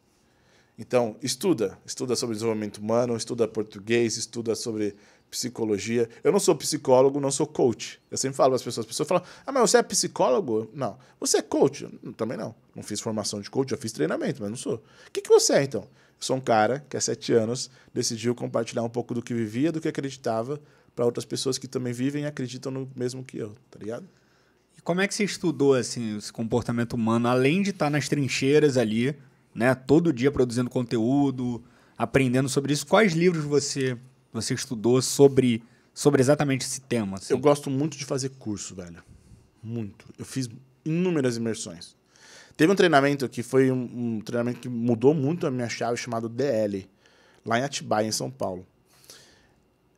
Então, 0.80 1.18
estuda. 1.22 1.78
Estuda 1.86 2.16
sobre 2.16 2.36
desenvolvimento 2.36 2.78
humano, 2.78 3.18
estuda 3.18 3.46
português, 3.46 4.16
estuda 4.16 4.56
sobre 4.56 4.96
psicologia. 5.30 6.10
Eu 6.24 6.32
não 6.32 6.40
sou 6.40 6.56
psicólogo, 6.56 7.20
não 7.20 7.30
sou 7.30 7.46
coach. 7.46 8.02
Eu 8.10 8.18
sempre 8.18 8.38
falo 8.38 8.52
para 8.52 8.56
as 8.56 8.64
pessoas. 8.64 8.86
As 8.86 8.88
pessoas 8.88 9.10
falam, 9.10 9.24
ah, 9.46 9.52
mas 9.52 9.70
você 9.70 9.78
é 9.78 9.84
psicólogo? 9.84 10.72
Não. 10.74 10.98
Você 11.20 11.40
é 11.40 11.42
coach? 11.42 11.86
Também 12.16 12.38
não. 12.38 12.56
Não 12.74 12.82
fiz 12.82 13.02
formação 13.02 13.42
de 13.42 13.50
coach, 13.50 13.72
já 13.72 13.78
fiz 13.78 13.92
treinamento, 13.92 14.42
mas 14.42 14.50
não 14.50 14.58
sou. 14.58 14.76
O 14.76 15.12
que, 15.12 15.22
que 15.22 15.28
você 15.28 15.54
é, 15.54 15.64
então? 15.64 15.82
Eu 15.82 15.88
sou 16.18 16.38
um 16.38 16.42
cara 16.42 16.80
que 16.90 16.96
há 16.96 17.02
sete 17.02 17.34
anos 17.34 17.70
decidiu 17.94 18.34
compartilhar 18.34 18.84
um 18.84 18.90
pouco 18.90 19.14
do 19.14 19.22
que 19.22 19.34
vivia, 19.34 19.74
do 19.74 19.82
que 19.82 19.88
acreditava, 19.90 20.62
para 20.96 21.04
outras 21.04 21.26
pessoas 21.26 21.58
que 21.58 21.68
também 21.68 21.92
vivem 21.92 22.24
e 22.24 22.26
acreditam 22.26 22.72
no 22.72 22.90
mesmo 22.96 23.22
que 23.22 23.38
eu, 23.38 23.54
tá 23.70 23.78
ligado? 23.80 24.08
E 24.78 24.82
como 24.82 25.02
é 25.02 25.08
que 25.10 25.14
você 25.14 25.26
estudou 25.26 25.74
assim, 25.74 26.18
esse 26.18 26.32
comportamento 26.32 26.94
humano, 26.94 27.28
além 27.28 27.62
de 27.62 27.72
estar 27.72 27.90
nas 27.90 28.08
trincheiras 28.08 28.78
ali, 28.78 29.14
né, 29.54 29.74
todo 29.76 30.14
dia 30.14 30.32
produzindo 30.32 30.70
conteúdo, 30.70 31.64
aprendendo 31.98 32.50
sobre 32.50 32.74
isso? 32.74 32.86
Quais 32.86 33.14
livros 33.14 33.44
você 33.44 33.98
você 34.32 34.54
estudou 34.54 35.02
sobre, 35.02 35.64
sobre 35.94 36.22
exatamente 36.22 36.66
esse 36.66 36.82
tema? 36.82 37.18
Assim? 37.18 37.34
Eu 37.34 37.40
gosto 37.40 37.70
muito 37.70 37.98
de 37.98 38.06
fazer 38.06 38.30
curso, 38.30 38.76
velho. 38.76 39.04
Muito. 39.62 40.06
Eu 40.18 40.26
fiz 40.26 40.50
inúmeras 40.86 41.38
imersões. 41.38 41.96
Teve 42.56 42.72
um 42.72 42.76
treinamento 42.76 43.28
que 43.30 43.42
foi 43.42 43.72
um, 43.72 44.18
um, 44.18 44.22
treinamento 44.22 44.60
que 44.60 44.70
mudou 44.70 45.14
muito 45.14 45.48
a 45.48 45.52
minha 45.52 45.70
chave, 45.70 45.98
chamado 45.98 46.28
DL, 46.28 46.90
lá 47.46 47.60
em 47.60 47.64
Atibaia, 47.64 48.06
em 48.06 48.12
São 48.12 48.30
Paulo. 48.30 48.66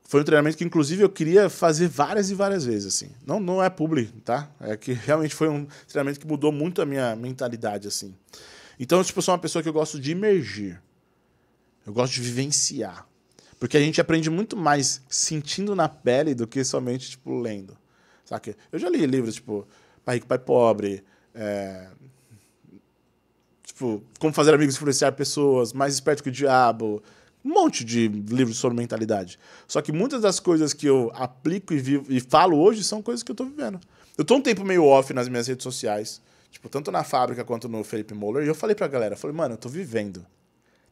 Foi 0.04 0.22
um 0.22 0.24
treinamento 0.24 0.58
que, 0.58 0.64
inclusive, 0.64 1.04
eu 1.04 1.10
queria 1.10 1.50
fazer 1.50 1.88
várias 1.88 2.30
e 2.30 2.36
várias 2.36 2.66
vezes, 2.66 2.94
assim. 2.94 3.12
Não, 3.26 3.40
não 3.40 3.64
é 3.64 3.70
público, 3.70 4.20
tá? 4.22 4.52
É 4.60 4.76
que 4.76 4.92
realmente 5.06 5.34
foi 5.34 5.48
um 5.50 5.66
treinamento 5.88 6.20
que 6.20 6.28
mudou 6.28 6.52
muito 6.52 6.82
a 6.82 6.86
minha 6.86 7.16
mentalidade, 7.16 7.88
assim. 7.88 8.14
Então, 8.80 9.04
tipo, 9.04 9.20
eu 9.20 9.24
sou 9.24 9.34
uma 9.34 9.40
pessoa 9.40 9.62
que 9.62 9.70
eu 9.70 9.74
gosto 9.74 10.00
de 10.00 10.12
emergir. 10.12 10.82
Eu 11.86 11.94
gosto 11.94 12.14
de 12.14 12.22
vivenciar. 12.22 13.08
Porque 13.60 13.78
a 13.78 13.80
gente 13.80 14.02
aprende 14.02 14.30
muito 14.30 14.58
mais 14.58 15.02
sentindo 15.08 15.76
na 15.76 15.88
pele 15.88 16.34
do 16.34 16.48
que 16.48 16.64
somente, 16.64 17.12
tipo, 17.12 17.40
lendo. 17.40 17.78
Saca? 18.26 18.56
Eu 18.72 18.80
já 18.80 18.90
li 18.90 19.06
livros, 19.06 19.36
tipo, 19.36 19.68
Pai 20.04 20.16
Rico, 20.16 20.28
Pai 20.28 20.40
Pobre, 20.40 21.04
é... 21.34 21.90
tipo, 23.64 24.04
Como 24.20 24.34
Fazer 24.34 24.54
Amigos 24.54 24.76
Influenciar 24.76 25.12
Pessoas, 25.12 25.74
Mais 25.74 25.94
Esperto 25.94 26.24
que 26.24 26.30
o 26.30 26.32
Diabo, 26.32 27.04
um 27.44 27.50
monte 27.50 27.84
de 27.84 28.08
livros 28.08 28.58
sobre 28.58 28.78
mentalidade. 28.78 29.38
Só 29.68 29.82
que 29.82 29.92
muitas 29.92 30.22
das 30.22 30.40
coisas 30.40 30.74
que 30.74 30.86
eu 30.86 31.12
aplico 31.14 31.74
e, 31.74 31.80
vivo, 31.80 32.06
e 32.10 32.20
falo 32.20 32.58
hoje 32.58 32.84
são 32.84 33.02
coisas 33.02 33.24
que 33.24 33.32
eu 33.32 33.34
estou 33.34 33.48
vivendo. 33.48 33.80
Eu 34.18 34.24
estou 34.24 34.38
um 34.38 34.42
tempo 34.42 34.64
meio 34.64 34.86
off 34.86 35.14
nas 35.14 35.28
minhas 35.28 35.48
redes 35.48 35.64
sociais, 35.64 36.22
tipo, 36.52 36.70
tanto 36.70 36.92
na 36.92 37.04
fábrica 37.04 37.44
quanto 37.44 37.68
no 37.68 37.84
Felipe 37.84 38.14
Moller, 38.14 38.44
e 38.44 38.48
eu 38.48 38.54
falei 38.54 38.76
pra 38.76 38.88
galera, 38.88 39.16
falei, 39.16 39.36
mano, 39.36 39.56
eu 39.56 39.58
tô 39.58 39.70
vivendo. 39.70 40.26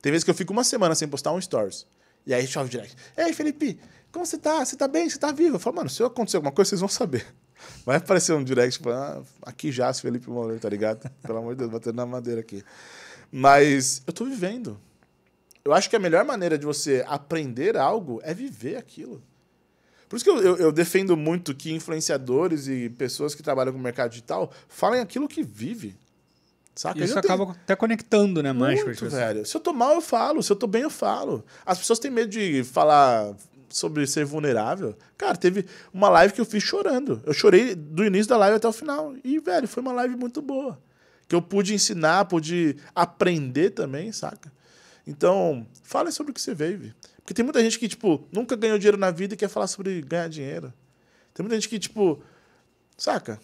Tem 0.02 0.12
vezes 0.12 0.24
que 0.24 0.32
eu 0.32 0.36
fico 0.36 0.54
uma 0.54 0.64
semana 0.64 0.96
sem 0.96 1.08
postar 1.08 1.34
um 1.34 1.42
stories. 1.42 1.86
E 2.26 2.34
aí 2.34 2.48
chove 2.48 2.70
direct. 2.70 2.96
Ei, 3.18 3.34
Felipe, 3.34 3.80
como 4.12 4.26
você 4.26 4.38
tá? 4.38 4.64
Você 4.66 4.76
tá 4.76 4.88
bem? 4.88 5.10
Você 5.10 5.18
tá 5.18 5.32
vivo? 5.32 5.56
Eu 5.56 5.60
falo, 5.60 5.76
mano, 5.76 5.90
se 5.90 6.02
acontecer 6.04 6.38
alguma 6.38 6.52
coisa, 6.52 6.70
vocês 6.70 6.80
vão 6.80 6.90
saber. 6.90 7.26
Vai 7.86 7.98
aparecer 7.98 8.34
um 8.34 8.44
direct, 8.44 8.78
tipo, 8.78 8.90
ah, 8.90 9.22
aqui 9.42 9.72
já, 9.72 9.94
Felipe 9.94 10.30
Moller, 10.30 10.60
tá 10.60 10.70
ligado? 10.70 11.10
Pelo 11.22 11.40
amor 11.40 11.54
de 11.54 11.60
Deus, 11.60 11.72
batendo 11.72 11.96
na 11.96 12.06
madeira 12.06 12.40
aqui. 12.40 12.64
Mas 13.32 14.02
eu 14.08 14.14
tô 14.14 14.26
vivendo. 14.26 14.80
Eu 15.64 15.74
acho 15.74 15.90
que 15.90 15.96
a 15.96 16.00
melhor 16.00 16.24
maneira 16.24 16.58
de 16.58 16.66
você 16.66 17.04
aprender 17.08 17.78
algo 17.78 18.22
é 18.24 18.34
viver 18.34 18.78
aquilo. 18.78 19.22
Por 20.10 20.16
isso 20.16 20.26
que 20.26 20.32
eu, 20.32 20.42
eu, 20.42 20.58
eu, 20.58 20.72
defendo 20.72 21.16
muito 21.16 21.54
que 21.54 21.72
influenciadores 21.72 22.68
e 22.68 22.90
pessoas 22.90 23.36
que 23.36 23.44
trabalham 23.44 23.72
com 23.72 23.78
o 23.80 23.82
mercado 23.82 24.10
digital 24.10 24.52
falem 24.68 25.00
aquilo 25.00 25.28
que 25.28 25.44
vive. 25.44 25.96
Saca? 26.74 27.04
Isso 27.04 27.18
acaba 27.20 27.46
tenho... 27.46 27.58
até 27.64 27.76
conectando, 27.76 28.42
né, 28.42 28.52
mais 28.52 28.84
Muito, 28.84 29.08
velho. 29.08 29.46
Se 29.46 29.56
eu 29.56 29.62
tô 29.62 29.72
mal, 29.72 29.94
eu 29.94 30.02
falo. 30.02 30.42
Se 30.42 30.52
eu 30.52 30.56
tô 30.56 30.66
bem, 30.66 30.82
eu 30.82 30.90
falo. 30.90 31.46
As 31.64 31.78
pessoas 31.78 32.00
têm 32.00 32.10
medo 32.10 32.30
de 32.30 32.64
falar 32.64 33.36
sobre 33.70 34.08
ser 34.08 34.26
vulnerável. 34.26 34.96
Cara, 35.18 35.36
teve 35.36 35.66
uma 35.94 36.10
live 36.10 36.34
que 36.34 36.42
eu 36.42 36.46
fiz 36.46 36.64
chorando. 36.64 37.22
Eu 37.26 37.34
chorei 37.34 37.76
do 37.76 38.04
início 38.04 38.28
da 38.28 38.38
live 38.38 38.58
até 38.58 38.68
o 38.68 38.74
final. 38.74 39.14
E, 39.24 39.40
velho, 39.40 39.68
foi 39.68 39.82
uma 39.82 39.92
live 39.92 40.16
muito 40.16 40.42
boa. 40.42 40.80
Que 41.28 41.36
eu 41.36 41.42
pude 41.42 41.74
ensinar, 41.74 42.26
pude 42.26 42.78
aprender 42.96 43.72
também, 43.72 44.12
saca? 44.12 44.52
Então, 45.06 45.66
fale 45.84 46.12
sobre 46.12 46.32
o 46.32 46.34
que 46.34 46.42
você 46.42 46.56
vive. 46.56 46.94
Porque 47.30 47.36
tem 47.36 47.46
muita 47.46 47.62
gente 47.62 47.78
que, 47.78 47.88
tipo, 47.88 48.28
nunca 48.32 48.56
ganhou 48.56 48.80
dinheiro 48.80 48.98
na 48.98 49.12
vida 49.12 49.36
e 49.36 49.38
quer 49.38 49.50
falar 49.50 49.68
sobre 49.68 50.02
ganhar 50.02 50.28
dinheiro. 50.28 50.74
Tem 51.32 51.44
muita 51.44 51.54
gente 51.54 51.70
que, 51.70 51.78
tipo, 51.78 52.20
saca? 52.98 53.40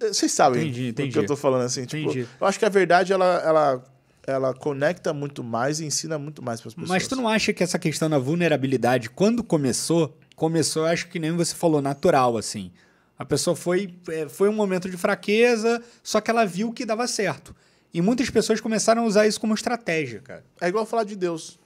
Vocês 0.00 0.32
sabem 0.32 0.62
entendi, 0.62 0.88
entendi. 0.88 1.10
o 1.10 1.12
que 1.12 1.18
eu 1.18 1.26
tô 1.26 1.36
falando 1.36 1.64
assim. 1.64 1.84
Tipo, 1.84 2.16
eu 2.16 2.46
acho 2.46 2.58
que 2.58 2.64
a 2.64 2.70
verdade, 2.70 3.12
ela, 3.12 3.42
ela, 3.44 3.84
ela 4.26 4.54
conecta 4.54 5.12
muito 5.12 5.44
mais 5.44 5.78
e 5.78 5.84
ensina 5.84 6.18
muito 6.18 6.42
mais 6.42 6.58
para 6.58 6.68
as 6.68 6.74
pessoas. 6.74 6.88
Mas 6.88 7.06
tu 7.06 7.14
não 7.14 7.28
acha 7.28 7.52
que 7.52 7.62
essa 7.62 7.78
questão 7.78 8.08
da 8.08 8.18
vulnerabilidade, 8.18 9.10
quando 9.10 9.44
começou, 9.44 10.18
começou, 10.34 10.86
eu 10.86 10.92
acho 10.92 11.08
que 11.08 11.18
nem 11.18 11.32
você 11.32 11.54
falou, 11.54 11.82
natural, 11.82 12.38
assim. 12.38 12.72
A 13.18 13.26
pessoa 13.26 13.54
foi, 13.54 13.94
é, 14.08 14.26
foi 14.26 14.48
um 14.48 14.54
momento 14.54 14.88
de 14.88 14.96
fraqueza, 14.96 15.82
só 16.02 16.18
que 16.22 16.30
ela 16.30 16.46
viu 16.46 16.72
que 16.72 16.86
dava 16.86 17.06
certo. 17.06 17.54
E 17.92 18.00
muitas 18.00 18.30
pessoas 18.30 18.58
começaram 18.58 19.02
a 19.02 19.04
usar 19.04 19.26
isso 19.26 19.38
como 19.38 19.52
estratégia, 19.52 20.22
cara. 20.22 20.42
É 20.62 20.68
igual 20.68 20.86
falar 20.86 21.04
de 21.04 21.14
Deus. 21.14 21.58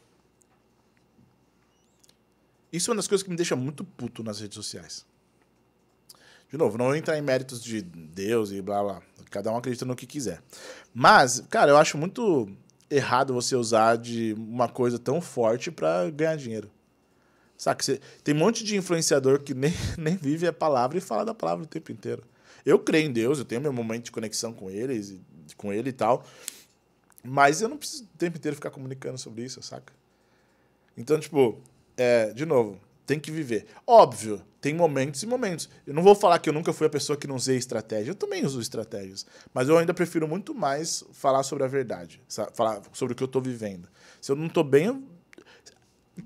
Isso 2.73 2.91
é 2.91 2.93
uma 2.93 2.97
das 2.97 3.09
coisas 3.09 3.23
que 3.23 3.31
me 3.31 3.37
deixa 3.37 3.57
muito 3.57 3.85
puto 3.85 4.23
nas 4.23 4.41
redes 4.41 4.55
sociais. 4.55 5.05
De 6.51 6.57
novo, 6.57 6.77
não 6.77 6.95
entrar 6.95 7.16
em 7.16 7.23
méritos 7.23 7.62
de 7.62 7.81
Deus 7.81 8.51
e 8.51 8.61
blá 8.61 8.83
blá. 8.83 9.03
Cada 9.31 9.53
um 9.53 9.57
acredita 9.57 9.85
no 9.85 9.95
que 9.95 10.07
quiser. 10.07 10.43
Mas, 10.93 11.41
cara, 11.49 11.71
eu 11.71 11.77
acho 11.77 11.97
muito 11.97 12.49
errado 12.91 13.33
você 13.33 13.55
usar 13.55 13.97
de 13.97 14.35
uma 14.37 14.68
coisa 14.68 14.99
tão 14.99 15.21
forte 15.21 15.71
para 15.71 16.11
ganhar 16.11 16.37
dinheiro. 16.37 16.68
Saca? 17.57 17.85
Você, 17.85 18.01
tem 18.25 18.35
um 18.35 18.39
monte 18.39 18.64
de 18.64 18.77
influenciador 18.77 19.41
que 19.43 19.55
nem, 19.55 19.73
nem 19.97 20.16
vive 20.16 20.47
a 20.47 20.53
palavra 20.53 20.99
e 20.99 21.01
fala 21.01 21.25
da 21.25 21.35
palavra 21.35 21.64
o 21.64 21.68
tempo 21.68 21.93
inteiro. 21.93 22.25
Eu 22.66 22.79
creio 22.79 23.07
em 23.07 23.12
Deus, 23.12 23.39
eu 23.39 23.45
tenho 23.45 23.61
meu 23.61 23.73
momento 23.73 24.05
de 24.05 24.11
conexão 24.11 24.53
com 24.53 24.68
eles, 24.68 25.14
com 25.57 25.73
ele 25.73 25.91
e 25.91 25.93
tal. 25.93 26.25
Mas 27.23 27.61
eu 27.61 27.68
não 27.68 27.77
preciso 27.77 28.05
o 28.05 28.18
tempo 28.18 28.39
inteiro 28.39 28.57
ficar 28.57 28.71
comunicando 28.71 29.18
sobre 29.18 29.45
isso, 29.45 29.62
saca? 29.62 29.93
Então, 30.97 31.18
tipo, 31.21 31.61
é, 32.01 32.32
de 32.32 32.46
novo, 32.46 32.80
tem 33.05 33.20
que 33.20 33.30
viver. 33.30 33.66
Óbvio, 33.86 34.42
tem 34.59 34.72
momentos 34.72 35.22
e 35.22 35.26
momentos. 35.26 35.68
Eu 35.86 35.92
não 35.92 36.03
vou 36.03 36.14
falar 36.14 36.38
que 36.38 36.48
eu 36.48 36.53
nunca 36.53 36.72
fui 36.72 36.86
a 36.86 36.90
pessoa 36.90 37.14
que 37.14 37.26
não 37.26 37.36
usei 37.36 37.59
estratégia. 37.59 38.12
Eu 38.12 38.14
também 38.14 38.42
uso 38.42 38.59
estratégias. 38.59 39.26
Mas 39.53 39.68
eu 39.68 39.76
ainda 39.76 39.92
prefiro 39.92 40.26
muito 40.26 40.55
mais 40.55 41.05
falar 41.12 41.42
sobre 41.42 41.62
a 41.62 41.66
verdade. 41.66 42.22
Falar 42.55 42.80
sobre 42.94 43.12
o 43.12 43.16
que 43.16 43.22
eu 43.22 43.26
estou 43.26 43.42
vivendo. 43.42 43.86
Se 44.18 44.32
eu 44.32 44.36
não 44.36 44.46
estou 44.46 44.64
bem, 44.64 44.86
eu... 44.86 45.03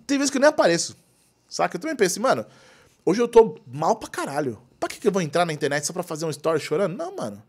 tem 0.06 0.16
vezes 0.16 0.30
que 0.30 0.36
eu 0.36 0.40
nem 0.40 0.48
apareço. 0.48 0.96
Saca? 1.48 1.76
Eu 1.76 1.80
também 1.80 1.96
penso, 1.96 2.20
mano, 2.20 2.46
hoje 3.04 3.20
eu 3.20 3.26
tô 3.26 3.58
mal 3.66 3.96
pra 3.96 4.08
caralho. 4.08 4.62
Pra 4.78 4.88
que, 4.88 5.00
que 5.00 5.08
eu 5.08 5.12
vou 5.12 5.22
entrar 5.22 5.44
na 5.44 5.52
internet 5.52 5.84
só 5.84 5.92
pra 5.92 6.04
fazer 6.04 6.24
um 6.24 6.30
story 6.30 6.60
chorando? 6.60 6.96
Não, 6.96 7.16
mano. 7.16 7.42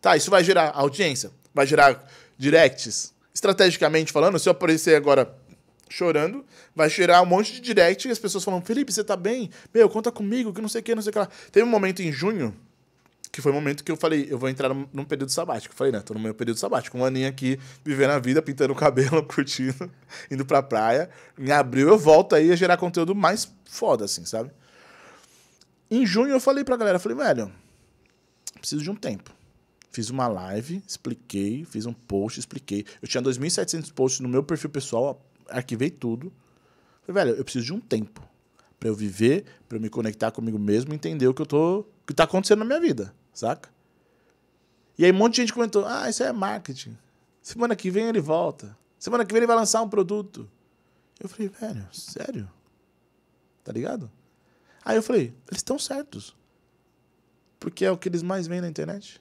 Tá, 0.00 0.16
isso 0.16 0.30
vai 0.30 0.44
gerar 0.44 0.70
audiência, 0.76 1.32
vai 1.52 1.66
gerar 1.66 2.08
directs. 2.38 3.12
Estrategicamente 3.34 4.12
falando, 4.12 4.38
se 4.38 4.48
eu 4.48 4.52
aparecer 4.52 4.94
agora 4.94 5.39
chorando, 5.90 6.44
vai 6.74 6.88
gerar 6.88 7.20
um 7.20 7.26
monte 7.26 7.52
de 7.52 7.60
direct 7.60 8.08
e 8.08 8.10
as 8.10 8.18
pessoas 8.18 8.44
falam, 8.44 8.62
Felipe, 8.62 8.92
você 8.92 9.04
tá 9.04 9.16
bem? 9.16 9.50
Meu, 9.74 9.88
conta 9.90 10.10
comigo, 10.10 10.52
que 10.54 10.60
não 10.60 10.68
sei 10.68 10.80
o 10.80 10.84
que, 10.84 10.94
não 10.94 11.02
sei 11.02 11.10
o 11.10 11.12
que 11.12 11.18
lá. 11.18 11.28
Teve 11.50 11.66
um 11.66 11.68
momento 11.68 12.00
em 12.00 12.12
junho, 12.12 12.56
que 13.32 13.42
foi 13.42 13.50
o 13.50 13.54
um 13.54 13.58
momento 13.58 13.82
que 13.84 13.90
eu 13.90 13.96
falei, 13.96 14.28
eu 14.30 14.38
vou 14.38 14.48
entrar 14.48 14.72
num 14.72 15.04
período 15.04 15.30
sabático. 15.30 15.74
Eu 15.74 15.76
falei, 15.76 15.92
né, 15.92 16.00
tô 16.00 16.14
no 16.14 16.20
meu 16.20 16.32
período 16.32 16.58
sabático, 16.58 16.96
um 16.96 17.04
aninho 17.04 17.28
aqui, 17.28 17.58
vivendo 17.84 18.10
a 18.10 18.18
vida, 18.18 18.40
pintando 18.40 18.72
o 18.72 18.76
cabelo, 18.76 19.22
curtindo, 19.26 19.90
indo 20.30 20.46
pra 20.46 20.62
praia. 20.62 21.10
Em 21.38 21.50
abril 21.50 21.88
eu 21.88 21.98
volto 21.98 22.34
aí 22.34 22.52
a 22.52 22.56
gerar 22.56 22.76
conteúdo 22.76 23.14
mais 23.14 23.52
foda, 23.64 24.04
assim, 24.04 24.24
sabe? 24.24 24.50
Em 25.90 26.06
junho 26.06 26.30
eu 26.30 26.40
falei 26.40 26.62
pra 26.62 26.76
galera, 26.76 27.00
falei, 27.00 27.18
velho, 27.18 27.52
preciso 28.60 28.82
de 28.82 28.90
um 28.90 28.94
tempo. 28.94 29.32
Fiz 29.90 30.08
uma 30.08 30.28
live, 30.28 30.80
expliquei, 30.86 31.64
fiz 31.64 31.84
um 31.84 31.92
post, 31.92 32.38
expliquei. 32.38 32.86
Eu 33.02 33.08
tinha 33.08 33.20
2.700 33.20 33.92
posts 33.92 34.20
no 34.20 34.28
meu 34.28 34.44
perfil 34.44 34.70
pessoal, 34.70 35.20
arquivei 35.50 35.90
tudo. 35.90 36.32
Falei, 37.06 37.24
velho, 37.24 37.38
eu 37.38 37.44
preciso 37.44 37.66
de 37.66 37.72
um 37.72 37.80
tempo 37.80 38.22
para 38.78 38.88
eu 38.88 38.94
viver, 38.94 39.44
para 39.68 39.76
eu 39.76 39.80
me 39.80 39.90
conectar 39.90 40.30
comigo 40.30 40.58
mesmo, 40.58 40.94
entender 40.94 41.28
o 41.28 41.34
que 41.34 41.42
eu 41.42 41.46
tô, 41.46 41.80
o 41.80 41.86
que 42.06 42.14
tá 42.14 42.24
acontecendo 42.24 42.60
na 42.60 42.64
minha 42.64 42.80
vida, 42.80 43.14
saca? 43.32 43.68
E 44.96 45.04
aí 45.04 45.12
um 45.12 45.14
monte 45.14 45.34
de 45.34 45.42
gente 45.42 45.52
comentou: 45.52 45.84
"Ah, 45.86 46.08
isso 46.08 46.22
é 46.22 46.32
marketing. 46.32 46.96
Semana 47.42 47.76
que 47.76 47.90
vem 47.90 48.06
ele 48.06 48.20
volta. 48.20 48.76
Semana 48.98 49.24
que 49.24 49.32
vem 49.32 49.40
ele 49.40 49.46
vai 49.46 49.56
lançar 49.56 49.82
um 49.82 49.88
produto". 49.88 50.48
Eu 51.18 51.28
falei: 51.28 51.48
"Velho, 51.48 51.86
sério? 51.92 52.50
Tá 53.62 53.72
ligado?" 53.72 54.10
Aí 54.84 54.96
eu 54.96 55.02
falei: 55.02 55.34
"Eles 55.48 55.58
estão 55.58 55.78
certos. 55.78 56.34
Porque 57.58 57.84
é 57.84 57.90
o 57.90 57.98
que 57.98 58.08
eles 58.08 58.22
mais 58.22 58.46
veem 58.46 58.62
na 58.62 58.68
internet. 58.68 59.20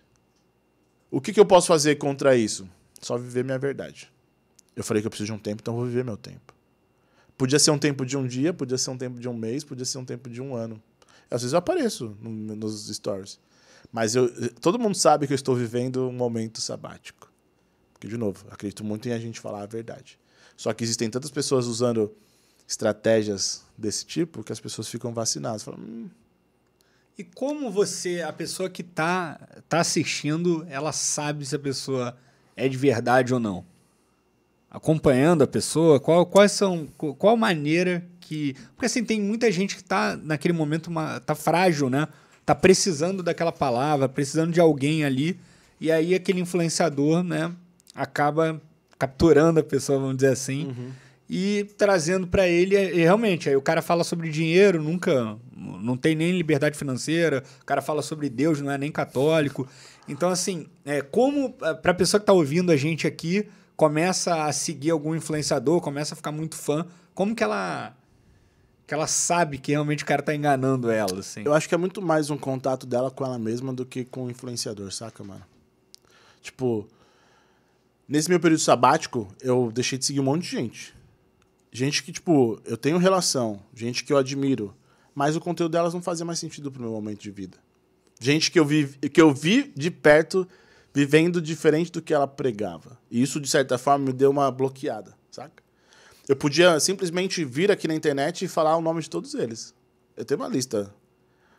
O 1.12 1.20
que, 1.20 1.34
que 1.34 1.40
eu 1.40 1.46
posso 1.46 1.68
fazer 1.68 1.96
contra 1.96 2.36
isso? 2.38 2.70
Só 3.02 3.18
viver 3.18 3.44
minha 3.44 3.58
verdade. 3.60 4.12
Eu 4.80 4.84
falei 4.86 5.02
que 5.02 5.08
eu 5.08 5.10
preciso 5.10 5.28
de 5.28 5.34
um 5.34 5.38
tempo, 5.38 5.62
então 5.62 5.74
eu 5.74 5.80
vou 5.80 5.86
viver 5.86 6.06
meu 6.06 6.16
tempo. 6.16 6.54
Podia 7.38 7.60
ser 7.60 7.70
um 7.72 7.78
tempo 7.78 8.06
de 8.06 8.16
um 8.16 8.26
dia, 8.26 8.54
podia 8.54 8.78
ser 8.78 8.90
um 8.92 8.98
tempo 8.98 9.20
de 9.20 9.28
um 9.28 9.34
mês, 9.34 9.62
podia 9.62 9.84
ser 9.84 9.98
um 9.98 10.06
tempo 10.06 10.30
de 10.30 10.42
um 10.42 10.56
ano. 10.56 10.82
Às 11.30 11.42
vezes 11.42 11.52
eu 11.52 11.60
apareço 11.60 12.18
no, 12.22 12.56
nos 12.56 12.88
stories. 12.88 13.42
Mas 13.92 14.16
eu, 14.16 14.54
todo 14.62 14.80
mundo 14.80 14.96
sabe 14.96 15.28
que 15.28 15.34
eu 15.34 15.36
estou 15.36 15.54
vivendo 15.54 16.08
um 16.08 16.14
momento 16.14 16.62
sabático. 16.62 17.30
Porque, 17.92 18.08
de 18.08 18.16
novo, 18.16 18.46
acredito 18.50 18.82
muito 18.86 19.10
em 19.10 19.12
a 19.12 19.20
gente 19.20 19.42
falar 19.42 19.64
a 19.64 19.66
verdade. 19.66 20.18
Só 20.56 20.72
que 20.72 20.82
existem 20.82 21.10
tantas 21.10 21.30
pessoas 21.30 21.66
usando 21.66 22.16
estratégias 22.66 23.66
desse 23.78 24.06
tipo 24.06 24.46
que 24.46 24.54
as 24.54 24.62
pessoas 24.62 24.88
ficam 24.88 25.14
vacinadas. 25.14 25.62
Falam, 25.62 25.82
hum, 25.82 26.10
E 27.18 27.24
como 27.26 27.70
você, 27.70 28.22
a 28.22 28.32
pessoa 28.32 28.70
que 28.70 28.82
tá, 28.82 29.46
tá 29.68 29.82
assistindo, 29.82 30.66
ela 30.70 30.94
sabe 30.94 31.46
se 31.46 31.54
a 31.54 31.60
pessoa 31.60 32.18
é 32.56 32.70
de 32.70 32.78
verdade 32.78 33.34
ou 33.34 33.42
não? 33.42 33.66
Acompanhando 34.72 35.44
a 35.44 35.48
pessoa, 35.48 36.00
qual, 36.00 36.26
quais 36.26 36.52
são, 36.52 36.88
qu- 36.98 37.16
qual 37.16 37.36
maneira 37.36 38.06
que... 38.20 38.56
Porque 38.76 38.86
assim, 38.86 39.04
tem 39.04 39.20
muita 39.20 39.52
gente 39.52 39.76
que 39.76 39.84
tá 39.84 40.18
naquele 40.22 40.54
momento, 40.54 40.88
uma, 40.88 41.20
tá 41.20 41.34
frágil, 41.34 41.90
né? 41.90 42.08
Tá 42.46 42.54
precisando 42.54 43.24
daquela 43.24 43.52
palavra, 43.52 44.08
precisando 44.08 44.52
de 44.52 44.60
alguém 44.60 45.04
ali, 45.04 45.40
e 45.80 45.92
aí 45.92 46.14
aquele 46.16 46.40
influenciador, 46.42 47.24
né, 47.24 47.52
acaba 47.96 48.60
capturando 48.98 49.60
a 49.60 49.64
pessoa, 49.64 50.00
vamos 50.00 50.16
dizer 50.18 50.32
assim, 50.32 50.76
e 51.30 51.68
trazendo 51.78 52.26
para 52.28 52.48
ele, 52.48 52.76
e 52.76 53.02
realmente, 53.02 53.48
aí 53.50 53.56
o 53.56 53.62
cara 53.62 53.82
fala 53.84 54.04
sobre 54.04 54.30
dinheiro, 54.30 54.82
nunca, 54.82 55.38
não 55.56 55.96
tem 55.96 56.16
nem 56.16 56.32
liberdade 56.36 56.76
financeira, 56.78 57.44
o 57.62 57.66
cara 57.66 57.82
fala 57.82 58.02
sobre 58.02 58.30
Deus, 58.30 58.60
não 58.62 58.72
é 58.72 58.78
nem 58.80 58.92
católico. 58.92 59.68
Então, 60.08 60.30
assim, 60.30 60.66
é, 60.84 61.02
como 61.02 61.52
para 61.54 61.92
a 61.92 61.94
pessoa 61.94 62.20
que 62.20 62.24
está 62.24 62.34
ouvindo 62.34 62.72
a 62.72 62.76
gente 62.76 63.06
aqui, 63.06 63.48
começa 63.80 64.44
a 64.44 64.52
seguir 64.52 64.90
algum 64.90 65.16
influenciador, 65.16 65.80
começa 65.80 66.14
a 66.14 66.18
ficar 66.18 66.34
muito 66.34 66.58
fã, 66.58 66.86
como 67.14 67.34
que 67.34 67.42
ela 67.42 67.96
que 68.86 68.94
ela 68.94 69.08
sabe 69.08 69.58
que 69.58 69.72
realmente 69.72 70.04
o 70.04 70.06
cara 70.06 70.22
tá 70.22 70.36
enganando 70.36 70.92
ela, 70.92 71.20
assim? 71.20 71.44
Eu 71.46 71.54
acho 71.54 71.70
que 71.70 71.74
é 71.74 71.78
muito 71.78 72.02
mais 72.02 72.30
um 72.30 72.38
contato 72.38 72.86
dela 72.86 73.10
com 73.10 73.24
ela 73.24 73.40
mesma 73.40 73.72
do 73.72 73.86
que 73.86 74.04
com 74.04 74.26
o 74.26 74.30
influenciador, 74.30 74.92
saca, 74.92 75.24
mano? 75.24 75.46
Tipo, 76.42 76.90
nesse 78.06 78.28
meu 78.28 78.38
período 78.38 78.60
sabático, 78.60 79.34
eu 79.40 79.72
deixei 79.72 79.98
de 79.98 80.04
seguir 80.04 80.20
um 80.20 80.24
monte 80.24 80.42
de 80.42 80.50
gente. 80.50 80.94
Gente 81.72 82.04
que, 82.04 82.12
tipo, 82.12 82.60
eu 82.66 82.76
tenho 82.76 82.98
relação, 82.98 83.62
gente 83.74 84.04
que 84.04 84.12
eu 84.12 84.18
admiro, 84.18 84.76
mas 85.16 85.38
o 85.38 85.40
conteúdo 85.40 85.72
delas 85.72 85.94
não 85.94 86.02
fazia 86.02 86.26
mais 86.26 86.40
sentido 86.40 86.70
pro 86.70 86.82
meu 86.82 86.92
momento 86.92 87.22
de 87.22 87.32
vida. 87.32 87.58
Gente 88.20 88.52
que 88.52 88.60
eu 88.60 88.66
vi, 88.66 88.88
que 88.88 89.22
eu 89.22 89.34
vi 89.34 89.72
de 89.74 89.90
perto 89.90 90.46
vivendo 90.94 91.42
diferente 91.42 91.92
do 91.92 92.02
que 92.02 92.14
ela 92.14 92.28
pregava. 92.28 92.98
E 93.10 93.22
isso, 93.22 93.40
de 93.40 93.48
certa 93.48 93.78
forma, 93.78 94.06
me 94.06 94.14
deu 94.14 94.32
uma 94.32 94.52
bloqueada, 94.52 95.16
saca? 95.32 95.64
Eu 96.28 96.36
podia 96.36 96.80
simplesmente 96.80 97.44
vir 97.44 97.72
aqui 97.72 97.88
na 97.88 97.96
internet 97.96 98.46
e 98.46 98.48
falar 98.48 98.78
o 98.78 98.82
nome 98.82 99.02
de 99.02 99.10
todos 99.10 99.34
eles. 99.34 99.74
Eu 100.16 100.24
tenho 100.26 100.40
uma 100.40 100.48
lista. 100.48 100.94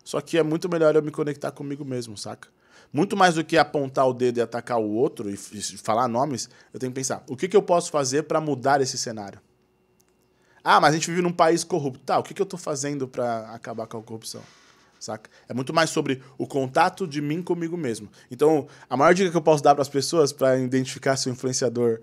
Só 0.05 0.21
que 0.21 0.39
é 0.39 0.43
muito 0.43 0.69
melhor 0.69 0.95
eu 0.95 1.03
me 1.03 1.11
conectar 1.11 1.51
comigo 1.51 1.85
mesmo, 1.85 2.17
saca? 2.17 2.49
Muito 2.93 3.17
mais 3.17 3.35
do 3.35 3.45
que 3.45 3.57
apontar 3.57 4.09
o 4.09 4.13
dedo 4.13 4.39
e 4.39 4.41
atacar 4.41 4.79
o 4.79 4.91
outro 4.91 5.31
e, 5.31 5.37
falar 5.37 6.09
nomes, 6.09 6.49
eu 6.73 6.81
tenho 6.81 6.91
que 6.91 6.97
pensar: 6.97 7.23
o 7.29 7.37
que, 7.37 7.49
que 7.49 7.57
eu 7.57 7.63
posso 7.63 7.91
fazer 7.91 8.25
para 8.25 8.41
mudar 8.41 8.81
esse 8.81 8.99
cenário? 8.99 9.41
Ah, 10.63 10.81
mas 10.81 10.91
a 10.91 10.97
gente 10.97 11.09
vive 11.09 11.23
num 11.23 11.33
país 11.33 11.65
corrupto. 11.65 12.05
Tá, 12.05 12.19
o 12.19 12.23
que, 12.23 12.35
que 12.35 12.43
eu 12.43 12.47
tô 12.47 12.57
fazendo 12.57 13.09
para 13.09 13.51
acabar 13.53 13.87
com 13.87 13.99
a 13.99 14.03
corrupção? 14.03 14.43
Saca? 15.01 15.31
É 15.49 15.55
muito 15.55 15.73
mais 15.73 15.89
sobre 15.89 16.23
o 16.37 16.47
contato 16.47 17.07
de 17.09 17.23
mim 17.23 17.43
comigo 17.43 17.75
mesmo. 17.75 18.11
Então, 18.31 18.69
a 18.89 18.97
maior 18.99 19.15
dica 19.15 19.31
que 19.31 19.37
eu 19.37 19.41
posso 19.43 19.63
dar 19.63 19.75
para 19.75 19.81
as 19.81 19.89
pessoas 19.89 20.31
para 20.31 20.59
identificar 20.59 21.17
se 21.17 21.31
o 21.31 21.33
influenciador 21.33 22.01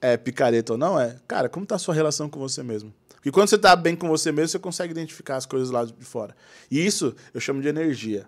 é 0.00 0.16
picareta 0.16 0.72
ou 0.72 0.78
não 0.78 0.98
é, 0.98 1.16
cara, 1.28 1.48
como 1.48 1.64
tá 1.64 1.76
a 1.76 1.78
sua 1.78 1.94
relação 1.94 2.28
com 2.28 2.40
você 2.40 2.60
mesmo? 2.64 2.92
Porque 3.14 3.30
quando 3.30 3.48
você 3.48 3.56
tá 3.56 3.76
bem 3.76 3.94
com 3.94 4.08
você 4.08 4.32
mesmo, 4.32 4.48
você 4.48 4.58
consegue 4.58 4.90
identificar 4.90 5.36
as 5.36 5.46
coisas 5.46 5.70
lá 5.70 5.84
de 5.84 6.04
fora. 6.04 6.34
E 6.68 6.84
isso 6.84 7.14
eu 7.32 7.40
chamo 7.40 7.62
de 7.62 7.68
energia, 7.68 8.26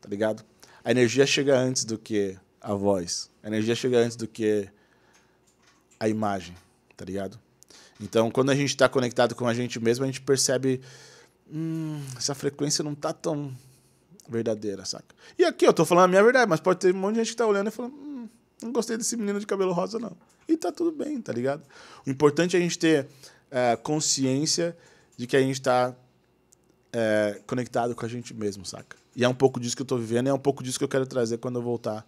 tá 0.00 0.08
ligado? 0.08 0.44
A 0.82 0.90
energia 0.90 1.24
chega 1.24 1.56
antes 1.56 1.84
do 1.84 1.96
que 1.96 2.36
a 2.60 2.74
voz. 2.74 3.30
A 3.40 3.46
energia 3.46 3.76
chega 3.76 3.98
antes 3.98 4.16
do 4.16 4.26
que 4.26 4.68
a 6.00 6.08
imagem, 6.08 6.56
tá 6.96 7.04
ligado? 7.04 7.38
Então, 8.00 8.28
quando 8.28 8.50
a 8.50 8.56
gente 8.56 8.70
está 8.70 8.88
conectado 8.88 9.36
com 9.36 9.46
a 9.46 9.54
gente 9.54 9.78
mesmo, 9.78 10.02
a 10.02 10.08
gente 10.08 10.20
percebe 10.20 10.80
hum, 11.52 12.00
essa 12.16 12.34
frequência 12.34 12.82
não 12.82 12.94
tá 12.94 13.12
tão 13.12 13.52
verdadeira, 14.28 14.84
saca? 14.84 15.14
E 15.38 15.44
aqui 15.44 15.66
eu 15.66 15.72
tô 15.72 15.84
falando 15.84 16.04
a 16.04 16.08
minha 16.08 16.22
verdade, 16.22 16.48
mas 16.48 16.60
pode 16.60 16.80
ter 16.80 16.94
um 16.94 16.98
monte 16.98 17.14
de 17.14 17.20
gente 17.20 17.30
que 17.30 17.36
tá 17.36 17.46
olhando 17.46 17.68
e 17.68 17.70
falando, 17.70 17.94
hum, 17.94 18.28
não 18.62 18.72
gostei 18.72 18.96
desse 18.96 19.16
menino 19.16 19.38
de 19.38 19.46
cabelo 19.46 19.72
rosa, 19.72 19.98
não. 19.98 20.16
E 20.48 20.56
tá 20.56 20.72
tudo 20.72 20.92
bem, 20.92 21.20
tá 21.20 21.32
ligado? 21.32 21.62
O 22.06 22.10
importante 22.10 22.56
é 22.56 22.58
a 22.58 22.62
gente 22.62 22.78
ter 22.78 23.06
eh, 23.50 23.76
consciência 23.76 24.76
de 25.16 25.26
que 25.26 25.36
a 25.36 25.40
gente 25.40 25.60
tá 25.60 25.94
eh, 26.92 27.40
conectado 27.46 27.94
com 27.94 28.04
a 28.04 28.08
gente 28.08 28.32
mesmo, 28.32 28.64
saca? 28.64 28.96
E 29.14 29.24
é 29.24 29.28
um 29.28 29.34
pouco 29.34 29.60
disso 29.60 29.76
que 29.76 29.82
eu 29.82 29.86
tô 29.86 29.96
vivendo 29.96 30.26
e 30.26 30.30
é 30.30 30.34
um 30.34 30.38
pouco 30.38 30.62
disso 30.62 30.78
que 30.78 30.84
eu 30.84 30.88
quero 30.88 31.06
trazer 31.06 31.38
quando 31.38 31.56
eu 31.56 31.62
voltar 31.62 32.06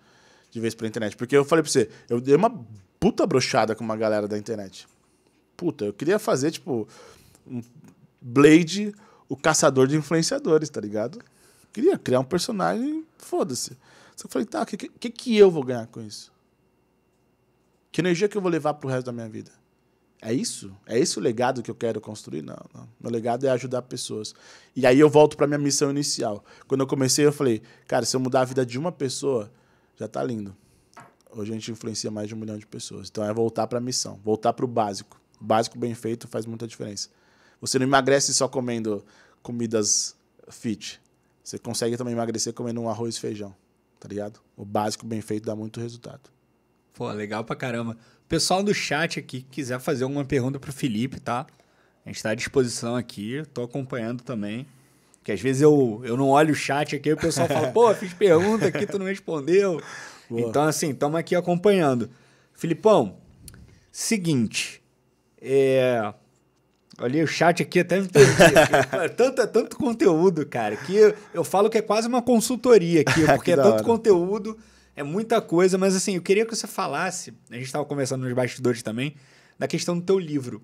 de 0.51 0.61
vez 0.61 0.75
pra 0.75 0.87
internet. 0.87 1.17
Porque 1.17 1.37
eu 1.37 1.45
falei 1.45 1.63
pra 1.63 1.71
você, 1.71 1.91
eu 2.09 2.21
dei 2.21 2.35
uma 2.35 2.51
puta 2.99 3.27
brochada 3.27 3.75
com 3.75 3.85
uma 3.85 3.97
galera 3.97 4.27
da 4.27 4.39
internet. 4.39 4.87
Puta, 5.57 5.85
eu 5.85 5.93
queria 5.93 6.19
fazer, 6.19 6.51
tipo, 6.51 6.89
um 7.47 7.63
Blade, 8.21 8.95
o 9.35 9.37
caçador 9.37 9.89
de 9.89 9.97
influenciadores, 9.97 10.71
tá 10.71 10.81
ligado? 10.81 11.19
Queria 11.73 11.99
criar 11.99 12.21
um 12.21 12.25
personagem, 12.25 13.05
foda-se. 13.19 13.77
Só 14.15 14.29
falei, 14.29 14.47
tá, 14.47 14.63
o 14.63 14.67
que, 14.67 14.77
que, 14.77 15.11
que 15.11 15.37
eu 15.37 15.51
vou 15.51 15.65
ganhar 15.65 15.89
com 15.89 16.01
isso? 16.01 16.33
Que 17.91 18.01
energia 18.01 18.29
que 18.29 18.37
eu 18.37 18.41
vou 18.41 18.51
levar 18.51 18.75
pro 18.75 18.89
resto 18.89 19.07
da 19.07 19.13
minha 19.13 19.29
vida? 19.29 19.51
É 20.23 20.33
isso? 20.33 20.73
É 20.87 20.97
esse 20.97 21.19
o 21.19 21.21
legado 21.21 21.65
que 21.65 21.71
eu 21.71 21.75
quero 21.75 22.01
construir? 22.01 22.43
Não, 22.43 22.65
não. 22.73 22.89
Meu 23.01 23.11
legado 23.11 23.45
é 23.45 23.51
ajudar 23.51 23.83
pessoas. 23.83 24.35
E 24.75 24.87
aí 24.87 25.01
eu 25.01 25.11
volto 25.11 25.37
pra 25.37 25.49
minha 25.49 25.59
missão 25.59 25.91
inicial. 25.91 26.45
Quando 26.69 26.83
eu 26.83 26.87
comecei, 26.87 27.27
eu 27.27 27.33
falei, 27.33 27.61
cara, 27.89 28.07
se 28.07 28.15
eu 28.15 28.21
mudar 28.21 28.43
a 28.43 28.45
vida 28.45 28.65
de 28.65 28.79
uma 28.79 28.93
pessoa, 28.93 29.51
já 29.97 30.07
tá 30.07 30.23
lindo. 30.23 30.57
Hoje 31.33 31.51
a 31.51 31.55
gente 31.55 31.73
influencia 31.73 32.11
mais 32.11 32.29
de 32.29 32.37
um 32.37 32.39
milhão 32.39 32.57
de 32.57 32.67
pessoas. 32.67 33.09
Então 33.11 33.25
é 33.25 33.35
voltar 33.35 33.67
pra 33.67 33.81
missão, 33.81 34.21
voltar 34.25 34.53
pro 34.53 34.69
básico. 34.69 35.21
O 35.41 35.45
básico 35.45 35.77
bem 35.77 35.93
feito 35.93 36.29
faz 36.29 36.47
muita 36.47 36.69
diferença. 36.69 37.09
Você 37.61 37.79
não 37.79 37.87
emagrece 37.87 38.33
só 38.35 38.47
comendo 38.47 39.05
comidas 39.45 40.17
fit. 40.49 41.01
Você 41.45 41.59
consegue 41.59 41.97
também 41.97 42.15
emagrecer 42.15 42.53
comendo 42.55 42.81
um 42.81 42.89
arroz 42.89 43.17
e 43.17 43.21
feijão, 43.21 43.55
tá 44.01 44.09
ligado? 44.09 44.41
O 44.57 44.65
básico 44.65 45.07
bem 45.07 45.21
feito 45.21 45.45
dá 45.45 45.55
muito 45.55 45.79
resultado. 45.79 46.31
Pô, 46.95 47.13
legal 47.13 47.45
pra 47.45 47.55
caramba. 47.55 47.93
O 47.93 48.29
pessoal 48.29 48.63
do 48.63 48.73
chat 48.73 49.19
aqui 49.21 49.43
que 49.43 49.49
quiser 49.51 49.79
fazer 49.79 50.05
alguma 50.05 50.25
pergunta 50.25 50.59
pro 50.59 50.73
Felipe, 50.73 51.21
tá? 51.21 51.47
A 52.05 52.09
gente 52.09 52.23
tá 52.23 52.31
à 52.31 52.35
disposição 52.35 52.97
aqui, 52.97 53.43
tô 53.53 53.63
acompanhando 53.63 54.23
também. 54.23 54.67
Que 55.23 55.33
às 55.33 55.41
vezes 55.41 55.63
eu, 55.63 56.01
eu 56.05 56.17
não 56.17 56.31
olho 56.31 56.53
o 56.53 56.57
chat 56.57 56.97
aqui 56.97 57.11
e 57.11 57.13
o 57.13 57.17
pessoal 57.17 57.47
fala, 57.47 57.71
pô, 57.71 57.95
fiz 57.95 58.13
pergunta 58.15 58.67
aqui, 58.67 58.87
tu 58.87 58.99
não 58.99 59.07
respondeu. 59.07 59.83
Boa. 60.29 60.41
Então, 60.41 60.63
assim, 60.65 60.91
estamos 60.91 61.19
aqui 61.19 61.35
acompanhando. 61.35 62.11
Filipão, 62.55 63.19
seguinte. 63.93 64.83
É. 65.41 66.15
Olha, 66.99 67.25
o 67.25 67.27
chat 67.27 67.63
aqui 67.63 67.81
até 67.81 68.01
me 68.01 68.09
perdi. 68.09 68.31
É 68.93 69.09
tanto, 69.09 69.43
é 69.43 69.47
tanto 69.47 69.77
conteúdo, 69.77 70.47
cara, 70.47 70.77
que 70.77 70.95
eu, 70.95 71.15
eu 71.33 71.45
falo 71.45 71.69
que 71.69 71.79
é 71.79 71.83
quase 71.83 72.07
uma 72.07 72.23
consultoria 72.23 73.01
aqui, 73.01 73.25
porque 73.35 73.53
Que 73.53 73.53
é 73.53 73.57
tanto 73.57 73.75
hora. 73.75 73.83
conteúdo, 73.85 74.57
é 74.95 75.03
muita 75.03 75.41
coisa, 75.41 75.77
mas 75.77 75.97
assim, 75.97 76.15
eu 76.15 76.23
queria 76.23 76.47
que 76.47 76.55
você 76.55 76.67
falasse, 76.67 77.35
a 77.51 77.55
gente 77.55 77.65
estava 77.67 77.85
conversando 77.85 78.25
nos 78.25 78.33
bastidores 78.33 78.83
também, 78.83 79.15
da 79.59 79.67
questão 79.67 79.99
do 79.99 80.05
teu 80.05 80.19
livro. 80.19 80.63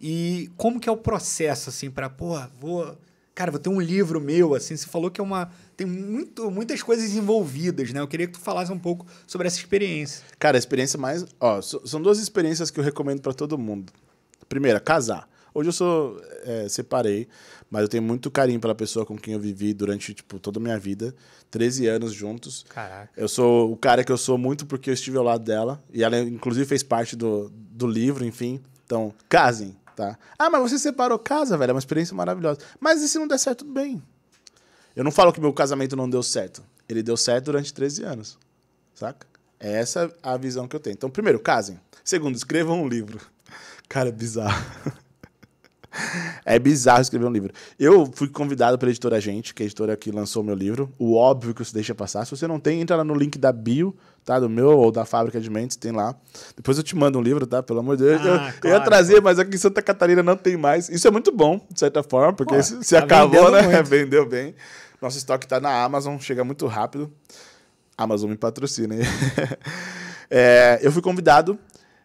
E 0.00 0.50
como 0.56 0.78
que 0.80 0.88
é 0.88 0.92
o 0.92 0.96
processo, 0.96 1.70
assim, 1.70 1.90
para, 1.90 2.08
pô, 2.08 2.38
vou. 2.60 2.96
Cara, 3.34 3.52
vou 3.52 3.60
ter 3.60 3.68
um 3.68 3.80
livro 3.80 4.20
meu, 4.20 4.52
assim, 4.54 4.76
você 4.76 4.86
falou 4.86 5.10
que 5.12 5.20
é 5.20 5.24
uma. 5.24 5.48
Tem 5.76 5.86
muito, 5.86 6.50
muitas 6.50 6.82
coisas 6.82 7.12
envolvidas, 7.14 7.92
né? 7.92 8.00
Eu 8.00 8.08
queria 8.08 8.26
que 8.26 8.32
tu 8.32 8.40
falasse 8.40 8.72
um 8.72 8.78
pouco 8.78 9.06
sobre 9.28 9.46
essa 9.46 9.58
experiência. 9.58 10.24
Cara, 10.40 10.56
a 10.56 10.60
experiência 10.60 10.98
mais. 10.98 11.24
Ó, 11.38 11.60
são 11.62 12.02
duas 12.02 12.18
experiências 12.18 12.68
que 12.70 12.80
eu 12.80 12.84
recomendo 12.84 13.20
pra 13.20 13.32
todo 13.32 13.56
mundo. 13.56 13.92
Primeira, 14.48 14.80
casar. 14.80 15.28
Hoje 15.54 15.68
eu 15.68 15.72
sou. 15.72 16.20
é, 16.44 16.68
separei, 16.68 17.28
mas 17.70 17.82
eu 17.82 17.88
tenho 17.88 18.02
muito 18.02 18.30
carinho 18.30 18.60
pela 18.60 18.74
pessoa 18.74 19.04
com 19.04 19.16
quem 19.16 19.34
eu 19.34 19.40
vivi 19.40 19.74
durante, 19.74 20.14
tipo, 20.14 20.38
toda 20.38 20.58
a 20.58 20.62
minha 20.62 20.78
vida. 20.78 21.14
13 21.50 21.86
anos 21.86 22.12
juntos. 22.12 22.64
Caraca. 22.68 23.10
Eu 23.16 23.28
sou 23.28 23.72
o 23.72 23.76
cara 23.76 24.04
que 24.04 24.12
eu 24.12 24.18
sou 24.18 24.36
muito 24.36 24.66
porque 24.66 24.90
eu 24.90 24.94
estive 24.94 25.16
ao 25.16 25.24
lado 25.24 25.44
dela. 25.44 25.82
E 25.92 26.02
ela, 26.04 26.18
inclusive, 26.18 26.66
fez 26.66 26.82
parte 26.82 27.16
do, 27.16 27.50
do 27.50 27.86
livro, 27.86 28.24
enfim. 28.24 28.60
Então, 28.84 29.14
casem, 29.28 29.76
tá? 29.96 30.18
Ah, 30.38 30.50
mas 30.50 30.62
você 30.62 30.78
separou 30.78 31.18
casa, 31.18 31.56
velho. 31.56 31.70
É 31.70 31.74
uma 31.74 31.78
experiência 31.78 32.14
maravilhosa. 32.14 32.60
Mas 32.80 33.02
e 33.02 33.08
se 33.08 33.18
não 33.18 33.26
der 33.26 33.38
certo, 33.38 33.60
tudo 33.60 33.72
bem. 33.72 34.02
Eu 34.94 35.04
não 35.04 35.10
falo 35.10 35.32
que 35.32 35.40
meu 35.40 35.52
casamento 35.52 35.94
não 35.96 36.08
deu 36.08 36.22
certo. 36.22 36.62
Ele 36.88 37.02
deu 37.02 37.16
certo 37.16 37.46
durante 37.46 37.72
13 37.72 38.02
anos. 38.04 38.38
Saca? 38.94 39.26
É 39.60 39.72
essa 39.72 40.12
a 40.22 40.36
visão 40.36 40.66
que 40.68 40.74
eu 40.74 40.80
tenho. 40.80 40.94
Então, 40.94 41.10
primeiro, 41.10 41.38
casem. 41.40 41.80
Segundo, 42.04 42.36
escrevam 42.36 42.82
um 42.82 42.88
livro. 42.88 43.20
Cara, 43.88 44.08
é 44.08 44.12
bizarro. 44.12 44.64
É 46.44 46.58
bizarro 46.58 47.02
escrever 47.02 47.26
um 47.26 47.30
livro. 47.30 47.52
Eu 47.78 48.10
fui 48.14 48.26
convidado 48.28 48.78
pela 48.78 48.90
editora 48.90 49.20
Gente, 49.20 49.52
que 49.52 49.62
é 49.62 49.64
a 49.64 49.66
editora 49.66 49.96
que 49.96 50.10
lançou 50.10 50.42
meu 50.42 50.54
livro. 50.54 50.90
O 50.98 51.14
óbvio 51.14 51.52
que 51.54 51.62
você 51.62 51.74
deixa 51.74 51.94
passar. 51.94 52.24
Se 52.24 52.30
você 52.30 52.46
não 52.46 52.58
tem, 52.58 52.80
entra 52.80 52.96
lá 52.96 53.04
no 53.04 53.14
link 53.14 53.38
da 53.38 53.52
bio, 53.52 53.94
tá? 54.24 54.40
Do 54.40 54.48
meu 54.48 54.70
ou 54.78 54.90
da 54.90 55.04
Fábrica 55.04 55.38
de 55.38 55.50
Mentes, 55.50 55.76
tem 55.76 55.92
lá. 55.92 56.14
Depois 56.56 56.78
eu 56.78 56.82
te 56.82 56.96
mando 56.96 57.18
um 57.18 57.22
livro, 57.22 57.46
tá? 57.46 57.62
Pelo 57.62 57.80
amor 57.80 57.96
de 57.98 58.04
Deus. 58.04 58.20
Ah, 58.22 58.24
eu, 58.24 58.30
eu 58.30 58.38
ia 58.38 58.50
claro, 58.60 58.84
trazer, 58.84 59.20
mas 59.20 59.38
aqui 59.38 59.56
em 59.56 59.58
Santa 59.58 59.82
Catarina 59.82 60.22
não 60.22 60.36
tem 60.36 60.56
mais. 60.56 60.88
Isso 60.88 61.06
é 61.06 61.10
muito 61.10 61.30
bom, 61.30 61.60
de 61.70 61.78
certa 61.78 62.02
forma, 62.02 62.32
porque 62.32 62.54
Pô, 62.54 62.62
se, 62.62 62.82
se 62.82 62.94
tá 62.94 63.00
acabou, 63.00 63.50
né? 63.50 63.62
muito. 63.62 63.84
Vendeu 63.88 64.26
bem. 64.26 64.54
Nosso 65.02 65.18
estoque 65.18 65.46
tá 65.46 65.60
na 65.60 65.84
Amazon, 65.84 66.18
chega 66.18 66.42
muito 66.44 66.66
rápido. 66.66 67.12
Amazon 67.96 68.30
me 68.30 68.36
patrocina, 68.36 68.94
hein? 68.94 69.02
É, 70.30 70.78
eu 70.82 70.92
fui 70.92 71.00
convidado 71.00 71.58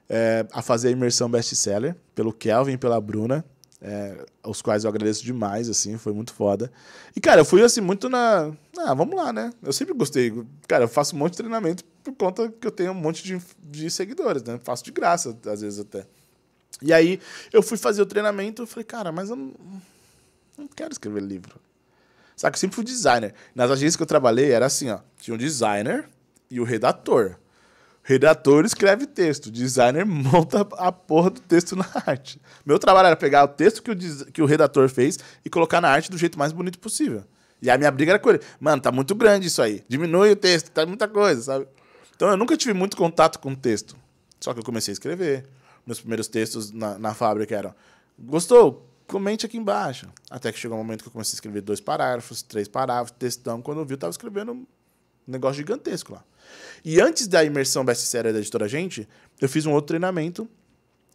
é, 0.10 0.46
a 0.54 0.62
fazer 0.62 0.88
a 0.90 0.92
imersão 0.92 1.30
best-seller 1.30 1.96
pelo 2.16 2.32
Kelvin 2.32 2.74
e 2.74 2.78
pela 2.78 3.00
Bruna. 3.02 3.44
É, 3.84 4.26
os 4.46 4.62
quais 4.62 4.86
eu 4.86 4.90
agradeço 4.90 5.24
demais, 5.24 5.70
assim, 5.70 5.98
foi 5.98 6.14
muito 6.14 6.34
foda. 6.34 6.72
E, 7.14 7.20
cara, 7.20 7.42
eu 7.42 7.46
fui, 7.46 7.62
assim, 7.62 7.82
muito 7.82 8.08
na... 8.08 8.54
Ah, 8.78 8.94
vamos 8.94 9.14
lá, 9.14 9.34
né? 9.34 9.52
Eu 9.62 9.74
sempre 9.74 9.94
gostei. 9.94 10.34
Cara, 10.68 10.86
eu 10.86 10.88
faço 10.88 11.14
um 11.16 11.20
monte 11.20 11.32
de 11.32 11.38
treinamento 11.40 11.84
por 12.02 12.14
conta 12.16 12.50
que 12.50 12.66
eu 12.66 12.72
tenho 12.72 12.92
um 12.92 12.96
monte 12.96 13.22
de, 13.22 13.42
de 13.62 13.92
seguidores, 13.92 14.42
né? 14.42 14.58
Faço 14.64 14.86
de 14.86 14.92
graça, 14.92 15.38
às 15.46 15.60
vezes 15.60 15.80
até. 15.80 16.08
E 16.82 16.94
aí, 16.94 17.20
eu 17.52 17.62
fui 17.62 17.78
fazer 17.78 18.02
o 18.02 18.06
treinamento, 18.06 18.62
eu 18.62 18.68
falei, 18.68 18.86
cara, 18.86 19.12
mas 19.12 19.30
eu 19.30 19.36
não, 19.36 19.54
não 20.58 20.68
quero 20.68 20.94
escrever 20.94 21.22
livro. 21.22 21.60
Sabe 22.38 22.54
que 22.54 22.58
eu 22.58 22.62
sempre 22.62 22.76
fui 22.76 22.86
designer. 22.86 23.34
Nas 23.54 23.70
agências 23.70 23.98
que 23.98 24.02
eu 24.02 24.08
trabalhei, 24.08 24.52
era 24.52 24.66
assim, 24.66 24.90
ó. 24.90 25.00
Tinha 25.18 25.36
um 25.36 25.38
designer 25.38 26.10
e 26.50 26.60
o 26.62 26.64
redator. 26.64 27.36
Redator 28.04 28.66
escreve 28.66 29.08
texto, 29.08 29.50
designer 29.50 30.06
monta 30.06 30.68
a 30.74 30.92
porra 30.92 31.30
do 31.30 31.40
texto 31.40 31.74
na 31.74 31.86
arte. 32.06 32.40
Meu 32.66 32.78
trabalho 32.78 33.08
era 33.08 33.16
pegar 33.16 33.46
o 33.46 33.48
texto 33.48 33.82
que 33.82 33.92
o, 33.92 34.26
que 34.32 34.42
o 34.42 34.46
redator 34.46 34.90
fez 34.90 35.18
e 35.46 35.50
colocar 35.50 35.80
na 35.80 35.88
arte 35.88 36.12
do 36.12 36.18
jeito 36.18 36.38
mais 36.38 36.52
bonito 36.52 36.78
possível. 36.80 37.24
E 37.62 37.70
a 37.70 37.78
minha 37.78 37.90
briga 37.90 38.12
era 38.12 38.20
com 38.20 38.30
ele. 38.30 38.42
Mano, 38.60 38.82
tá 38.82 38.92
muito 38.92 39.16
grande 39.16 39.48
isso 39.48 39.62
aí. 39.62 39.86
Diminui 39.88 40.32
o 40.32 40.36
texto, 40.36 40.70
tá 40.70 40.86
muita 40.86 41.08
coisa, 41.08 41.42
sabe? 41.42 41.68
Então 42.14 42.30
eu 42.30 42.36
nunca 42.36 42.58
tive 42.58 42.74
muito 42.74 42.98
contato 42.98 43.40
com 43.40 43.52
o 43.52 43.56
texto. 43.56 43.96
Só 44.38 44.54
que 44.54 44.60
eu 44.60 44.64
comecei 44.66 44.92
a 44.92 44.96
escrever. 44.96 45.48
Meus 45.88 46.02
primeiros 46.02 46.28
textos 46.28 46.72
na, 46.72 47.00
na 47.00 47.14
fábrica 47.14 47.56
eram: 47.56 47.74
Gostou? 48.20 48.90
Comente 49.08 49.46
aqui 49.46 49.58
embaixo. 49.58 50.08
Até 50.30 50.52
que 50.52 50.60
chegou 50.60 50.78
um 50.78 50.82
momento 50.82 51.04
que 51.04 51.08
eu 51.08 51.12
comecei 51.12 51.36
a 51.36 51.38
escrever 51.38 51.62
dois 51.62 51.80
parágrafos, 51.80 52.42
três 52.42 52.68
parágrafos, 52.68 53.16
textão. 53.18 53.62
Quando 53.62 53.80
eu 53.80 53.86
vi, 53.86 53.94
eu 53.94 53.98
tava 53.98 54.12
escrevendo 54.12 54.68
um 55.28 55.32
negócio 55.32 55.58
gigantesco 55.58 56.14
lá. 56.14 56.24
E 56.84 57.00
antes 57.00 57.28
da 57.28 57.44
imersão 57.44 57.86
best-seller 57.86 58.34
da 58.34 58.40
editora 58.40 58.68
Gente, 58.68 59.08
eu 59.40 59.48
fiz 59.48 59.66
um 59.66 59.72
outro 59.72 59.88
treinamento 59.88 60.48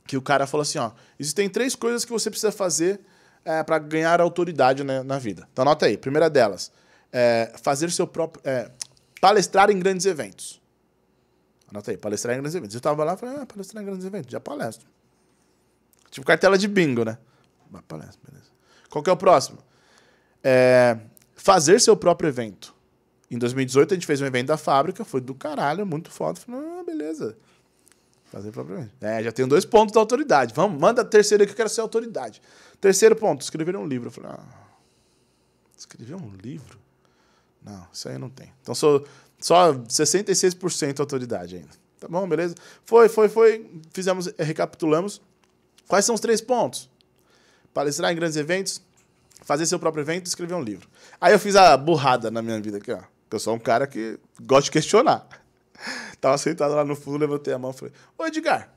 que 0.06 0.16
o 0.16 0.22
cara 0.22 0.46
falou 0.46 0.62
assim, 0.62 0.78
ó, 0.78 0.92
existem 1.18 1.48
três 1.48 1.74
coisas 1.74 2.04
que 2.04 2.10
você 2.10 2.30
precisa 2.30 2.50
fazer 2.50 3.00
é, 3.44 3.62
para 3.62 3.78
ganhar 3.78 4.20
autoridade 4.20 4.82
né, 4.82 5.02
na 5.02 5.18
vida. 5.18 5.46
Então 5.52 5.62
anota 5.62 5.86
aí. 5.86 5.98
Primeira 5.98 6.30
delas, 6.30 6.72
é, 7.12 7.52
fazer 7.62 7.90
seu 7.90 8.06
próprio... 8.06 8.40
É, 8.44 8.70
palestrar 9.20 9.70
em 9.70 9.78
grandes 9.78 10.06
eventos. 10.06 10.60
Anota 11.70 11.90
aí, 11.90 11.96
palestrar 11.98 12.34
em 12.34 12.38
grandes 12.38 12.54
eventos. 12.54 12.74
Eu 12.74 12.80
tava 12.80 13.04
lá 13.04 13.14
e 13.14 13.16
falei, 13.18 13.36
ah, 13.36 13.46
palestrar 13.46 13.82
em 13.82 13.86
grandes 13.86 14.06
eventos, 14.06 14.30
já 14.30 14.40
palestro. 14.40 14.88
Tipo 16.10 16.26
cartela 16.26 16.56
de 16.56 16.66
bingo, 16.66 17.04
né? 17.04 17.18
Palestra, 17.86 18.18
beleza. 18.26 18.48
Qual 18.88 19.02
que 19.02 19.10
é 19.10 19.12
o 19.12 19.16
próximo? 19.16 19.58
É, 20.42 20.96
fazer 21.34 21.80
seu 21.80 21.96
próprio 21.96 22.28
evento. 22.28 22.74
Em 23.30 23.38
2018 23.38 23.92
a 23.92 23.96
gente 23.96 24.06
fez 24.06 24.20
um 24.20 24.26
evento 24.26 24.48
da 24.48 24.56
fábrica, 24.56 25.04
foi 25.04 25.20
do 25.20 25.34
caralho, 25.34 25.84
muito 25.86 26.10
foda. 26.10 26.40
Falei, 26.40 26.60
ah, 26.60 26.82
beleza. 26.84 27.36
Fazer 28.26 28.50
propriamente. 28.50 28.92
É, 29.00 29.22
já 29.22 29.32
tenho 29.32 29.48
dois 29.48 29.64
pontos 29.64 29.94
da 29.94 30.00
autoridade. 30.00 30.54
Vamos, 30.54 30.80
manda 30.80 31.02
a 31.02 31.04
terceira 31.04 31.44
que 31.44 31.52
eu 31.52 31.56
quero 31.56 31.68
ser 31.68 31.80
autoridade. 31.80 32.42
Terceiro 32.80 33.16
ponto, 33.16 33.42
escrever 33.42 33.76
um 33.76 33.86
livro. 33.86 34.08
Eu 34.08 34.12
falei, 34.12 34.30
ah, 34.32 34.68
escrever 35.76 36.14
um 36.14 36.30
livro? 36.42 36.78
Não, 37.62 37.86
isso 37.92 38.08
aí 38.08 38.18
não 38.18 38.30
tem. 38.30 38.52
Então 38.62 38.74
sou 38.74 39.06
só 39.38 39.74
66% 39.74 41.00
autoridade 41.00 41.56
ainda. 41.56 41.88
Tá 42.00 42.08
bom, 42.08 42.26
beleza? 42.28 42.54
Foi, 42.84 43.08
foi, 43.08 43.28
foi. 43.28 43.70
Fizemos, 43.92 44.30
recapitulamos. 44.38 45.20
Quais 45.86 46.04
são 46.04 46.14
os 46.14 46.20
três 46.20 46.40
pontos? 46.40 46.88
Palestrar 47.74 48.12
em 48.12 48.16
grandes 48.16 48.36
eventos, 48.36 48.80
fazer 49.42 49.66
seu 49.66 49.78
próprio 49.78 50.02
evento 50.02 50.26
escrever 50.26 50.54
um 50.54 50.62
livro. 50.62 50.88
Aí 51.20 51.32
eu 51.32 51.38
fiz 51.38 51.56
a 51.56 51.76
burrada 51.76 52.30
na 52.30 52.42
minha 52.42 52.60
vida 52.60 52.78
aqui, 52.78 52.92
ó. 52.92 53.00
Eu 53.30 53.38
sou 53.38 53.54
um 53.54 53.58
cara 53.58 53.86
que 53.86 54.18
gosta 54.40 54.64
de 54.64 54.70
questionar. 54.70 55.26
Tava 56.20 56.38
sentado 56.38 56.74
lá 56.74 56.84
no 56.84 56.96
fundo, 56.96 57.18
levantei 57.18 57.52
a 57.52 57.58
mão 57.58 57.70
e 57.70 57.74
falei: 57.74 57.94
Ô 58.16 58.26
Edgar, 58.26 58.72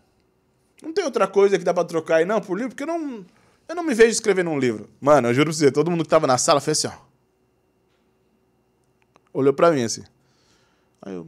não 0.81 0.93
tem 0.93 1.03
outra 1.03 1.27
coisa 1.27 1.57
que 1.57 1.63
dá 1.63 1.73
pra 1.73 1.83
trocar 1.83 2.17
aí 2.17 2.25
não 2.25 2.41
por 2.41 2.57
livro? 2.57 2.71
Porque 2.71 2.83
eu 2.83 2.87
não, 2.87 3.25
eu 3.67 3.75
não 3.75 3.83
me 3.83 3.93
vejo 3.93 4.11
escrevendo 4.11 4.49
um 4.49 4.59
livro. 4.59 4.89
Mano, 4.99 5.29
eu 5.29 5.33
juro 5.33 5.49
pra 5.49 5.53
você, 5.53 5.71
todo 5.71 5.89
mundo 5.89 6.03
que 6.03 6.09
tava 6.09 6.27
na 6.27 6.37
sala 6.37 6.59
fez 6.59 6.83
assim, 6.83 6.95
ó. 6.95 7.11
Olhou 9.33 9.53
pra 9.53 9.71
mim 9.71 9.83
assim. 9.83 10.03
Aí 11.01 11.13
eu. 11.13 11.27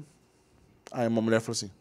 Aí 0.92 1.08
uma 1.08 1.22
mulher 1.22 1.40
falou 1.40 1.54
assim: 1.54 1.72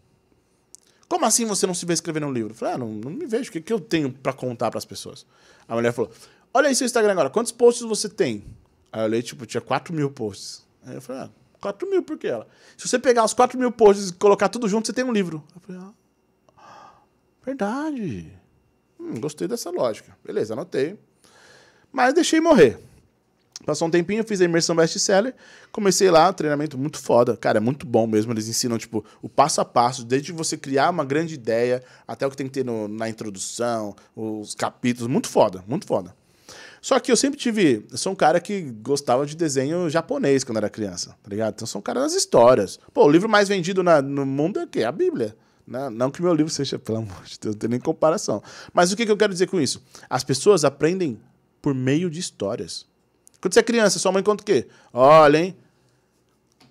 Como 1.09 1.25
assim 1.25 1.45
você 1.45 1.67
não 1.67 1.75
se 1.75 1.85
vê 1.85 1.93
escrevendo 1.93 2.27
um 2.27 2.33
livro? 2.33 2.53
Eu 2.53 2.55
falei: 2.55 2.75
Ah, 2.75 2.79
não, 2.79 2.89
não 2.89 3.11
me 3.11 3.27
vejo. 3.27 3.51
O 3.51 3.53
que, 3.53 3.61
que 3.61 3.73
eu 3.73 3.81
tenho 3.81 4.13
pra 4.13 4.33
contar 4.33 4.71
pras 4.71 4.85
pessoas? 4.85 5.27
A 5.67 5.75
mulher 5.75 5.93
falou: 5.93 6.13
Olha 6.55 6.69
aí 6.69 6.75
seu 6.75 6.85
Instagram 6.85 7.13
agora, 7.13 7.31
quantos 7.31 7.51
posts 7.51 7.83
você 7.83 8.09
tem? 8.09 8.45
Aí 8.93 9.01
eu 9.01 9.05
olhei, 9.05 9.23
tipo, 9.23 9.47
tinha 9.47 9.61
4 9.61 9.93
mil 9.95 10.11
posts. 10.11 10.65
Aí 10.85 10.95
eu 10.95 11.03
falei, 11.03 11.23
ah, 11.23 11.31
4 11.61 11.89
mil, 11.89 12.03
por 12.03 12.19
que 12.19 12.27
ela? 12.27 12.47
Se 12.77 12.89
você 12.89 12.99
pegar 12.99 13.25
os 13.25 13.33
4 13.33 13.59
mil 13.59 13.71
posts 13.71 14.09
e 14.09 14.13
colocar 14.15 14.49
tudo 14.49 14.69
junto, 14.69 14.87
você 14.87 14.93
tem 14.93 15.05
um 15.05 15.13
livro. 15.13 15.43
Eu 15.55 15.61
falei, 15.61 15.83
ah, 16.57 16.93
verdade. 17.45 18.33
Hum, 18.99 19.21
gostei 19.21 19.47
dessa 19.47 19.71
lógica. 19.71 20.17
Beleza, 20.25 20.55
anotei. 20.55 20.99
Mas 21.93 22.15
deixei 22.15 22.41
morrer. 22.41 22.79
Passou 23.65 23.87
um 23.87 23.91
tempinho, 23.91 24.25
fiz 24.25 24.41
a 24.41 24.45
imersão 24.45 24.75
best-seller, 24.75 25.35
comecei 25.71 26.11
lá, 26.11 26.33
treinamento 26.33 26.77
muito 26.77 26.99
foda. 26.99 27.37
Cara, 27.37 27.59
é 27.59 27.61
muito 27.61 27.87
bom 27.87 28.09
mesmo. 28.09 28.33
Eles 28.33 28.49
ensinam, 28.49 28.77
tipo, 28.77 29.05
o 29.21 29.29
passo 29.29 29.61
a 29.61 29.65
passo, 29.65 30.05
desde 30.05 30.33
você 30.33 30.57
criar 30.57 30.91
uma 30.91 31.05
grande 31.05 31.35
ideia 31.35 31.83
até 32.07 32.27
o 32.27 32.31
que 32.31 32.37
tem 32.37 32.47
que 32.47 32.53
ter 32.53 32.65
no, 32.65 32.89
na 32.89 33.09
introdução, 33.09 33.95
os 34.17 34.55
capítulos. 34.57 35.09
Muito 35.09 35.29
foda, 35.29 35.63
muito 35.67 35.87
foda. 35.87 36.15
Só 36.83 36.99
que 36.99 37.13
eu 37.13 37.17
sempre 37.17 37.39
tive. 37.39 37.87
Eu 37.89 37.97
sou 37.97 38.13
um 38.13 38.17
cara 38.17 38.41
que 38.41 38.61
gostava 38.83 39.25
de 39.25 39.37
desenho 39.37 39.89
japonês 39.89 40.43
quando 40.43 40.57
era 40.57 40.69
criança, 40.69 41.17
tá 41.23 41.31
ligado? 41.31 41.55
Então 41.55 41.67
sou 41.67 41.79
um 41.79 41.83
cara 41.83 42.01
das 42.01 42.13
histórias. 42.13 42.81
Pô, 42.93 43.05
o 43.05 43.09
livro 43.09 43.29
mais 43.29 43.49
vendido 43.49 43.85
na, 43.85 44.03
no 44.03 44.27
mundo 44.27 44.59
é 44.59 44.65
o 44.65 44.67
quê? 44.67 44.83
A 44.83 44.91
Bíblia. 44.91 45.37
Não, 45.65 45.89
né? 45.89 45.97
não 45.97 46.11
que 46.11 46.21
meu 46.21 46.35
livro 46.35 46.53
seja, 46.53 46.77
pelo 46.81 46.99
amor 46.99 47.23
de 47.25 47.39
Deus, 47.39 47.55
não 47.55 47.59
tem 47.61 47.71
nem 47.71 47.79
comparação. 47.79 48.43
Mas 48.75 48.91
o 48.91 48.97
que, 48.97 49.07
que 49.07 49.13
eu 49.13 49.17
quero 49.17 49.33
dizer 49.33 49.47
com 49.47 49.61
isso? 49.61 49.81
As 50.11 50.25
pessoas 50.25 50.65
aprendem 50.65 51.21
por 51.63 51.73
meio 51.73 52.11
de 52.11 52.19
histórias. 52.19 52.85
Quando 53.41 53.55
você 53.55 53.61
é 53.61 53.63
criança, 53.63 54.01
sua 54.01 54.11
mãe 54.11 54.23
conta 54.23 54.43
o 54.43 54.45
quê? 54.45 54.67
Olha, 54.93 55.39
hein? 55.39 55.57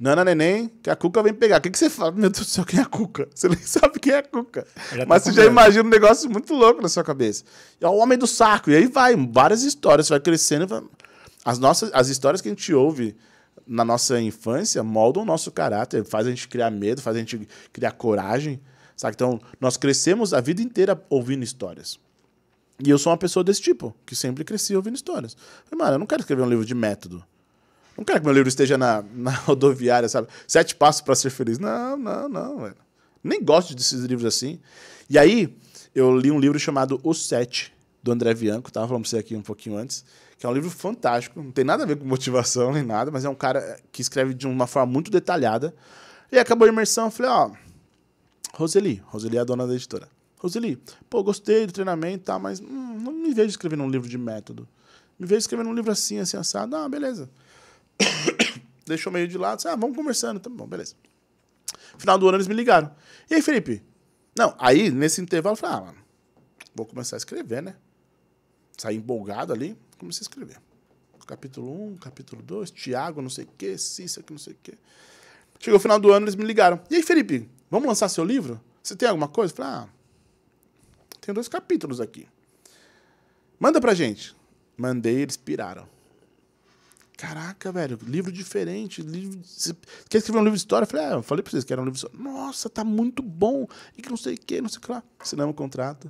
Nana 0.01 0.25
Neném, 0.25 0.67
que 0.81 0.89
a 0.89 0.95
Cuca 0.95 1.21
vem 1.21 1.31
pegar. 1.31 1.59
O 1.59 1.61
que, 1.61 1.69
que 1.69 1.77
você 1.77 1.87
fala? 1.87 2.11
Meu 2.11 2.31
Deus 2.31 2.47
do 2.47 2.49
céu, 2.49 2.65
quem 2.65 2.79
é 2.79 2.81
a 2.81 2.87
Cuca? 2.87 3.29
Você 3.35 3.47
nem 3.47 3.57
sabe 3.61 3.99
quem 3.99 4.13
é 4.13 4.17
a 4.17 4.23
Cuca. 4.23 4.65
Mas 5.07 5.21
você 5.21 5.31
já 5.31 5.45
imagina 5.45 5.83
um 5.83 5.91
negócio 5.91 6.27
muito 6.27 6.55
louco 6.55 6.81
na 6.81 6.89
sua 6.89 7.03
cabeça. 7.03 7.43
É 7.79 7.87
o 7.87 7.97
homem 7.97 8.17
do 8.17 8.25
saco. 8.25 8.71
E 8.71 8.75
aí 8.75 8.87
vai, 8.87 9.15
várias 9.15 9.61
histórias, 9.61 10.07
você 10.07 10.13
vai 10.13 10.19
crescendo. 10.19 10.65
Vai... 10.65 10.81
As, 11.45 11.59
nossas, 11.59 11.91
as 11.93 12.07
histórias 12.07 12.41
que 12.41 12.47
a 12.47 12.51
gente 12.51 12.73
ouve 12.73 13.15
na 13.67 13.85
nossa 13.85 14.19
infância 14.19 14.81
moldam 14.81 15.21
o 15.21 15.25
nosso 15.25 15.51
caráter, 15.51 16.03
faz 16.03 16.25
a 16.25 16.31
gente 16.31 16.47
criar 16.47 16.71
medo, 16.71 16.99
faz 16.99 17.15
a 17.15 17.19
gente 17.19 17.47
criar 17.71 17.91
coragem. 17.91 18.59
Sabe? 18.97 19.13
Então, 19.13 19.39
nós 19.59 19.77
crescemos 19.77 20.33
a 20.33 20.41
vida 20.41 20.63
inteira 20.63 20.99
ouvindo 21.11 21.43
histórias. 21.43 21.99
E 22.83 22.89
eu 22.89 22.97
sou 22.97 23.11
uma 23.11 23.17
pessoa 23.17 23.43
desse 23.43 23.61
tipo, 23.61 23.95
que 24.03 24.15
sempre 24.15 24.43
cresci 24.43 24.75
ouvindo 24.75 24.95
histórias. 24.95 25.37
Falei, 25.65 25.85
mano, 25.85 25.95
eu 25.95 25.99
não 25.99 26.07
quero 26.07 26.21
escrever 26.21 26.41
um 26.41 26.49
livro 26.49 26.65
de 26.65 26.73
método. 26.73 27.23
Não 28.01 28.05
quero 28.05 28.19
que 28.19 28.25
meu 28.25 28.33
livro 28.33 28.49
esteja 28.49 28.79
na, 28.79 29.03
na 29.13 29.29
rodoviária, 29.45 30.09
sabe? 30.09 30.27
Sete 30.47 30.73
passos 30.73 31.01
para 31.01 31.13
ser 31.13 31.29
feliz. 31.29 31.59
Não, 31.59 31.95
não, 31.95 32.27
não, 32.27 32.57
velho. 32.61 32.75
Nem 33.23 33.43
gosto 33.43 33.75
desses 33.75 34.03
livros 34.05 34.25
assim. 34.25 34.59
E 35.07 35.19
aí, 35.19 35.55
eu 35.93 36.17
li 36.17 36.31
um 36.31 36.39
livro 36.39 36.57
chamado 36.59 36.99
O 37.03 37.13
Sete, 37.13 37.71
do 38.01 38.11
André 38.11 38.33
Bianco, 38.33 38.71
tava 38.71 38.87
falando 38.87 39.03
pra 39.03 39.09
você 39.11 39.19
aqui 39.19 39.35
um 39.35 39.43
pouquinho 39.43 39.77
antes, 39.77 40.03
que 40.39 40.47
é 40.47 40.49
um 40.49 40.51
livro 40.51 40.71
fantástico, 40.71 41.39
não 41.43 41.51
tem 41.51 41.63
nada 41.63 41.83
a 41.83 41.85
ver 41.85 41.95
com 41.95 42.03
motivação 42.03 42.73
nem 42.73 42.81
nada, 42.81 43.11
mas 43.11 43.23
é 43.23 43.29
um 43.29 43.35
cara 43.35 43.79
que 43.91 44.01
escreve 44.01 44.33
de 44.33 44.47
uma 44.47 44.65
forma 44.65 44.91
muito 44.91 45.11
detalhada. 45.11 45.71
E 46.31 46.39
acabou 46.39 46.65
a 46.65 46.71
imersão, 46.71 47.05
eu 47.05 47.11
falei, 47.11 47.31
ó, 47.31 47.51
Roseli, 48.55 48.99
Roseli 49.05 49.37
é 49.37 49.41
a 49.41 49.43
dona 49.43 49.67
da 49.67 49.75
editora. 49.75 50.09
Roseli, 50.39 50.81
pô, 51.07 51.21
gostei 51.21 51.67
do 51.67 51.71
treinamento, 51.71 52.23
tá, 52.23 52.39
mas 52.39 52.59
hum, 52.59 52.97
não 52.99 53.11
me 53.11 53.31
vejo 53.31 53.49
escrevendo 53.49 53.83
um 53.83 53.89
livro 53.91 54.09
de 54.09 54.17
método. 54.17 54.67
Me 55.19 55.27
vejo 55.27 55.37
escrevendo 55.37 55.69
um 55.69 55.73
livro 55.75 55.91
assim, 55.91 56.17
assim, 56.17 56.35
assado. 56.35 56.75
Ah, 56.75 56.89
beleza. 56.89 57.29
Deixou 58.85 59.11
meio 59.11 59.27
de 59.27 59.37
lado. 59.37 59.57
Disse, 59.57 59.67
ah, 59.67 59.75
vamos 59.75 59.95
conversando. 59.95 60.39
Tá 60.39 60.49
bom, 60.49 60.67
beleza. 60.67 60.95
Final 61.97 62.17
do 62.17 62.27
ano 62.27 62.37
eles 62.37 62.47
me 62.47 62.53
ligaram. 62.53 62.93
E 63.29 63.35
aí, 63.35 63.41
Felipe? 63.41 63.83
Não, 64.37 64.55
aí, 64.57 64.89
nesse 64.89 65.21
intervalo, 65.21 65.53
eu 65.53 65.57
falei, 65.57 65.75
ah, 65.77 65.81
mano, 65.81 65.97
vou 66.73 66.85
começar 66.85 67.15
a 67.15 67.17
escrever, 67.17 67.61
né? 67.61 67.75
Saí 68.77 68.95
empolgado 68.95 69.53
ali, 69.53 69.77
comecei 69.97 70.21
a 70.21 70.25
escrever. 70.25 70.57
Capítulo 71.27 71.91
1, 71.93 71.97
capítulo 71.97 72.41
2, 72.41 72.71
Tiago, 72.71 73.21
não 73.21 73.29
sei 73.29 73.45
o 73.45 73.49
quê, 73.57 73.77
Cícero, 73.77 74.25
não 74.31 74.37
sei 74.37 74.53
o 74.53 74.57
quê. 74.61 74.73
Chegou 75.59 75.77
o 75.77 75.81
final 75.81 75.99
do 75.99 76.11
ano, 76.11 76.25
eles 76.25 76.35
me 76.35 76.43
ligaram. 76.43 76.81
E 76.89 76.95
aí, 76.95 77.03
Felipe, 77.03 77.47
vamos 77.69 77.87
lançar 77.87 78.09
seu 78.09 78.25
livro? 78.25 78.59
Você 78.81 78.95
tem 78.95 79.07
alguma 79.07 79.27
coisa? 79.27 79.53
Eu 79.53 79.57
falei, 79.57 79.71
ah, 79.71 79.89
tem 81.21 81.33
dois 81.33 81.47
capítulos 81.47 82.01
aqui. 82.01 82.27
Manda 83.59 83.79
pra 83.79 83.93
gente. 83.93 84.35
Mandei, 84.75 85.21
eles 85.21 85.37
piraram. 85.37 85.87
Caraca, 87.21 87.71
velho, 87.71 87.99
livro 88.07 88.31
diferente. 88.31 89.03
Livro... 89.03 89.39
Você 89.43 89.75
quer 90.09 90.17
escrever 90.17 90.39
um 90.39 90.43
livro 90.43 90.57
de 90.57 90.61
história? 90.61 90.85
Eu 90.85 90.89
falei, 90.89 91.05
ah, 91.05 91.11
eu 91.11 91.21
falei 91.21 91.43
pra 91.43 91.51
vocês 91.51 91.63
que 91.63 91.71
era 91.71 91.79
um 91.79 91.85
livro 91.85 91.99
de 91.99 92.03
história. 92.03 92.17
Nossa, 92.19 92.67
tá 92.67 92.83
muito 92.83 93.21
bom. 93.21 93.67
E 93.95 94.01
que 94.01 94.09
não 94.09 94.17
sei 94.17 94.33
o 94.33 94.37
que, 94.39 94.59
não 94.59 94.67
sei 94.67 94.79
o 94.79 94.81
que 94.81 94.91
lá. 94.91 95.03
Assinamos 95.19 95.53
o 95.53 95.55
contrato. 95.55 96.09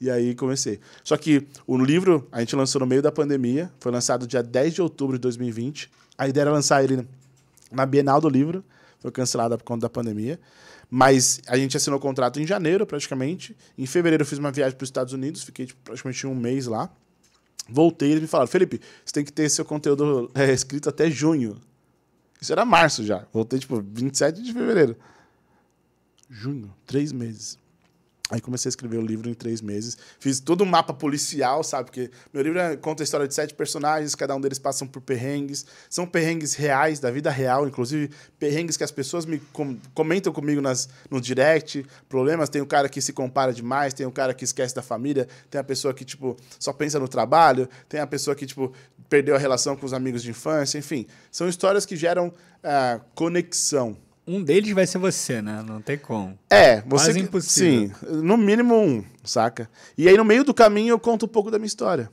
E 0.00 0.10
aí 0.10 0.34
comecei. 0.34 0.80
Só 1.04 1.16
que 1.16 1.46
o 1.64 1.78
livro 1.78 2.26
a 2.32 2.40
gente 2.40 2.56
lançou 2.56 2.80
no 2.80 2.88
meio 2.88 3.00
da 3.00 3.12
pandemia. 3.12 3.72
Foi 3.78 3.92
lançado 3.92 4.26
dia 4.26 4.42
10 4.42 4.74
de 4.74 4.82
outubro 4.82 5.16
de 5.16 5.20
2020. 5.20 5.88
A 6.18 6.26
ideia 6.26 6.42
era 6.42 6.50
lançar 6.50 6.82
ele 6.82 7.06
na 7.70 7.86
Bienal 7.86 8.20
do 8.20 8.28
Livro. 8.28 8.64
Foi 8.98 9.12
cancelada 9.12 9.56
por 9.56 9.62
conta 9.62 9.82
da 9.82 9.88
pandemia. 9.88 10.40
Mas 10.90 11.40
a 11.46 11.56
gente 11.56 11.76
assinou 11.76 12.00
o 12.00 12.02
contrato 12.02 12.40
em 12.40 12.46
janeiro, 12.48 12.84
praticamente. 12.84 13.56
Em 13.78 13.86
fevereiro 13.86 14.22
eu 14.22 14.26
fiz 14.26 14.40
uma 14.40 14.50
viagem 14.50 14.76
para 14.76 14.82
os 14.82 14.88
Estados 14.88 15.12
Unidos. 15.12 15.44
Fiquei 15.44 15.66
tipo, 15.66 15.80
praticamente 15.84 16.26
um 16.26 16.34
mês 16.34 16.66
lá. 16.66 16.90
Voltei 17.68 18.08
e 18.08 18.12
eles 18.12 18.22
me 18.22 18.28
falaram, 18.28 18.50
Felipe, 18.50 18.80
você 19.04 19.12
tem 19.12 19.24
que 19.24 19.32
ter 19.32 19.48
seu 19.50 19.64
conteúdo 19.64 20.30
é, 20.34 20.52
escrito 20.52 20.88
até 20.88 21.10
junho. 21.10 21.56
Isso 22.40 22.52
era 22.52 22.64
março 22.64 23.04
já. 23.04 23.26
Voltei, 23.32 23.58
tipo, 23.58 23.82
27 23.82 24.42
de 24.42 24.52
fevereiro. 24.52 24.96
Junho, 26.30 26.74
três 26.86 27.12
meses. 27.12 27.58
Aí 28.30 28.42
comecei 28.42 28.68
a 28.68 28.70
escrever 28.70 28.98
o 28.98 29.00
livro 29.00 29.30
em 29.30 29.32
três 29.32 29.62
meses. 29.62 29.96
Fiz 30.20 30.38
todo 30.38 30.62
um 30.62 30.66
mapa 30.66 30.92
policial, 30.92 31.64
sabe? 31.64 31.86
Porque 31.86 32.10
meu 32.32 32.42
livro 32.42 32.58
é, 32.58 32.76
conta 32.76 33.02
a 33.02 33.04
história 33.04 33.26
de 33.26 33.34
sete 33.34 33.54
personagens, 33.54 34.14
cada 34.14 34.36
um 34.36 34.40
deles 34.40 34.58
passam 34.58 34.86
por 34.86 35.00
perrengues. 35.00 35.64
São 35.88 36.06
perrengues 36.06 36.54
reais, 36.54 37.00
da 37.00 37.10
vida 37.10 37.30
real, 37.30 37.66
inclusive 37.66 38.10
perrengues 38.38 38.76
que 38.76 38.84
as 38.84 38.90
pessoas 38.90 39.24
me 39.24 39.38
com, 39.52 39.78
comentam 39.94 40.30
comigo 40.30 40.60
nas, 40.60 40.90
no 41.10 41.22
direct. 41.22 41.86
Problemas, 42.06 42.50
tem 42.50 42.60
o 42.60 42.66
cara 42.66 42.86
que 42.86 43.00
se 43.00 43.14
compara 43.14 43.50
demais, 43.50 43.94
tem 43.94 44.06
o 44.06 44.12
cara 44.12 44.34
que 44.34 44.44
esquece 44.44 44.74
da 44.74 44.82
família, 44.82 45.26
tem 45.50 45.58
a 45.58 45.64
pessoa 45.64 45.94
que, 45.94 46.04
tipo, 46.04 46.36
só 46.60 46.72
pensa 46.74 46.98
no 46.98 47.08
trabalho, 47.08 47.66
tem 47.88 47.98
a 47.98 48.06
pessoa 48.06 48.36
que, 48.36 48.44
tipo, 48.44 48.74
perdeu 49.08 49.36
a 49.36 49.38
relação 49.38 49.74
com 49.74 49.86
os 49.86 49.94
amigos 49.94 50.22
de 50.22 50.30
infância, 50.30 50.76
enfim. 50.76 51.06
São 51.32 51.48
histórias 51.48 51.86
que 51.86 51.96
geram 51.96 52.28
uh, 52.28 53.00
conexão 53.14 53.96
um 54.28 54.42
deles 54.42 54.72
vai 54.72 54.86
ser 54.86 54.98
você, 54.98 55.40
né? 55.40 55.64
Não 55.66 55.80
tem 55.80 55.96
como. 55.96 56.38
É, 56.50 56.82
você. 56.82 57.06
Quase 57.06 57.20
impossível. 57.20 57.96
Sim, 57.98 58.22
no 58.22 58.36
mínimo 58.36 58.74
um, 58.74 59.02
saca? 59.24 59.70
E 59.96 60.06
aí 60.06 60.16
no 60.16 60.24
meio 60.24 60.44
do 60.44 60.52
caminho 60.52 60.92
eu 60.92 60.98
conto 61.00 61.24
um 61.24 61.28
pouco 61.28 61.50
da 61.50 61.58
minha 61.58 61.66
história. 61.66 62.10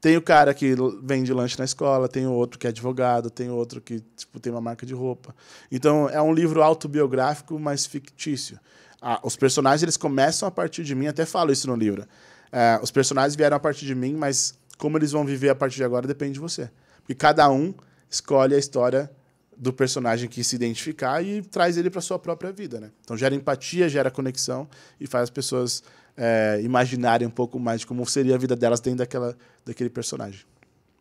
Tem 0.00 0.16
o 0.16 0.22
cara 0.22 0.54
que 0.54 0.74
vende 1.02 1.32
lanche 1.32 1.58
na 1.58 1.64
escola, 1.64 2.08
tem 2.08 2.26
o 2.26 2.32
outro 2.32 2.58
que 2.58 2.66
é 2.66 2.70
advogado, 2.70 3.28
tem 3.28 3.50
outro 3.50 3.80
que 3.80 4.00
tipo, 4.16 4.38
tem 4.38 4.52
uma 4.52 4.60
marca 4.60 4.86
de 4.86 4.94
roupa. 4.94 5.34
Então 5.70 6.08
é 6.08 6.22
um 6.22 6.32
livro 6.32 6.62
autobiográfico, 6.62 7.58
mas 7.58 7.84
fictício. 7.84 8.60
Ah, 9.02 9.18
os 9.24 9.34
personagens 9.34 9.82
eles 9.82 9.96
começam 9.96 10.46
a 10.46 10.50
partir 10.50 10.84
de 10.84 10.94
mim, 10.94 11.08
até 11.08 11.26
falo 11.26 11.50
isso 11.50 11.66
no 11.66 11.74
livro. 11.74 12.06
É, 12.52 12.78
os 12.80 12.92
personagens 12.92 13.34
vieram 13.34 13.56
a 13.56 13.60
partir 13.60 13.84
de 13.84 13.94
mim, 13.94 14.14
mas 14.14 14.54
como 14.78 14.96
eles 14.96 15.10
vão 15.10 15.24
viver 15.24 15.48
a 15.48 15.54
partir 15.54 15.76
de 15.76 15.84
agora 15.84 16.06
depende 16.06 16.34
de 16.34 16.40
você. 16.40 16.70
Porque 17.00 17.14
cada 17.14 17.50
um 17.50 17.74
escolhe 18.08 18.54
a 18.54 18.58
história 18.58 19.10
do 19.56 19.72
personagem 19.72 20.28
que 20.28 20.44
se 20.44 20.54
identificar 20.54 21.22
e 21.22 21.42
traz 21.42 21.76
ele 21.76 21.88
para 21.88 22.00
sua 22.00 22.18
própria 22.18 22.52
vida, 22.52 22.78
né? 22.78 22.90
Então 23.02 23.16
gera 23.16 23.34
empatia, 23.34 23.88
gera 23.88 24.10
conexão 24.10 24.68
e 25.00 25.06
faz 25.06 25.24
as 25.24 25.30
pessoas 25.30 25.82
é, 26.16 26.60
imaginarem 26.62 27.26
um 27.26 27.30
pouco 27.30 27.58
mais 27.58 27.80
de 27.80 27.86
como 27.86 28.04
seria 28.06 28.34
a 28.34 28.38
vida 28.38 28.54
delas 28.54 28.80
dentro 28.80 28.98
daquela, 28.98 29.36
daquele 29.64 29.90
personagem. 29.90 30.40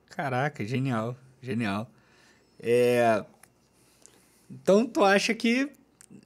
Caraca, 0.10 0.66
genial, 0.66 1.18
genial. 1.42 1.90
É... 2.60 3.24
Então 4.50 4.86
tu 4.86 5.04
acha 5.04 5.34
que 5.34 5.70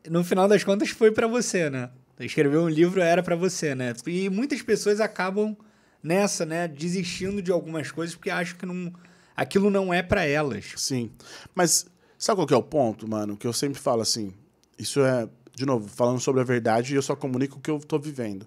no 0.07 0.23
final 0.23 0.47
das 0.47 0.63
contas 0.63 0.89
foi 0.89 1.11
para 1.11 1.27
você, 1.27 1.69
né? 1.69 1.89
Escrever 2.19 2.57
um 2.57 2.67
livro 2.67 3.01
era 3.01 3.23
para 3.23 3.35
você, 3.35 3.73
né? 3.73 3.93
E 4.05 4.29
muitas 4.29 4.61
pessoas 4.61 4.99
acabam 4.99 5.55
nessa, 6.03 6.45
né, 6.45 6.67
desistindo 6.67 7.41
de 7.41 7.51
algumas 7.51 7.91
coisas 7.91 8.15
porque 8.15 8.29
acham 8.29 8.57
que 8.57 8.65
não 8.65 8.93
aquilo 9.35 9.69
não 9.69 9.93
é 9.93 10.03
para 10.03 10.25
elas. 10.25 10.73
Sim. 10.75 11.11
Mas 11.55 11.87
Sabe 12.19 12.39
qual 12.39 12.47
que 12.47 12.53
é 12.53 12.57
o 12.57 12.61
ponto, 12.61 13.07
mano? 13.07 13.37
Que 13.37 13.47
eu 13.47 13.53
sempre 13.53 13.79
falo 13.79 14.01
assim. 14.01 14.33
Isso 14.77 14.99
é, 14.99 15.29
de 15.55 15.65
novo, 15.65 15.87
falando 15.87 16.19
sobre 16.19 16.41
a 16.41 16.43
verdade, 16.43 16.93
e 16.93 16.97
eu 16.97 17.01
só 17.01 17.15
comunico 17.15 17.57
o 17.57 17.61
que 17.61 17.71
eu 17.71 17.79
tô 17.79 17.97
vivendo. 17.97 18.45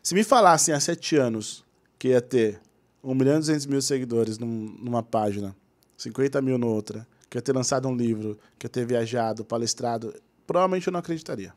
Se 0.00 0.14
me 0.14 0.22
falassem 0.22 0.72
há 0.72 0.78
sete 0.78 1.16
anos 1.16 1.64
que 1.98 2.08
ia 2.08 2.20
ter 2.20 2.60
1 3.02 3.12
milhão 3.12 3.34
e 3.34 3.38
200 3.40 3.66
mil 3.66 3.82
seguidores 3.82 4.38
num, 4.38 4.76
numa 4.78 5.02
página, 5.02 5.54
50 5.96 6.40
mil 6.40 6.56
noutra, 6.56 7.04
que 7.28 7.36
ia 7.36 7.42
ter 7.42 7.52
lançado 7.52 7.88
um 7.88 7.96
livro, 7.96 8.38
que 8.56 8.66
ia 8.66 8.70
ter 8.70 8.86
viajado, 8.86 9.44
palestrado, 9.44 10.14
provavelmente 10.46 10.86
eu 10.86 10.92
não 10.92 11.00
acreditaria. 11.00 11.52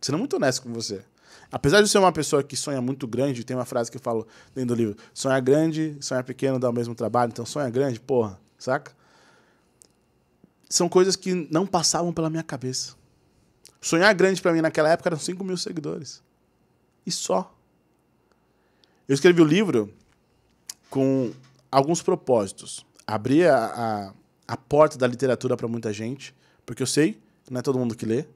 Sendo 0.00 0.16
muito 0.16 0.36
honesto 0.36 0.62
com 0.62 0.72
você. 0.72 1.02
Apesar 1.50 1.82
de 1.82 1.88
ser 1.88 1.98
uma 1.98 2.12
pessoa 2.12 2.40
que 2.44 2.56
sonha 2.56 2.80
muito 2.80 3.08
grande, 3.08 3.42
tem 3.42 3.56
uma 3.56 3.64
frase 3.64 3.90
que 3.90 3.96
eu 3.96 4.00
falo 4.00 4.28
dentro 4.54 4.76
do 4.76 4.78
livro: 4.78 4.96
sonhar 5.12 5.40
grande, 5.40 5.96
sonhar 6.00 6.22
pequeno 6.22 6.56
dá 6.56 6.70
o 6.70 6.72
mesmo 6.72 6.94
trabalho, 6.94 7.30
então 7.32 7.44
sonha 7.44 7.68
grande, 7.68 7.98
porra, 7.98 8.38
saca? 8.56 8.96
São 10.68 10.88
coisas 10.88 11.16
que 11.16 11.34
não 11.50 11.66
passavam 11.66 12.12
pela 12.12 12.28
minha 12.28 12.42
cabeça. 12.42 12.94
Sonhar 13.80 14.12
grande 14.14 14.42
para 14.42 14.52
mim 14.52 14.60
naquela 14.60 14.90
época 14.90 15.08
eram 15.08 15.18
5 15.18 15.42
mil 15.42 15.56
seguidores. 15.56 16.22
E 17.06 17.10
só. 17.10 17.54
Eu 19.08 19.14
escrevi 19.14 19.40
o 19.40 19.44
livro 19.44 19.92
com 20.90 21.32
alguns 21.70 22.02
propósitos. 22.02 22.84
Abrir 23.06 23.48
a, 23.48 23.64
a, 23.66 24.12
a 24.46 24.56
porta 24.56 24.98
da 24.98 25.06
literatura 25.06 25.56
para 25.56 25.66
muita 25.66 25.92
gente, 25.92 26.34
porque 26.66 26.82
eu 26.82 26.86
sei 26.86 27.18
que 27.44 27.52
não 27.52 27.60
é 27.60 27.62
todo 27.62 27.78
mundo 27.78 27.94
que 27.94 28.04
lê. 28.04 28.26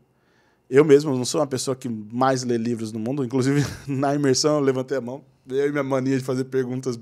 Eu 0.70 0.86
mesmo 0.86 1.14
não 1.14 1.24
sou 1.24 1.40
uma 1.40 1.46
pessoa 1.46 1.76
que 1.76 1.86
mais 1.86 2.44
lê 2.44 2.56
livros 2.56 2.92
no 2.92 2.98
mundo. 2.98 3.22
Inclusive, 3.22 3.62
na 3.86 4.14
imersão, 4.14 4.54
eu 4.54 4.60
levantei 4.60 4.96
a 4.96 5.00
mão. 5.02 5.22
Eu 5.46 5.68
e 5.68 5.70
minha 5.70 5.84
mania 5.84 6.16
de 6.16 6.24
fazer 6.24 6.44
perguntas. 6.44 6.98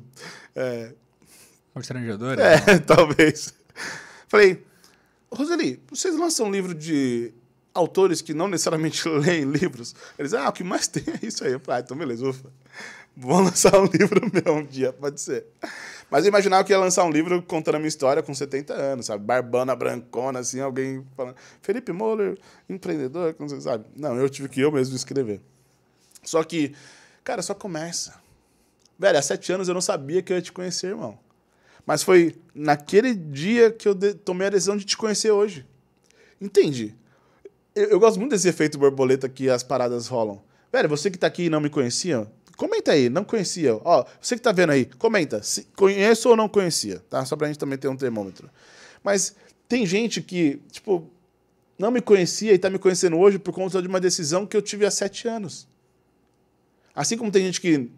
É... 0.57 0.93
Constrangedora? 1.73 2.43
É, 2.43 2.79
talvez. 2.83 3.55
Falei, 4.27 4.65
Roseli, 5.33 5.81
vocês 5.89 6.17
lançam 6.17 6.47
um 6.47 6.51
livro 6.51 6.75
de 6.75 7.33
autores 7.73 8.21
que 8.21 8.35
não 8.35 8.49
necessariamente 8.49 9.07
leem 9.09 9.45
livros? 9.45 9.95
Eles, 10.19 10.35
ah, 10.35 10.49
o 10.49 10.53
que 10.53 10.65
mais 10.65 10.89
tem 10.89 11.05
é 11.07 11.27
isso 11.27 11.45
aí. 11.45 11.53
Eu 11.53 11.61
falei, 11.61 11.81
ah, 11.81 11.85
então 11.85 11.97
beleza, 11.97 12.29
ufa. 12.29 12.51
Vou 13.17 13.41
lançar 13.41 13.79
um 13.79 13.87
livro 13.93 14.31
meu 14.33 14.55
um 14.55 14.65
dia, 14.65 14.93
pode 14.93 15.21
ser. 15.21 15.47
Mas 16.11 16.25
eu 16.25 16.29
imaginava 16.29 16.65
que 16.65 16.73
ia 16.73 16.79
lançar 16.79 17.05
um 17.05 17.11
livro 17.11 17.41
contando 17.43 17.77
a 17.77 17.79
minha 17.79 17.89
história 17.89 18.23
com 18.23 18.35
70 18.35 18.73
anos, 18.73 19.07
sabe? 19.07 19.25
Barbana, 19.25 19.77
brancona, 19.77 20.41
assim, 20.41 20.61
alguém 20.61 21.07
falando. 21.17 21.37
Felipe 21.63 21.93
Moller, 21.93 22.39
empreendedor, 22.69 23.35
como 23.35 23.49
você 23.49 23.61
sabe. 23.61 23.85
Não, 23.97 24.17
eu 24.17 24.29
tive 24.29 24.49
que 24.49 24.61
eu 24.61 24.73
mesmo 24.73 24.97
escrever. 24.97 25.41
Só 26.23 26.43
que, 26.43 26.75
cara, 27.23 27.43
só 27.43 27.55
começa. 27.55 28.15
Velho, 28.99 29.19
há 29.19 29.23
sete 29.23 29.53
anos 29.53 29.69
eu 29.69 29.75
não 29.75 29.81
sabia 29.81 30.23
que 30.23 30.33
eu 30.33 30.37
ia 30.37 30.43
te 30.43 30.53
conhecer, 30.53 30.89
irmão. 30.89 31.19
Mas 31.91 32.05
foi 32.05 32.37
naquele 32.55 33.13
dia 33.13 33.73
que 33.73 33.89
eu 33.89 33.97
tomei 34.19 34.47
a 34.47 34.51
decisão 34.51 34.77
de 34.77 34.85
te 34.85 34.97
conhecer 34.97 35.33
hoje. 35.33 35.67
Entende? 36.41 36.95
Eu, 37.75 37.87
eu, 37.87 37.99
gosto 37.99 38.17
muito 38.17 38.31
desse 38.31 38.47
efeito 38.47 38.79
borboleta 38.79 39.29
que 39.29 39.51
as 39.51 39.65
paradas 39.65 40.07
rolam. 40.07 40.41
Velho, 40.73 40.89
você 40.89 41.11
que 41.11 41.19
tá 41.19 41.27
aqui 41.27 41.47
e 41.47 41.51
não 41.51 41.61
me 41.61 41.69
conhecia, 41.69 42.31
comenta 42.57 42.93
aí, 42.93 43.09
não 43.09 43.25
conhecia. 43.25 43.75
Ó, 43.75 44.05
você 44.21 44.37
que 44.37 44.41
tá 44.41 44.53
vendo 44.53 44.71
aí, 44.71 44.85
comenta, 44.85 45.43
se 45.43 45.67
conheço 45.75 46.29
ou 46.29 46.37
não 46.37 46.49
conhecia, 46.49 47.03
tá? 47.11 47.25
Só 47.25 47.35
pra 47.35 47.49
gente 47.49 47.59
também 47.59 47.77
ter 47.77 47.89
um 47.89 47.97
termômetro. 47.97 48.49
Mas 49.03 49.35
tem 49.69 49.85
gente 49.85 50.23
que, 50.23 50.63
tipo, 50.71 51.11
não 51.77 51.91
me 51.91 52.01
conhecia 52.01 52.55
e 52.55 52.59
tá 52.59 52.71
me 52.71 52.79
conhecendo 52.79 53.19
hoje 53.19 53.37
por 53.37 53.53
conta 53.53 53.83
de 53.83 53.89
uma 53.89 53.99
decisão 53.99 54.47
que 54.47 54.57
eu 54.57 54.63
tive 54.63 54.87
há 54.87 54.93
sete 54.93 55.27
anos. 55.27 55.67
Assim 56.95 57.17
como 57.17 57.33
tem 57.33 57.47
gente 57.47 57.61
que 57.61 57.91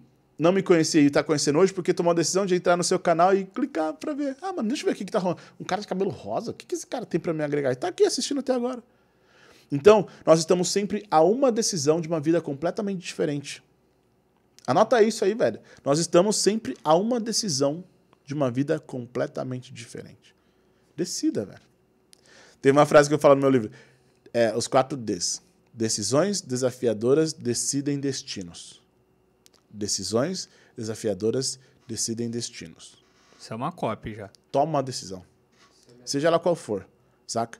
não 0.43 0.51
me 0.51 0.61
conhecia 0.61 1.01
e 1.01 1.07
está 1.07 1.23
conhecendo 1.23 1.61
hoje 1.61 1.73
porque 1.73 1.95
tomou 1.95 2.11
a 2.11 2.15
decisão 2.15 2.45
de 2.45 2.57
entrar 2.57 2.77
no 2.77 2.83
seu 2.83 2.99
canal 2.99 3.33
e 3.33 3.45
clicar 3.45 3.95
para 3.95 4.13
ver. 4.13 4.37
Ah, 4.43 4.53
mano, 4.53 4.67
deixa 4.67 4.83
eu 4.83 4.87
ver 4.87 4.93
o 4.93 4.97
que, 4.97 5.05
tá 5.05 5.21
rolando. 5.21 5.41
Um 5.61 5.63
cara 5.63 5.81
de 5.81 5.87
cabelo 5.87 6.11
rosa? 6.11 6.51
O 6.51 6.55
que, 6.55 6.67
que 6.67 6.75
esse 6.75 6.85
cara 6.85 7.07
tem 7.07 7.21
para 7.21 7.33
me 7.33 7.45
agregar? 7.45 7.71
E 7.71 7.77
tá 7.77 7.87
aqui 7.87 8.03
assistindo 8.03 8.41
até 8.41 8.53
agora. 8.53 8.83
Então, 9.71 10.09
nós 10.27 10.41
estamos 10.41 10.69
sempre 10.69 11.07
a 11.09 11.23
uma 11.23 11.53
decisão 11.53 12.01
de 12.01 12.09
uma 12.09 12.19
vida 12.19 12.41
completamente 12.41 12.99
diferente. 12.99 13.63
Anota 14.67 15.01
isso 15.01 15.25
aí, 15.25 15.33
velho. 15.33 15.61
Nós 15.85 16.01
estamos 16.01 16.35
sempre 16.35 16.77
a 16.83 16.97
uma 16.97 17.21
decisão 17.21 17.85
de 18.25 18.35
uma 18.35 18.51
vida 18.51 18.81
completamente 18.81 19.73
diferente. 19.73 20.35
Decida, 20.97 21.45
velho. 21.45 21.63
Tem 22.61 22.73
uma 22.73 22.85
frase 22.85 23.09
que 23.09 23.15
eu 23.15 23.19
falo 23.21 23.37
no 23.37 23.43
meu 23.43 23.51
livro. 23.51 23.71
É, 24.35 24.53
os 24.57 24.67
quatro 24.67 24.99
Ds. 24.99 25.41
Decisões 25.73 26.41
desafiadoras 26.41 27.33
decidem 27.33 28.01
destinos. 28.01 28.82
Decisões 29.73 30.49
desafiadoras 30.77 31.59
decidem 31.87 32.31
destinos. 32.31 32.97
Isso 33.39 33.53
é 33.53 33.57
uma 33.57 33.73
cópia 33.73 34.15
já. 34.15 34.31
Toma 34.51 34.79
uma 34.79 34.83
decisão. 34.83 35.25
Seja 36.05 36.29
ela 36.29 36.39
qual 36.39 36.55
for, 36.55 36.87
saca? 37.27 37.59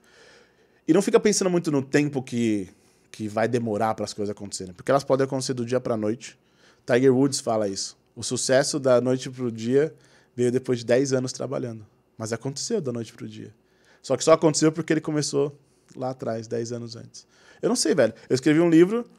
E 0.87 0.93
não 0.93 1.01
fica 1.01 1.19
pensando 1.19 1.49
muito 1.49 1.71
no 1.71 1.81
tempo 1.81 2.21
que, 2.21 2.69
que 3.11 3.27
vai 3.27 3.47
demorar 3.47 3.95
para 3.95 4.05
as 4.05 4.13
coisas 4.13 4.31
acontecerem, 4.31 4.73
porque 4.73 4.91
elas 4.91 5.03
podem 5.03 5.25
acontecer 5.25 5.53
do 5.53 5.65
dia 5.65 5.79
para 5.79 5.95
noite. 5.95 6.37
Tiger 6.85 7.13
Woods 7.13 7.39
fala 7.39 7.67
isso. 7.67 7.97
O 8.15 8.23
sucesso 8.23 8.79
da 8.79 8.99
noite 8.99 9.29
para 9.29 9.43
o 9.43 9.51
dia 9.51 9.93
veio 10.35 10.51
depois 10.51 10.79
de 10.79 10.85
10 10.85 11.13
anos 11.13 11.31
trabalhando. 11.31 11.85
Mas 12.17 12.33
aconteceu 12.33 12.81
da 12.81 12.91
noite 12.91 13.13
para 13.13 13.25
o 13.25 13.27
dia. 13.27 13.53
Só 14.01 14.17
que 14.17 14.23
só 14.23 14.33
aconteceu 14.33 14.71
porque 14.71 14.91
ele 14.91 15.01
começou 15.01 15.57
lá 15.95 16.09
atrás, 16.09 16.47
10 16.47 16.73
anos 16.73 16.95
antes. 16.95 17.25
Eu 17.61 17.69
não 17.69 17.75
sei, 17.75 17.95
velho. 17.95 18.13
Eu 18.29 18.35
escrevi 18.35 18.59
um 18.59 18.69
livro 18.69 19.09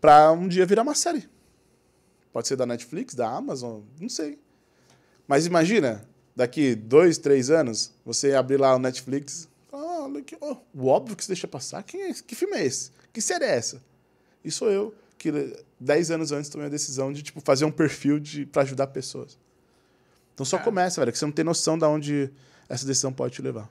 para 0.00 0.30
um 0.32 0.46
dia 0.46 0.64
virar 0.64 0.82
uma 0.82 0.94
série. 0.94 1.28
Pode 2.32 2.48
ser 2.48 2.56
da 2.56 2.64
Netflix, 2.64 3.14
da 3.14 3.28
Amazon, 3.28 3.82
não 4.00 4.08
sei. 4.08 4.38
Mas 5.28 5.46
imagina, 5.46 6.06
daqui 6.34 6.74
dois, 6.74 7.18
três 7.18 7.50
anos, 7.50 7.92
você 8.04 8.34
abrir 8.34 8.56
lá 8.56 8.74
o 8.74 8.78
Netflix. 8.78 9.48
Ah, 9.72 10.08
que, 10.26 10.36
oh, 10.40 10.56
o 10.74 10.86
óbvio 10.86 11.16
que 11.16 11.24
você 11.24 11.28
deixa 11.28 11.46
passar. 11.46 11.82
Quem 11.82 12.02
é, 12.02 12.14
que 12.14 12.34
filme 12.34 12.56
é 12.56 12.64
esse? 12.64 12.90
Que 13.12 13.20
série 13.20 13.44
é 13.44 13.54
essa? 13.54 13.82
E 14.44 14.50
sou 14.50 14.70
eu, 14.70 14.94
que 15.18 15.30
dez 15.78 16.10
anos 16.10 16.32
antes 16.32 16.50
tomei 16.50 16.66
a 16.66 16.70
decisão 16.70 17.12
de 17.12 17.22
tipo, 17.22 17.40
fazer 17.40 17.64
um 17.64 17.70
perfil 17.70 18.18
de, 18.18 18.46
para 18.46 18.62
ajudar 18.62 18.88
pessoas. 18.88 19.38
Então 20.34 20.44
só 20.44 20.58
começa, 20.58 21.00
velho, 21.00 21.12
que 21.12 21.18
você 21.18 21.24
não 21.24 21.32
tem 21.32 21.44
noção 21.44 21.78
de 21.78 21.84
onde 21.84 22.30
essa 22.68 22.86
decisão 22.86 23.12
pode 23.12 23.34
te 23.34 23.42
levar. 23.42 23.70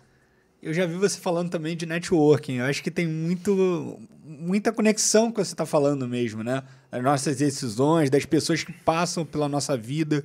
Eu 0.62 0.74
já 0.74 0.86
vi 0.86 0.96
você 0.96 1.20
falando 1.20 1.50
também 1.50 1.76
de 1.76 1.86
networking. 1.86 2.58
Eu 2.58 2.66
acho 2.66 2.84
que 2.84 2.92
tem 2.92 3.08
muito, 3.08 4.00
muita 4.24 4.72
conexão 4.72 5.32
que 5.32 5.44
você 5.44 5.54
está 5.54 5.66
falando 5.66 6.08
mesmo, 6.08 6.44
né? 6.44 6.64
As 6.92 7.02
nossas 7.02 7.38
decisões, 7.38 8.10
das 8.10 8.26
pessoas 8.26 8.64
que 8.64 8.72
passam 8.72 9.26
pela 9.26 9.50
nossa 9.50 9.76
vida. 9.76 10.24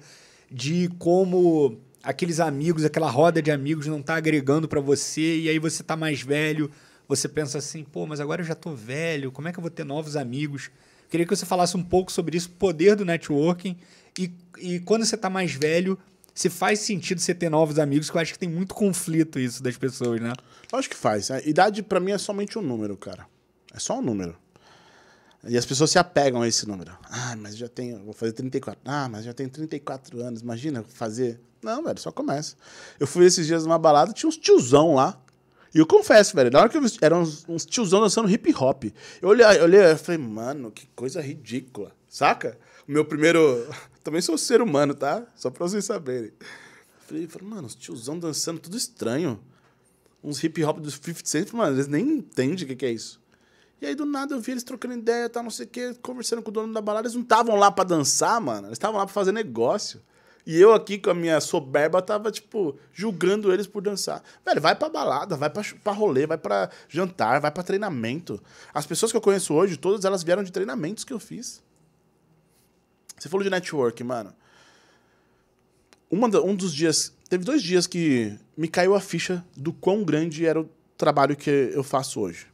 de 0.50 0.88
como 0.98 1.80
aqueles 2.02 2.38
amigos, 2.38 2.84
aquela 2.84 3.10
roda 3.10 3.42
de 3.42 3.50
amigos 3.50 3.86
não 3.86 4.00
tá 4.00 4.14
agregando 4.14 4.68
para 4.68 4.80
você 4.80 5.38
e 5.38 5.48
aí 5.48 5.58
você 5.58 5.82
tá 5.82 5.96
mais 5.96 6.22
velho, 6.22 6.70
você 7.08 7.28
pensa 7.28 7.58
assim, 7.58 7.82
pô, 7.82 8.06
mas 8.06 8.20
agora 8.20 8.42
eu 8.42 8.46
já 8.46 8.54
tô 8.54 8.72
velho, 8.72 9.32
como 9.32 9.48
é 9.48 9.52
que 9.52 9.58
eu 9.58 9.62
vou 9.62 9.70
ter 9.70 9.84
novos 9.84 10.16
amigos? 10.16 10.70
Queria 11.10 11.26
que 11.26 11.34
você 11.34 11.44
falasse 11.44 11.76
um 11.76 11.82
pouco 11.82 12.12
sobre 12.12 12.36
isso, 12.36 12.48
o 12.48 12.52
poder 12.52 12.94
do 12.94 13.04
networking 13.04 13.76
e, 14.16 14.30
e 14.58 14.80
quando 14.80 15.04
você 15.04 15.16
tá 15.16 15.28
mais 15.28 15.52
velho, 15.52 15.98
se 16.36 16.50
faz 16.50 16.80
sentido 16.80 17.18
você 17.18 17.34
ter 17.34 17.48
novos 17.48 17.78
amigos, 17.78 18.10
que 18.10 18.16
eu 18.16 18.20
acho 18.20 18.34
que 18.34 18.38
tem 18.38 18.48
muito 18.48 18.74
conflito 18.74 19.38
isso 19.38 19.62
das 19.62 19.74
pessoas, 19.78 20.20
né? 20.20 20.34
Acho 20.70 20.90
que 20.90 20.94
faz. 20.94 21.30
A 21.30 21.40
idade 21.40 21.82
para 21.82 21.98
mim 21.98 22.10
é 22.10 22.18
somente 22.18 22.58
um 22.58 22.62
número, 22.62 22.94
cara. 22.94 23.26
É 23.74 23.78
só 23.78 23.98
um 23.98 24.02
número. 24.02 24.36
E 25.48 25.56
as 25.56 25.64
pessoas 25.64 25.90
se 25.90 25.98
apegam 25.98 26.42
a 26.42 26.46
esse 26.46 26.68
número. 26.68 26.92
Ah, 27.04 27.34
mas 27.36 27.56
já 27.56 27.68
tenho, 27.68 28.04
vou 28.04 28.12
fazer 28.12 28.32
34. 28.32 28.78
Ah, 28.84 29.08
mas 29.08 29.24
já 29.24 29.32
tenho 29.32 29.48
34 29.48 30.20
anos. 30.20 30.42
Imagina 30.42 30.84
fazer. 30.86 31.40
Não, 31.62 31.82
velho, 31.82 31.98
só 31.98 32.12
começa. 32.12 32.54
Eu 33.00 33.06
fui 33.06 33.24
esses 33.24 33.46
dias 33.46 33.64
numa 33.64 33.78
balada, 33.78 34.12
tinha 34.12 34.28
uns 34.28 34.36
tiozão 34.36 34.94
lá. 34.94 35.18
E 35.74 35.78
eu 35.78 35.86
confesso, 35.86 36.36
velho, 36.36 36.50
na 36.50 36.60
hora 36.60 36.68
que 36.68 36.76
eu 36.76 36.82
vi, 36.82 36.90
eram 37.00 37.22
uns, 37.22 37.48
uns 37.48 37.64
tiozão 37.64 38.02
dançando 38.02 38.30
hip 38.30 38.54
hop. 38.54 38.84
Eu 39.22 39.30
olhei, 39.30 39.46
eu 39.46 39.64
olhei 39.64 39.80
e 39.80 39.96
falei, 39.96 40.20
mano, 40.20 40.70
que 40.70 40.86
coisa 40.94 41.22
ridícula. 41.22 41.92
Saca? 42.06 42.58
O 42.86 42.92
meu 42.92 43.06
primeiro. 43.06 43.66
Também 44.06 44.22
sou 44.22 44.38
ser 44.38 44.62
humano, 44.62 44.94
tá? 44.94 45.26
Só 45.34 45.50
pra 45.50 45.66
vocês 45.66 45.84
saberem. 45.84 46.30
Falei, 47.08 47.26
falei, 47.26 47.48
mano, 47.48 47.66
os 47.66 47.74
tiozão 47.74 48.16
dançando, 48.16 48.60
tudo 48.60 48.76
estranho. 48.76 49.40
Uns 50.22 50.44
hip 50.44 50.62
hop 50.62 50.78
dos 50.78 50.94
50 50.94 51.20
Cent, 51.24 51.52
mano, 51.52 51.74
eles 51.74 51.88
nem 51.88 52.18
entendem 52.18 52.64
o 52.64 52.68
que, 52.68 52.76
que 52.76 52.86
é 52.86 52.92
isso. 52.92 53.20
E 53.80 53.86
aí, 53.86 53.96
do 53.96 54.06
nada, 54.06 54.32
eu 54.32 54.40
vi 54.40 54.52
eles 54.52 54.62
trocando 54.62 54.94
ideia, 54.94 55.28
tal, 55.28 55.42
não 55.42 55.50
sei 55.50 55.66
o 55.66 55.68
quê, 55.68 55.96
conversando 56.00 56.40
com 56.40 56.50
o 56.50 56.52
dono 56.52 56.72
da 56.72 56.80
balada. 56.80 57.08
Eles 57.08 57.16
não 57.16 57.22
estavam 57.24 57.56
lá 57.56 57.68
pra 57.68 57.82
dançar, 57.82 58.40
mano. 58.40 58.68
Eles 58.68 58.76
estavam 58.76 58.96
lá 58.96 59.04
pra 59.04 59.12
fazer 59.12 59.32
negócio. 59.32 60.00
E 60.46 60.56
eu 60.56 60.72
aqui, 60.72 60.98
com 60.98 61.10
a 61.10 61.14
minha 61.14 61.40
soberba, 61.40 62.00
tava, 62.00 62.30
tipo, 62.30 62.78
julgando 62.92 63.52
eles 63.52 63.66
por 63.66 63.82
dançar. 63.82 64.22
Velho, 64.44 64.60
vai 64.60 64.76
pra 64.76 64.88
balada, 64.88 65.36
vai 65.36 65.50
pra, 65.50 65.64
pra 65.82 65.92
rolê, 65.92 66.28
vai 66.28 66.38
pra 66.38 66.70
jantar, 66.88 67.40
vai 67.40 67.50
pra 67.50 67.64
treinamento. 67.64 68.40
As 68.72 68.86
pessoas 68.86 69.10
que 69.10 69.16
eu 69.16 69.20
conheço 69.20 69.52
hoje, 69.52 69.76
todas 69.76 70.04
elas 70.04 70.22
vieram 70.22 70.44
de 70.44 70.52
treinamentos 70.52 71.02
que 71.02 71.12
eu 71.12 71.18
fiz. 71.18 71.60
Você 73.18 73.28
falou 73.28 73.44
de 73.44 73.50
network, 73.50 74.02
mano. 74.04 74.32
Uma, 76.10 76.28
um 76.40 76.54
dos 76.54 76.72
dias... 76.72 77.14
Teve 77.28 77.44
dois 77.44 77.62
dias 77.62 77.86
que 77.86 78.38
me 78.56 78.68
caiu 78.68 78.94
a 78.94 79.00
ficha 79.00 79.44
do 79.56 79.72
quão 79.72 80.04
grande 80.04 80.46
era 80.46 80.60
o 80.60 80.68
trabalho 80.96 81.36
que 81.36 81.50
eu 81.50 81.82
faço 81.82 82.20
hoje. 82.20 82.46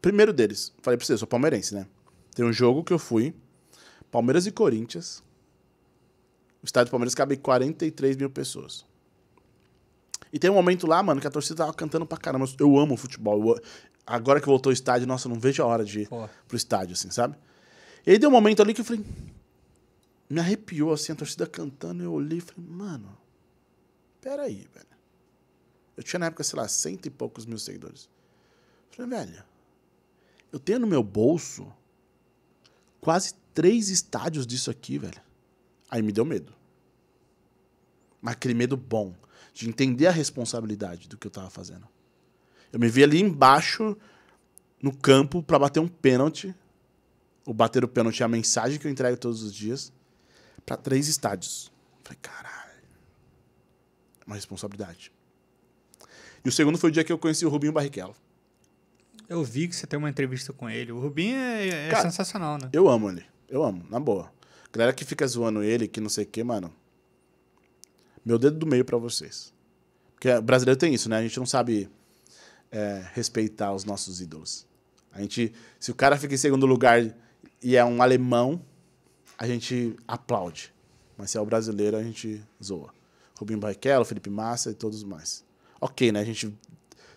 Primeiro 0.00 0.32
deles, 0.32 0.72
falei 0.80 0.96
pra 0.96 1.06
você, 1.06 1.12
eu 1.12 1.18
sou 1.18 1.28
palmeirense, 1.28 1.74
né? 1.74 1.86
Tem 2.34 2.44
um 2.44 2.52
jogo 2.52 2.82
que 2.82 2.92
eu 2.92 2.98
fui, 2.98 3.34
Palmeiras 4.10 4.46
e 4.46 4.50
Corinthians. 4.50 5.22
O 6.62 6.66
estádio 6.66 6.88
do 6.88 6.92
Palmeiras 6.92 7.14
cabe 7.14 7.36
43 7.36 8.16
mil 8.16 8.30
pessoas. 8.30 8.84
E 10.32 10.38
tem 10.38 10.50
um 10.50 10.54
momento 10.54 10.86
lá, 10.86 11.02
mano, 11.02 11.20
que 11.20 11.26
a 11.26 11.30
torcida 11.30 11.56
tava 11.56 11.74
cantando 11.74 12.06
pra 12.06 12.16
caramba. 12.16 12.46
Eu 12.58 12.78
amo 12.78 12.96
futebol. 12.96 13.56
Eu, 13.56 13.62
agora 14.06 14.40
que 14.40 14.46
voltou 14.46 14.70
ao 14.70 14.74
estádio, 14.74 15.06
nossa, 15.06 15.26
eu 15.28 15.32
não 15.32 15.40
vejo 15.40 15.62
a 15.62 15.66
hora 15.66 15.84
de 15.84 16.00
ir 16.00 16.08
Pô. 16.08 16.28
pro 16.46 16.56
estádio, 16.56 16.92
assim, 16.92 17.10
sabe? 17.10 17.36
E 18.06 18.12
aí 18.12 18.18
deu 18.18 18.28
um 18.28 18.32
momento 18.32 18.62
ali 18.62 18.72
que 18.72 18.80
eu 18.80 18.84
falei. 18.84 19.04
Me 20.30 20.38
arrepiou, 20.38 20.92
assim, 20.92 21.10
a 21.10 21.16
torcida 21.16 21.44
cantando. 21.44 22.04
Eu 22.04 22.12
olhei 22.12 22.38
e 22.38 22.40
falei, 22.40 22.64
mano, 22.70 23.18
peraí, 24.20 24.68
velho. 24.72 24.86
Eu 25.96 26.04
tinha 26.04 26.20
na 26.20 26.26
época, 26.26 26.44
sei 26.44 26.56
lá, 26.56 26.68
cento 26.68 27.06
e 27.06 27.10
poucos 27.10 27.44
mil 27.44 27.58
seguidores. 27.58 28.08
Eu 28.90 28.96
falei, 28.96 29.26
velho, 29.26 29.44
eu 30.52 30.60
tenho 30.60 30.78
no 30.78 30.86
meu 30.86 31.02
bolso 31.02 31.70
quase 33.00 33.34
três 33.52 33.88
estádios 33.88 34.46
disso 34.46 34.70
aqui, 34.70 34.98
velho. 34.98 35.20
Aí 35.90 36.00
me 36.00 36.12
deu 36.12 36.24
medo. 36.24 36.54
Mas 38.22 38.32
aquele 38.32 38.54
medo 38.54 38.76
bom, 38.76 39.14
de 39.52 39.68
entender 39.68 40.06
a 40.06 40.12
responsabilidade 40.12 41.08
do 41.08 41.18
que 41.18 41.26
eu 41.26 41.30
tava 41.30 41.50
fazendo. 41.50 41.88
Eu 42.72 42.78
me 42.78 42.88
vi 42.88 43.02
ali 43.02 43.20
embaixo, 43.20 43.96
no 44.80 44.96
campo, 44.96 45.42
para 45.42 45.58
bater 45.58 45.80
um 45.80 45.88
pênalti. 45.88 46.54
O 47.44 47.52
bater 47.52 47.82
o 47.82 47.88
pênalti 47.88 48.22
é 48.22 48.24
a 48.24 48.28
mensagem 48.28 48.78
que 48.78 48.86
eu 48.86 48.90
entrego 48.90 49.16
todos 49.16 49.42
os 49.42 49.52
dias. 49.52 49.92
Para 50.64 50.76
três 50.76 51.08
estádios. 51.08 51.72
Falei, 52.02 52.18
caralho. 52.20 52.82
É 54.20 54.24
uma 54.26 54.36
responsabilidade. 54.36 55.12
E 56.44 56.48
o 56.48 56.52
segundo 56.52 56.78
foi 56.78 56.90
o 56.90 56.92
dia 56.92 57.04
que 57.04 57.12
eu 57.12 57.18
conheci 57.18 57.44
o 57.44 57.48
Rubinho 57.48 57.72
Barrichello. 57.72 58.14
Eu 59.28 59.44
vi 59.44 59.68
que 59.68 59.76
você 59.76 59.86
tem 59.86 59.98
uma 59.98 60.10
entrevista 60.10 60.52
com 60.52 60.68
ele. 60.68 60.90
O 60.90 60.98
Rubinho 60.98 61.36
é, 61.36 61.86
é 61.86 61.90
Cara, 61.90 62.02
sensacional, 62.02 62.58
né? 62.58 62.68
Eu 62.72 62.88
amo 62.88 63.10
ele. 63.10 63.24
Eu 63.48 63.62
amo, 63.62 63.84
na 63.88 64.00
boa. 64.00 64.32
Galera 64.72 64.92
que 64.92 65.04
fica 65.04 65.26
zoando 65.26 65.62
ele, 65.62 65.86
que 65.86 66.00
não 66.00 66.08
sei 66.08 66.24
o 66.24 66.26
quê, 66.26 66.42
mano. 66.42 66.72
Meu 68.24 68.38
dedo 68.38 68.58
do 68.58 68.66
meio 68.66 68.84
para 68.84 68.96
vocês. 68.96 69.52
Porque 70.14 70.28
o 70.28 70.42
brasileiro 70.42 70.78
tem 70.78 70.92
isso, 70.94 71.08
né? 71.08 71.18
A 71.18 71.22
gente 71.22 71.38
não 71.38 71.46
sabe 71.46 71.88
é, 72.70 73.04
respeitar 73.14 73.72
os 73.72 73.84
nossos 73.84 74.20
ídolos. 74.20 74.66
A 75.12 75.20
gente, 75.20 75.52
se 75.78 75.90
o 75.90 75.94
cara 75.94 76.16
fica 76.16 76.34
em 76.34 76.38
segundo 76.38 76.66
lugar 76.66 77.02
e 77.62 77.76
é 77.76 77.84
um 77.84 78.00
alemão, 78.02 78.64
a 79.40 79.46
gente 79.46 79.96
aplaude. 80.06 80.72
Mas 81.16 81.30
se 81.30 81.38
é 81.38 81.40
o 81.40 81.46
brasileiro, 81.46 81.96
a 81.96 82.02
gente 82.02 82.44
zoa. 82.62 82.92
Rubinho 83.38 83.58
Barrichello, 83.58 84.04
Felipe 84.04 84.28
Massa 84.28 84.70
e 84.70 84.74
todos 84.74 85.02
mais. 85.02 85.42
Ok, 85.80 86.12
né? 86.12 86.20
A 86.20 86.24
gente 86.24 86.54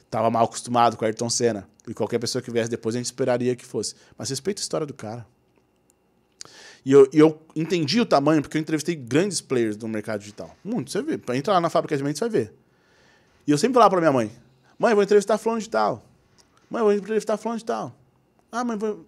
tava 0.09 0.31
mal 0.31 0.45
acostumado 0.45 0.95
com 0.95 1.03
Ayrton 1.03 1.29
Senna. 1.29 1.67
E 1.85 1.93
qualquer 1.93 2.19
pessoa 2.19 2.41
que 2.41 2.49
viesse 2.49 2.69
depois 2.69 2.95
a 2.95 2.99
gente 2.99 3.07
esperaria 3.07 3.53
que 3.57 3.65
fosse. 3.65 3.95
Mas 4.17 4.29
respeita 4.29 4.61
a 4.61 4.63
história 4.63 4.87
do 4.87 4.93
cara. 4.93 5.27
E 6.85 6.93
eu, 6.93 7.09
eu 7.11 7.41
entendi 7.57 7.99
o 7.99 8.05
tamanho, 8.05 8.41
porque 8.41 8.57
eu 8.57 8.61
entrevistei 8.61 8.95
grandes 8.95 9.41
players 9.41 9.75
do 9.75 9.85
mercado 9.85 10.21
digital. 10.21 10.55
Muito, 10.63 10.91
você 10.91 11.01
vê. 11.01 11.19
Entra 11.33 11.53
lá 11.53 11.59
na 11.59 11.69
fábrica 11.69 11.97
de 11.97 12.03
mentes, 12.03 12.19
você 12.19 12.29
vai 12.29 12.41
ver. 12.41 12.53
E 13.45 13.51
eu 13.51 13.57
sempre 13.57 13.73
falava 13.73 13.91
pra 13.91 13.99
minha 13.99 14.13
mãe: 14.13 14.31
Mãe, 14.79 14.93
vou 14.93 15.03
entrevistar 15.03 15.37
fulano 15.37 15.61
de 15.61 15.69
tal. 15.69 16.05
Mãe, 16.69 16.81
vou 16.81 16.93
entrevistar 16.93 17.35
fulano 17.35 17.59
de 17.59 17.65
tal. 17.65 17.93
Ah, 18.49 18.63
mãe, 18.63 18.77
vou. 18.77 19.05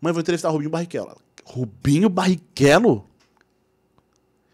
Mãe, 0.00 0.12
vou 0.12 0.20
entrevistar 0.20 0.48
Rubinho 0.50 0.70
Barrichello. 0.70 1.20
Rubinho 1.44 2.08
Barrichello? 2.08 3.08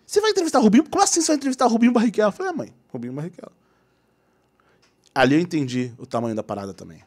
Você 0.06 0.20
vai 0.20 0.30
entrevistar 0.30 0.60
Rubinho? 0.60 0.88
Como 0.88 1.02
assim 1.02 1.20
você 1.20 1.28
vai 1.28 1.36
entrevistar 1.36 1.66
Rubinho 1.66 1.92
Barrichello? 1.92 2.28
Eu 2.28 2.32
falei, 2.32 2.52
ah, 2.52 2.56
mãe, 2.56 2.74
Rubinho 2.88 3.12
Barrichello. 3.12 3.52
Ali 5.14 5.34
eu 5.34 5.40
entendi 5.40 5.92
o 5.98 6.06
tamanho 6.06 6.34
da 6.34 6.42
parada 6.42 6.72
também. 6.72 7.02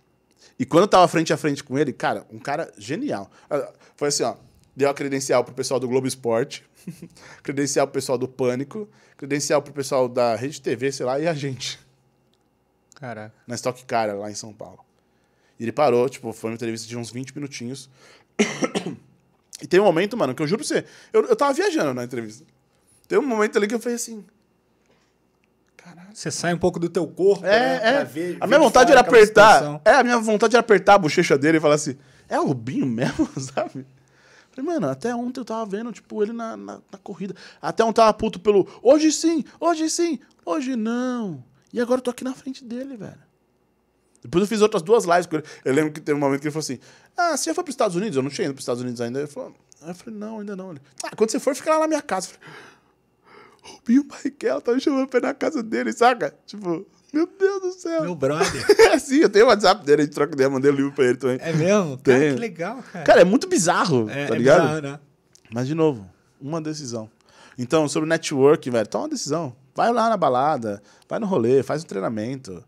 E 0.59 0.65
quando 0.65 0.83
eu 0.83 0.87
tava 0.87 1.07
frente 1.07 1.31
a 1.31 1.37
frente 1.37 1.63
com 1.63 1.77
ele, 1.77 1.93
cara, 1.93 2.25
um 2.31 2.39
cara 2.39 2.71
genial. 2.77 3.29
Ah, 3.49 3.71
foi 3.95 4.09
assim, 4.09 4.23
ó. 4.23 4.35
Deu 4.75 4.89
a 4.89 4.93
credencial 4.93 5.43
pro 5.43 5.53
pessoal 5.53 5.79
do 5.79 5.87
Globo 5.87 6.05
Esporte, 6.07 6.63
credencial 7.41 7.87
pro 7.87 7.95
pessoal 7.95 8.17
do 8.17 8.27
Pânico, 8.27 8.87
credencial 9.17 9.61
pro 9.61 9.73
pessoal 9.73 10.07
da 10.07 10.35
Rede 10.35 10.61
TV, 10.61 10.91
sei 10.91 11.05
lá, 11.05 11.19
e 11.19 11.27
a 11.27 11.33
gente. 11.33 11.79
Caraca. 12.95 13.33
Na 13.47 13.55
Stock 13.55 13.83
Car, 13.85 14.15
lá 14.15 14.29
em 14.29 14.35
São 14.35 14.53
Paulo. 14.53 14.79
E 15.59 15.63
ele 15.63 15.71
parou, 15.71 16.07
tipo, 16.07 16.31
foi 16.33 16.51
uma 16.51 16.55
entrevista 16.55 16.87
de 16.87 16.95
uns 16.95 17.09
20 17.09 17.35
minutinhos. 17.35 17.89
e 19.61 19.67
tem 19.67 19.79
um 19.79 19.85
momento, 19.85 20.15
mano, 20.17 20.33
que 20.33 20.41
eu 20.41 20.47
juro 20.47 20.59
pra 20.59 20.67
você, 20.67 20.85
eu, 21.11 21.25
eu 21.25 21.35
tava 21.35 21.53
viajando 21.53 21.93
na 21.93 22.03
entrevista. 22.03 22.45
Tem 23.07 23.17
um 23.17 23.25
momento 23.25 23.57
ali 23.57 23.67
que 23.67 23.75
eu 23.75 23.79
falei 23.79 23.95
assim, 23.95 24.25
Caralho. 25.87 26.09
Você 26.13 26.29
sai 26.29 26.53
um 26.53 26.57
pouco 26.57 26.79
do 26.79 26.89
teu 26.89 27.07
corpo, 27.07 27.45
é, 27.45 27.49
né, 27.49 28.01
é. 28.01 28.03
Ver, 28.03 28.37
a 28.41 28.47
minha 28.47 28.59
vontade 28.59 28.91
era 28.91 28.99
apertar. 28.99 29.79
É, 29.85 29.91
a 29.91 30.03
minha 30.03 30.19
vontade 30.19 30.55
era 30.55 30.59
apertar 30.59 30.95
a 30.95 30.97
bochecha 30.97 31.37
dele 31.37 31.57
e 31.57 31.61
falar 31.61 31.75
assim: 31.75 31.95
é 32.27 32.39
o 32.39 32.47
Rubinho 32.47 32.85
mesmo, 32.85 33.29
sabe? 33.39 33.85
Falei, 34.51 34.73
mano, 34.73 34.89
até 34.89 35.15
ontem 35.15 35.39
eu 35.39 35.45
tava 35.45 35.65
vendo, 35.65 35.91
tipo, 35.91 36.21
ele 36.21 36.33
na, 36.33 36.57
na, 36.57 36.73
na, 36.91 36.97
corrida. 37.01 37.35
Até 37.61 37.83
ontem 37.83 37.97
tava 37.97 38.13
puto 38.13 38.39
pelo 38.39 38.67
hoje 38.81 39.11
sim, 39.11 39.45
hoje 39.59 39.89
sim, 39.89 40.19
hoje 40.45 40.75
não. 40.75 41.43
E 41.71 41.79
agora 41.79 41.99
eu 41.99 42.03
tô 42.03 42.11
aqui 42.11 42.23
na 42.23 42.33
frente 42.33 42.65
dele, 42.65 42.97
velho. 42.97 43.26
Depois 44.27 44.41
eu 44.41 44.47
fiz 44.47 44.61
outras 44.61 44.81
duas 44.81 45.05
lives 45.05 45.25
com 45.25 45.37
ele. 45.37 45.45
Eu 45.63 45.73
lembro 45.73 45.91
que 45.93 46.01
teve 46.01 46.17
um 46.17 46.19
momento 46.19 46.41
que 46.41 46.47
ele 46.47 46.51
falou 46.51 46.63
assim: 46.63 46.79
Ah, 47.15 47.37
você 47.37 47.49
já 47.49 47.53
foi 47.53 47.63
pros 47.63 47.73
Estados 47.73 47.95
Unidos? 47.95 48.17
Eu 48.17 48.23
não 48.23 48.29
tinha 48.29 48.45
ido 48.45 48.53
pros 48.53 48.63
Estados 48.63 48.81
Unidos 48.81 48.99
ainda. 48.99 49.19
Ele 49.19 49.27
falou, 49.27 49.55
Aí 49.81 49.89
eu 49.89 49.95
falei, 49.95 50.19
não, 50.19 50.39
ainda 50.39 50.55
não. 50.55 50.71
Ele, 50.71 50.81
ah, 51.03 51.15
quando 51.15 51.29
você 51.29 51.39
for, 51.39 51.55
fica 51.55 51.71
lá 51.71 51.79
na 51.79 51.87
minha 51.87 52.01
casa. 52.01 52.29
Eu 52.29 52.33
falei, 52.33 52.49
Rubinho 53.61 54.03
Barrichello 54.03 54.61
tá 54.61 54.73
me 54.73 54.81
chamando 54.81 55.07
pra 55.07 55.19
ir 55.19 55.23
na 55.23 55.33
casa 55.33 55.61
dele, 55.61 55.93
saca? 55.93 56.33
Tipo, 56.45 56.85
meu 57.13 57.27
Deus 57.27 57.61
do 57.61 57.71
céu. 57.71 58.01
Meu 58.01 58.15
brother. 58.15 58.65
é, 58.91 58.97
sim, 58.99 59.17
eu 59.17 59.29
tenho 59.29 59.45
o 59.45 59.47
WhatsApp 59.49 59.85
dele, 59.85 60.01
a 60.01 60.05
gente 60.05 60.13
troca 60.13 60.33
ideia, 60.33 60.49
mandei 60.49 60.71
o 60.71 60.75
livro 60.75 60.91
pra 60.91 61.05
ele 61.05 61.17
também. 61.17 61.37
É 61.41 61.53
mesmo? 61.53 61.97
Tem. 61.97 62.19
Cara, 62.19 62.33
que 62.33 62.39
legal, 62.39 62.83
cara. 62.91 63.05
Cara, 63.05 63.21
é 63.21 63.25
muito 63.25 63.47
bizarro, 63.47 64.09
é, 64.09 64.25
tá 64.27 64.35
é 64.35 64.37
ligado? 64.37 64.61
Bizarro, 64.61 64.81
né? 64.81 64.99
Mas, 65.51 65.67
de 65.67 65.75
novo, 65.75 66.09
uma 66.41 66.61
decisão. 66.61 67.09
Então, 67.57 67.87
sobre 67.87 68.09
network, 68.09 68.69
velho, 68.69 68.87
toma 68.87 69.05
uma 69.05 69.09
decisão. 69.09 69.55
Vai 69.75 69.91
lá 69.91 70.09
na 70.09 70.17
balada, 70.17 70.81
vai 71.07 71.19
no 71.19 71.25
rolê, 71.27 71.61
faz 71.63 71.83
um 71.83 71.87
treinamento. 71.87 72.63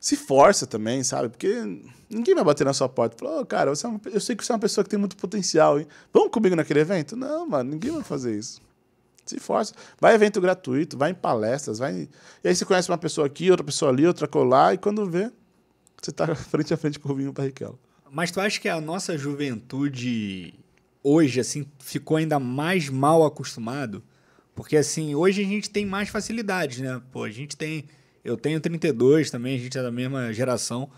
Se 0.00 0.16
força 0.16 0.66
também, 0.66 1.04
sabe? 1.04 1.28
Porque 1.28 1.62
ninguém 2.08 2.34
vai 2.34 2.42
bater 2.42 2.64
na 2.64 2.72
sua 2.72 2.88
porta 2.88 3.14
e 3.14 3.18
falar, 3.18 3.40
oh, 3.40 3.46
cara, 3.46 3.70
você 3.70 3.86
é 3.86 3.88
uma, 3.88 4.00
eu 4.06 4.20
sei 4.20 4.34
que 4.34 4.44
você 4.44 4.50
é 4.50 4.54
uma 4.54 4.60
pessoa 4.60 4.82
que 4.82 4.88
tem 4.88 4.98
muito 4.98 5.16
potencial, 5.16 5.78
hein? 5.78 5.86
Vamos 6.12 6.30
comigo 6.30 6.56
naquele 6.56 6.80
evento? 6.80 7.14
Não, 7.14 7.46
mano, 7.46 7.70
ninguém 7.70 7.92
vai 7.92 8.02
fazer 8.02 8.36
isso. 8.36 8.62
Se 9.26 9.38
força. 9.38 9.74
Vai 10.00 10.14
evento 10.14 10.40
gratuito, 10.40 10.96
vai 10.96 11.10
em 11.10 11.14
palestras, 11.14 11.78
vai. 11.78 12.08
E 12.42 12.48
aí 12.48 12.54
você 12.54 12.64
conhece 12.64 12.90
uma 12.90 12.98
pessoa 12.98 13.26
aqui, 13.26 13.50
outra 13.50 13.64
pessoa 13.64 13.92
ali, 13.92 14.06
outra 14.06 14.26
colar, 14.26 14.74
e 14.74 14.78
quando 14.78 15.08
vê, 15.08 15.30
você 16.00 16.10
está 16.10 16.34
frente 16.34 16.72
a 16.72 16.76
frente 16.78 16.98
com 16.98 17.08
o 17.08 17.12
Rubinho 17.12 17.32
Barrichello. 17.32 17.78
Mas 18.10 18.30
tu 18.30 18.40
acha 18.40 18.58
que 18.58 18.68
a 18.68 18.80
nossa 18.80 19.16
juventude 19.18 20.54
hoje, 21.02 21.40
assim, 21.40 21.66
ficou 21.78 22.16
ainda 22.16 22.38
mais 22.38 22.88
mal 22.88 23.24
acostumado. 23.24 24.02
Porque, 24.54 24.76
assim, 24.76 25.14
hoje 25.14 25.42
a 25.42 25.46
gente 25.46 25.70
tem 25.70 25.86
mais 25.86 26.08
facilidades, 26.08 26.78
né? 26.80 27.00
Pô, 27.12 27.24
a 27.24 27.30
gente 27.30 27.56
tem. 27.56 27.84
Eu 28.24 28.36
tenho 28.36 28.60
32 28.60 29.30
também, 29.30 29.56
a 29.56 29.58
gente 29.58 29.78
é 29.78 29.82
da 29.82 29.90
mesma 29.90 30.32
geração. 30.32 30.90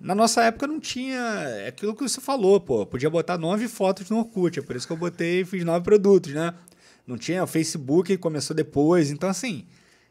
Na 0.00 0.14
nossa 0.14 0.42
época 0.42 0.66
não 0.66 0.80
tinha 0.80 1.18
é 1.18 1.68
aquilo 1.68 1.94
que 1.94 2.02
você 2.02 2.20
falou, 2.20 2.60
pô. 2.60 2.84
Podia 2.84 3.08
botar 3.08 3.38
nove 3.38 3.68
fotos 3.68 4.08
no 4.10 4.18
Orkut, 4.18 4.58
é 4.58 4.62
por 4.62 4.76
isso 4.76 4.86
que 4.86 4.92
eu 4.92 4.96
botei 4.96 5.40
e 5.40 5.44
fiz 5.44 5.64
nove 5.64 5.84
produtos, 5.84 6.32
né? 6.32 6.54
Não 7.06 7.16
tinha 7.16 7.44
o 7.44 7.46
Facebook, 7.46 8.16
começou 8.18 8.56
depois. 8.56 9.10
Então, 9.10 9.28
assim, 9.28 9.66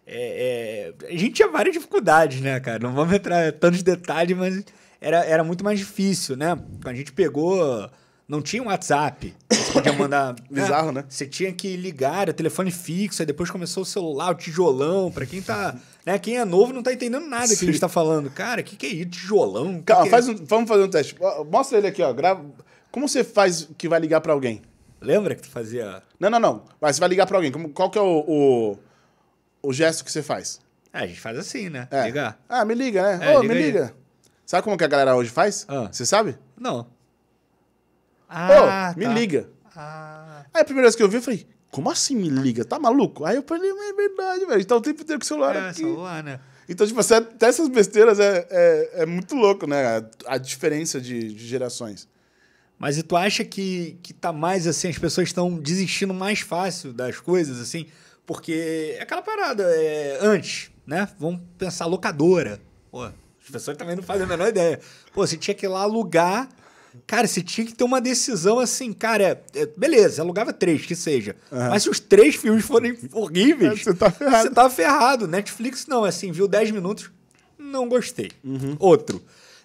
é, 0.06 0.94
é, 1.02 1.08
a 1.08 1.12
gente 1.12 1.32
tinha 1.32 1.48
várias 1.50 1.74
dificuldades, 1.74 2.42
né, 2.42 2.60
cara? 2.60 2.80
Não 2.80 2.94
vamos 2.94 3.14
entrar 3.14 3.48
em 3.48 3.52
tantos 3.52 3.82
detalhes, 3.82 4.38
mas 4.38 4.64
era, 5.02 5.24
era 5.26 5.44
muito 5.44 5.64
mais 5.64 5.80
difícil, 5.80 6.36
né? 6.36 6.56
Quando 6.56 6.94
a 6.94 6.96
gente 6.96 7.12
pegou 7.12 7.90
não 8.28 8.42
tinha 8.42 8.64
um 8.64 8.68
WhatsApp. 8.68 9.34
Você 9.52 9.72
podia 9.74 9.94
mandar. 9.94 10.36
Bizarro, 10.50 10.92
né? 10.92 11.06
Você 11.08 11.28
tinha 11.28 11.52
que 11.52 11.76
ligar, 11.76 12.24
era 12.24 12.34
telefone 12.34 12.72
fixo, 12.72 13.22
aí 13.22 13.26
depois 13.26 13.52
começou 13.52 13.84
o 13.84 13.86
celular, 13.86 14.32
o 14.32 14.36
tijolão. 14.36 15.12
Pra 15.12 15.26
quem 15.26 15.42
tá. 15.42 15.76
Né, 16.06 16.20
quem 16.20 16.38
é 16.38 16.44
novo 16.44 16.74
não 16.74 16.84
tá 16.84 16.92
entendendo 16.92 17.26
nada 17.28 17.48
Sim. 17.48 17.58
que 17.58 17.64
a 17.64 17.68
gente 17.68 17.80
tá 17.80 17.88
falando. 17.88 18.30
Cara, 18.30 18.62
o 18.62 18.64
que, 18.64 18.76
que 18.76 18.86
é 18.86 18.90
isso? 18.90 19.10
Tijolão? 19.10 19.82
Calma, 19.82 20.04
que 20.04 20.10
faz 20.10 20.28
é? 20.28 20.32
um, 20.32 20.36
vamos 20.36 20.68
fazer 20.68 20.84
um 20.84 20.90
teste. 20.90 21.16
Mostra 21.50 21.78
ele 21.78 21.88
aqui, 21.88 22.02
ó. 22.02 22.12
Grava. 22.12 22.44
Como 22.92 23.08
você 23.08 23.24
faz 23.24 23.70
que 23.78 23.88
vai 23.88 24.00
ligar 24.00 24.20
pra 24.20 24.34
alguém? 24.34 24.62
Lembra 25.00 25.34
que 25.34 25.42
tu 25.42 25.50
fazia. 25.50 26.04
Não, 26.20 26.30
não, 26.30 26.40
não. 26.40 26.64
Mas 26.80 26.96
você 26.96 27.00
vai 27.00 27.10
ligar 27.10 27.26
pra 27.26 27.38
alguém. 27.38 27.52
Como, 27.52 27.70
qual 27.70 27.90
que 27.90 27.98
é 27.98 28.02
o, 28.02 28.24
o, 28.28 28.78
o 29.62 29.74
gesto 29.74 30.04
que 30.04 30.12
você 30.12 30.22
faz? 30.22 30.60
É, 30.92 31.00
a 31.00 31.08
gente 31.08 31.20
faz 31.20 31.38
assim, 31.38 31.70
né? 31.70 31.88
É. 31.90 32.04
Ligar. 32.04 32.40
Ah, 32.50 32.66
me 32.66 32.76
liga, 32.76 33.02
né? 33.02 33.28
Ô, 33.28 33.30
é, 33.30 33.38
oh, 33.38 33.42
liga 33.42 33.54
me 33.54 33.62
liga. 33.62 33.84
Aí. 33.86 34.04
Sabe 34.46 34.64
como 34.64 34.78
que 34.78 34.84
a 34.84 34.88
galera 34.88 35.16
hoje 35.16 35.30
faz? 35.30 35.66
Ah. 35.70 35.90
Você 35.92 36.06
sabe? 36.06 36.38
Não. 36.58 36.88
Ah, 38.30 38.94
me 38.98 39.06
tá. 39.06 39.14
liga. 39.14 39.50
Ah. 39.76 40.46
Aí 40.54 40.62
a 40.62 40.66
primeira 40.66 40.88
vez 40.88 40.96
que 40.96 41.04
eu 41.04 41.10
vi, 41.10 41.18
eu 41.18 41.22
falei, 41.22 41.48
como 41.74 41.90
assim 41.90 42.16
me 42.16 42.30
liga? 42.30 42.64
Tá 42.64 42.78
maluco? 42.78 43.26
Aí 43.26 43.36
eu 43.36 43.44
falei, 43.44 43.68
é 43.68 43.94
verdade, 43.94 44.46
velho. 44.46 44.62
Então 44.62 44.78
o 44.78 44.82
tempo 44.82 45.02
inteiro 45.02 45.20
com 45.20 45.24
o 45.24 45.28
celular 45.28 45.56
é, 45.56 45.70
aqui. 45.70 45.80
celular, 45.80 46.24
né? 46.24 46.40
Então, 46.70 46.86
tipo, 46.86 47.00
até 47.00 47.48
essas 47.48 47.68
besteiras 47.68 48.20
é, 48.20 48.48
é, 48.52 48.92
é 49.02 49.06
muito 49.08 49.36
louco, 49.36 49.66
né? 49.66 49.84
A, 49.84 50.36
a 50.36 50.38
diferença 50.38 51.02
de, 51.02 51.34
de, 51.34 51.48
gerações. 51.48 52.08
Mas 52.78 53.00
e 53.00 53.02
tu 53.02 53.16
acha 53.16 53.44
que, 53.44 53.98
que 54.04 54.14
tá 54.14 54.32
mais 54.32 54.68
assim, 54.68 54.88
as 54.88 55.00
pessoas 55.00 55.30
estão 55.30 55.58
desistindo 55.58 56.14
mais 56.14 56.42
fácil 56.42 56.94
das 56.94 57.20
coisas, 57.20 57.60
assim? 57.60 57.88
Porque 58.24 58.96
é 59.00 59.02
aquela 59.02 59.24
parada, 59.24 59.64
é, 59.64 60.20
antes, 60.22 60.70
né? 60.86 61.10
Vamos 61.18 61.42
pensar 61.58 61.88
locadora. 61.88 62.62
Pô, 62.92 63.04
as 63.04 63.50
pessoas 63.52 63.76
também 63.76 63.96
não 63.96 64.04
fazem 64.04 64.26
a 64.26 64.28
menor 64.28 64.50
ideia. 64.50 64.80
Pô, 65.12 65.26
você 65.26 65.38
tinha 65.38 65.56
que 65.56 65.66
ir 65.66 65.70
lá 65.70 65.82
alugar 65.82 66.48
Cara, 67.06 67.28
você 67.28 67.42
tinha 67.42 67.66
que 67.66 67.74
ter 67.74 67.84
uma 67.84 68.00
decisão 68.00 68.60
assim, 68.60 68.94
cara, 68.94 69.24
é, 69.24 69.62
é, 69.62 69.66
beleza, 69.78 70.22
alugava 70.22 70.54
três, 70.54 70.86
que 70.86 70.96
seja. 70.96 71.36
Uhum. 71.52 71.70
Mas 71.70 71.84
se 71.84 71.90
os 71.90 72.00
três 72.00 72.36
filmes 72.36 72.66
forem 72.66 72.98
horríveis, 73.12 73.82
é, 73.82 73.84
você 73.84 73.94
tá 73.94 74.12
ferrado. 74.12 74.44
Você 74.44 74.50
tá 74.50 74.70
ferrado. 74.70 75.28
Netflix 75.28 75.88
não, 75.88 76.04
assim, 76.04 76.32
viu 76.32 76.48
10 76.48 76.72
minutos, 76.72 77.12
não 77.58 77.90
gostei. 77.90 78.32
Uhum. 78.44 78.76
Outro. 78.80 79.22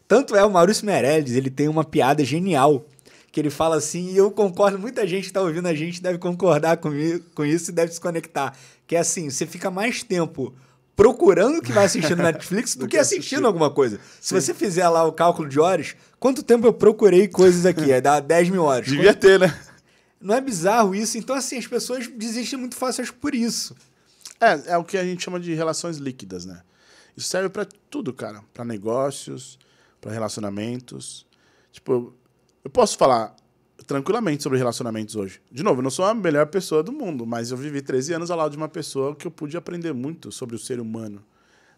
Tanto 0.06 0.34
é 0.34 0.44
o 0.44 0.50
Maurício 0.50 0.86
Meirelles, 0.86 1.34
ele 1.34 1.50
tem 1.50 1.68
uma 1.68 1.84
piada 1.84 2.24
genial. 2.24 2.86
Que 3.30 3.40
ele 3.40 3.50
fala 3.50 3.76
assim, 3.76 4.10
e 4.10 4.16
eu 4.16 4.30
concordo, 4.30 4.78
muita 4.78 5.06
gente 5.06 5.26
que 5.26 5.32
tá 5.32 5.42
ouvindo 5.42 5.66
a 5.66 5.74
gente 5.74 6.02
deve 6.02 6.16
concordar 6.16 6.78
comigo, 6.78 7.22
com 7.34 7.44
isso 7.44 7.70
e 7.70 7.74
deve 7.74 7.92
se 7.92 8.00
conectar. 8.00 8.56
Que 8.86 8.96
é 8.96 9.00
assim, 9.00 9.28
você 9.28 9.46
fica 9.46 9.70
mais 9.70 10.02
tempo 10.02 10.54
procurando 10.98 11.58
o 11.58 11.62
que 11.62 11.70
vai 11.70 11.84
assistir 11.84 12.16
no 12.16 12.24
Netflix 12.24 12.74
do, 12.74 12.80
do 12.80 12.86
que, 12.88 12.96
que 12.96 12.98
assistindo 12.98 13.20
assistir. 13.20 13.46
alguma 13.46 13.70
coisa. 13.70 14.00
Se 14.20 14.34
você 14.34 14.52
fizer 14.52 14.88
lá 14.88 15.04
o 15.04 15.12
cálculo 15.12 15.48
de 15.48 15.60
horas, 15.60 15.94
quanto 16.18 16.42
tempo 16.42 16.66
eu 16.66 16.72
procurei 16.72 17.28
coisas 17.28 17.64
aqui? 17.64 17.92
É 17.92 18.00
dar 18.00 18.18
10 18.18 18.50
mil 18.50 18.64
horas. 18.64 18.88
Devia 18.88 19.14
Quanto... 19.14 19.20
ter, 19.20 19.38
né? 19.38 19.56
Não 20.20 20.34
é 20.34 20.40
bizarro 20.40 20.96
isso? 20.96 21.16
Então, 21.16 21.36
assim, 21.36 21.56
as 21.56 21.68
pessoas 21.68 22.08
desistem 22.08 22.58
muito 22.58 22.74
fácil 22.74 23.14
por 23.14 23.32
isso. 23.32 23.76
É, 24.40 24.72
é 24.72 24.76
o 24.76 24.82
que 24.82 24.98
a 24.98 25.04
gente 25.04 25.22
chama 25.22 25.38
de 25.38 25.54
relações 25.54 25.98
líquidas, 25.98 26.44
né? 26.44 26.62
Isso 27.16 27.28
serve 27.28 27.48
para 27.48 27.64
tudo, 27.88 28.12
cara. 28.12 28.42
Para 28.52 28.64
negócios, 28.64 29.56
para 30.00 30.10
relacionamentos. 30.10 31.24
Tipo, 31.70 32.12
eu 32.64 32.70
posso 32.70 32.98
falar, 32.98 33.36
tranquilamente 33.88 34.42
sobre 34.42 34.58
relacionamentos 34.58 35.16
hoje. 35.16 35.40
De 35.50 35.62
novo, 35.62 35.78
eu 35.78 35.82
não 35.82 35.90
sou 35.90 36.04
a 36.04 36.12
melhor 36.12 36.46
pessoa 36.46 36.82
do 36.82 36.92
mundo, 36.92 37.26
mas 37.26 37.50
eu 37.50 37.56
vivi 37.56 37.80
13 37.80 38.12
anos 38.12 38.30
ao 38.30 38.36
lado 38.36 38.50
de 38.50 38.58
uma 38.58 38.68
pessoa 38.68 39.16
que 39.16 39.26
eu 39.26 39.30
pude 39.30 39.56
aprender 39.56 39.94
muito 39.94 40.30
sobre 40.30 40.54
o 40.54 40.58
ser 40.58 40.78
humano, 40.78 41.24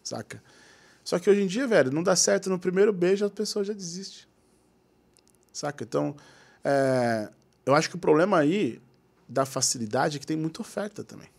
saca? 0.03 0.43
Só 1.05 1.17
que 1.17 1.29
hoje 1.29 1.41
em 1.41 1.47
dia, 1.47 1.65
velho, 1.65 1.89
não 1.89 2.03
dá 2.03 2.13
certo 2.13 2.49
no 2.49 2.59
primeiro 2.59 2.91
beijo, 2.91 3.25
a 3.25 3.29
pessoa 3.29 3.63
já 3.63 3.71
desiste. 3.71 4.27
Saca? 5.53 5.85
Então, 5.85 6.13
é, 6.65 7.29
eu 7.65 7.73
acho 7.73 7.89
que 7.89 7.95
o 7.95 7.99
problema 7.99 8.37
aí 8.39 8.81
da 9.27 9.45
facilidade 9.45 10.17
é 10.17 10.19
que 10.19 10.27
tem 10.27 10.35
muita 10.35 10.61
oferta 10.61 11.05
também. 11.05 11.29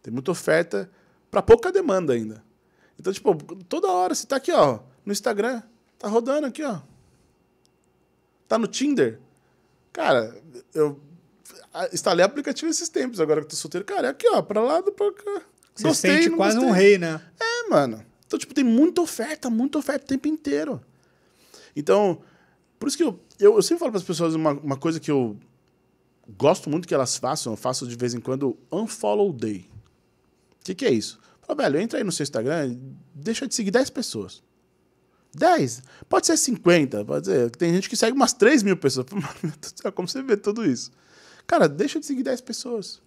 Tem 0.00 0.12
muita 0.12 0.30
oferta 0.30 0.88
para 1.32 1.42
pouca 1.42 1.72
demanda 1.72 2.12
ainda. 2.12 2.44
Então, 2.96 3.12
tipo, 3.12 3.34
toda 3.64 3.88
hora 3.88 4.14
você 4.14 4.24
tá 4.24 4.36
aqui, 4.36 4.52
ó, 4.52 4.78
no 5.04 5.10
Instagram, 5.10 5.62
tá 5.98 6.06
rodando 6.06 6.46
aqui, 6.46 6.62
ó. 6.62 6.80
Tá 8.46 8.56
no 8.56 8.68
Tinder, 8.68 9.20
Cara, 9.92 10.36
eu 10.74 11.00
instalei 11.92 12.24
aplicativo 12.24 12.70
esses 12.70 12.88
tempos, 12.88 13.20
agora 13.20 13.40
que 13.40 13.46
eu 13.46 13.50
tô 13.50 13.56
solteiro. 13.56 13.84
Cara, 13.84 14.08
é 14.08 14.10
aqui, 14.10 14.28
ó, 14.28 14.42
pra 14.42 14.60
lá, 14.60 14.82
pra 14.82 15.12
cá. 15.12 15.42
Você 15.74 15.88
gostei, 15.88 16.22
sente 16.22 16.36
quase 16.36 16.56
gostei. 16.56 16.70
um 16.70 16.74
rei, 16.74 16.98
né? 16.98 17.20
É, 17.40 17.68
mano. 17.68 18.04
Então, 18.26 18.38
tipo, 18.38 18.52
tem 18.52 18.64
muita 18.64 19.00
oferta, 19.00 19.48
muita 19.48 19.78
oferta 19.78 20.04
o 20.04 20.08
tempo 20.08 20.28
inteiro. 20.28 20.80
Então, 21.74 22.20
por 22.78 22.88
isso 22.88 22.96
que 22.96 23.04
eu, 23.04 23.18
eu, 23.38 23.56
eu 23.56 23.62
sempre 23.62 23.78
falo 23.78 23.92
para 23.92 23.98
as 23.98 24.04
pessoas 24.04 24.34
uma, 24.34 24.52
uma 24.52 24.76
coisa 24.76 25.00
que 25.00 25.10
eu 25.10 25.36
gosto 26.36 26.68
muito 26.68 26.86
que 26.86 26.94
elas 26.94 27.16
façam, 27.16 27.52
eu 27.52 27.56
faço 27.56 27.86
de 27.86 27.96
vez 27.96 28.12
em 28.14 28.20
quando, 28.20 28.58
unfollow 28.70 29.32
day. 29.32 29.70
O 30.60 30.64
que, 30.64 30.74
que 30.74 30.84
é 30.84 30.90
isso? 30.90 31.18
Fala, 31.40 31.62
velho, 31.62 31.80
entra 31.80 31.98
aí 31.98 32.04
no 32.04 32.12
seu 32.12 32.24
Instagram 32.24 32.76
deixa 33.14 33.46
de 33.46 33.54
seguir 33.54 33.70
10 33.70 33.90
pessoas. 33.90 34.42
10. 35.34 35.82
Pode 36.08 36.26
ser 36.26 36.36
50. 36.36 37.04
Pode 37.04 37.26
ser. 37.26 37.50
Tem 37.50 37.72
gente 37.74 37.88
que 37.88 37.96
segue 37.96 38.16
umas 38.16 38.32
3 38.32 38.62
mil 38.62 38.76
pessoas. 38.76 39.06
Como 39.94 40.08
você 40.08 40.22
vê 40.22 40.36
tudo 40.36 40.64
isso? 40.64 40.90
Cara, 41.46 41.68
deixa 41.68 41.98
de 41.98 42.06
seguir 42.06 42.22
10 42.22 42.40
pessoas. 42.42 43.00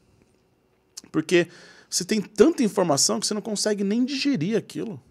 Porque 1.11 1.47
você 1.89 2.05
tem 2.05 2.21
tanta 2.21 2.63
informação 2.63 3.19
que 3.19 3.27
você 3.27 3.33
não 3.33 3.41
consegue 3.41 3.83
nem 3.83 4.05
digerir 4.05 4.57
aquilo. 4.57 5.01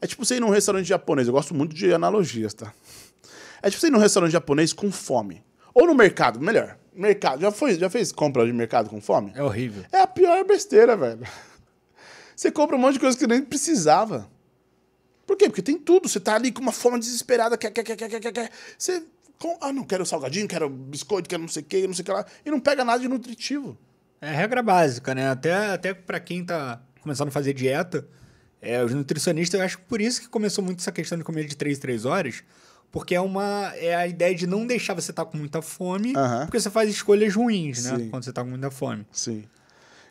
É 0.00 0.06
tipo 0.06 0.24
você 0.24 0.36
ir 0.36 0.40
num 0.40 0.50
restaurante 0.50 0.86
japonês. 0.86 1.26
Eu 1.26 1.32
gosto 1.32 1.54
muito 1.54 1.74
de 1.74 1.92
analogias, 1.92 2.52
tá? 2.52 2.74
É 3.62 3.70
tipo 3.70 3.80
você 3.80 3.86
ir 3.86 3.90
num 3.90 3.98
restaurante 3.98 4.32
japonês 4.32 4.72
com 4.72 4.92
fome. 4.92 5.42
Ou 5.72 5.86
no 5.86 5.94
mercado, 5.94 6.38
melhor. 6.40 6.78
Mercado. 6.94 7.40
Já, 7.40 7.50
foi, 7.50 7.74
já 7.76 7.88
fez 7.88 8.12
compra 8.12 8.44
de 8.46 8.52
mercado 8.52 8.90
com 8.90 9.00
fome? 9.00 9.32
É 9.34 9.42
horrível. 9.42 9.82
É 9.90 10.02
a 10.02 10.06
pior 10.06 10.44
besteira, 10.44 10.96
velho. 10.96 11.26
Você 12.36 12.50
compra 12.50 12.76
um 12.76 12.78
monte 12.78 12.94
de 12.94 13.00
coisa 13.00 13.16
que 13.16 13.26
nem 13.26 13.42
precisava. 13.42 14.30
Por 15.26 15.36
quê? 15.36 15.46
Porque 15.48 15.62
tem 15.62 15.78
tudo. 15.78 16.08
Você 16.08 16.20
tá 16.20 16.34
ali 16.34 16.52
com 16.52 16.60
uma 16.60 16.72
fome 16.72 16.98
desesperada, 16.98 17.56
quer, 17.56 17.70
quer, 17.70 17.84
quer, 17.84 17.96
quer, 17.96 18.20
quer, 18.20 18.32
quer. 18.32 18.50
Você. 18.78 19.02
Ah, 19.60 19.72
não 19.72 19.84
quero 19.84 20.06
salgadinho, 20.06 20.48
quero 20.48 20.70
biscoito, 20.70 21.28
quero 21.28 21.42
não 21.42 21.48
sei 21.48 21.62
o 21.62 21.66
que, 21.66 21.86
não 21.86 21.94
sei 21.94 22.02
o 22.02 22.06
que 22.06 22.12
lá. 22.12 22.24
E 22.46 22.50
não 22.50 22.60
pega 22.60 22.84
nada 22.84 23.00
de 23.00 23.08
nutritivo. 23.08 23.76
É 24.20 24.30
regra 24.30 24.62
básica, 24.62 25.14
né? 25.14 25.28
Até, 25.28 25.52
até 25.52 25.92
para 25.92 26.18
quem 26.18 26.44
tá 26.44 26.80
começando 27.02 27.28
a 27.28 27.30
fazer 27.30 27.52
dieta, 27.52 28.06
é, 28.62 28.82
os 28.82 28.94
nutricionistas, 28.94 29.60
eu 29.60 29.66
acho 29.66 29.76
que 29.78 29.84
por 29.84 30.00
isso 30.00 30.22
que 30.22 30.28
começou 30.28 30.64
muito 30.64 30.80
essa 30.80 30.90
questão 30.90 31.18
de 31.18 31.24
comer 31.24 31.44
de 31.44 31.54
3 31.54 31.78
3 31.78 32.06
horas, 32.06 32.42
porque 32.90 33.14
é 33.14 33.20
uma 33.20 33.72
é 33.76 33.94
a 33.94 34.06
ideia 34.06 34.34
de 34.34 34.46
não 34.46 34.66
deixar 34.66 34.94
você 34.94 35.10
estar 35.10 35.26
tá 35.26 35.30
com 35.30 35.36
muita 35.36 35.60
fome, 35.60 36.14
porque 36.44 36.58
você 36.58 36.70
faz 36.70 36.88
escolhas 36.88 37.34
ruins, 37.34 37.84
né? 37.84 37.98
Sim. 37.98 38.08
Quando 38.08 38.24
você 38.24 38.32
tá 38.32 38.42
com 38.42 38.48
muita 38.48 38.70
fome. 38.70 39.06
Sim. 39.12 39.44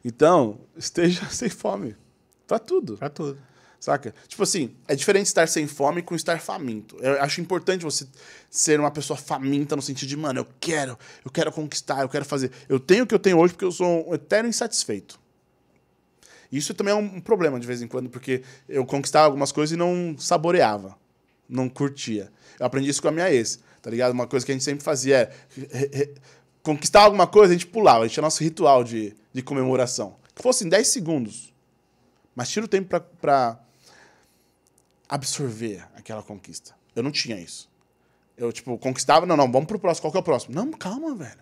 Então, 0.06 0.60
esteja 0.78 1.26
sem 1.32 1.50
fome. 1.50 1.96
Pra 2.46 2.60
tudo. 2.60 2.98
Pra 2.98 3.10
tudo. 3.10 3.40
Saca? 3.84 4.16
Tipo 4.30 4.44
assim, 4.44 4.74
é 4.88 4.96
diferente 4.96 5.26
estar 5.26 5.46
sem 5.46 5.68
fome 5.68 6.02
com 6.02 6.16
estar 6.16 6.40
faminto. 6.40 6.96
Eu 7.02 7.22
acho 7.22 7.42
importante 7.42 7.84
você 7.84 8.08
ser 8.50 8.80
uma 8.80 8.90
pessoa 8.90 9.18
faminta 9.18 9.76
no 9.76 9.82
sentido 9.82 10.08
de, 10.08 10.16
mano, 10.16 10.40
eu 10.40 10.48
quero, 10.58 10.98
eu 11.26 11.30
quero 11.30 11.52
conquistar, 11.52 12.02
eu 12.02 12.08
quero 12.08 12.24
fazer. 12.24 12.50
Eu 12.70 12.80
tenho 12.80 13.04
o 13.04 13.08
que 13.08 13.14
eu 13.14 13.20
tenho 13.20 13.38
hoje 13.38 13.54
porque 13.54 13.66
eu 13.66 13.74
sou 13.74 14.10
um 14.10 14.14
eterno 14.14 14.48
insatisfeito. 14.48 15.20
Isso 16.50 16.74
também 16.74 16.94
é 16.94 16.96
um 16.96 17.20
problema 17.20 17.60
de 17.60 17.68
vez 17.68 17.82
em 17.82 17.88
quando, 17.90 18.10
porque 18.10 18.42
eu 18.70 18.86
conquistava 18.86 19.26
algumas 19.26 19.52
coisas 19.52 19.74
e 19.74 19.78
não 19.78 20.16
saboreava, 20.18 20.98
não 21.50 21.68
curtia. 21.68 22.32
Eu 22.58 22.66
aprendi 22.66 22.90
isso 22.90 23.02
com 23.02 23.10
a 23.10 23.12
minha 23.12 23.30
ex, 23.34 23.60
tá 23.82 23.90
ligado? 23.90 24.14
Uma 24.14 24.28
coisa 24.28 24.46
que 24.46 24.54
a 24.54 24.56
gente 24.56 24.64
sempre 24.64 24.82
fazia 24.82 25.30
é 25.58 26.10
conquistar 26.64 27.02
alguma 27.02 27.28
coisa, 27.28 27.52
a 27.52 27.58
gente 27.58 27.68
pulava, 27.68 28.06
a 28.06 28.08
gente 28.08 28.14
tinha 28.14 28.22
nosso 28.22 28.42
ritual 28.42 28.82
de, 28.82 29.14
de 29.34 29.42
comemoração. 29.42 30.16
Que 30.34 30.42
fosse 30.42 30.64
em 30.66 30.70
10 30.70 30.88
segundos. 30.88 31.54
Mas 32.34 32.50
tira 32.50 32.66
o 32.66 32.70
tempo 32.70 32.98
para 33.20 33.63
absorver 35.14 35.88
aquela 35.94 36.24
conquista. 36.24 36.76
Eu 36.96 37.04
não 37.04 37.12
tinha 37.12 37.40
isso. 37.40 37.70
Eu, 38.36 38.52
tipo, 38.52 38.76
conquistava, 38.80 39.28
não, 39.28 39.38
não, 39.38 39.52
vamos 39.52 39.68
pro 39.68 39.78
próximo. 39.78 40.02
Qual 40.02 40.12
que 40.12 40.18
é 40.18 40.22
o 40.22 40.24
próximo? 40.24 40.56
Não, 40.56 40.72
calma, 40.72 41.14
velho. 41.14 41.40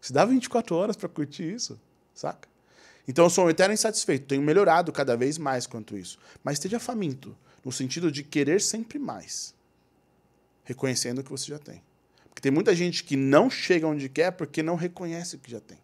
Você 0.00 0.12
dá 0.12 0.24
24 0.24 0.74
horas 0.74 0.96
para 0.96 1.08
curtir 1.08 1.44
isso, 1.44 1.80
saca? 2.12 2.48
Então 3.06 3.24
eu 3.24 3.30
sou 3.30 3.46
um 3.46 3.50
eterno 3.50 3.72
insatisfeito. 3.72 4.26
Tenho 4.26 4.42
melhorado 4.42 4.90
cada 4.90 5.16
vez 5.16 5.38
mais 5.38 5.64
quanto 5.64 5.96
isso. 5.96 6.18
Mas 6.42 6.54
esteja 6.54 6.80
faminto, 6.80 7.36
no 7.64 7.70
sentido 7.70 8.10
de 8.10 8.24
querer 8.24 8.60
sempre 8.60 8.98
mais. 8.98 9.54
Reconhecendo 10.64 11.20
o 11.20 11.24
que 11.24 11.30
você 11.30 11.46
já 11.46 11.58
tem. 11.58 11.80
Porque 12.30 12.42
tem 12.42 12.50
muita 12.50 12.74
gente 12.74 13.04
que 13.04 13.16
não 13.16 13.48
chega 13.48 13.86
onde 13.86 14.08
quer 14.08 14.32
porque 14.32 14.60
não 14.60 14.74
reconhece 14.74 15.36
o 15.36 15.38
que 15.38 15.52
já 15.52 15.60
tem. 15.60 15.78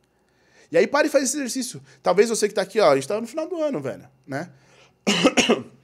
E 0.73 0.77
aí 0.77 0.89
para 0.89 1.07
e 1.07 1.11
faz 1.11 1.25
esse 1.25 1.37
exercício. 1.37 1.81
Talvez 2.03 2.29
você 2.29 2.49
que 2.49 2.55
tá 2.55 2.63
aqui, 2.63 2.81
ó, 2.81 2.91
a 2.91 2.97
gente 2.97 3.07
tá 3.07 3.21
no 3.21 3.27
final 3.27 3.49
do 3.49 3.63
ano, 3.63 3.81
velho, 3.81 4.09
né? 4.27 4.51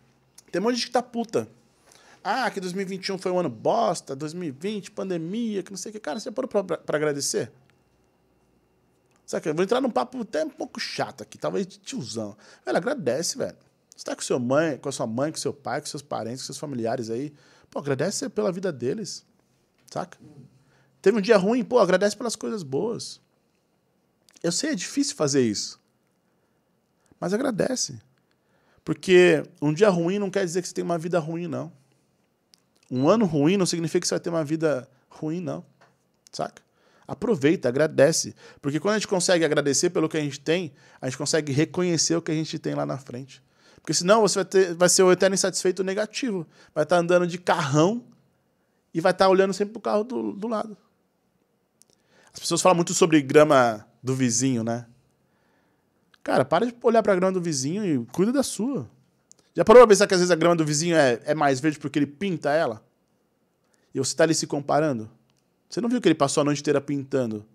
tem 0.57 0.61
um 0.63 0.65
monte 0.65 0.77
de 0.77 0.81
gente 0.81 0.87
que 0.87 0.93
tá 0.95 1.03
puta. 1.03 1.47
Ah, 2.25 2.51
que 2.51 2.59
2021 2.59 3.19
foi 3.19 3.31
um 3.31 3.39
ano 3.39 3.51
bosta, 3.51 4.17
2020, 4.17 4.91
pandemia, 4.91 5.63
que 5.63 5.71
não 5.71 5.77
sei 5.77 5.91
o 5.91 5.93
que. 5.93 6.01
Cara, 6.01 6.19
você 6.19 6.31
parou 6.31 6.49
pra, 6.49 6.65
pra 6.79 6.97
agradecer? 6.97 7.53
Sabe, 9.27 9.51
eu 9.51 9.55
vou 9.55 9.65
entrar 9.65 9.83
num 9.83 9.91
papo 9.91 10.19
até 10.23 10.43
um 10.47 10.49
pouco 10.49 10.81
chato 10.81 11.21
aqui, 11.21 11.37
talvez 11.37 11.67
de 11.67 11.79
tiozão. 11.79 12.35
Velho, 12.65 12.79
agradece, 12.79 13.37
velho. 13.37 13.59
Você 13.95 14.03
tá 14.03 14.17
com, 14.17 14.23
seu 14.23 14.41
mãe, 14.41 14.79
com 14.79 14.89
a 14.89 14.93
sua 14.93 15.07
mãe, 15.07 15.31
com 15.31 15.37
seu 15.37 15.53
pai, 15.53 15.79
com 15.83 15.89
seus 15.89 16.01
parentes, 16.01 16.41
com 16.41 16.47
seus 16.47 16.59
familiares 16.59 17.11
aí. 17.11 17.35
Pô, 17.71 17.79
agradece 17.79 18.27
pela 18.31 18.51
vida 18.51 18.73
deles. 18.73 19.27
Saca? 19.91 20.17
Teve 21.03 21.19
um 21.19 21.21
dia 21.21 21.37
ruim, 21.37 21.63
pô, 21.63 21.79
agradece 21.79 22.17
pelas 22.17 22.35
coisas 22.35 22.63
boas. 22.63 23.21
Eu 24.43 24.51
sei, 24.51 24.71
é 24.71 24.75
difícil 24.75 25.17
fazer 25.17 25.43
isso. 25.43 25.79
Mas 27.21 27.35
agradece. 27.35 28.01
Porque 28.87 29.43
um 29.61 29.75
dia 29.75 29.89
ruim 29.89 30.17
não 30.17 30.31
quer 30.31 30.45
dizer 30.45 30.63
que 30.63 30.69
você 30.69 30.75
tem 30.75 30.85
uma 30.85 30.97
vida 30.97 31.19
ruim, 31.19 31.49
não. 31.49 31.73
Um 32.89 33.09
ano 33.09 33.27
ruim 33.27 33.57
não 33.57 33.67
significa 33.67 34.01
que 34.01 34.07
você 34.07 34.15
vai 34.15 34.21
ter 34.21 34.31
uma 34.31 34.45
vida 34.45 34.89
ruim, 35.09 35.41
não. 35.41 35.67
Saca? 36.31 36.63
Aproveita, 37.05 37.69
agradece. 37.69 38.33
Porque 38.63 38.79
quando 38.79 38.95
a 38.95 38.99
gente 38.99 39.09
consegue 39.09 39.45
agradecer 39.45 39.91
pelo 39.91 40.09
que 40.09 40.17
a 40.17 40.21
gente 40.21 40.39
tem, 40.39 40.73
a 41.01 41.09
gente 41.09 41.19
consegue 41.19 41.51
reconhecer 41.53 42.15
o 42.15 42.23
que 42.23 42.31
a 42.31 42.35
gente 42.35 42.61
tem 42.61 42.77
lá 42.77 42.87
na 42.87 42.97
frente. 42.97 43.43
Porque 43.75 43.93
senão 43.93 44.21
você 44.21 44.37
vai, 44.37 44.45
ter, 44.45 44.75
vai 44.77 44.89
ser 44.89 45.03
o 45.03 45.11
eterno 45.11 45.35
insatisfeito 45.35 45.83
negativo. 45.83 46.47
Vai 46.73 46.85
estar 46.85 46.99
andando 46.99 47.27
de 47.27 47.39
carrão 47.39 48.05
e 48.95 49.01
vai 49.01 49.11
estar 49.11 49.29
olhando 49.29 49.53
sempre 49.53 49.73
pro 49.73 49.83
carro 49.83 50.05
do, 50.05 50.33
do 50.33 50.47
lado. 50.47 50.77
As 52.33 52.39
pessoas 52.39 52.63
falam 52.63 52.77
muito 52.77 52.95
sobre 52.95 53.21
grama 53.21 53.85
do 54.01 54.15
vizinho, 54.15 54.63
né? 54.63 54.87
Cara, 56.27 56.45
para 56.45 56.67
de 56.67 56.75
olhar 56.83 57.05
pra 57.05 57.15
grama 57.15 57.31
do 57.31 57.41
vizinho 57.41 57.87
e 57.87 58.05
cuida 58.07 58.33
da 58.33 58.43
sua. 58.43 58.91
Já 59.55 59.65
parou 59.65 59.83
pra 59.83 59.87
pensar 59.87 60.09
que 60.09 60.15
às 60.15 60.19
vezes 60.19 60.33
a 60.33 60.35
grama 60.35 60.57
do 60.57 60.65
vizinho 60.65 60.97
é, 60.97 61.21
é 61.25 61.37
mais 61.37 61.61
verde 61.61 61.79
porque 61.79 62.01
ele 62.01 62.07
pinta 62.07 62.51
ela? 62.51 62.85
E 63.95 64.01
você 64.01 64.17
tá 64.17 64.25
ali 64.25 64.35
se 64.35 64.45
comparando? 64.45 65.09
Você 65.71 65.81
não 65.81 65.89
viu 65.89 66.01
que 66.01 66.09
ele 66.09 66.17
passou 66.17 66.41
a 66.41 66.45
noite 66.45 66.61
inteira 66.63 66.81
pintando? 66.81 67.47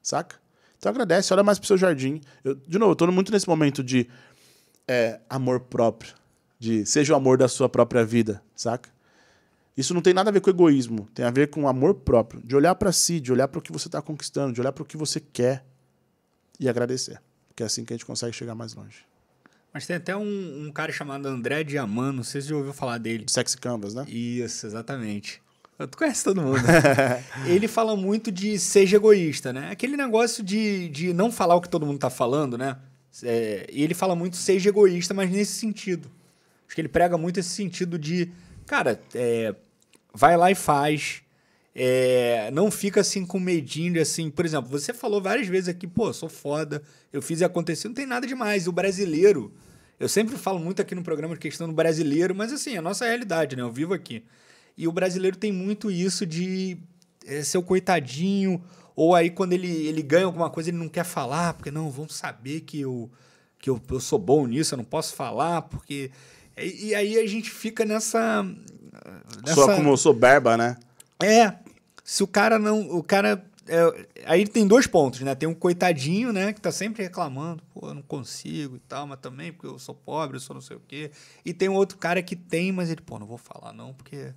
Saca? 0.00 0.36
Então 0.78 0.88
agradece, 0.88 1.32
olha 1.32 1.42
mais 1.42 1.58
pro 1.58 1.66
seu 1.66 1.76
jardim. 1.76 2.20
Eu, 2.44 2.54
de 2.54 2.78
novo, 2.78 2.92
eu 2.92 2.94
tô 2.94 3.10
muito 3.10 3.32
nesse 3.32 3.48
momento 3.48 3.82
de 3.82 4.08
é, 4.86 5.18
amor 5.28 5.58
próprio. 5.58 6.14
De 6.60 6.86
seja 6.86 7.12
o 7.12 7.16
amor 7.16 7.38
da 7.38 7.48
sua 7.48 7.68
própria 7.68 8.04
vida, 8.04 8.40
saca? 8.54 8.88
Isso 9.76 9.92
não 9.92 10.00
tem 10.00 10.14
nada 10.14 10.30
a 10.30 10.32
ver 10.32 10.40
com 10.40 10.48
egoísmo, 10.48 11.08
tem 11.12 11.24
a 11.24 11.30
ver 11.32 11.48
com 11.48 11.66
amor 11.66 11.94
próprio, 11.94 12.40
de 12.40 12.54
olhar 12.54 12.76
para 12.76 12.92
si, 12.92 13.18
de 13.18 13.32
olhar 13.32 13.48
para 13.48 13.58
o 13.58 13.62
que 13.62 13.72
você 13.72 13.88
está 13.88 14.00
conquistando, 14.00 14.52
de 14.52 14.60
olhar 14.60 14.70
para 14.70 14.84
o 14.84 14.86
que 14.86 14.96
você 14.96 15.18
quer 15.18 15.64
e 16.60 16.68
agradecer. 16.68 17.20
Porque 17.50 17.62
é 17.62 17.66
assim 17.66 17.84
que 17.84 17.92
a 17.92 17.96
gente 17.96 18.06
consegue 18.06 18.34
chegar 18.34 18.54
mais 18.54 18.74
longe. 18.74 19.04
Mas 19.72 19.86
tem 19.86 19.96
até 19.96 20.16
um, 20.16 20.66
um 20.66 20.72
cara 20.72 20.90
chamado 20.90 21.26
André 21.26 21.62
Diamant, 21.62 22.14
não 22.14 22.24
sei 22.24 22.40
se 22.40 22.46
você 22.46 22.50
já 22.54 22.56
ouviu 22.56 22.72
falar 22.72 22.98
dele. 22.98 23.26
Sexy 23.28 23.58
Canvas, 23.58 23.94
né? 23.94 24.04
Isso, 24.08 24.66
exatamente. 24.66 25.40
Tu 25.78 25.96
conhece 25.96 26.24
todo 26.24 26.42
mundo. 26.42 26.60
ele 27.46 27.66
fala 27.66 27.96
muito 27.96 28.30
de 28.30 28.58
seja 28.58 28.96
egoísta, 28.96 29.52
né? 29.52 29.70
Aquele 29.70 29.96
negócio 29.96 30.42
de, 30.42 30.88
de 30.88 31.12
não 31.12 31.30
falar 31.30 31.54
o 31.54 31.60
que 31.60 31.68
todo 31.68 31.86
mundo 31.86 31.98
tá 31.98 32.10
falando, 32.10 32.58
né? 32.58 32.76
É, 33.22 33.66
e 33.72 33.82
ele 33.82 33.94
fala 33.94 34.14
muito 34.14 34.36
seja 34.36 34.68
egoísta, 34.68 35.14
mas 35.14 35.30
nesse 35.30 35.52
sentido. 35.52 36.10
Acho 36.66 36.74
que 36.74 36.80
ele 36.80 36.88
prega 36.88 37.16
muito 37.16 37.40
esse 37.40 37.48
sentido 37.48 37.98
de, 37.98 38.30
cara, 38.66 39.00
é, 39.14 39.54
vai 40.14 40.36
lá 40.36 40.50
e 40.50 40.54
faz. 40.54 41.22
É, 41.74 42.50
não 42.52 42.70
fica 42.70 43.00
assim 43.00 43.24
com 43.24 43.38
medinho 43.38 43.92
de 43.92 44.00
assim, 44.00 44.28
por 44.28 44.44
exemplo, 44.44 44.68
você 44.68 44.92
falou 44.92 45.22
várias 45.22 45.46
vezes 45.46 45.68
aqui, 45.68 45.86
pô, 45.86 46.12
sou 46.12 46.28
foda, 46.28 46.82
eu 47.12 47.22
fiz 47.22 47.40
e 47.40 47.44
aconteceu, 47.44 47.88
não 47.88 47.94
tem 47.94 48.06
nada 48.06 48.26
demais. 48.26 48.66
O 48.66 48.72
brasileiro, 48.72 49.52
eu 49.98 50.08
sempre 50.08 50.36
falo 50.36 50.58
muito 50.58 50.82
aqui 50.82 50.94
no 50.94 51.02
programa 51.02 51.34
de 51.34 51.40
questão 51.40 51.68
do 51.68 51.74
brasileiro, 51.74 52.34
mas 52.34 52.52
assim, 52.52 52.74
é 52.74 52.78
a 52.78 52.82
nossa 52.82 53.04
realidade, 53.06 53.54
né? 53.54 53.62
Eu 53.62 53.70
vivo 53.70 53.94
aqui. 53.94 54.24
E 54.76 54.88
o 54.88 54.92
brasileiro 54.92 55.36
tem 55.36 55.52
muito 55.52 55.90
isso 55.90 56.26
de 56.26 56.78
é, 57.26 57.42
ser 57.42 57.58
o 57.58 57.62
coitadinho, 57.62 58.62
ou 58.96 59.14
aí 59.14 59.30
quando 59.30 59.52
ele, 59.52 59.70
ele 59.86 60.02
ganha 60.02 60.26
alguma 60.26 60.50
coisa, 60.50 60.70
ele 60.70 60.78
não 60.78 60.88
quer 60.88 61.04
falar, 61.04 61.54
porque 61.54 61.70
não, 61.70 61.90
vão 61.90 62.08
saber 62.08 62.62
que 62.62 62.80
eu, 62.80 63.10
que 63.58 63.70
eu, 63.70 63.80
eu 63.90 64.00
sou 64.00 64.18
bom 64.18 64.46
nisso, 64.46 64.74
eu 64.74 64.78
não 64.78 64.84
posso 64.84 65.14
falar, 65.14 65.62
porque. 65.62 66.10
E, 66.56 66.88
e 66.88 66.94
aí 66.94 67.18
a 67.18 67.26
gente 67.26 67.50
fica 67.50 67.84
nessa. 67.84 68.42
nessa... 68.42 69.54
Só 69.54 69.76
como 69.76 69.96
soberba, 69.96 70.56
né? 70.56 70.76
É. 71.22 71.58
Se 72.04 72.22
o 72.22 72.26
cara 72.26 72.58
não. 72.58 72.90
O 72.90 73.02
cara. 73.02 73.44
É, 73.68 74.06
aí 74.26 74.46
tem 74.46 74.66
dois 74.66 74.86
pontos, 74.86 75.20
né? 75.20 75.34
Tem 75.34 75.48
um 75.48 75.54
coitadinho, 75.54 76.32
né? 76.32 76.52
Que 76.52 76.60
tá 76.60 76.72
sempre 76.72 77.04
reclamando, 77.04 77.62
pô, 77.72 77.88
eu 77.88 77.94
não 77.94 78.02
consigo 78.02 78.76
e 78.76 78.80
tal, 78.80 79.06
mas 79.06 79.20
também 79.20 79.52
porque 79.52 79.68
eu 79.68 79.78
sou 79.78 79.94
pobre, 79.94 80.36
eu 80.36 80.40
sou 80.40 80.54
não 80.54 80.60
sei 80.60 80.76
o 80.76 80.82
quê. 80.88 81.12
E 81.44 81.54
tem 81.54 81.68
um 81.68 81.74
outro 81.74 81.96
cara 81.96 82.20
que 82.20 82.34
tem, 82.34 82.72
mas 82.72 82.90
ele, 82.90 83.00
pô, 83.00 83.18
não 83.18 83.26
vou 83.26 83.38
falar 83.38 83.72
não, 83.72 83.94
porque 83.94 84.34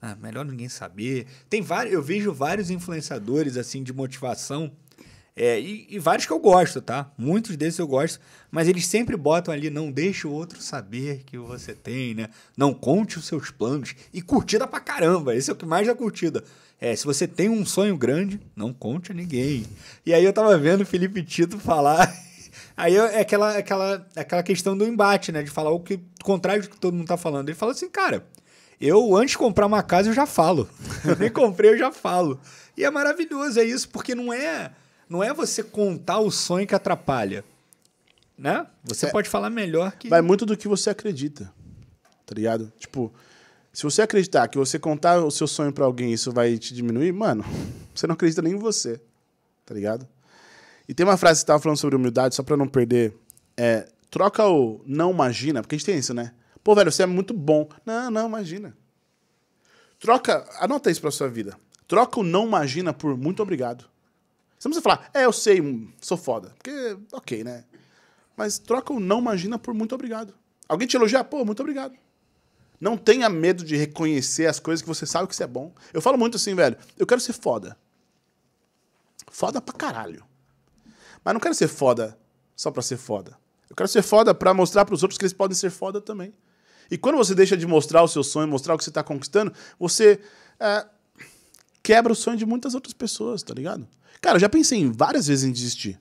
ah, 0.00 0.16
melhor 0.16 0.44
ninguém 0.44 0.68
saber. 0.68 1.26
Tem 1.50 1.60
vários, 1.60 1.92
eu 1.92 2.02
vejo 2.02 2.32
vários 2.32 2.70
influenciadores 2.70 3.58
assim 3.58 3.82
de 3.82 3.92
motivação 3.92 4.72
é, 5.34 5.58
e, 5.58 5.86
e, 5.88 5.98
vários 5.98 6.26
que 6.26 6.32
eu 6.32 6.38
gosto, 6.38 6.82
tá? 6.82 7.10
Muitos 7.16 7.56
desses 7.56 7.78
eu 7.78 7.86
gosto, 7.86 8.20
mas 8.50 8.68
eles 8.68 8.86
sempre 8.86 9.16
botam 9.16 9.52
ali, 9.52 9.70
não 9.70 9.90
deixe 9.90 10.26
o 10.26 10.30
outro 10.30 10.60
saber 10.60 11.22
que 11.24 11.38
você 11.38 11.72
tem, 11.72 12.14
né? 12.14 12.28
Não 12.54 12.74
conte 12.74 13.18
os 13.18 13.26
seus 13.26 13.50
planos. 13.50 13.94
E 14.12 14.20
curtida 14.20 14.66
pra 14.66 14.78
caramba, 14.78 15.34
esse 15.34 15.48
é 15.48 15.52
o 15.54 15.56
que 15.56 15.64
mais 15.64 15.86
dá 15.86 15.94
curtida. 15.94 16.44
É, 16.78 16.94
se 16.94 17.06
você 17.06 17.26
tem 17.26 17.48
um 17.48 17.64
sonho 17.64 17.96
grande, 17.96 18.40
não 18.54 18.74
conte 18.74 19.12
a 19.12 19.14
ninguém. 19.14 19.64
E 20.04 20.12
aí 20.12 20.22
eu 20.22 20.32
tava 20.34 20.58
vendo 20.58 20.82
o 20.82 20.86
Felipe 20.86 21.22
Tito 21.22 21.58
falar. 21.58 22.12
Aí 22.76 22.96
é 22.96 23.20
aquela, 23.20 23.58
aquela, 23.58 24.06
aquela 24.16 24.42
questão 24.42 24.76
do 24.76 24.86
embate, 24.86 25.30
né? 25.30 25.42
De 25.42 25.50
falar 25.50 25.70
o 25.70 25.80
que 25.80 25.94
o 25.94 26.24
contrário 26.24 26.62
do 26.62 26.70
que 26.70 26.78
todo 26.78 26.94
mundo 26.94 27.06
tá 27.06 27.18
falando. 27.18 27.48
Ele 27.48 27.56
fala 27.56 27.72
assim, 27.72 27.88
cara, 27.88 28.26
eu, 28.80 29.14
antes 29.14 29.32
de 29.32 29.38
comprar 29.38 29.66
uma 29.66 29.82
casa, 29.82 30.08
eu 30.08 30.14
já 30.14 30.26
falo. 30.26 30.68
Eu 31.04 31.16
nem 31.16 31.30
comprei, 31.30 31.70
eu 31.70 31.78
já 31.78 31.92
falo. 31.92 32.40
E 32.76 32.84
é 32.84 32.90
maravilhoso, 32.90 33.60
é 33.60 33.64
isso, 33.64 33.88
porque 33.88 34.14
não 34.14 34.32
é, 34.32 34.72
não 35.12 35.22
é 35.22 35.34
você 35.34 35.62
contar 35.62 36.20
o 36.20 36.30
sonho 36.30 36.66
que 36.66 36.74
atrapalha. 36.74 37.44
Né? 38.36 38.66
Você 38.82 39.06
é, 39.06 39.10
pode 39.10 39.28
falar 39.28 39.50
melhor 39.50 39.92
que. 39.92 40.08
Vai 40.08 40.22
muito 40.22 40.46
do 40.46 40.56
que 40.56 40.66
você 40.66 40.88
acredita. 40.88 41.52
Tá 42.24 42.34
ligado? 42.34 42.72
Tipo, 42.78 43.12
se 43.70 43.82
você 43.82 44.00
acreditar 44.00 44.48
que 44.48 44.56
você 44.56 44.78
contar 44.78 45.18
o 45.18 45.30
seu 45.30 45.46
sonho 45.46 45.70
para 45.70 45.84
alguém 45.84 46.14
isso 46.14 46.32
vai 46.32 46.56
te 46.56 46.74
diminuir, 46.74 47.12
mano, 47.12 47.44
você 47.94 48.06
não 48.06 48.14
acredita 48.14 48.40
nem 48.40 48.54
em 48.54 48.58
você. 48.58 49.02
Tá 49.66 49.74
ligado? 49.74 50.08
E 50.88 50.94
tem 50.94 51.04
uma 51.04 51.18
frase 51.18 51.40
que 51.40 51.40
você 51.42 51.46
tava 51.46 51.62
falando 51.62 51.78
sobre 51.78 51.94
humildade, 51.94 52.34
só 52.34 52.42
pra 52.42 52.56
não 52.56 52.66
perder. 52.66 53.14
É, 53.54 53.86
troca 54.10 54.48
o 54.48 54.82
não 54.86 55.10
imagina, 55.10 55.60
porque 55.60 55.74
a 55.74 55.78
gente 55.78 55.86
tem 55.86 55.98
isso, 55.98 56.14
né? 56.14 56.32
Pô, 56.64 56.74
velho, 56.74 56.90
você 56.90 57.02
é 57.02 57.06
muito 57.06 57.34
bom. 57.34 57.68
Não, 57.84 58.10
não, 58.10 58.28
imagina. 58.28 58.74
Troca, 60.00 60.48
anota 60.58 60.90
isso 60.90 61.02
pra 61.02 61.10
sua 61.10 61.28
vida. 61.28 61.54
Troca 61.86 62.18
o 62.18 62.24
não 62.24 62.46
imagina 62.46 62.94
por 62.94 63.14
muito 63.14 63.42
obrigado. 63.42 63.91
Você 64.62 64.68
não 64.68 64.74
precisa 64.74 64.96
falar, 64.96 65.10
é, 65.12 65.24
eu 65.24 65.32
sei, 65.32 65.60
sou 66.00 66.16
foda. 66.16 66.50
Porque, 66.50 66.96
ok, 67.12 67.42
né? 67.42 67.64
Mas 68.36 68.60
troca 68.60 68.92
o 68.92 69.00
não 69.00 69.18
imagina 69.18 69.58
por 69.58 69.74
muito 69.74 69.92
obrigado. 69.92 70.34
Alguém 70.68 70.86
te 70.86 70.96
elogiar? 70.96 71.24
Pô, 71.24 71.44
muito 71.44 71.58
obrigado. 71.58 71.96
Não 72.80 72.96
tenha 72.96 73.28
medo 73.28 73.64
de 73.64 73.74
reconhecer 73.74 74.46
as 74.46 74.60
coisas 74.60 74.80
que 74.80 74.86
você 74.86 75.04
sabe 75.04 75.26
que 75.26 75.34
você 75.34 75.42
é 75.42 75.48
bom. 75.48 75.74
Eu 75.92 76.00
falo 76.00 76.16
muito 76.16 76.36
assim, 76.36 76.54
velho, 76.54 76.76
eu 76.96 77.04
quero 77.04 77.20
ser 77.20 77.32
foda. 77.32 77.76
Foda 79.32 79.60
pra 79.60 79.74
caralho. 79.74 80.24
Mas 81.24 81.34
não 81.34 81.40
quero 81.40 81.56
ser 81.56 81.66
foda 81.66 82.16
só 82.54 82.70
pra 82.70 82.82
ser 82.82 82.98
foda. 82.98 83.36
Eu 83.68 83.74
quero 83.74 83.88
ser 83.88 84.02
foda 84.02 84.32
pra 84.32 84.54
mostrar 84.54 84.84
pros 84.84 85.02
outros 85.02 85.18
que 85.18 85.24
eles 85.24 85.32
podem 85.32 85.56
ser 85.56 85.70
foda 85.70 86.00
também. 86.00 86.32
E 86.88 86.96
quando 86.96 87.16
você 87.16 87.34
deixa 87.34 87.56
de 87.56 87.66
mostrar 87.66 88.04
o 88.04 88.06
seu 88.08 88.22
sonho, 88.22 88.46
mostrar 88.46 88.74
o 88.74 88.78
que 88.78 88.84
você 88.84 88.90
está 88.90 89.02
conquistando, 89.02 89.52
você 89.76 90.20
é, 90.60 90.86
quebra 91.82 92.12
o 92.12 92.16
sonho 92.16 92.36
de 92.36 92.46
muitas 92.46 92.74
outras 92.74 92.94
pessoas, 92.94 93.42
tá 93.42 93.52
ligado? 93.54 93.86
Cara, 94.20 94.36
eu 94.36 94.40
já 94.40 94.48
pensei 94.48 94.78
em 94.78 94.90
várias 94.90 95.26
vezes 95.26 95.44
em 95.44 95.52
desistir. 95.52 95.98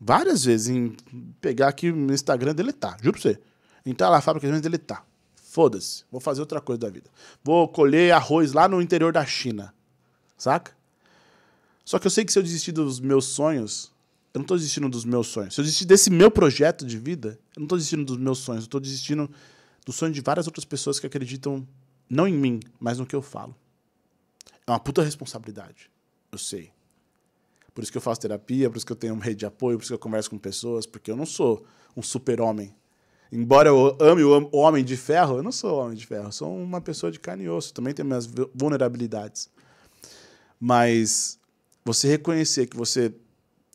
Várias 0.00 0.44
vezes 0.44 0.68
em 0.68 0.94
pegar 1.40 1.68
aqui 1.68 1.90
no 1.90 2.12
Instagram 2.12 2.52
e 2.52 2.54
deletar. 2.54 2.96
Juro 3.00 3.12
pra 3.12 3.22
você. 3.22 3.40
Entrar 3.84 4.08
lá 4.08 4.16
na 4.16 4.22
fábrica 4.22 4.46
e 4.46 4.60
deletar. 4.60 5.06
Foda-se. 5.34 6.04
Vou 6.10 6.20
fazer 6.20 6.40
outra 6.40 6.60
coisa 6.60 6.80
da 6.80 6.90
vida. 6.90 7.08
Vou 7.42 7.66
colher 7.68 8.12
arroz 8.12 8.52
lá 8.52 8.68
no 8.68 8.80
interior 8.82 9.12
da 9.12 9.24
China. 9.24 9.72
Saca? 10.36 10.72
Só 11.84 11.98
que 11.98 12.06
eu 12.06 12.10
sei 12.10 12.24
que 12.24 12.32
se 12.32 12.38
eu 12.38 12.42
desistir 12.42 12.72
dos 12.72 13.00
meus 13.00 13.26
sonhos, 13.26 13.92
eu 14.34 14.40
não 14.40 14.42
estou 14.42 14.56
desistindo 14.56 14.88
dos 14.88 15.04
meus 15.04 15.28
sonhos. 15.28 15.54
Se 15.54 15.60
eu 15.60 15.64
desistir 15.64 15.86
desse 15.86 16.10
meu 16.10 16.30
projeto 16.30 16.84
de 16.84 16.98
vida, 16.98 17.38
eu 17.54 17.60
não 17.60 17.64
estou 17.64 17.78
desistindo 17.78 18.04
dos 18.04 18.18
meus 18.18 18.38
sonhos. 18.38 18.64
Eu 18.64 18.66
estou 18.66 18.80
desistindo 18.80 19.30
do 19.84 19.92
sonho 19.92 20.12
de 20.12 20.20
várias 20.20 20.46
outras 20.46 20.64
pessoas 20.64 20.98
que 20.98 21.06
acreditam 21.06 21.66
não 22.10 22.26
em 22.26 22.34
mim, 22.34 22.60
mas 22.78 22.98
no 22.98 23.06
que 23.06 23.16
eu 23.16 23.22
falo. 23.22 23.56
É 24.66 24.70
uma 24.70 24.80
puta 24.80 25.02
responsabilidade. 25.02 25.90
Eu 26.32 26.38
sei. 26.38 26.72
Por 27.74 27.82
isso 27.82 27.92
que 27.92 27.98
eu 27.98 28.02
faço 28.02 28.20
terapia, 28.20 28.70
por 28.70 28.76
isso 28.78 28.86
que 28.86 28.92
eu 28.92 28.96
tenho 28.96 29.14
uma 29.14 29.22
rede 29.22 29.40
de 29.40 29.46
apoio, 29.46 29.76
por 29.76 29.82
isso 29.82 29.90
que 29.90 29.94
eu 29.94 29.98
converso 29.98 30.30
com 30.30 30.38
pessoas, 30.38 30.86
porque 30.86 31.10
eu 31.10 31.16
não 31.16 31.26
sou 31.26 31.64
um 31.96 32.02
super-homem. 32.02 32.74
Embora 33.30 33.68
eu 33.68 33.96
ame 34.00 34.22
o 34.22 34.56
homem 34.56 34.84
de 34.84 34.96
ferro, 34.96 35.36
eu 35.36 35.42
não 35.42 35.52
sou 35.52 35.78
homem 35.78 35.96
de 35.96 36.06
ferro, 36.06 36.28
eu 36.28 36.32
sou 36.32 36.56
uma 36.56 36.80
pessoa 36.80 37.12
de 37.12 37.20
carne 37.20 37.44
e 37.44 37.48
osso, 37.48 37.74
também 37.74 37.92
tenho 37.92 38.06
minhas 38.06 38.26
vulnerabilidades. 38.54 39.50
Mas 40.58 41.38
você 41.84 42.08
reconhecer 42.08 42.66
que 42.66 42.76
você 42.76 43.14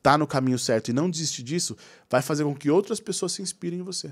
tá 0.02 0.18
no 0.18 0.26
caminho 0.26 0.58
certo 0.58 0.90
e 0.90 0.94
não 0.94 1.10
desistir 1.10 1.44
disso, 1.44 1.78
vai 2.10 2.22
fazer 2.22 2.44
com 2.44 2.56
que 2.56 2.72
outras 2.72 3.00
pessoas 3.00 3.34
se 3.34 3.42
inspirem 3.42 3.80
em 3.80 3.84
você. 3.84 4.08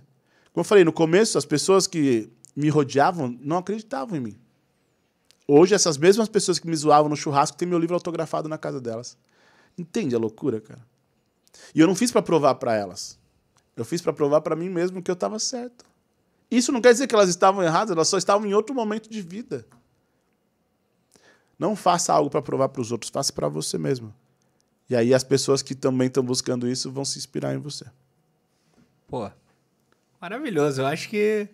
Como 0.53 0.61
eu 0.61 0.63
falei, 0.63 0.83
no 0.83 0.93
começo, 0.93 1.37
as 1.37 1.45
pessoas 1.45 1.87
que 1.87 2.29
me 2.55 2.69
rodeavam 2.69 3.35
não 3.41 3.57
acreditavam 3.57 4.17
em 4.17 4.21
mim. 4.21 4.39
Hoje, 5.51 5.73
essas 5.73 5.97
mesmas 5.97 6.29
pessoas 6.29 6.59
que 6.59 6.67
me 6.67 6.75
zoavam 6.75 7.09
no 7.09 7.15
churrasco 7.15 7.57
têm 7.57 7.67
meu 7.67 7.79
livro 7.79 7.95
autografado 7.95 8.47
na 8.47 8.55
casa 8.55 8.79
delas. 8.79 9.17
Entende 9.75 10.13
a 10.13 10.19
loucura, 10.19 10.61
cara? 10.61 10.85
E 11.73 11.79
eu 11.79 11.87
não 11.87 11.95
fiz 11.95 12.11
para 12.11 12.21
provar 12.21 12.53
para 12.53 12.75
elas. 12.75 13.17
Eu 13.75 13.83
fiz 13.83 13.99
para 13.99 14.13
provar 14.13 14.41
para 14.41 14.55
mim 14.55 14.69
mesmo 14.69 15.01
que 15.01 15.09
eu 15.09 15.13
estava 15.13 15.39
certo. 15.39 15.83
Isso 16.51 16.71
não 16.71 16.79
quer 16.79 16.91
dizer 16.91 17.07
que 17.07 17.15
elas 17.15 17.29
estavam 17.29 17.63
erradas, 17.63 17.95
elas 17.95 18.07
só 18.07 18.19
estavam 18.19 18.47
em 18.47 18.53
outro 18.53 18.75
momento 18.75 19.09
de 19.09 19.23
vida. 19.23 19.65
Não 21.57 21.75
faça 21.75 22.13
algo 22.13 22.29
para 22.29 22.43
provar 22.43 22.69
para 22.69 22.81
os 22.83 22.91
outros, 22.91 23.09
faça 23.09 23.33
para 23.33 23.49
você 23.49 23.75
mesmo. 23.79 24.13
E 24.87 24.95
aí 24.95 25.15
as 25.15 25.23
pessoas 25.23 25.63
que 25.63 25.73
também 25.73 26.09
estão 26.09 26.21
buscando 26.21 26.67
isso 26.67 26.91
vão 26.91 27.03
se 27.03 27.17
inspirar 27.17 27.55
em 27.55 27.57
você. 27.57 27.87
Pô, 29.07 29.31
maravilhoso. 30.21 30.81
Eu 30.81 30.85
acho 30.85 31.09
que. 31.09 31.49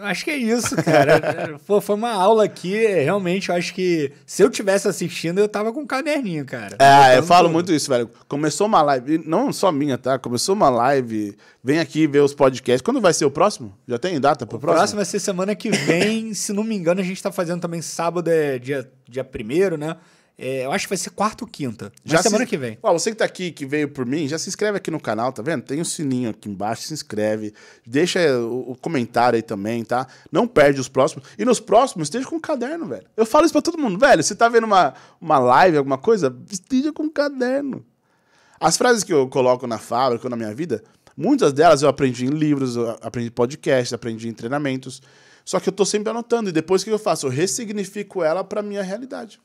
Acho 0.00 0.24
que 0.24 0.30
é 0.30 0.36
isso, 0.36 0.74
cara. 0.76 1.58
Pô, 1.66 1.80
foi 1.80 1.94
uma 1.96 2.12
aula 2.12 2.44
aqui. 2.44 2.74
Realmente, 2.86 3.48
eu 3.48 3.54
acho 3.54 3.74
que 3.74 4.12
se 4.26 4.42
eu 4.42 4.50
tivesse 4.50 4.88
assistindo, 4.88 5.38
eu 5.38 5.48
tava 5.48 5.72
com 5.72 5.80
um 5.80 5.86
caderninho, 5.86 6.44
cara. 6.44 6.76
É, 6.78 7.18
eu 7.18 7.22
falo 7.22 7.48
tudo. 7.48 7.52
muito 7.52 7.72
isso, 7.72 7.88
velho. 7.90 8.08
Começou 8.28 8.66
uma 8.66 8.82
live, 8.82 9.22
não 9.26 9.52
só 9.52 9.70
minha, 9.72 9.96
tá? 9.98 10.18
Começou 10.18 10.54
uma 10.54 10.68
live, 10.70 11.36
vem 11.62 11.78
aqui 11.78 12.06
ver 12.06 12.20
os 12.20 12.34
podcasts. 12.34 12.82
Quando 12.82 13.00
vai 13.00 13.12
ser 13.12 13.24
o 13.24 13.30
próximo? 13.30 13.76
Já 13.86 13.98
tem 13.98 14.20
data 14.20 14.46
pro 14.46 14.56
O 14.56 14.60
próximo? 14.60 14.78
próximo 14.78 14.96
vai 14.96 15.04
ser 15.04 15.20
semana 15.20 15.54
que 15.54 15.70
vem. 15.70 16.34
se 16.34 16.52
não 16.52 16.64
me 16.64 16.74
engano, 16.74 17.00
a 17.00 17.04
gente 17.04 17.22
tá 17.22 17.30
fazendo 17.30 17.60
também 17.60 17.82
sábado, 17.82 18.28
é 18.28 18.58
dia, 18.58 18.90
dia 19.08 19.24
primeiro, 19.24 19.76
né? 19.76 19.96
É, 20.38 20.64
eu 20.64 20.72
acho 20.72 20.86
que 20.86 20.88
vai 20.88 20.98
ser 20.98 21.10
quarta 21.10 21.44
ou 21.44 21.48
quinta. 21.50 21.92
Já 22.04 22.20
semana 22.22 22.44
se- 22.44 22.50
que 22.50 22.56
vem. 22.56 22.78
Ó, 22.82 22.92
você 22.92 23.10
que 23.10 23.16
tá 23.16 23.24
aqui, 23.24 23.52
que 23.52 23.64
veio 23.66 23.88
por 23.88 24.04
mim, 24.04 24.26
já 24.26 24.38
se 24.38 24.48
inscreve 24.48 24.78
aqui 24.78 24.90
no 24.90 24.98
canal, 24.98 25.32
tá 25.32 25.42
vendo? 25.42 25.62
Tem 25.62 25.80
o 25.80 25.84
sininho 25.84 26.30
aqui 26.30 26.48
embaixo, 26.48 26.82
se 26.82 26.92
inscreve. 26.94 27.52
Deixa 27.86 28.18
o, 28.40 28.72
o 28.72 28.76
comentário 28.76 29.36
aí 29.36 29.42
também, 29.42 29.84
tá? 29.84 30.06
Não 30.32 30.48
perde 30.48 30.80
os 30.80 30.88
próximos. 30.88 31.28
E 31.38 31.44
nos 31.44 31.60
próximos, 31.60 32.06
esteja 32.06 32.26
com 32.26 32.36
um 32.36 32.40
caderno, 32.40 32.86
velho. 32.86 33.04
Eu 33.16 33.24
falo 33.26 33.44
isso 33.44 33.52
pra 33.52 33.62
todo 33.62 33.78
mundo, 33.78 33.98
velho. 33.98 34.22
Você 34.22 34.34
tá 34.34 34.48
vendo 34.48 34.64
uma, 34.64 34.94
uma 35.20 35.38
live, 35.38 35.76
alguma 35.76 35.98
coisa, 35.98 36.34
esteja 36.50 36.92
com 36.92 37.04
um 37.04 37.10
caderno. 37.10 37.84
As 38.58 38.76
frases 38.76 39.04
que 39.04 39.12
eu 39.12 39.28
coloco 39.28 39.66
na 39.66 39.78
fábrica 39.78 40.26
ou 40.26 40.30
na 40.30 40.36
minha 40.36 40.54
vida, 40.54 40.82
muitas 41.16 41.52
delas 41.52 41.82
eu 41.82 41.88
aprendi 41.88 42.24
em 42.26 42.30
livros, 42.30 42.76
aprendi 43.00 43.28
em 43.28 43.32
podcasts, 43.32 43.92
aprendi 43.92 44.28
em 44.28 44.32
treinamentos. 44.32 45.02
Só 45.44 45.60
que 45.60 45.68
eu 45.68 45.72
tô 45.72 45.84
sempre 45.84 46.10
anotando. 46.10 46.48
E 46.48 46.52
depois 46.52 46.82
o 46.82 46.84
que 46.84 46.90
eu 46.90 46.98
faço? 46.98 47.26
Eu 47.26 47.30
ressignifico 47.30 48.22
ela 48.24 48.42
pra 48.42 48.62
minha 48.62 48.82
realidade. 48.82 49.40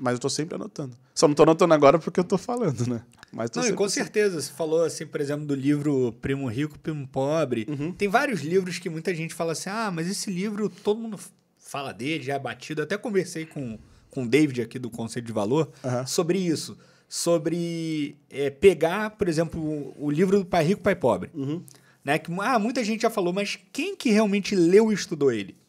Mas 0.00 0.14
eu 0.14 0.18
tô 0.18 0.30
sempre 0.30 0.54
anotando. 0.54 0.96
Só 1.14 1.28
não 1.28 1.34
tô 1.34 1.42
anotando 1.42 1.74
agora 1.74 1.98
porque 1.98 2.18
eu 2.18 2.24
tô 2.24 2.38
falando, 2.38 2.86
né? 2.86 3.02
Mas 3.30 3.50
Não, 3.50 3.60
e 3.62 3.64
sempre 3.66 3.76
com 3.76 3.84
assim. 3.84 4.00
certeza. 4.00 4.40
Você 4.40 4.50
falou, 4.50 4.82
assim, 4.82 5.06
por 5.06 5.20
exemplo, 5.20 5.44
do 5.44 5.54
livro 5.54 6.16
Primo 6.22 6.48
Rico, 6.48 6.78
Primo 6.78 7.06
Pobre. 7.06 7.66
Uhum. 7.68 7.92
Tem 7.92 8.08
vários 8.08 8.40
livros 8.40 8.78
que 8.78 8.88
muita 8.88 9.14
gente 9.14 9.34
fala 9.34 9.52
assim, 9.52 9.68
ah, 9.68 9.90
mas 9.92 10.08
esse 10.08 10.30
livro 10.30 10.70
todo 10.70 10.98
mundo 10.98 11.20
fala 11.58 11.92
dele, 11.92 12.24
já 12.24 12.34
é 12.34 12.38
batido. 12.38 12.80
Até 12.80 12.96
conversei 12.96 13.44
com, 13.44 13.78
com 14.10 14.22
o 14.22 14.28
David 14.28 14.62
aqui 14.62 14.78
do 14.78 14.88
Conselho 14.88 15.26
de 15.26 15.32
Valor 15.32 15.70
Aham. 15.84 16.06
sobre 16.06 16.38
isso. 16.38 16.78
Sobre 17.06 18.16
é, 18.30 18.48
pegar, 18.48 19.10
por 19.10 19.28
exemplo, 19.28 19.60
o, 19.60 20.06
o 20.06 20.10
livro 20.10 20.38
do 20.38 20.46
Pai 20.46 20.64
Rico, 20.64 20.80
Pai 20.80 20.96
Pobre. 20.96 21.30
Uhum. 21.34 21.62
Né? 22.02 22.18
Que, 22.18 22.32
ah, 22.40 22.58
muita 22.58 22.82
gente 22.82 23.02
já 23.02 23.10
falou, 23.10 23.34
mas 23.34 23.58
quem 23.70 23.94
que 23.94 24.10
realmente 24.10 24.56
leu 24.56 24.90
e 24.90 24.94
estudou 24.94 25.30
ele? 25.30 25.59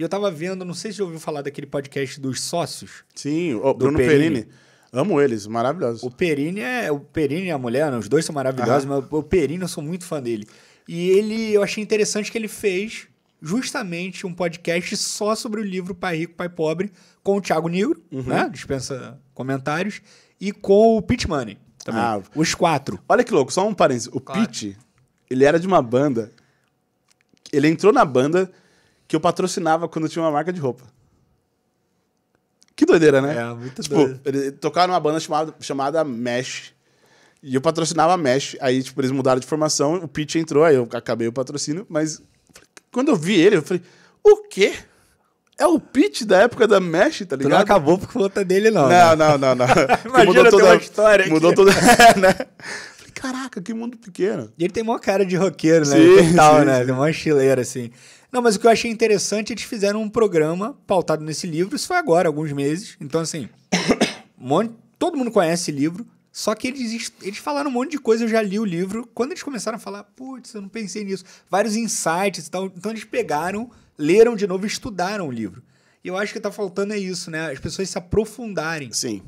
E 0.00 0.02
eu 0.02 0.08
tava 0.08 0.30
vendo, 0.30 0.64
não 0.64 0.72
sei 0.72 0.90
se 0.92 0.96
você 0.96 1.02
ouviu 1.02 1.20
falar 1.20 1.42
daquele 1.42 1.66
podcast 1.66 2.18
dos 2.18 2.40
sócios. 2.40 3.04
Sim, 3.14 3.52
o 3.52 3.74
Bruno 3.74 3.98
Perini. 3.98 4.40
Perini. 4.40 4.48
Amo 4.90 5.20
eles, 5.20 5.46
maravilhosos. 5.46 6.02
O 6.02 6.10
Perini 6.10 6.60
é. 6.60 6.90
O 6.90 6.98
Perini 6.98 7.48
e 7.48 7.50
a 7.50 7.58
mulher, 7.58 7.92
né? 7.92 7.98
os 7.98 8.08
dois 8.08 8.24
são 8.24 8.34
maravilhosos, 8.34 8.86
mas 8.86 9.04
o 9.10 9.22
Perini 9.22 9.60
eu 9.60 9.68
sou 9.68 9.84
muito 9.84 10.06
fã 10.06 10.22
dele. 10.22 10.48
E 10.88 11.10
ele, 11.10 11.52
eu 11.52 11.62
achei 11.62 11.84
interessante 11.84 12.32
que 12.32 12.38
ele 12.38 12.48
fez 12.48 13.08
justamente 13.42 14.26
um 14.26 14.32
podcast 14.32 14.96
só 14.96 15.34
sobre 15.34 15.60
o 15.60 15.62
livro 15.62 15.94
Pai 15.94 16.16
Rico, 16.16 16.32
Pai 16.32 16.48
Pobre, 16.48 16.90
com 17.22 17.36
o 17.36 17.40
Thiago 17.42 17.68
Negro, 17.68 18.02
né? 18.10 18.48
Dispensa 18.50 19.20
comentários, 19.34 20.00
e 20.40 20.50
com 20.50 20.96
o 20.96 21.02
Pete 21.02 21.28
Money 21.28 21.58
também. 21.84 22.00
Ah. 22.00 22.22
Os 22.34 22.54
quatro. 22.54 22.98
Olha 23.06 23.22
que 23.22 23.34
louco, 23.34 23.52
só 23.52 23.68
um 23.68 23.74
parênteses. 23.74 24.08
O 24.10 24.18
Claro. 24.18 24.40
Pete, 24.40 24.78
ele 25.28 25.44
era 25.44 25.60
de 25.60 25.66
uma 25.66 25.82
banda. 25.82 26.32
Ele 27.52 27.68
entrou 27.68 27.92
na 27.92 28.06
banda 28.06 28.50
que 29.10 29.16
eu 29.16 29.20
patrocinava 29.20 29.88
quando 29.88 30.08
tinha 30.08 30.22
uma 30.22 30.30
marca 30.30 30.52
de 30.52 30.60
roupa. 30.60 30.84
Que 32.76 32.86
doideira, 32.86 33.20
né? 33.20 33.36
É, 33.38 33.54
muito 33.54 33.82
tipo, 33.82 33.96
doido. 33.96 34.20
ele 34.24 34.52
tocava 34.52 34.86
numa 34.86 35.00
banda 35.00 35.18
chamada, 35.18 35.52
chamada 35.58 36.04
Mesh. 36.04 36.72
E 37.42 37.56
eu 37.56 37.60
patrocinava 37.60 38.12
a 38.12 38.16
Mesh. 38.16 38.56
Aí, 38.60 38.80
tipo, 38.80 39.00
eles 39.00 39.10
mudaram 39.10 39.40
de 39.40 39.48
formação, 39.48 39.96
o 39.96 40.06
Pete 40.06 40.38
entrou, 40.38 40.62
aí 40.62 40.76
eu 40.76 40.88
acabei 40.92 41.26
o 41.26 41.32
patrocínio, 41.32 41.84
mas 41.90 42.22
quando 42.92 43.08
eu 43.08 43.16
vi 43.16 43.34
ele, 43.34 43.56
eu 43.56 43.62
falei, 43.62 43.82
o 44.22 44.44
quê? 44.44 44.74
É 45.58 45.66
o 45.66 45.80
Pete 45.80 46.24
da 46.24 46.42
época 46.42 46.68
da 46.68 46.78
Mesh, 46.78 47.26
tá 47.26 47.36
Tu 47.36 47.42
não 47.42 47.50
ligado? 47.50 47.62
acabou 47.62 47.98
por 47.98 48.12
conta 48.12 48.44
dele, 48.44 48.70
não. 48.70 48.82
Não, 48.82 48.88
né? 48.88 49.16
não, 49.16 49.38
não, 49.38 49.54
não. 49.56 49.66
Imagina 50.06 50.50
ter 50.50 50.54
uma 50.62 50.76
história 50.76 51.24
aqui. 51.24 51.34
Mudou 51.34 51.52
toda. 51.52 51.72
É, 51.98 52.16
né? 52.16 52.34
Caraca, 53.20 53.60
que 53.60 53.74
mundo 53.74 53.98
pequeno. 53.98 54.50
E 54.58 54.64
ele 54.64 54.72
tem 54.72 54.82
uma 54.82 54.98
cara 54.98 55.26
de 55.26 55.36
roqueiro, 55.36 55.86
né? 55.88 55.96
Sim, 55.96 56.30
Total, 56.30 56.60
sim, 56.60 56.64
né? 56.64 56.78
sim. 56.80 56.86
Tem 56.86 56.94
uma 56.94 57.10
estileira, 57.10 57.60
assim. 57.60 57.90
Não, 58.32 58.40
mas 58.40 58.56
o 58.56 58.60
que 58.60 58.66
eu 58.66 58.70
achei 58.70 58.90
interessante, 58.90 59.52
eles 59.52 59.62
fizeram 59.64 60.00
um 60.00 60.08
programa 60.08 60.78
pautado 60.86 61.22
nesse 61.24 61.46
livro. 61.46 61.76
Isso 61.76 61.86
foi 61.86 61.96
agora, 61.98 62.28
alguns 62.28 62.50
meses. 62.52 62.96
Então, 63.00 63.20
assim, 63.20 63.48
um 64.40 64.46
monte- 64.48 64.74
todo 64.98 65.16
mundo 65.18 65.30
conhece 65.30 65.64
esse 65.64 65.72
livro. 65.72 66.06
Só 66.32 66.54
que 66.54 66.68
eles, 66.68 67.12
eles 67.22 67.38
falaram 67.38 67.68
um 67.68 67.72
monte 67.72 67.90
de 67.90 67.98
coisa, 67.98 68.24
eu 68.24 68.28
já 68.28 68.40
li 68.40 68.58
o 68.58 68.64
livro. 68.64 69.06
Quando 69.12 69.32
eles 69.32 69.42
começaram 69.42 69.76
a 69.76 69.80
falar, 69.80 70.04
putz, 70.04 70.54
eu 70.54 70.62
não 70.62 70.68
pensei 70.68 71.04
nisso. 71.04 71.24
Vários 71.50 71.76
insights 71.76 72.46
e 72.46 72.50
tal. 72.50 72.66
Então, 72.66 72.92
eles 72.92 73.04
pegaram, 73.04 73.70
leram 73.98 74.34
de 74.36 74.46
novo 74.46 74.64
e 74.64 74.68
estudaram 74.68 75.28
o 75.28 75.30
livro. 75.32 75.62
E 76.02 76.08
eu 76.08 76.16
acho 76.16 76.32
que 76.32 76.40
tá 76.40 76.50
faltando 76.50 76.94
é 76.94 76.98
isso, 76.98 77.30
né? 77.30 77.50
As 77.52 77.58
pessoas 77.58 77.90
se 77.90 77.98
aprofundarem. 77.98 78.90
Sim. 78.92 79.20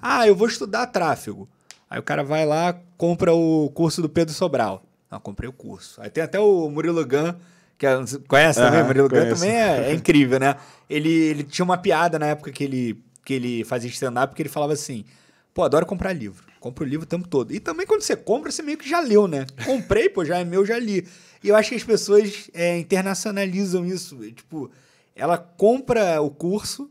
Ah, 0.00 0.28
eu 0.28 0.36
vou 0.36 0.46
estudar 0.46 0.86
tráfego. 0.88 1.48
Aí 1.92 1.98
o 1.98 2.02
cara 2.02 2.24
vai 2.24 2.46
lá, 2.46 2.74
compra 2.96 3.34
o 3.34 3.68
curso 3.74 4.00
do 4.00 4.08
Pedro 4.08 4.32
Sobral. 4.32 4.82
Não, 5.10 5.20
comprei 5.20 5.46
o 5.46 5.52
curso. 5.52 6.00
Aí 6.00 6.08
tem 6.08 6.24
até 6.24 6.40
o 6.40 6.70
Murilo 6.70 7.06
Gun, 7.06 7.34
que 7.76 7.86
é, 7.86 7.98
conhece 8.26 8.58
também? 8.58 8.80
O 8.80 8.86
Murilo 8.86 9.10
Gun 9.10 9.16
conheço. 9.16 9.42
também 9.42 9.54
é, 9.54 9.90
é 9.90 9.92
incrível, 9.92 10.40
né? 10.40 10.56
Ele, 10.88 11.10
ele 11.10 11.44
tinha 11.44 11.62
uma 11.62 11.76
piada 11.76 12.18
na 12.18 12.28
época 12.28 12.50
que 12.50 12.64
ele, 12.64 13.04
que 13.22 13.34
ele 13.34 13.62
fazia 13.64 13.90
stand-up, 13.90 14.28
porque 14.30 14.40
ele 14.40 14.48
falava 14.48 14.72
assim, 14.72 15.04
pô, 15.52 15.64
adoro 15.64 15.84
comprar 15.84 16.14
livro. 16.14 16.42
Compro 16.60 16.82
livro 16.82 17.04
o 17.04 17.06
tempo 17.06 17.28
todo. 17.28 17.52
E 17.52 17.60
também 17.60 17.86
quando 17.86 18.00
você 18.00 18.16
compra, 18.16 18.50
você 18.50 18.62
meio 18.62 18.78
que 18.78 18.88
já 18.88 19.00
leu, 19.00 19.28
né? 19.28 19.44
Comprei, 19.66 20.08
pô, 20.08 20.24
já 20.24 20.38
é 20.38 20.44
meu, 20.44 20.64
já 20.64 20.78
li. 20.78 21.06
E 21.44 21.50
eu 21.50 21.56
acho 21.56 21.68
que 21.68 21.76
as 21.76 21.84
pessoas 21.84 22.48
é, 22.54 22.78
internacionalizam 22.78 23.84
isso. 23.84 24.16
Tipo, 24.32 24.70
ela 25.14 25.36
compra 25.36 26.22
o 26.22 26.30
curso, 26.30 26.90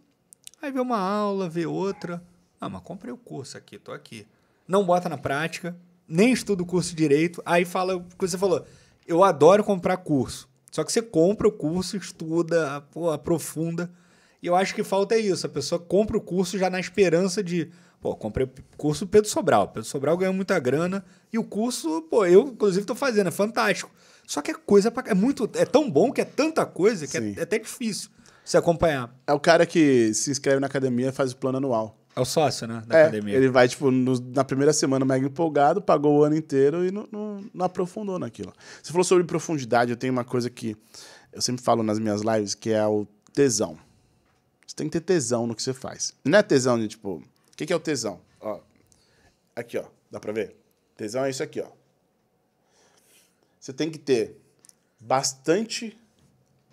Aí 0.61 0.71
vê 0.71 0.79
uma 0.79 0.99
aula, 0.99 1.49
vê 1.49 1.65
outra. 1.65 2.21
Ah, 2.59 2.69
mas 2.69 2.83
comprei 2.83 3.11
o 3.11 3.17
curso 3.17 3.57
aqui, 3.57 3.79
tô 3.79 3.91
aqui. 3.91 4.27
Não 4.67 4.85
bota 4.85 5.09
na 5.09 5.17
prática, 5.17 5.75
nem 6.07 6.31
estuda 6.31 6.63
o 6.63 6.65
curso 6.65 6.95
direito. 6.95 7.41
Aí 7.45 7.65
fala 7.65 7.95
o 7.95 8.03
que 8.03 8.27
você 8.27 8.37
falou. 8.37 8.65
Eu 9.07 9.23
adoro 9.23 9.63
comprar 9.63 9.97
curso. 9.97 10.49
Só 10.71 10.83
que 10.83 10.91
você 10.91 11.01
compra 11.01 11.47
o 11.47 11.51
curso, 11.51 11.97
estuda, 11.97 12.81
pô, 12.91 13.09
aprofunda. 13.09 13.91
E 14.41 14.47
eu 14.47 14.55
acho 14.55 14.73
que 14.73 14.83
falta 14.83 15.17
isso. 15.17 15.45
A 15.45 15.49
pessoa 15.49 15.79
compra 15.79 16.17
o 16.17 16.21
curso 16.21 16.57
já 16.57 16.69
na 16.69 16.79
esperança 16.79 17.43
de. 17.43 17.69
Pô, 17.99 18.15
comprei 18.15 18.47
o 18.47 18.51
curso 18.77 19.05
Pedro 19.05 19.29
Sobral. 19.29 19.67
Pedro 19.67 19.87
Sobral 19.87 20.17
ganhou 20.17 20.33
muita 20.33 20.57
grana. 20.59 21.03
E 21.31 21.37
o 21.37 21.43
curso, 21.43 22.01
pô, 22.03 22.25
eu 22.25 22.47
inclusive 22.47 22.85
tô 22.85 22.95
fazendo, 22.95 23.27
é 23.27 23.31
fantástico. 23.31 23.91
Só 24.25 24.41
que 24.41 24.51
é 24.51 24.53
coisa 24.53 24.89
pra. 24.89 25.11
É 25.11 25.13
muito. 25.13 25.49
É 25.55 25.65
tão 25.65 25.89
bom 25.91 26.11
que 26.11 26.21
é 26.21 26.25
tanta 26.25 26.65
coisa 26.65 27.05
que 27.05 27.17
é, 27.17 27.33
é 27.37 27.41
até 27.43 27.59
difícil 27.59 28.09
você 28.43 28.57
acompanhar. 28.57 29.13
É 29.27 29.33
o 29.33 29.39
cara 29.39 29.65
que 29.65 30.13
se 30.13 30.31
inscreve 30.31 30.59
na 30.59 30.67
academia 30.67 31.09
e 31.09 31.11
faz 31.11 31.31
o 31.31 31.37
plano 31.37 31.57
anual. 31.57 31.97
É 32.15 32.19
o 32.19 32.25
sócio, 32.25 32.67
né? 32.67 32.83
Da 32.85 32.97
É, 32.97 33.01
academia. 33.03 33.35
ele 33.35 33.49
vai, 33.49 33.67
tipo, 33.67 33.89
no- 33.89 34.19
na 34.33 34.43
primeira 34.43 34.73
semana 34.73 35.05
mega 35.05 35.25
empolgado, 35.25 35.81
pagou 35.81 36.19
o 36.19 36.23
ano 36.23 36.35
inteiro 36.35 36.85
e 36.85 36.91
não, 36.91 37.07
não- 37.11 37.45
não 37.53 37.65
aprofundou 37.65 38.19
naquilo. 38.19 38.51
Você 38.83 38.91
falou 38.91 39.03
sobre 39.05 39.23
profundidade, 39.23 39.91
eu 39.91 39.97
tenho 39.97 40.11
uma 40.11 40.25
coisa 40.25 40.49
que 40.49 40.75
eu 41.31 41.41
sempre 41.41 41.63
falo 41.63 41.83
nas 41.83 41.99
minhas 41.99 42.21
lives, 42.21 42.53
que 42.53 42.69
é 42.71 42.85
o 42.85 43.07
tesão. 43.33 43.77
Você 44.67 44.75
tem 44.75 44.87
que 44.87 44.99
ter 44.99 45.01
tesão 45.05 45.47
no 45.47 45.55
que 45.55 45.63
você 45.63 45.73
faz. 45.73 46.13
Não 46.25 46.37
é 46.39 46.43
tesão 46.43 46.77
de, 46.77 46.87
tipo... 46.89 47.15
O 47.15 47.23
que, 47.55 47.65
que 47.65 47.71
é 47.73 47.75
o 47.75 47.79
tesão? 47.79 48.19
Ó, 48.41 48.59
aqui, 49.55 49.77
ó. 49.77 49.83
Dá 50.11 50.19
pra 50.19 50.33
ver? 50.33 50.55
Tesão 50.97 51.23
é 51.23 51.29
isso 51.29 51.41
aqui, 51.43 51.61
ó. 51.61 51.67
Você 53.59 53.71
tem 53.71 53.89
que 53.89 53.99
ter 53.99 54.37
bastante... 54.99 55.97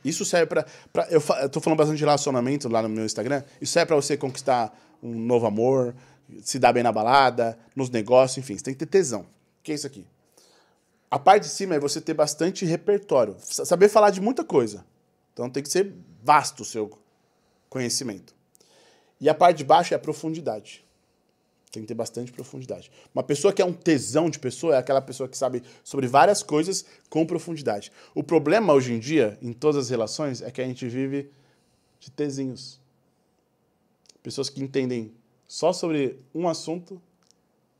Isso 0.04 0.24
serve 0.24 0.46
pra... 0.46 0.64
pra 0.92 1.06
eu, 1.10 1.20
fa- 1.20 1.40
eu 1.42 1.48
tô 1.48 1.60
falando 1.60 1.78
bastante 1.78 1.98
de 1.98 2.04
relacionamento 2.04 2.68
lá 2.68 2.80
no 2.82 2.88
meu 2.88 3.04
Instagram. 3.04 3.42
Isso 3.60 3.72
serve 3.72 3.86
pra 3.88 3.96
você 3.96 4.16
conquistar 4.16 4.72
um 5.02 5.18
novo 5.18 5.46
amor, 5.46 5.94
se 6.42 6.58
dar 6.58 6.72
bem 6.72 6.82
na 6.82 6.92
balada, 6.92 7.58
nos 7.74 7.90
negócios, 7.90 8.38
enfim. 8.38 8.56
Você 8.56 8.64
tem 8.64 8.74
que 8.74 8.80
ter 8.80 8.86
tesão. 8.86 9.22
O 9.22 9.26
que 9.62 9.72
é 9.72 9.74
isso 9.74 9.86
aqui? 9.86 10.06
A 11.10 11.18
parte 11.18 11.44
de 11.44 11.48
cima 11.50 11.74
é 11.74 11.80
você 11.80 12.00
ter 12.00 12.14
bastante 12.14 12.64
repertório. 12.64 13.36
sa- 13.40 13.64
Saber 13.64 13.88
falar 13.88 14.10
de 14.10 14.20
muita 14.20 14.44
coisa. 14.44 14.84
Então 15.32 15.48
tem 15.48 15.62
que 15.62 15.68
ser 15.70 15.94
vasto 16.22 16.62
o 16.62 16.66
seu 16.66 16.98
conhecimento. 17.70 18.34
E 19.20 19.28
a 19.28 19.34
parte 19.34 19.58
de 19.58 19.64
baixo 19.64 19.94
é 19.94 19.96
a 19.96 20.00
profundidade. 20.00 20.84
Tem 21.72 21.82
que 21.82 21.88
ter 21.88 21.94
bastante 21.94 22.32
profundidade. 22.32 22.90
Uma 23.14 23.22
pessoa 23.22 23.52
que 23.52 23.60
é 23.60 23.64
um 23.64 23.72
tesão 23.72 24.28
de 24.30 24.38
pessoa 24.38 24.74
é 24.74 24.78
aquela 24.78 25.00
pessoa 25.02 25.28
que 25.28 25.36
sabe 25.36 25.62
sobre 25.84 26.06
várias 26.06 26.42
coisas 26.42 26.84
com 27.10 27.26
profundidade. 27.26 27.92
O 28.14 28.22
problema 28.22 28.72
hoje 28.72 28.92
em 28.92 28.98
dia, 28.98 29.38
em 29.42 29.52
todas 29.52 29.76
as 29.84 29.90
relações, 29.90 30.40
é 30.42 30.50
que 30.50 30.60
a 30.60 30.64
gente 30.64 30.86
vive 30.88 31.30
de 32.00 32.10
tezinhos. 32.10 32.80
Pessoas 34.22 34.50
que 34.50 34.62
entendem 34.62 35.12
só 35.46 35.72
sobre 35.72 36.20
um 36.34 36.48
assunto 36.48 37.00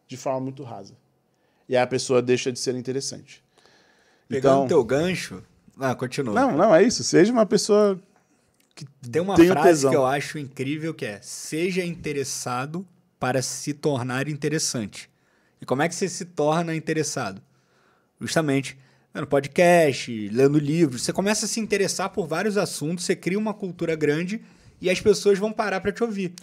de 0.07 0.17
forma 0.17 0.41
muito 0.41 0.63
rasa. 0.63 0.95
E 1.69 1.77
aí 1.77 1.83
a 1.83 1.87
pessoa 1.87 2.23
deixa 2.23 2.51
de 2.51 2.59
ser 2.59 2.75
interessante. 2.75 3.45
Pegando 4.29 4.65
então, 4.65 4.69
teu 4.69 4.85
gancho. 4.85 5.43
Ah, 5.79 5.95
continua. 5.95 6.35
não, 6.35 6.57
não 6.57 6.75
é 6.75 6.83
isso. 6.83 7.05
Seja 7.05 7.33
uma 7.33 7.47
pessoa 7.47 8.01
Tem 9.11 9.23
uma 9.23 9.37
Tenho 9.37 9.53
frase 9.53 9.69
tesão. 9.69 9.91
que 9.91 9.97
eu 9.97 10.07
acho 10.07 10.39
incrível 10.39 10.95
que 10.95 11.05
é: 11.05 11.21
seja 11.23 11.85
interessado 11.85 12.87
para 13.19 13.43
se 13.43 13.75
tornar 13.75 14.29
interessante. 14.29 15.11
E 15.61 15.67
como 15.67 15.83
é 15.83 15.89
que 15.89 15.95
você 15.95 16.09
se 16.09 16.25
torna 16.25 16.75
interessado? 16.75 17.43
Justamente 18.21 18.79
vendo 19.13 19.27
podcast, 19.27 20.29
lendo 20.29 20.59
livros. 20.59 21.03
Você 21.03 21.13
começa 21.13 21.47
a 21.47 21.49
se 21.49 21.61
interessar 21.61 22.11
por 22.11 22.27
vários 22.27 22.57
assuntos, 22.57 23.05
você 23.05 23.17
cria 23.17 23.39
uma 23.39 23.55
cultura 23.55 23.97
grande 23.97 24.41
e 24.81 24.89
as 24.91 25.01
pessoas 25.01 25.39
vão 25.39 25.53
parar 25.53 25.81
para 25.81 25.93
te 25.93 26.03
ouvir. 26.03 26.35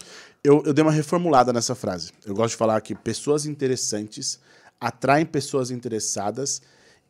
Eu, 0.44 0.64
eu 0.66 0.74
dei 0.74 0.84
uma 0.84 0.92
reformulada 0.92 1.52
nessa 1.52 1.74
frase. 1.76 2.12
Eu 2.26 2.36
gosto 2.36 2.52
de 2.52 2.58
falar 2.58 2.80
que 2.82 2.94
pessoas 2.94 3.46
interessantes 3.46 4.40
atraem 4.80 5.26
pessoas 5.26 5.72
interessadas 5.72 6.62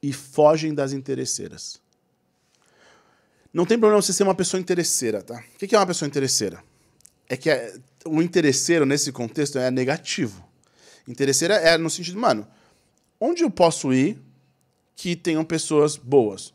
e 0.02 0.14
fogem 0.14 0.74
das 0.74 0.94
interesseiras. 0.94 1.80
Não 3.54 3.66
tem 3.66 3.80
problema 3.80 4.02
você 4.02 4.14
ser 4.14 4.24
uma 4.24 4.36
pessoa 4.36 4.60
interesseira, 4.60 5.22
tá? 5.22 5.44
O 5.54 5.58
que 5.58 5.74
é 5.76 5.80
uma 5.80 5.88
pessoa 5.88 6.08
interesseira? 6.08 6.64
É 7.28 7.36
que 7.36 7.50
é- 7.50 7.76
o 8.06 8.22
interesseiro, 8.22 8.86
nesse 8.86 9.12
contexto, 9.12 9.58
é 9.58 9.72
negativo. 9.72 10.46
Interesseira 11.08 11.56
é 11.56 11.78
no 11.78 11.90
sentido, 11.90 12.20
mano, 12.20 12.48
onde 13.20 13.44
eu 13.44 13.50
posso 13.50 13.94
ir 13.94 14.20
que 14.96 15.16
tenham 15.16 15.44
pessoas 15.44 15.98
boas? 15.98 16.54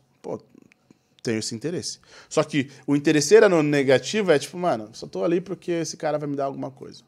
Tenho 1.23 1.39
esse 1.39 1.53
interesse. 1.53 1.99
Só 2.27 2.43
que 2.43 2.69
o 2.87 2.95
interesseira 2.95 3.47
no 3.47 3.61
negativo 3.61 4.31
é 4.31 4.39
tipo, 4.39 4.57
mano, 4.57 4.89
só 4.93 5.05
tô 5.05 5.23
ali 5.23 5.39
porque 5.39 5.71
esse 5.71 5.95
cara 5.95 6.17
vai 6.17 6.27
me 6.27 6.35
dar 6.35 6.45
alguma 6.45 6.71
coisa. 6.71 7.03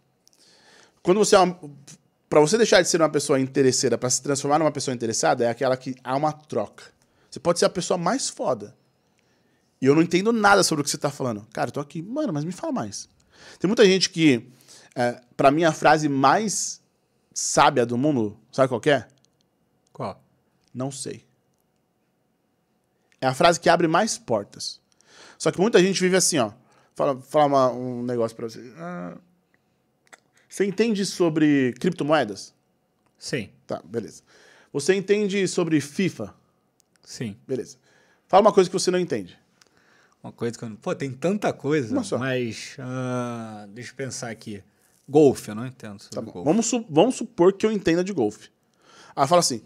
Quando 1.02 1.18
você 1.18 1.36
é 1.36 1.40
uma. 1.40 1.60
Pra 2.30 2.40
você 2.40 2.58
deixar 2.58 2.82
de 2.82 2.90
ser 2.90 3.02
uma 3.02 3.10
pessoa 3.10 3.40
interesseira 3.40 3.98
para 3.98 4.10
se 4.10 4.22
transformar 4.22 4.58
numa 4.60 4.72
pessoa 4.72 4.94
interessada, 4.94 5.46
é 5.46 5.50
aquela 5.50 5.78
que 5.78 5.96
há 6.04 6.16
uma 6.16 6.32
troca. 6.32 6.86
Você 7.30 7.40
pode 7.40 7.60
ser 7.60 7.66
a 7.66 7.70
pessoa 7.70 7.98
mais 7.98 8.30
foda. 8.30 8.76
E 9.82 9.86
eu 9.86 9.94
não 9.94 10.02
entendo 10.02 10.32
nada 10.32 10.64
sobre 10.64 10.82
o 10.82 10.84
que 10.84 10.90
você 10.90 10.98
tá 10.98 11.12
falando. 11.12 11.46
Cara, 11.52 11.68
eu 11.68 11.74
tô 11.74 11.80
aqui. 11.80 12.02
Mano, 12.02 12.32
mas 12.32 12.44
me 12.44 12.52
fala 12.52 12.72
mais. 12.72 13.10
Tem 13.60 13.68
muita 13.68 13.86
gente 13.86 14.10
que. 14.10 14.50
É, 14.96 15.20
para 15.36 15.52
mim, 15.52 15.64
a 15.64 15.72
frase 15.72 16.08
mais 16.08 16.82
sábia 17.34 17.86
do 17.86 17.98
mundo, 17.98 18.38
sabe 18.52 18.70
qual 18.70 18.80
que 18.80 18.92
é? 18.92 19.08
Qual? 19.92 20.24
Não 20.74 20.92
sei. 20.92 21.26
É 23.24 23.28
a 23.28 23.34
frase 23.34 23.58
que 23.60 23.70
abre 23.70 23.88
mais 23.88 24.18
portas. 24.18 24.82
Só 25.38 25.50
que 25.50 25.60
muita 25.62 25.82
gente 25.82 26.00
vive 26.02 26.18
assim, 26.18 26.40
ó. 26.40 26.52
Fala, 26.94 27.20
fala 27.22 27.46
uma- 27.46 27.72
um 27.72 28.04
negócio 28.04 28.36
pra 28.36 28.50
você. 28.50 28.74
Ah, 28.78 29.18
você 30.50 30.66
entende 30.66 31.06
sobre 31.06 31.74
criptomoedas? 31.80 32.54
Sim, 33.18 33.50
Tá, 33.66 33.82
beleza. 33.86 34.24
Você 34.74 34.94
entende 34.94 35.48
sobre 35.48 35.80
FIFA? 35.80 36.34
sim. 37.04 37.38
Beleza. 37.48 37.78
Fala 38.28 38.42
uma 38.42 38.52
coisa 38.54 38.70
que 38.70 38.74
você 38.78 38.92
não 38.92 39.00
entende. 39.00 39.38
Uma 40.22 40.32
coisa 40.34 40.58
que 40.58 40.64
eu 40.66 40.70
não. 40.70 40.76
Pô, 40.76 40.94
tem 40.96 41.12
tanta 41.12 41.54
coisa, 41.54 41.96
mas. 42.18 42.76
ah, 42.80 43.66
deixa 43.70 43.92
eu 43.92 43.96
pensar 43.96 44.30
aqui. 44.32 44.64
Golfe, 45.08 45.50
eu 45.50 45.56
não 45.56 45.66
entendo 45.66 46.02
sobre 46.02 46.16
Tá 46.16 46.22
bom. 46.22 46.32
golfe. 46.32 46.46
Vamos, 46.50 46.66
su- 46.66 46.86
vamos 46.90 47.16
supor 47.16 47.54
que 47.54 47.66
eu 47.66 47.72
entenda 47.72 48.04
de 48.04 48.12
golfe. 48.14 48.50
Ah, 49.16 49.28
fala 49.28 49.40
assim. 49.40 49.62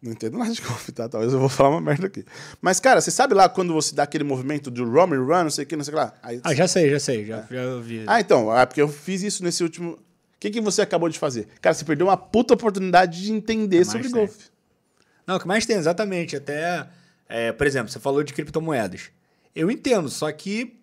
Não 0.00 0.12
entendo 0.12 0.38
nada 0.38 0.52
de 0.52 0.60
golfe, 0.62 0.92
tá? 0.92 1.08
Talvez 1.08 1.32
eu 1.32 1.40
vou 1.40 1.48
falar 1.48 1.70
uma 1.70 1.80
merda 1.80 2.06
aqui. 2.06 2.24
Mas, 2.60 2.78
cara, 2.78 3.00
você 3.00 3.10
sabe 3.10 3.34
lá 3.34 3.48
quando 3.48 3.72
você 3.74 3.94
dá 3.94 4.04
aquele 4.04 4.24
movimento 4.24 4.70
do 4.70 4.88
Rome 4.88 5.16
Run, 5.16 5.44
não 5.44 5.50
sei 5.50 5.64
o 5.64 5.66
que, 5.66 5.74
não 5.76 5.84
sei 5.84 5.92
o 5.94 5.96
que 5.96 6.02
lá? 6.02 6.14
Aí, 6.22 6.40
Ah, 6.44 6.54
já 6.54 6.68
sei, 6.68 6.88
já 6.90 7.00
sei, 7.00 7.24
já, 7.26 7.44
já 7.50 7.66
ouvi. 7.74 8.04
Ah, 8.06 8.20
então, 8.20 8.56
é 8.56 8.64
porque 8.64 8.80
eu 8.80 8.88
fiz 8.88 9.22
isso 9.22 9.42
nesse 9.42 9.62
último. 9.62 9.92
O 9.92 9.98
que, 10.40 10.50
que 10.50 10.60
você 10.60 10.82
acabou 10.82 11.08
de 11.08 11.18
fazer? 11.18 11.48
Cara, 11.60 11.74
você 11.74 11.84
perdeu 11.84 12.06
uma 12.06 12.16
puta 12.16 12.54
oportunidade 12.54 13.22
de 13.22 13.32
entender 13.32 13.78
É 13.80 13.84
sobre 13.84 14.08
golfe. 14.08 14.46
Não, 15.26 15.36
o 15.36 15.40
que 15.40 15.48
mais 15.48 15.66
tem, 15.66 15.76
exatamente. 15.76 16.36
Até, 16.36 16.86
é, 17.28 17.50
por 17.50 17.66
exemplo, 17.66 17.90
você 17.90 17.98
falou 17.98 18.22
de 18.22 18.32
criptomoedas. 18.32 19.10
Eu 19.54 19.68
entendo, 19.68 20.08
só 20.08 20.30
que 20.30 20.76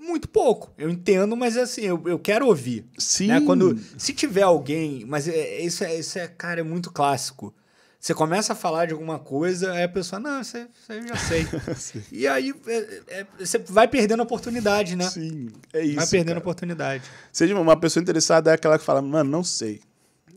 muito 0.00 0.26
pouco. 0.26 0.72
Eu 0.78 0.88
entendo, 0.88 1.36
mas 1.36 1.58
assim, 1.58 1.82
eu, 1.82 2.02
eu 2.06 2.18
quero 2.18 2.46
ouvir. 2.46 2.86
Sim. 2.96 3.26
né? 3.26 3.42
Quando, 3.42 3.78
se 3.98 4.14
tiver 4.14 4.42
alguém, 4.42 5.04
mas 5.06 5.28
é- 5.28 5.60
isso, 5.60 5.84
é, 5.84 5.94
isso 5.98 6.18
é, 6.18 6.26
cara, 6.26 6.60
é 6.60 6.62
muito 6.62 6.90
clássico. 6.90 7.54
Você 8.02 8.14
começa 8.14 8.52
a 8.52 8.56
falar 8.56 8.86
de 8.86 8.92
alguma 8.94 9.20
coisa, 9.20 9.70
aí 9.70 9.84
a 9.84 9.88
pessoa, 9.88 10.18
não, 10.18 10.40
isso, 10.40 10.56
aí- 10.56 10.66
isso 10.74 10.90
aí 10.92 10.98
eu 10.98 11.06
já 11.06 11.14
sei. 11.16 11.46
e 12.10 12.26
aí 12.26 12.52
é- 12.66 13.02
é- 13.20 13.26
você 13.38 13.58
vai 13.58 13.86
perdendo 13.86 14.18
a 14.18 14.24
oportunidade, 14.24 14.96
né? 14.96 15.08
Sim, 15.08 15.48
é 15.72 15.84
isso. 15.84 15.94
vai 15.94 16.06
perdendo 16.08 16.38
a 16.38 16.40
oportunidade. 16.40 17.04
Seja 17.32 17.54
uma 17.56 17.76
pessoa 17.76 18.02
interessada 18.02 18.50
é 18.50 18.54
aquela 18.54 18.76
que 18.76 18.84
fala, 18.84 19.00
mano, 19.00 19.30
não 19.30 19.44
sei. 19.44 19.80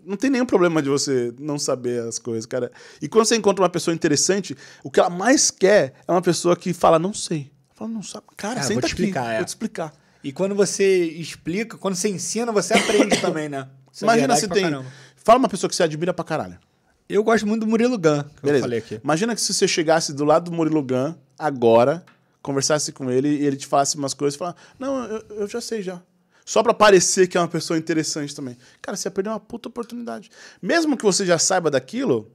Não 0.05 0.15
tem 0.15 0.29
nenhum 0.29 0.45
problema 0.45 0.79
de 0.79 0.89
você 0.89 1.33
não 1.39 1.57
saber 1.57 2.03
as 2.07 2.19
coisas, 2.19 2.45
cara. 2.45 2.71
E 3.01 3.07
quando 3.07 3.25
você 3.25 3.35
encontra 3.35 3.63
uma 3.63 3.69
pessoa 3.69 3.95
interessante, 3.95 4.55
o 4.83 4.91
que 4.91 4.99
ela 4.99 5.09
mais 5.09 5.49
quer 5.49 5.95
é 6.07 6.11
uma 6.11 6.21
pessoa 6.21 6.55
que 6.55 6.71
fala, 6.71 6.99
não 6.99 7.15
sei. 7.15 7.49
Fala, 7.73 7.89
não 7.89 8.03
sabe. 8.03 8.25
Cara, 8.37 8.59
É, 8.59 8.61
senta 8.61 8.73
vou 8.75 8.81
te 8.81 8.93
aqui, 8.93 9.01
explicar, 9.01 9.33
é. 9.33 9.37
vou 9.37 9.45
te 9.45 9.49
explicar. 9.49 9.91
E 10.23 10.31
quando 10.31 10.53
você 10.53 11.05
explica, 11.05 11.79
quando 11.79 11.95
você 11.95 12.09
ensina, 12.09 12.51
você 12.51 12.75
aprende 12.75 13.19
também, 13.19 13.49
né? 13.49 13.67
É 13.99 14.03
Imagina 14.03 14.35
verdade 14.35 14.39
se 14.41 14.47
tem. 14.49 14.63
caramba. 14.69 14.85
Fala 15.15 15.39
uma 15.39 15.49
pessoa 15.49 15.67
que 15.67 15.75
você 15.75 15.81
admira 15.81 16.13
pra 16.13 16.23
caralho. 16.23 16.59
Eu 17.07 17.23
gosto 17.23 17.45
muito 17.45 17.61
do 17.61 17.67
Murilo 17.67 17.97
Gun, 17.97 18.23
que 18.23 18.29
eu 18.29 18.41
Beleza. 18.41 18.63
falei 18.63 18.79
aqui. 18.79 18.99
Imagina 19.03 19.35
que 19.35 19.41
se 19.41 19.53
você 19.53 19.67
chegasse 19.67 20.11
do 20.11 20.25
lado 20.25 20.49
do 20.49 20.55
Murilo 20.55 20.81
Gun 20.81 21.13
agora, 21.37 22.03
conversasse 22.41 22.91
com 22.91 23.11
ele 23.11 23.29
e 23.29 23.45
ele 23.45 23.57
te 23.57 23.67
falasse 23.67 23.95
umas 23.95 24.13
coisas 24.13 24.35
e 24.35 24.37
falasse, 24.39 24.57
não, 24.79 25.05
eu, 25.05 25.25
eu 25.29 25.47
já 25.47 25.61
sei 25.61 25.83
já. 25.83 26.01
Só 26.43 26.63
pra 26.63 26.73
parecer 26.73 27.27
que 27.27 27.37
é 27.37 27.41
uma 27.41 27.47
pessoa 27.47 27.77
interessante 27.77 28.35
também. 28.35 28.57
Cara, 28.81 28.97
você 28.97 29.07
ia 29.07 29.11
perder 29.11 29.29
uma 29.29 29.39
puta 29.39 29.69
oportunidade. 29.69 30.31
Mesmo 30.61 30.97
que 30.97 31.03
você 31.03 31.25
já 31.25 31.37
saiba 31.37 31.69
daquilo, 31.69 32.31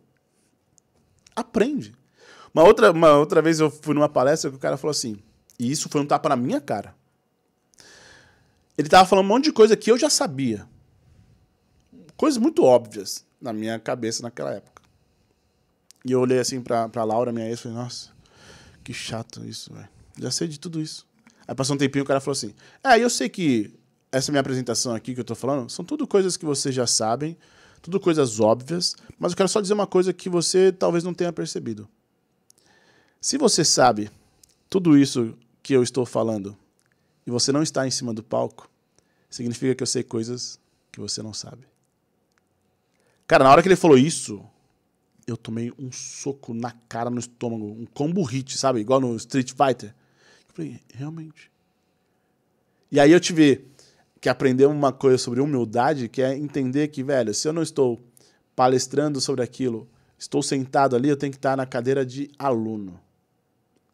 aprende. 1.34 1.92
Uma 2.54 2.64
outra, 2.64 2.92
uma 2.92 3.16
outra 3.16 3.42
vez 3.42 3.58
eu 3.58 3.70
fui 3.70 3.94
numa 3.94 4.08
palestra 4.08 4.50
que 4.50 4.56
o 4.56 4.60
cara 4.60 4.76
falou 4.76 4.90
assim, 4.92 5.18
e 5.58 5.70
isso 5.70 5.88
foi 5.88 6.00
um 6.00 6.06
tapa 6.06 6.28
na 6.28 6.36
minha 6.36 6.60
cara. 6.60 6.94
Ele 8.78 8.88
tava 8.88 9.06
falando 9.06 9.24
um 9.24 9.28
monte 9.28 9.44
de 9.44 9.52
coisa 9.52 9.76
que 9.76 9.90
eu 9.90 9.98
já 9.98 10.08
sabia. 10.08 10.66
Coisas 12.16 12.38
muito 12.38 12.64
óbvias 12.64 13.24
na 13.40 13.52
minha 13.52 13.78
cabeça 13.78 14.22
naquela 14.22 14.52
época. 14.52 14.82
E 16.04 16.12
eu 16.12 16.20
olhei 16.20 16.38
assim 16.38 16.60
pra, 16.60 16.88
pra 16.88 17.04
Laura, 17.04 17.32
minha 17.32 17.48
ex, 17.48 17.60
e 17.60 17.62
falei, 17.62 17.78
nossa, 17.78 18.10
que 18.82 18.92
chato 18.92 19.44
isso, 19.44 19.72
velho. 19.72 19.88
Já 20.18 20.30
sei 20.30 20.48
de 20.48 20.58
tudo 20.58 20.80
isso. 20.80 21.06
Aí 21.46 21.54
passou 21.54 21.74
um 21.74 21.78
tempinho, 21.78 22.04
o 22.04 22.06
cara 22.06 22.20
falou 22.20 22.32
assim: 22.32 22.54
É, 22.84 22.98
eu 22.98 23.10
sei 23.10 23.28
que 23.28 23.72
essa 24.12 24.30
minha 24.30 24.40
apresentação 24.40 24.94
aqui 24.94 25.14
que 25.14 25.20
eu 25.20 25.24
tô 25.24 25.34
falando 25.34 25.70
são 25.70 25.84
tudo 25.84 26.06
coisas 26.06 26.36
que 26.36 26.44
vocês 26.44 26.74
já 26.74 26.86
sabem, 26.86 27.36
tudo 27.82 27.98
coisas 27.98 28.38
óbvias, 28.40 28.94
mas 29.18 29.32
eu 29.32 29.36
quero 29.36 29.48
só 29.48 29.60
dizer 29.60 29.74
uma 29.74 29.86
coisa 29.86 30.12
que 30.12 30.28
você 30.28 30.72
talvez 30.72 31.02
não 31.04 31.14
tenha 31.14 31.32
percebido. 31.32 31.88
Se 33.20 33.36
você 33.36 33.64
sabe 33.64 34.10
tudo 34.68 34.96
isso 34.96 35.36
que 35.62 35.72
eu 35.74 35.82
estou 35.82 36.06
falando 36.06 36.56
e 37.26 37.30
você 37.30 37.52
não 37.52 37.62
está 37.62 37.86
em 37.86 37.90
cima 37.90 38.14
do 38.14 38.22
palco, 38.22 38.70
significa 39.28 39.74
que 39.74 39.82
eu 39.82 39.86
sei 39.86 40.02
coisas 40.02 40.58
que 40.92 41.00
você 41.00 41.22
não 41.22 41.34
sabe. 41.34 41.69
Cara, 43.30 43.44
na 43.44 43.50
hora 43.52 43.62
que 43.62 43.68
ele 43.68 43.76
falou 43.76 43.96
isso, 43.96 44.44
eu 45.24 45.36
tomei 45.36 45.72
um 45.78 45.92
soco 45.92 46.52
na 46.52 46.72
cara, 46.88 47.08
no 47.08 47.20
estômago, 47.20 47.64
um 47.64 47.86
combo 47.86 48.24
hit, 48.24 48.58
sabe? 48.58 48.80
Igual 48.80 49.00
no 49.00 49.14
Street 49.14 49.52
Fighter. 49.52 49.90
Eu 50.48 50.52
falei, 50.52 50.80
realmente. 50.92 51.48
E 52.90 52.98
aí 52.98 53.12
eu 53.12 53.20
tive 53.20 53.66
que 54.20 54.28
aprender 54.28 54.66
uma 54.66 54.92
coisa 54.92 55.16
sobre 55.16 55.40
humildade, 55.40 56.08
que 56.08 56.20
é 56.20 56.36
entender 56.36 56.88
que, 56.88 57.04
velho, 57.04 57.32
se 57.32 57.46
eu 57.46 57.52
não 57.52 57.62
estou 57.62 58.00
palestrando 58.56 59.20
sobre 59.20 59.44
aquilo, 59.44 59.88
estou 60.18 60.42
sentado 60.42 60.96
ali, 60.96 61.08
eu 61.08 61.16
tenho 61.16 61.30
que 61.30 61.38
estar 61.38 61.56
na 61.56 61.64
cadeira 61.64 62.04
de 62.04 62.28
aluno. 62.36 63.00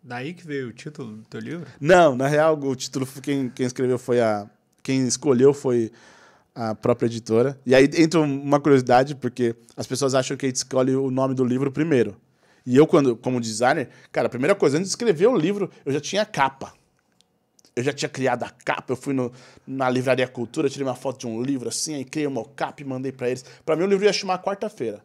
Daí 0.03 0.33
que 0.33 0.47
veio 0.47 0.69
o 0.69 0.73
título 0.73 1.15
do 1.15 1.25
teu 1.27 1.41
livro? 1.41 1.67
Não, 1.79 2.17
na 2.17 2.27
real, 2.27 2.59
o 2.59 2.75
título, 2.75 3.07
quem, 3.23 3.51
quem 3.51 3.67
escreveu 3.67 3.99
foi 3.99 4.19
a. 4.19 4.49
Quem 4.83 5.07
escolheu 5.07 5.53
foi 5.53 5.93
a 6.57 6.74
própria 6.74 7.07
editora. 7.07 7.61
E 7.66 7.74
aí 7.74 7.89
entra 7.99 8.19
uma 8.19 8.59
curiosidade, 8.59 9.15
porque 9.15 9.55
as 9.77 9.87
pessoas 9.87 10.15
acham 10.15 10.37
que 10.37 10.47
a 10.47 10.49
gente 10.49 10.57
escolhe 10.57 10.97
o 10.97 11.11
nome 11.11 11.35
do 11.35 11.45
livro 11.45 11.70
primeiro. 11.70 12.16
E 12.65 12.74
eu, 12.74 12.87
quando, 12.87 13.15
como 13.15 13.39
designer, 13.41 13.91
cara, 14.11 14.27
a 14.27 14.31
primeira 14.31 14.55
coisa, 14.55 14.78
antes 14.78 14.89
de 14.89 14.93
escrever 14.93 15.27
o 15.27 15.37
livro, 15.37 15.70
eu 15.85 15.93
já 15.93 16.01
tinha 16.01 16.24
capa. 16.24 16.73
Eu 17.77 17.83
já 17.83 17.93
tinha 17.93 18.09
criado 18.09 18.43
a 18.43 18.51
capa, 18.51 18.95
eu 18.95 18.97
fui 18.97 19.12
no, 19.12 19.31
na 19.66 19.91
Livraria 19.91 20.27
Cultura, 20.27 20.70
tirei 20.70 20.87
uma 20.87 20.95
foto 20.95 21.20
de 21.20 21.27
um 21.27 21.43
livro 21.43 21.69
assim, 21.69 21.95
aí 21.95 22.05
criei 22.07 22.27
uma 22.27 22.43
capa 22.43 22.81
e 22.81 22.85
mandei 22.87 23.12
para 23.12 23.28
eles. 23.28 23.45
Para 23.65 23.77
mim, 23.77 23.85
o 23.85 23.87
livro 23.87 24.07
ia 24.07 24.12
chamar 24.15 24.43
Quarta-feira. 24.43 25.05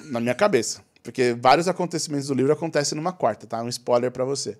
Na 0.00 0.20
minha 0.20 0.34
cabeça. 0.34 0.82
Porque 1.02 1.34
vários 1.40 1.66
acontecimentos 1.66 2.28
do 2.28 2.34
livro 2.34 2.52
acontecem 2.52 2.94
numa 2.94 3.12
quarta, 3.12 3.46
tá? 3.46 3.62
Um 3.62 3.68
spoiler 3.68 4.10
para 4.10 4.24
você. 4.24 4.56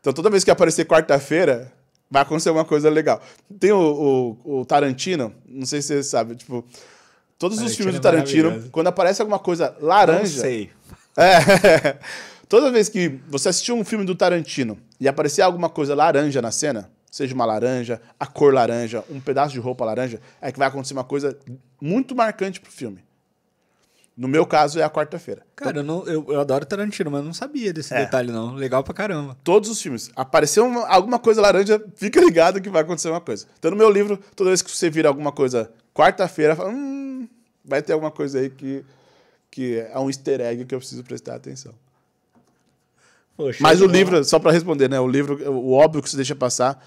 Então 0.00 0.12
toda 0.12 0.30
vez 0.30 0.44
que 0.44 0.50
aparecer 0.50 0.86
quarta-feira, 0.86 1.72
vai 2.10 2.22
acontecer 2.22 2.50
uma 2.50 2.64
coisa 2.64 2.88
legal. 2.90 3.20
Tem 3.58 3.72
o, 3.72 4.36
o, 4.44 4.60
o 4.60 4.64
Tarantino, 4.64 5.32
não 5.46 5.66
sei 5.66 5.82
se 5.82 5.88
você 5.88 6.02
sabe, 6.02 6.36
tipo, 6.36 6.64
todos 7.38 7.60
os 7.60 7.74
filmes 7.76 7.94
do 7.94 7.98
é 7.98 8.02
Tarantino, 8.02 8.44
maravilhoso. 8.44 8.70
quando 8.70 8.86
aparece 8.88 9.20
alguma 9.20 9.38
coisa 9.38 9.74
Não 9.80 9.88
laranja. 9.88 10.40
sei. 10.40 10.70
É. 11.20 11.98
Toda 12.48 12.70
vez 12.70 12.88
que 12.88 13.18
você 13.28 13.48
assistiu 13.48 13.74
um 13.76 13.84
filme 13.84 14.04
do 14.04 14.14
Tarantino 14.14 14.78
e 15.00 15.08
aparecer 15.08 15.42
alguma 15.42 15.68
coisa 15.68 15.96
laranja 15.96 16.40
na 16.40 16.52
cena, 16.52 16.88
seja 17.10 17.34
uma 17.34 17.44
laranja, 17.44 18.00
a 18.20 18.24
cor 18.24 18.54
laranja, 18.54 19.02
um 19.10 19.18
pedaço 19.18 19.52
de 19.52 19.58
roupa 19.58 19.84
laranja, 19.84 20.20
é 20.40 20.52
que 20.52 20.58
vai 20.60 20.68
acontecer 20.68 20.94
uma 20.94 21.02
coisa 21.02 21.36
muito 21.80 22.14
marcante 22.14 22.60
pro 22.60 22.70
filme. 22.70 23.02
No 24.20 24.26
meu 24.26 24.44
caso, 24.44 24.80
é 24.80 24.82
a 24.82 24.90
quarta-feira. 24.90 25.46
Cara, 25.54 25.78
eu, 25.78 25.84
não, 25.84 26.04
eu, 26.04 26.26
eu 26.28 26.40
adoro 26.40 26.66
Tarantino, 26.66 27.08
mas 27.08 27.20
eu 27.20 27.26
não 27.26 27.32
sabia 27.32 27.72
desse 27.72 27.94
É. 27.94 28.00
detalhe, 28.04 28.32
não. 28.32 28.52
Legal 28.56 28.82
pra 28.82 28.92
caramba. 28.92 29.36
Todos 29.44 29.70
os 29.70 29.80
filmes. 29.80 30.10
Apareceu 30.16 30.66
uma- 30.66 30.88
alguma 30.88 31.20
coisa 31.20 31.40
laranja, 31.40 31.80
fica 31.94 32.20
ligado 32.20 32.60
que 32.60 32.68
vai 32.68 32.82
acontecer 32.82 33.08
uma 33.10 33.20
coisa. 33.20 33.46
Então, 33.60 33.70
no 33.70 33.76
meu 33.76 33.88
livro, 33.88 34.18
toda 34.34 34.50
vez 34.50 34.60
que 34.60 34.70
você 34.72 34.90
vira 34.90 35.08
alguma 35.08 35.30
coisa 35.30 35.70
quarta-feira, 35.94 36.56
fala, 36.56 36.70
hum, 36.70 37.28
vai 37.64 37.80
ter 37.80 37.92
alguma 37.92 38.10
coisa 38.10 38.40
aí 38.40 38.50
que, 38.50 38.84
que 39.52 39.76
é 39.78 39.96
um 40.00 40.08
easter 40.08 40.40
egg 40.40 40.64
que 40.64 40.74
eu 40.74 40.78
preciso 40.80 41.04
prestar 41.04 41.36
atenção. 41.36 41.72
Poxa, 43.36 43.58
Mas 43.62 43.80
o 43.80 43.86
livro, 43.86 44.24
só 44.24 44.38
para 44.40 44.50
responder, 44.50 44.88
né? 44.90 44.98
O 44.98 45.06
livro, 45.06 45.48
o 45.52 45.72
óbvio 45.74 46.02
que 46.02 46.10
se 46.10 46.16
deixa 46.16 46.34
passar 46.34 46.84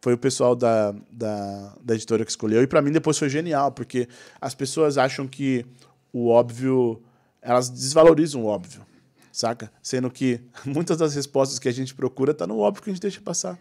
foi 0.00 0.12
o 0.14 0.18
pessoal 0.18 0.54
da, 0.54 0.94
da, 1.10 1.72
da 1.82 1.94
editora 1.94 2.24
que 2.24 2.30
escolheu. 2.30 2.62
E 2.62 2.68
para 2.68 2.80
mim 2.80 2.92
depois 2.92 3.18
foi 3.18 3.28
genial, 3.28 3.72
porque 3.72 4.08
as 4.40 4.54
pessoas 4.54 4.96
acham 4.96 5.26
que 5.26 5.66
o 6.12 6.28
óbvio. 6.28 7.02
Elas 7.40 7.70
desvalorizam 7.70 8.42
o 8.42 8.46
óbvio, 8.46 8.84
saca? 9.32 9.72
Sendo 9.82 10.10
que 10.10 10.40
muitas 10.66 10.98
das 10.98 11.14
respostas 11.14 11.58
que 11.58 11.68
a 11.68 11.72
gente 11.72 11.94
procura 11.94 12.34
tá 12.34 12.46
no 12.46 12.58
óbvio 12.58 12.82
que 12.82 12.90
a 12.90 12.92
gente 12.92 13.02
deixa 13.02 13.20
passar. 13.20 13.58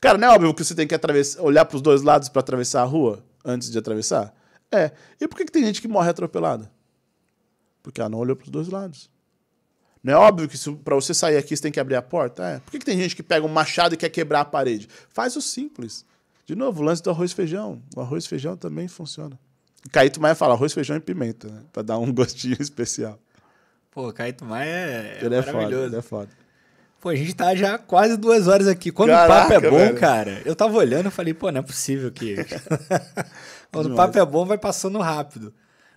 Cara, 0.00 0.16
não 0.16 0.28
é 0.28 0.34
óbvio 0.34 0.54
que 0.54 0.64
você 0.64 0.74
tem 0.74 0.86
que 0.86 0.94
atravessar, 0.94 1.42
olhar 1.42 1.64
para 1.64 1.76
os 1.76 1.82
dois 1.82 2.02
lados 2.02 2.28
para 2.28 2.40
atravessar 2.40 2.82
a 2.82 2.84
rua 2.84 3.22
antes 3.44 3.70
de 3.70 3.78
atravessar? 3.78 4.34
É. 4.72 4.92
E 5.20 5.28
por 5.28 5.36
que, 5.36 5.44
que 5.44 5.52
tem 5.52 5.64
gente 5.64 5.82
que 5.82 5.88
morre 5.88 6.08
atropelada? 6.08 6.70
Porque 7.82 8.00
ela 8.00 8.08
não 8.08 8.18
olhou 8.18 8.36
para 8.36 8.44
os 8.44 8.50
dois 8.50 8.68
lados. 8.68 9.10
Não 10.02 10.14
é 10.14 10.16
óbvio 10.16 10.48
que 10.48 10.56
para 10.76 10.94
você 10.94 11.12
sair 11.12 11.36
aqui 11.36 11.54
você 11.54 11.62
tem 11.62 11.72
que 11.72 11.80
abrir 11.80 11.96
a 11.96 12.02
porta? 12.02 12.42
É. 12.44 12.58
Por 12.60 12.70
que, 12.70 12.78
que 12.78 12.84
tem 12.84 12.98
gente 12.98 13.14
que 13.14 13.22
pega 13.22 13.44
um 13.44 13.50
machado 13.50 13.94
e 13.94 13.98
quer 13.98 14.08
quebrar 14.08 14.40
a 14.40 14.44
parede? 14.44 14.88
Faz 15.10 15.36
o 15.36 15.42
simples. 15.42 16.06
De 16.46 16.54
novo, 16.54 16.80
o 16.80 16.84
lance 16.84 17.02
do 17.02 17.10
arroz 17.10 17.32
e 17.32 17.34
feijão. 17.34 17.82
O 17.94 18.00
arroz 18.00 18.24
e 18.24 18.28
feijão 18.28 18.56
também 18.56 18.88
funciona. 18.88 19.38
Caíto 19.92 20.20
Maia 20.20 20.34
fala 20.34 20.54
arroz, 20.54 20.72
feijão 20.72 20.96
e 20.96 21.00
pimenta, 21.00 21.48
né? 21.48 21.60
Pra 21.72 21.82
dar 21.82 21.98
um 21.98 22.12
gostinho 22.12 22.56
especial. 22.60 23.18
Pô, 23.90 24.12
Caíto 24.12 24.44
Maia 24.44 24.68
é, 24.70 25.18
ele 25.22 25.34
é 25.34 25.42
foda, 25.42 25.52
maravilhoso. 25.52 25.86
ele 25.86 25.96
é 25.96 26.02
foda. 26.02 26.28
Pô, 27.00 27.08
a 27.08 27.14
gente 27.16 27.34
tá 27.34 27.54
já 27.54 27.78
quase 27.78 28.16
duas 28.18 28.46
horas 28.46 28.68
aqui. 28.68 28.92
Quando 28.92 29.08
Caraca, 29.10 29.32
o 29.32 29.38
papo 29.38 29.66
é 29.66 29.70
bom, 29.70 29.76
velho. 29.78 29.96
cara, 29.98 30.42
eu 30.44 30.54
tava 30.54 30.76
olhando 30.76 31.08
e 31.08 31.10
falei, 31.10 31.32
pô, 31.32 31.50
não 31.50 31.60
é 31.60 31.62
possível 31.62 32.10
que. 32.12 32.36
Quando 33.72 33.92
o 33.92 33.96
papo 33.96 34.18
é 34.18 34.24
bom, 34.24 34.44
vai 34.44 34.58
passando 34.58 34.98
rápido. 34.98 35.52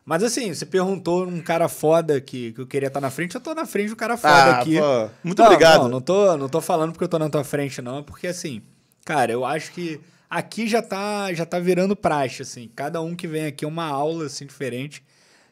Mas 0.06 0.24
assim, 0.24 0.54
você 0.54 0.66
perguntou 0.66 1.26
um 1.28 1.42
cara 1.42 1.68
foda 1.70 2.20
que, 2.20 2.52
que 2.54 2.60
eu 2.62 2.68
queria 2.68 2.88
estar 2.88 3.00
na 3.02 3.10
frente, 3.10 3.36
eu 3.36 3.42
tô 3.42 3.54
na 3.54 3.66
frente 3.66 3.90
do 3.90 3.96
cara 3.96 4.18
foda 4.18 4.34
Ah, 4.34 4.60
aqui. 4.60 4.78
pô, 4.78 5.10
muito 5.24 5.40
Não, 5.40 5.46
obrigado. 5.46 5.82
Não, 5.84 5.90
não 5.90 6.02
tô, 6.02 6.38
não 6.38 6.50
tô 6.50 6.60
falando 6.62 6.92
porque 6.92 7.04
eu 7.06 7.08
tô 7.10 7.20
na 7.20 7.30
tua 7.30 7.44
frente, 7.44 7.82
não. 7.82 8.00
É 8.00 8.02
porque 8.02 8.28
assim, 8.28 8.62
cara, 9.06 9.32
eu 9.32 9.46
acho 9.46 9.72
que 9.72 10.00
aqui 10.34 10.68
já 10.68 10.82
tá, 10.82 11.32
já 11.34 11.46
tá 11.46 11.60
virando 11.60 11.96
praxe, 11.96 12.42
assim. 12.42 12.70
Cada 12.76 13.02
um 13.02 13.16
que 13.16 13.28
vem 13.28 13.46
aqui 13.46 13.64
é 13.64 13.68
uma 13.68 13.86
aula, 13.86 14.26
assim, 14.26 14.46
diferente. 14.46 15.04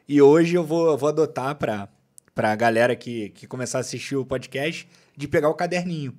E 0.08 0.22
hoje 0.22 0.56
eu 0.56 0.64
vou, 0.64 0.92
eu 0.92 0.98
vou 0.98 1.10
adotar 1.10 1.56
pra, 1.56 1.88
pra 2.34 2.56
galera 2.56 2.96
que, 2.96 3.30
que 3.30 3.46
começar 3.48 3.78
a 3.78 3.82
assistir 3.82 4.16
o 4.16 4.26
podcast 4.26 4.88
de 5.16 5.28
pegar 5.28 5.50
o 5.50 5.54
caderninho. 5.54 6.18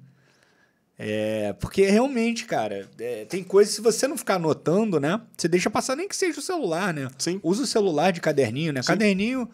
É, 0.98 1.52
porque 1.54 1.86
realmente, 1.86 2.44
cara, 2.44 2.88
é, 3.00 3.24
tem 3.24 3.42
coisas, 3.42 3.74
se 3.74 3.80
você 3.80 4.06
não 4.06 4.16
ficar 4.16 4.36
anotando, 4.36 5.00
né? 5.00 5.20
Você 5.36 5.48
deixa 5.48 5.68
passar 5.68 5.96
nem 5.96 6.06
que 6.06 6.14
seja 6.14 6.38
o 6.38 6.42
celular, 6.42 6.94
né? 6.94 7.08
Sim. 7.18 7.40
Usa 7.42 7.64
o 7.64 7.66
celular 7.66 8.12
de 8.12 8.20
caderninho, 8.20 8.72
né? 8.72 8.82
Sim. 8.82 8.88
Caderninho 8.88 9.48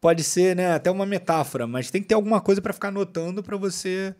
pode 0.00 0.24
ser, 0.24 0.56
né, 0.56 0.72
até 0.72 0.90
uma 0.90 1.04
metáfora, 1.04 1.66
mas 1.66 1.90
tem 1.90 2.00
que 2.00 2.08
ter 2.08 2.14
alguma 2.14 2.40
coisa 2.40 2.60
pra 2.62 2.72
ficar 2.72 2.88
anotando 2.88 3.42
pra 3.42 3.56
você 3.56 4.14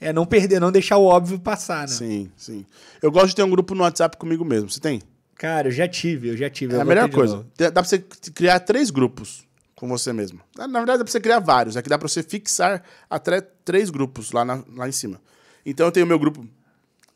é, 0.00 0.12
não 0.12 0.26
perder, 0.26 0.60
não 0.60 0.70
deixar 0.72 0.96
o 0.98 1.04
óbvio 1.04 1.38
passar, 1.38 1.82
né? 1.82 1.86
Sim, 1.94 2.30
sim. 2.36 2.64
Eu 3.02 3.10
gosto 3.10 3.28
de 3.28 3.36
ter 3.36 3.42
um 3.42 3.50
grupo 3.50 3.74
no 3.74 3.82
WhatsApp 3.82 4.16
comigo 4.16 4.44
mesmo. 4.44 4.68
Você 4.70 4.80
tem? 4.80 5.02
Cara, 5.36 5.68
eu 5.68 5.72
já 5.72 5.86
tive, 5.88 6.28
eu 6.28 6.36
já 6.36 6.48
tive. 6.48 6.74
É 6.74 6.76
eu 6.76 6.80
a 6.80 6.84
melhor 6.84 7.10
coisa. 7.10 7.36
novo. 7.36 7.48
Dá 7.56 7.70
pra 7.72 7.84
você 7.84 7.98
criar 8.34 8.60
três 8.60 8.90
grupos 8.90 9.44
com 9.74 9.86
você 9.88 10.12
mesmo. 10.12 10.40
Na 10.56 10.66
verdade, 10.66 10.98
dá 10.98 11.04
pra 11.04 11.12
você 11.12 11.20
criar 11.20 11.40
vários. 11.40 11.76
É 11.76 11.82
que 11.82 11.88
dá 11.90 11.98
pra 11.98 12.08
você 12.08 12.22
fixar 12.22 12.82
até 13.10 13.40
três 13.40 13.90
grupos 13.90 14.32
lá, 14.32 14.44
na- 14.44 14.62
lá 14.74 14.88
em 14.88 14.92
cima. 14.92 15.20
Então, 15.64 15.86
eu 15.86 15.92
tenho 15.92 16.06
o 16.06 16.08
meu 16.08 16.18
grupo 16.18 16.46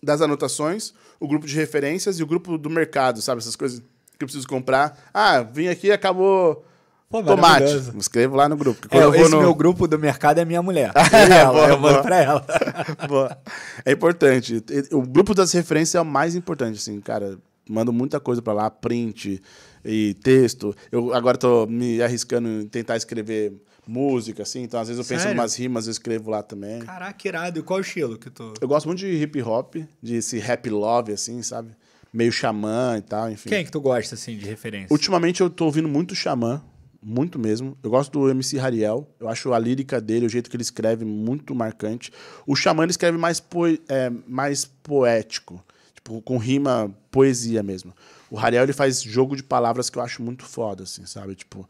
das 0.02 0.20
anotações, 0.20 0.92
o 1.18 1.26
grupo 1.28 1.46
de 1.46 1.54
referências 1.54 2.18
e 2.18 2.22
o 2.22 2.26
grupo 2.26 2.58
do 2.58 2.68
mercado, 2.68 3.22
sabe? 3.22 3.40
Essas 3.40 3.56
coisas 3.56 3.80
que 4.18 4.24
eu 4.24 4.26
preciso 4.26 4.46
comprar. 4.48 4.98
Ah, 5.14 5.40
vim 5.42 5.68
aqui 5.68 5.86
e 5.88 5.92
acabou 5.92 6.64
Pô, 7.10 7.24
tomate. 7.24 7.64
Escrevo 7.98 8.36
lá 8.36 8.48
no 8.48 8.56
grupo. 8.56 8.86
É, 8.88 9.20
esse 9.20 9.32
no... 9.32 9.40
meu 9.40 9.52
grupo 9.52 9.88
do 9.88 9.98
mercado 9.98 10.38
é 10.38 10.44
minha 10.44 10.62
mulher. 10.62 10.92
É, 11.12 11.40
ela, 11.40 11.52
boa, 11.52 11.68
eu 11.68 11.78
mando 11.78 11.94
boa. 11.94 12.02
pra 12.02 12.22
ela. 12.22 12.46
Boa. 13.08 13.38
É 13.84 13.92
importante. 13.92 14.62
O 14.92 15.02
grupo 15.02 15.34
das 15.34 15.52
referências 15.52 15.96
é 15.96 16.00
o 16.00 16.04
mais 16.04 16.36
importante, 16.36 16.76
assim, 16.78 17.00
cara. 17.00 17.36
Mando 17.68 17.92
muita 17.92 18.20
coisa 18.20 18.40
pra 18.40 18.52
lá, 18.52 18.70
print 18.70 19.42
e 19.84 20.14
texto. 20.22 20.74
Eu 20.90 21.12
agora 21.12 21.36
tô 21.36 21.66
me 21.66 22.00
arriscando 22.00 22.48
em 22.48 22.66
tentar 22.66 22.96
escrever 22.96 23.52
música, 23.86 24.44
assim, 24.44 24.62
então 24.62 24.78
às 24.80 24.88
vezes 24.88 25.04
eu 25.04 25.08
penso 25.08 25.28
em 25.28 25.34
umas 25.34 25.56
rimas, 25.56 25.86
eu 25.86 25.90
escrevo 25.90 26.30
lá 26.30 26.42
também. 26.42 26.80
Caraca, 26.80 27.28
irado. 27.28 27.58
E 27.58 27.62
qual 27.62 27.78
o 27.78 27.82
estilo 27.82 28.16
que 28.16 28.30
tu... 28.30 28.54
Eu 28.60 28.68
gosto 28.68 28.86
muito 28.86 29.00
de 29.00 29.06
hip 29.06 29.42
hop, 29.42 29.76
de 30.00 30.16
esse 30.16 30.38
rap 30.38 30.68
love, 30.70 31.12
assim, 31.12 31.42
sabe? 31.42 31.74
Meio 32.12 32.32
xamã 32.32 32.96
e 32.98 33.02
tal, 33.02 33.30
enfim. 33.30 33.48
Quem 33.48 33.58
é 33.58 33.64
que 33.64 33.70
tu 33.70 33.80
gosta, 33.80 34.14
assim, 34.14 34.36
de 34.36 34.46
referência? 34.46 34.88
Ultimamente 34.90 35.40
eu 35.40 35.50
tô 35.50 35.66
ouvindo 35.66 35.88
muito 35.88 36.14
xamã, 36.14 36.62
muito 37.02 37.38
mesmo. 37.38 37.76
Eu 37.82 37.90
gosto 37.90 38.12
do 38.12 38.28
MC 38.30 38.58
Hariel, 38.58 39.08
eu 39.18 39.28
acho 39.28 39.52
a 39.52 39.58
lírica 39.58 40.00
dele, 40.00 40.26
o 40.26 40.28
jeito 40.28 40.50
que 40.50 40.56
ele 40.56 40.62
escreve, 40.62 41.04
muito 41.04 41.54
marcante. 41.54 42.12
O 42.46 42.54
xamã 42.54 42.82
ele 42.82 42.90
escreve 42.90 43.16
mais, 43.16 43.40
poe- 43.40 43.80
é, 43.88 44.10
mais 44.28 44.64
poético, 44.64 45.64
tipo, 45.94 46.20
com 46.22 46.36
rima, 46.36 46.94
poesia 47.10 47.62
mesmo. 47.62 47.94
O 48.30 48.38
Hariel 48.38 48.62
ele 48.64 48.72
faz 48.72 49.02
jogo 49.02 49.34
de 49.34 49.42
palavras 49.42 49.88
que 49.90 49.98
eu 49.98 50.02
acho 50.02 50.22
muito 50.22 50.44
foda, 50.44 50.82
assim, 50.84 51.04
sabe? 51.06 51.34
Tipo, 51.34 51.68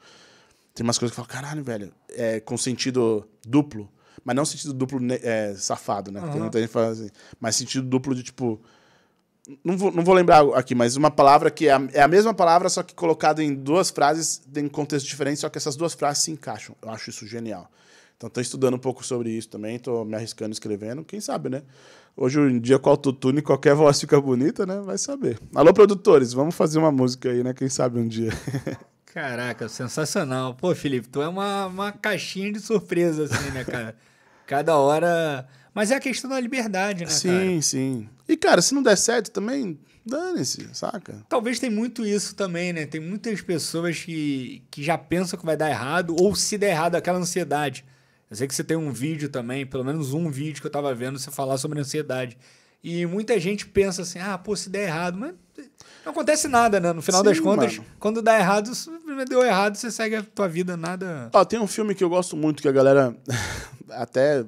tem 0.74 0.84
umas 0.84 0.98
coisas 0.98 1.14
que 1.14 1.20
eu 1.20 1.24
falo, 1.24 1.40
caralho, 1.40 1.62
velho, 1.64 1.92
é 2.10 2.40
com 2.40 2.56
sentido 2.56 3.26
duplo, 3.46 3.88
mas 4.24 4.36
não 4.36 4.44
sentido 4.44 4.74
duplo 4.74 5.00
é, 5.22 5.54
safado, 5.56 6.10
né? 6.12 6.20
Tem 6.32 6.40
muita 6.40 6.58
gente 6.58 6.68
que 6.68 6.72
fala 6.74 6.88
assim, 6.88 7.08
mas 7.40 7.56
sentido 7.56 7.86
duplo 7.86 8.14
de 8.14 8.22
tipo. 8.22 8.60
Não 9.64 9.76
vou, 9.76 9.92
não 9.92 10.04
vou 10.04 10.14
lembrar 10.14 10.42
aqui, 10.54 10.74
mas 10.74 10.96
uma 10.96 11.10
palavra 11.10 11.50
que 11.50 11.68
é 11.68 11.72
a, 11.72 11.88
é 11.92 12.00
a 12.00 12.08
mesma 12.08 12.34
palavra, 12.34 12.68
só 12.68 12.82
que 12.82 12.94
colocada 12.94 13.42
em 13.42 13.54
duas 13.54 13.90
frases, 13.90 14.42
em 14.56 14.68
contextos 14.68 15.08
diferentes, 15.08 15.40
só 15.40 15.48
que 15.48 15.58
essas 15.58 15.76
duas 15.76 15.94
frases 15.94 16.24
se 16.24 16.30
encaixam. 16.30 16.74
Eu 16.82 16.90
acho 16.90 17.10
isso 17.10 17.26
genial. 17.26 17.70
Então, 18.16 18.28
estou 18.28 18.42
estudando 18.42 18.74
um 18.74 18.78
pouco 18.78 19.04
sobre 19.04 19.30
isso 19.30 19.48
também, 19.48 19.76
estou 19.76 20.04
me 20.04 20.14
arriscando 20.14 20.52
escrevendo. 20.52 21.02
Quem 21.02 21.20
sabe, 21.20 21.48
né? 21.48 21.62
Hoje 22.16 22.38
em 22.38 22.60
dia, 22.60 22.78
com 22.78 22.90
autotune, 22.90 23.40
qualquer 23.40 23.74
voz 23.74 23.98
fica 23.98 24.20
bonita, 24.20 24.66
né? 24.66 24.80
Vai 24.80 24.98
saber. 24.98 25.38
Alô, 25.54 25.72
produtores, 25.72 26.32
vamos 26.34 26.54
fazer 26.54 26.78
uma 26.78 26.92
música 26.92 27.30
aí, 27.30 27.42
né? 27.42 27.54
Quem 27.54 27.68
sabe 27.68 27.98
um 27.98 28.06
dia. 28.06 28.30
Caraca, 29.06 29.68
sensacional. 29.68 30.54
Pô, 30.54 30.74
Felipe, 30.74 31.08
tu 31.08 31.22
é 31.22 31.28
uma, 31.28 31.66
uma 31.66 31.92
caixinha 31.92 32.52
de 32.52 32.60
surpresa, 32.60 33.24
assim, 33.24 33.50
né, 33.52 33.64
cara? 33.64 33.96
Cada 34.46 34.76
hora. 34.76 35.48
Mas 35.74 35.90
é 35.90 35.96
a 35.96 36.00
questão 36.00 36.28
da 36.30 36.40
liberdade, 36.40 37.00
né, 37.00 37.06
cara? 37.06 37.16
sim, 37.16 37.60
sim. 37.60 38.08
E, 38.28 38.36
cara, 38.36 38.60
se 38.62 38.74
não 38.74 38.82
der 38.82 38.96
certo 38.96 39.30
também, 39.30 39.78
dane-se, 40.04 40.68
saca? 40.72 41.24
Talvez 41.28 41.58
tem 41.58 41.70
muito 41.70 42.04
isso 42.04 42.34
também, 42.34 42.72
né? 42.72 42.86
Tem 42.86 43.00
muitas 43.00 43.40
pessoas 43.40 43.98
que, 43.98 44.62
que 44.70 44.82
já 44.82 44.98
pensam 44.98 45.38
que 45.38 45.46
vai 45.46 45.56
dar 45.56 45.70
errado, 45.70 46.14
ou 46.18 46.34
se 46.34 46.58
der 46.58 46.70
errado, 46.70 46.96
aquela 46.96 47.18
ansiedade. 47.18 47.84
Eu 48.30 48.36
sei 48.36 48.46
que 48.46 48.54
você 48.54 48.62
tem 48.62 48.76
um 48.76 48.92
vídeo 48.92 49.28
também, 49.28 49.66
pelo 49.66 49.84
menos 49.84 50.14
um 50.14 50.30
vídeo 50.30 50.60
que 50.60 50.66
eu 50.66 50.70
tava 50.70 50.94
vendo 50.94 51.18
você 51.18 51.30
falar 51.30 51.58
sobre 51.58 51.80
ansiedade. 51.80 52.38
E 52.82 53.04
muita 53.04 53.38
gente 53.38 53.66
pensa 53.66 54.02
assim, 54.02 54.18
ah, 54.18 54.38
pô, 54.38 54.56
se 54.56 54.70
der 54.70 54.84
errado, 54.84 55.18
mas 55.18 55.34
não 56.04 56.12
acontece 56.12 56.48
nada, 56.48 56.80
né? 56.80 56.92
No 56.92 57.02
final 57.02 57.20
Sim, 57.20 57.28
das 57.28 57.40
contas, 57.40 57.76
mano. 57.76 57.90
quando 57.98 58.22
dá 58.22 58.38
errado, 58.38 58.74
se 58.74 58.88
deu 59.28 59.44
errado, 59.44 59.76
você 59.76 59.90
segue 59.90 60.16
a 60.16 60.22
tua 60.22 60.48
vida, 60.48 60.76
nada. 60.76 61.28
Ó, 61.32 61.44
tem 61.44 61.58
um 61.58 61.66
filme 61.66 61.94
que 61.94 62.02
eu 62.02 62.08
gosto 62.08 62.36
muito 62.36 62.62
que 62.62 62.68
a 62.68 62.72
galera 62.72 63.14
até 63.90 64.46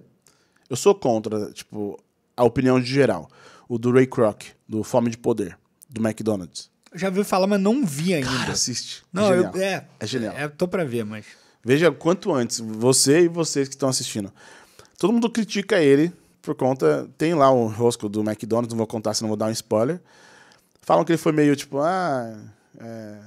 eu 0.72 0.76
sou 0.76 0.94
contra, 0.94 1.52
tipo, 1.52 2.02
a 2.34 2.42
opinião 2.42 2.80
de 2.80 2.86
geral. 2.86 3.28
O 3.68 3.76
do 3.76 3.92
Ray 3.92 4.06
Kroc, 4.06 4.44
do 4.66 4.82
Fome 4.82 5.10
de 5.10 5.18
Poder, 5.18 5.58
do 5.90 6.00
McDonald's. 6.00 6.70
Eu 6.90 6.98
já 6.98 7.08
ouvi 7.08 7.22
falar, 7.24 7.46
mas 7.46 7.60
não 7.60 7.84
vi 7.84 8.14
ainda. 8.14 8.30
Cara, 8.30 8.52
assiste. 8.52 9.02
não, 9.12 9.24
é 9.24 9.38
eu, 9.38 9.42
genial. 9.42 9.56
é, 9.56 9.86
É 10.00 10.06
genial. 10.06 10.34
É, 10.34 10.48
tô 10.48 10.66
pra 10.66 10.82
ver, 10.82 11.04
mas. 11.04 11.26
Veja 11.62 11.92
quanto 11.92 12.32
antes, 12.32 12.58
você 12.58 13.24
e 13.24 13.28
vocês 13.28 13.68
que 13.68 13.74
estão 13.74 13.90
assistindo. 13.90 14.32
Todo 14.96 15.12
mundo 15.12 15.28
critica 15.28 15.78
ele 15.78 16.10
por 16.40 16.54
conta. 16.54 17.06
Tem 17.18 17.34
lá 17.34 17.50
o 17.50 17.66
rosco 17.66 18.08
do 18.08 18.22
McDonald's, 18.22 18.72
não 18.72 18.78
vou 18.78 18.86
contar, 18.86 19.12
senão 19.12 19.28
vou 19.28 19.36
dar 19.36 19.48
um 19.48 19.50
spoiler. 19.50 20.00
Falam 20.80 21.04
que 21.04 21.12
ele 21.12 21.18
foi 21.18 21.32
meio 21.32 21.54
tipo, 21.54 21.80
ah. 21.80 22.34
é, 22.80 23.18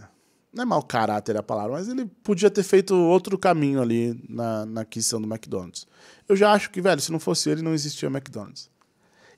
não 0.56 0.62
é 0.64 0.66
mau 0.66 0.82
caráter 0.82 1.36
a 1.36 1.44
palavra, 1.44 1.74
mas 1.74 1.90
ele 1.90 2.06
podia 2.24 2.50
ter 2.50 2.64
feito 2.64 2.96
outro 2.96 3.38
caminho 3.38 3.82
ali 3.82 4.18
na, 4.30 4.66
na 4.66 4.82
aquisição 4.82 5.22
do 5.22 5.28
McDonald's. 5.28 5.86
Eu 6.30 6.36
já 6.36 6.54
acho 6.54 6.72
que, 6.72 6.82
velho, 6.82 7.02
se 7.02 7.12
não 7.12 7.20
fosse 7.20 7.50
ele, 7.50 7.62
não 7.62 7.74
existia 7.74 8.08
McDonald's. 8.08 8.70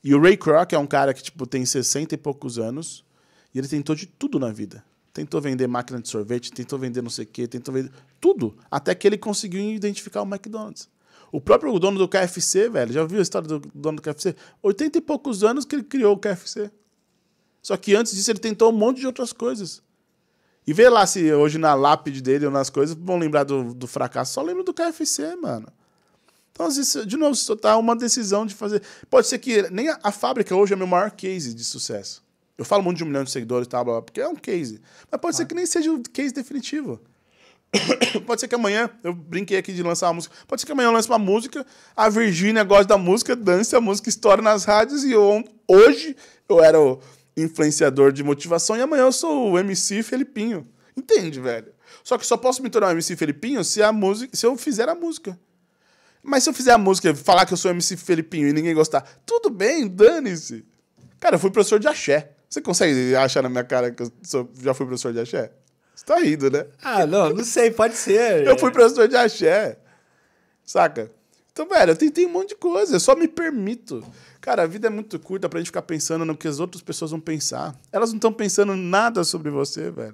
E 0.04 0.14
o 0.14 0.22
Ray 0.22 0.38
Kroc 0.38 0.72
é 0.74 0.78
um 0.78 0.86
cara 0.86 1.16
que, 1.16 1.24
tipo, 1.24 1.48
tem 1.48 1.66
60 1.66 2.14
e 2.14 2.18
poucos 2.18 2.60
anos 2.60 3.04
e 3.54 3.58
ele 3.58 3.68
tentou 3.68 3.96
de 3.96 4.06
tudo 4.06 4.38
na 4.38 4.52
vida. 4.52 4.86
Tentou 5.12 5.42
vender 5.42 5.66
máquina 5.66 6.00
de 6.00 6.08
sorvete, 6.08 6.52
tentou 6.52 6.78
vender 6.78 7.02
não 7.02 7.10
sei 7.10 7.26
o 7.26 7.28
quê, 7.28 7.48
tentou 7.48 7.74
vender 7.74 7.92
tudo. 8.22 8.56
Até 8.70 8.94
que 8.94 9.08
ele 9.08 9.18
conseguiu 9.18 9.60
identificar 9.72 10.22
o 10.22 10.26
McDonald's. 10.26 10.88
O 11.32 11.42
próprio 11.42 11.78
dono 11.80 11.98
do 11.98 12.08
KFC, 12.08 12.70
velho, 12.70 12.94
já 12.94 13.04
viu 13.04 13.18
a 13.18 13.24
história 13.24 13.48
do 13.48 13.60
dono 13.74 14.00
do 14.00 14.04
KFC? 14.04 14.36
80 14.62 15.00
e 15.00 15.02
poucos 15.02 15.44
anos 15.44 15.66
que 15.66 15.76
ele 15.76 15.84
criou 15.84 16.14
o 16.14 16.20
KFC. 16.20 16.72
Só 17.64 17.76
que 17.76 17.96
antes 17.96 18.14
disso 18.14 18.30
ele 18.30 18.40
tentou 18.40 18.72
um 18.72 18.78
monte 18.78 19.00
de 19.00 19.08
outras 19.08 19.34
coisas. 19.34 19.82
E 20.68 20.74
vê 20.74 20.90
lá 20.90 21.08
se 21.08 21.34
hoje 21.34 21.58
na 21.58 21.74
lápide 21.74 22.22
dele 22.22 22.46
ou 22.46 22.52
nas 22.52 22.70
coisas 22.70 22.94
vão 23.00 23.18
lembrar 23.18 23.46
do, 23.46 23.74
do 23.74 23.88
fracasso. 23.88 24.34
Só 24.34 24.42
lembra 24.42 24.66
do 24.66 24.74
KFC, 24.74 25.38
mano. 25.38 25.68
Então, 26.52 26.66
às 26.66 26.76
vezes, 26.76 27.06
de 27.08 27.16
novo, 27.16 27.34
isso 27.34 27.56
tá 27.56 27.78
uma 27.78 27.96
decisão 27.96 28.46
de 28.46 28.54
fazer. 28.54 28.82
Pode 29.10 29.28
ser 29.28 29.40
que 29.40 29.70
nem 29.72 29.88
a, 29.88 29.98
a 30.04 30.12
fábrica 30.12 30.54
hoje 30.54 30.74
é 30.74 30.76
meu 30.76 30.88
maior 30.88 31.12
case 31.12 31.54
de 31.54 31.64
sucesso. 31.64 32.22
Eu 32.58 32.66
falo 32.66 32.84
muito 32.84 32.98
de 32.98 33.04
um 33.04 33.08
milhão 33.08 33.24
de 33.24 33.32
seguidores 33.32 33.66
e 33.66 33.70
tal, 33.70 33.86
blá, 33.86 33.94
blá, 33.94 34.02
porque 34.02 34.20
é 34.20 34.28
um 34.28 34.36
case. 34.36 34.82
Mas 35.10 35.22
pode 35.22 35.36
ah. 35.36 35.38
ser 35.38 35.46
que 35.46 35.56
nem 35.56 35.66
seja 35.66 35.92
o 35.92 36.02
case 36.02 36.34
definitivo. 36.34 37.00
pode 38.26 38.42
ser 38.42 38.48
que 38.48 38.56
amanhã, 38.56 38.90
eu 39.04 39.14
brinquei 39.14 39.58
aqui 39.58 39.72
de 39.72 39.84
lançar 39.84 40.08
uma 40.08 40.16
música, 40.16 40.36
pode 40.48 40.62
ser 40.62 40.66
que 40.66 40.72
amanhã 40.72 40.88
eu 40.88 40.94
lance 40.94 41.08
uma 41.08 41.20
música, 41.20 41.66
a 41.96 42.10
Virgínia 42.10 42.64
gosta 42.64 42.86
da 42.86 42.98
música, 42.98 43.36
dance 43.36 43.76
a 43.76 43.82
música, 43.82 44.10
estoura 44.10 44.42
nas 44.42 44.66
rádios 44.66 45.04
e 45.04 45.12
eu, 45.12 45.44
hoje 45.68 46.16
eu 46.50 46.64
era 46.64 46.80
o 46.80 47.00
influenciador 47.38 48.12
de 48.12 48.24
motivação 48.24 48.76
e 48.76 48.82
amanhã 48.82 49.04
eu 49.04 49.12
sou 49.12 49.52
o 49.52 49.60
MC 49.60 50.02
Felipinho. 50.02 50.68
Entende, 50.96 51.40
velho? 51.40 51.72
Só 52.04 52.18
que 52.18 52.26
só 52.26 52.36
posso 52.36 52.64
me 52.64 52.70
tornar 52.70 52.88
o 52.88 52.92
MC 52.92 53.16
Felipinho 53.16 53.64
se, 53.64 53.84
a 53.84 53.92
música, 53.92 54.36
se 54.36 54.46
eu 54.46 54.58
fizer 54.58 54.90
a 54.90 54.96
música. 54.96 55.40
Mas 56.24 56.44
se 56.44 56.50
eu 56.50 56.54
fizer 56.54 56.72
a 56.72 56.78
música, 56.78 57.14
falar 57.16 57.46
que 57.46 57.54
eu 57.54 57.58
sou 57.58 57.70
MC 57.72 57.96
Felipinho 57.96 58.48
e 58.48 58.54
ninguém 58.54 58.74
gostar, 58.74 59.02
tudo 59.26 59.50
bem, 59.50 59.88
dane-se. 59.88 60.66
Cara, 61.20 61.36
eu 61.36 61.40
fui 61.40 61.52
professor 61.52 61.80
de 61.80 61.88
axé. 61.88 62.32
Você 62.50 62.62
consegue 62.62 63.16
achar 63.16 63.44
na 63.44 63.50
minha 63.50 63.64
cara 63.64 63.92
que 63.92 64.02
eu 64.02 64.12
sou, 64.24 64.50
já 64.62 64.74
fui 64.74 64.86
professor 64.86 65.14
de 65.14 65.20
axé? 65.20 65.52
Você 65.94 66.06
tá 66.06 66.18
rindo, 66.20 66.50
né? 66.50 66.66
Ah, 66.82 67.06
não, 67.06 67.30
não 67.30 67.44
sei, 67.44 67.72
pode 67.72 67.96
ser. 67.96 68.46
eu 68.46 68.58
fui 68.58 68.72
professor 68.72 69.08
de 69.08 69.16
axé. 69.16 69.78
Saca? 70.66 71.12
Então, 71.58 71.68
velho, 71.68 71.94
eu 71.94 71.96
tentei 71.96 72.24
um 72.24 72.30
monte 72.30 72.50
de 72.50 72.56
coisa, 72.56 72.98
eu 72.98 73.00
só 73.00 73.16
me 73.16 73.28
permito. 73.28 74.06
Cara, 74.40 74.62
a 74.62 74.68
vida 74.68 74.86
é 74.86 74.90
muito 74.92 75.18
curta 75.18 75.50
pra 75.50 75.60
gente 75.60 75.70
ficar 75.70 75.82
pensando 75.82 76.24
no 76.24 76.38
que 76.38 76.48
as 76.48 76.60
outras 76.60 76.84
pessoas 76.84 77.10
vão 77.10 77.20
pensar. 77.20 77.76
Elas 77.92 78.12
não 78.12 78.18
estão 78.18 78.32
pensando 78.32 78.76
nada 78.76 79.24
sobre 79.24 79.50
você, 79.50 79.90
velho. 79.90 80.14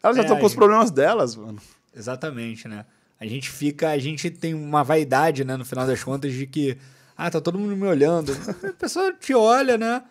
Elas 0.00 0.16
já 0.16 0.22
estão 0.22 0.36
é, 0.36 0.40
com 0.40 0.46
os 0.46 0.54
problemas 0.54 0.92
delas, 0.92 1.34
mano. 1.34 1.58
Exatamente, 1.92 2.68
né? 2.68 2.86
A 3.18 3.26
gente 3.26 3.50
fica, 3.50 3.90
a 3.90 3.98
gente 3.98 4.30
tem 4.30 4.54
uma 4.54 4.84
vaidade, 4.84 5.44
né, 5.44 5.56
no 5.56 5.64
final 5.64 5.88
das 5.88 6.04
contas, 6.04 6.32
de 6.32 6.46
que, 6.46 6.78
ah, 7.16 7.28
tá 7.28 7.40
todo 7.40 7.58
mundo 7.58 7.76
me 7.76 7.88
olhando. 7.88 8.32
A 8.62 8.72
pessoa 8.74 9.12
te 9.12 9.34
olha, 9.34 9.76
né? 9.76 10.04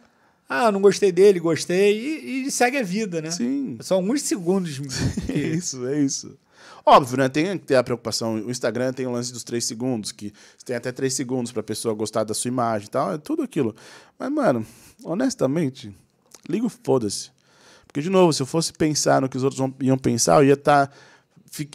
Ah, 0.50 0.74
não 0.74 0.82
gostei 0.82 1.10
dele, 1.10 1.40
gostei, 1.40 1.98
e, 1.98 2.48
e 2.48 2.52
segue 2.52 2.80
a 2.80 2.84
vida, 2.84 3.22
né? 3.22 3.32
Sim. 3.32 3.78
São 3.80 3.96
alguns 3.96 4.24
segundos. 4.24 4.78
Que... 5.26 5.32
é 5.32 5.38
isso, 5.38 5.88
é 5.88 6.02
isso. 6.02 6.38
Óbvio, 6.88 7.18
né? 7.18 7.28
Tem 7.28 7.58
que 7.58 7.66
ter 7.66 7.76
a 7.76 7.84
preocupação. 7.84 8.36
O 8.36 8.52
Instagram 8.52 8.94
tem 8.94 9.08
o 9.08 9.12
lance 9.12 9.34
dos 9.34 9.44
três 9.44 9.66
segundos, 9.66 10.12
que 10.12 10.32
você 10.56 10.66
tem 10.66 10.76
até 10.76 10.92
três 10.92 11.16
segundos 11.16 11.52
pra 11.52 11.64
pessoa 11.64 11.96
gostar 11.96 12.24
da 12.24 12.34
sua 12.36 12.50
imagem 12.50 12.88
e 12.88 12.92
tal. 12.92 13.14
É 13.14 13.18
tudo 13.18 13.42
aquilo. 13.42 13.76
Mas, 14.20 14.32
mano, 14.32 14.66
honestamente, 15.04 15.96
ligo 16.48 16.70
foda-se. 16.70 17.32
Porque, 17.88 18.02
de 18.02 18.10
novo, 18.10 18.32
se 18.34 18.42
eu 18.44 18.46
fosse 18.46 18.72
pensar 18.72 19.20
no 19.20 19.28
que 19.28 19.36
os 19.36 19.44
outros 19.44 19.68
iam 19.82 19.98
pensar, 19.98 20.44
eu 20.44 20.48
ia 20.48 20.54
estar 20.54 20.88
tá, 20.88 20.94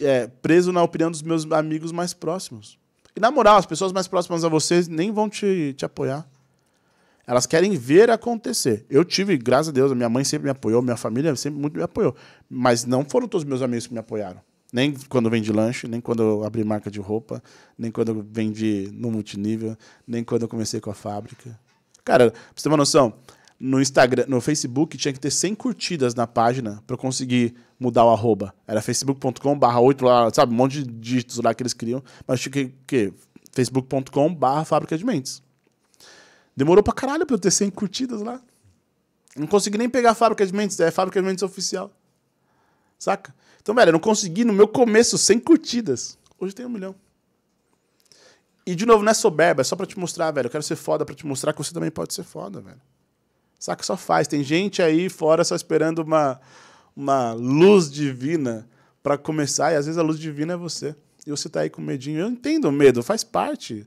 é, 0.02 0.28
preso 0.28 0.70
na 0.70 0.82
opinião 0.82 1.10
dos 1.10 1.22
meus 1.22 1.50
amigos 1.50 1.90
mais 1.90 2.14
próximos. 2.14 2.78
E, 3.16 3.18
na 3.18 3.32
moral, 3.32 3.56
as 3.56 3.66
pessoas 3.66 3.90
mais 3.90 4.06
próximas 4.06 4.44
a 4.44 4.48
vocês 4.48 4.86
nem 4.86 5.10
vão 5.10 5.28
te, 5.28 5.74
te 5.76 5.84
apoiar. 5.84 6.24
Elas 7.26 7.46
querem 7.46 7.76
ver 7.76 8.10
acontecer. 8.10 8.86
Eu 8.88 9.04
tive, 9.04 9.36
graças 9.36 9.70
a 9.70 9.72
Deus, 9.72 9.90
a 9.90 9.94
minha 9.94 10.08
mãe 10.08 10.22
sempre 10.22 10.44
me 10.44 10.50
apoiou, 10.50 10.82
minha 10.82 10.96
família 10.96 11.34
sempre 11.34 11.60
muito 11.60 11.76
me 11.76 11.82
apoiou. 11.82 12.14
Mas 12.48 12.84
não 12.84 13.04
foram 13.04 13.26
todos 13.26 13.42
os 13.44 13.48
meus 13.48 13.62
amigos 13.62 13.88
que 13.88 13.92
me 13.92 13.98
apoiaram. 13.98 14.40
Nem 14.72 14.94
quando 15.08 15.26
eu 15.26 15.30
vendi 15.30 15.52
lanche, 15.52 15.88
nem 15.88 16.00
quando 16.00 16.22
eu 16.22 16.44
abri 16.44 16.62
marca 16.64 16.90
de 16.90 17.00
roupa, 17.00 17.42
nem 17.76 17.90
quando 17.90 18.10
eu 18.10 18.26
vendi 18.30 18.88
no 18.92 19.10
multinível, 19.10 19.76
nem 20.06 20.22
quando 20.22 20.42
eu 20.42 20.48
comecei 20.48 20.80
com 20.80 20.90
a 20.90 20.94
fábrica. 20.94 21.58
Cara, 22.04 22.30
pra 22.30 22.40
você 22.54 22.62
ter 22.62 22.68
uma 22.68 22.76
noção, 22.76 23.14
no 23.58 23.80
Instagram, 23.80 24.24
no 24.26 24.40
Facebook 24.40 24.96
tinha 24.96 25.12
que 25.12 25.20
ter 25.20 25.30
100 25.30 25.54
curtidas 25.54 26.14
na 26.14 26.26
página 26.26 26.82
para 26.86 26.96
conseguir 26.96 27.54
mudar 27.78 28.04
o 28.04 28.10
arroba. 28.10 28.54
Era 28.66 28.80
facebook.com 28.80 29.58
barra 29.58 29.80
8 29.80 30.04
lá, 30.04 30.32
sabe, 30.32 30.52
um 30.52 30.56
monte 30.56 30.82
de 30.82 30.90
dígitos 30.90 31.36
lá 31.38 31.52
que 31.52 31.62
eles 31.62 31.74
criam, 31.74 32.02
mas 32.26 32.40
tinha 32.40 32.52
que, 32.52 32.72
que 32.86 33.12
facebook.com 33.52 34.34
barra 34.34 34.64
fábrica 34.64 34.96
de 34.96 35.04
mentes. 35.04 35.42
Demorou 36.56 36.82
pra 36.82 36.94
caralho 36.94 37.26
pra 37.26 37.34
eu 37.34 37.38
ter 37.38 37.50
100 37.50 37.70
curtidas 37.70 38.22
lá. 38.22 38.40
Não 39.36 39.46
consegui 39.46 39.78
nem 39.78 39.88
pegar 39.88 40.12
a 40.12 40.14
fábrica 40.14 40.44
de 40.44 40.54
mentes, 40.54 40.80
é 40.80 40.90
fábrica 40.90 41.20
de 41.20 41.26
mentes 41.26 41.42
oficial. 41.42 41.90
Saca? 42.98 43.34
Então, 43.60 43.74
velho, 43.74 43.90
eu 43.90 43.92
não 43.92 44.00
consegui 44.00 44.44
no 44.44 44.52
meu 44.52 44.66
começo 44.66 45.18
100 45.18 45.40
curtidas. 45.40 46.18
Hoje 46.38 46.54
tem 46.54 46.64
um 46.64 46.70
milhão. 46.70 46.94
E, 48.66 48.74
de 48.74 48.86
novo, 48.86 49.02
não 49.02 49.10
é 49.10 49.14
soberba, 49.14 49.62
é 49.62 49.64
só 49.64 49.74
pra 49.76 49.86
te 49.86 49.98
mostrar, 49.98 50.30
velho. 50.30 50.46
Eu 50.46 50.50
quero 50.50 50.62
ser 50.62 50.76
foda 50.76 51.04
pra 51.04 51.14
te 51.14 51.26
mostrar 51.26 51.52
que 51.52 51.58
você 51.58 51.72
também 51.72 51.90
pode 51.90 52.14
ser 52.14 52.22
foda, 52.22 52.60
velho. 52.60 52.80
Saca? 53.58 53.82
Só 53.82 53.96
faz. 53.96 54.26
Tem 54.26 54.42
gente 54.42 54.80
aí 54.80 55.08
fora 55.08 55.44
só 55.44 55.54
esperando 55.54 56.00
uma, 56.00 56.40
uma 56.96 57.32
luz 57.32 57.90
divina 57.90 58.68
para 59.02 59.18
começar, 59.18 59.72
e 59.72 59.76
às 59.76 59.86
vezes 59.86 59.98
a 59.98 60.02
luz 60.02 60.18
divina 60.18 60.54
é 60.54 60.56
você. 60.56 60.94
E 61.26 61.30
você 61.30 61.48
tá 61.48 61.60
aí 61.60 61.70
com 61.70 61.82
medinho. 61.82 62.20
Eu 62.20 62.28
entendo 62.28 62.66
o 62.66 62.72
medo, 62.72 63.02
faz 63.02 63.22
parte. 63.22 63.86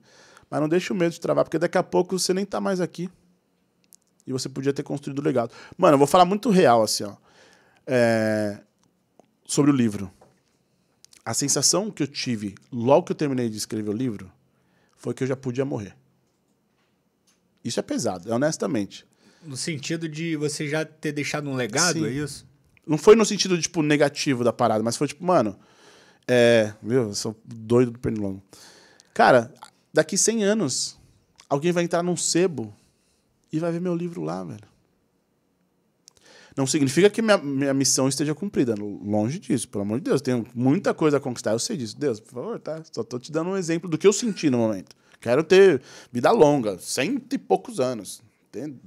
Mas 0.50 0.62
não 0.62 0.70
deixe 0.70 0.94
o 0.94 0.96
medo 0.96 1.12
de 1.12 1.20
travar, 1.20 1.44
porque 1.44 1.58
daqui 1.58 1.78
a 1.78 1.84
pouco 1.84 2.18
você 2.18 2.34
nem 2.34 2.46
tá 2.46 2.62
mais 2.62 2.80
aqui. 2.80 3.10
E 4.26 4.32
você 4.32 4.48
podia 4.48 4.72
ter 4.72 4.84
construído 4.84 5.20
o 5.20 5.24
legado. 5.24 5.52
Mano, 5.78 5.96
eu 5.96 5.98
vou 5.98 6.08
falar 6.08 6.26
muito 6.26 6.50
real, 6.50 6.84
assim, 6.84 7.04
ó. 7.04 7.16
É... 7.86 8.60
Sobre 9.54 9.70
o 9.70 9.74
livro. 9.76 10.12
A 11.24 11.34
sensação 11.34 11.92
que 11.92 12.02
eu 12.02 12.08
tive 12.08 12.56
logo 12.72 13.06
que 13.06 13.12
eu 13.12 13.16
terminei 13.16 13.50
de 13.50 13.58
escrever 13.58 13.90
o 13.90 13.94
livro 13.94 14.32
foi 14.96 15.14
que 15.14 15.24
eu 15.24 15.28
já 15.28 15.36
podia 15.36 15.64
morrer. 15.64 15.96
Isso 17.64 17.80
é 17.80 17.84
pesado, 17.84 18.34
honestamente. 18.34 19.06
No 19.44 19.56
sentido 19.56 20.10
de 20.10 20.36
você 20.36 20.68
já 20.68 20.84
ter 20.84 21.12
deixado 21.12 21.48
um 21.50 21.56
legado, 21.56 22.00
Sim. 22.00 22.06
é 22.08 22.10
isso? 22.10 22.48
Não 22.88 22.98
foi 22.98 23.16
no 23.16 23.26
sentido, 23.26 23.62
tipo, 23.62 23.84
negativo 23.84 24.44
da 24.44 24.52
parada, 24.52 24.84
mas 24.84 24.98
foi 24.98 25.08
tipo, 25.08 25.24
mano. 25.24 25.58
É. 26.28 26.74
Viu? 26.82 27.04
Eu 27.04 27.14
sou 27.14 27.40
doido 27.46 27.92
do 27.92 28.00
pernilongo. 28.00 28.42
Cara, 29.14 29.54
Daqui 29.94 30.18
100 30.18 30.44
anos, 30.44 30.98
alguém 31.48 31.72
vai 31.72 31.84
entrar 31.84 32.02
num 32.02 32.18
sebo 32.18 32.76
e 33.52 33.60
vai 33.60 33.72
ver 33.72 33.80
meu 33.80 33.94
livro 33.94 34.24
lá, 34.24 34.44
velho. 34.44 34.73
Não 36.56 36.68
significa 36.68 37.10
que 37.10 37.22
minha, 37.22 37.38
minha 37.38 37.74
missão 37.74 38.08
esteja 38.08 38.36
cumprida. 38.36 38.76
Longe 38.78 39.40
disso, 39.40 39.68
pelo 39.68 39.84
amor 39.84 40.00
de 40.00 40.06
Deus. 40.06 40.22
Tenho 40.22 40.46
muita 40.54 40.94
coisa 40.94 41.18
a 41.18 41.20
conquistar. 41.20 41.52
Eu 41.52 41.60
sei 41.60 41.78
disso. 41.78 41.98
Deus, 41.98 42.20
por 42.20 42.34
favor, 42.34 42.60
tá? 42.60 42.82
Só 42.92 43.02
estou 43.02 43.20
te 43.20 43.32
dando 43.32 43.50
um 43.52 43.58
exemplo 43.58 43.90
do 43.90 43.98
que 43.98 44.06
eu 44.06 44.14
senti 44.14 44.50
no 44.50 44.60
momento. 44.60 44.96
Quero 45.20 45.44
ter 45.44 45.82
vida 46.12 46.32
longa, 46.32 46.78
cento 46.80 47.34
e 47.34 47.38
poucos 47.38 47.80
anos. 47.80 48.22
Tem, 48.52 48.80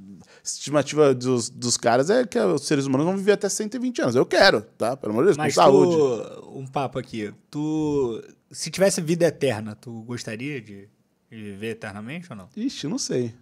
estimativa 0.44 1.12
dos, 1.12 1.48
dos 1.48 1.76
caras 1.76 2.08
é 2.08 2.24
que 2.24 2.38
os 2.38 2.66
seres 2.66 2.86
humanos 2.86 3.06
vão 3.06 3.16
viver 3.16 3.32
até 3.32 3.48
120 3.48 4.02
anos. 4.02 4.14
Eu 4.14 4.24
quero, 4.24 4.60
tá? 4.78 4.96
Pelo 4.96 5.12
amor 5.12 5.22
de 5.22 5.28
Deus, 5.28 5.36
Mas 5.36 5.54
com 5.54 5.60
tu, 5.60 5.64
saúde. 5.64 6.48
Um 6.56 6.66
papo 6.66 7.00
aqui. 7.00 7.32
Tu, 7.50 8.22
se 8.52 8.70
tivesse 8.70 9.00
vida 9.00 9.26
eterna, 9.26 9.74
tu 9.74 10.02
gostaria 10.02 10.60
de 10.60 10.88
viver 11.28 11.70
eternamente 11.70 12.28
ou 12.30 12.36
não? 12.36 12.48
Ixi, 12.56 12.86
não 12.86 12.98
sei. 12.98 13.34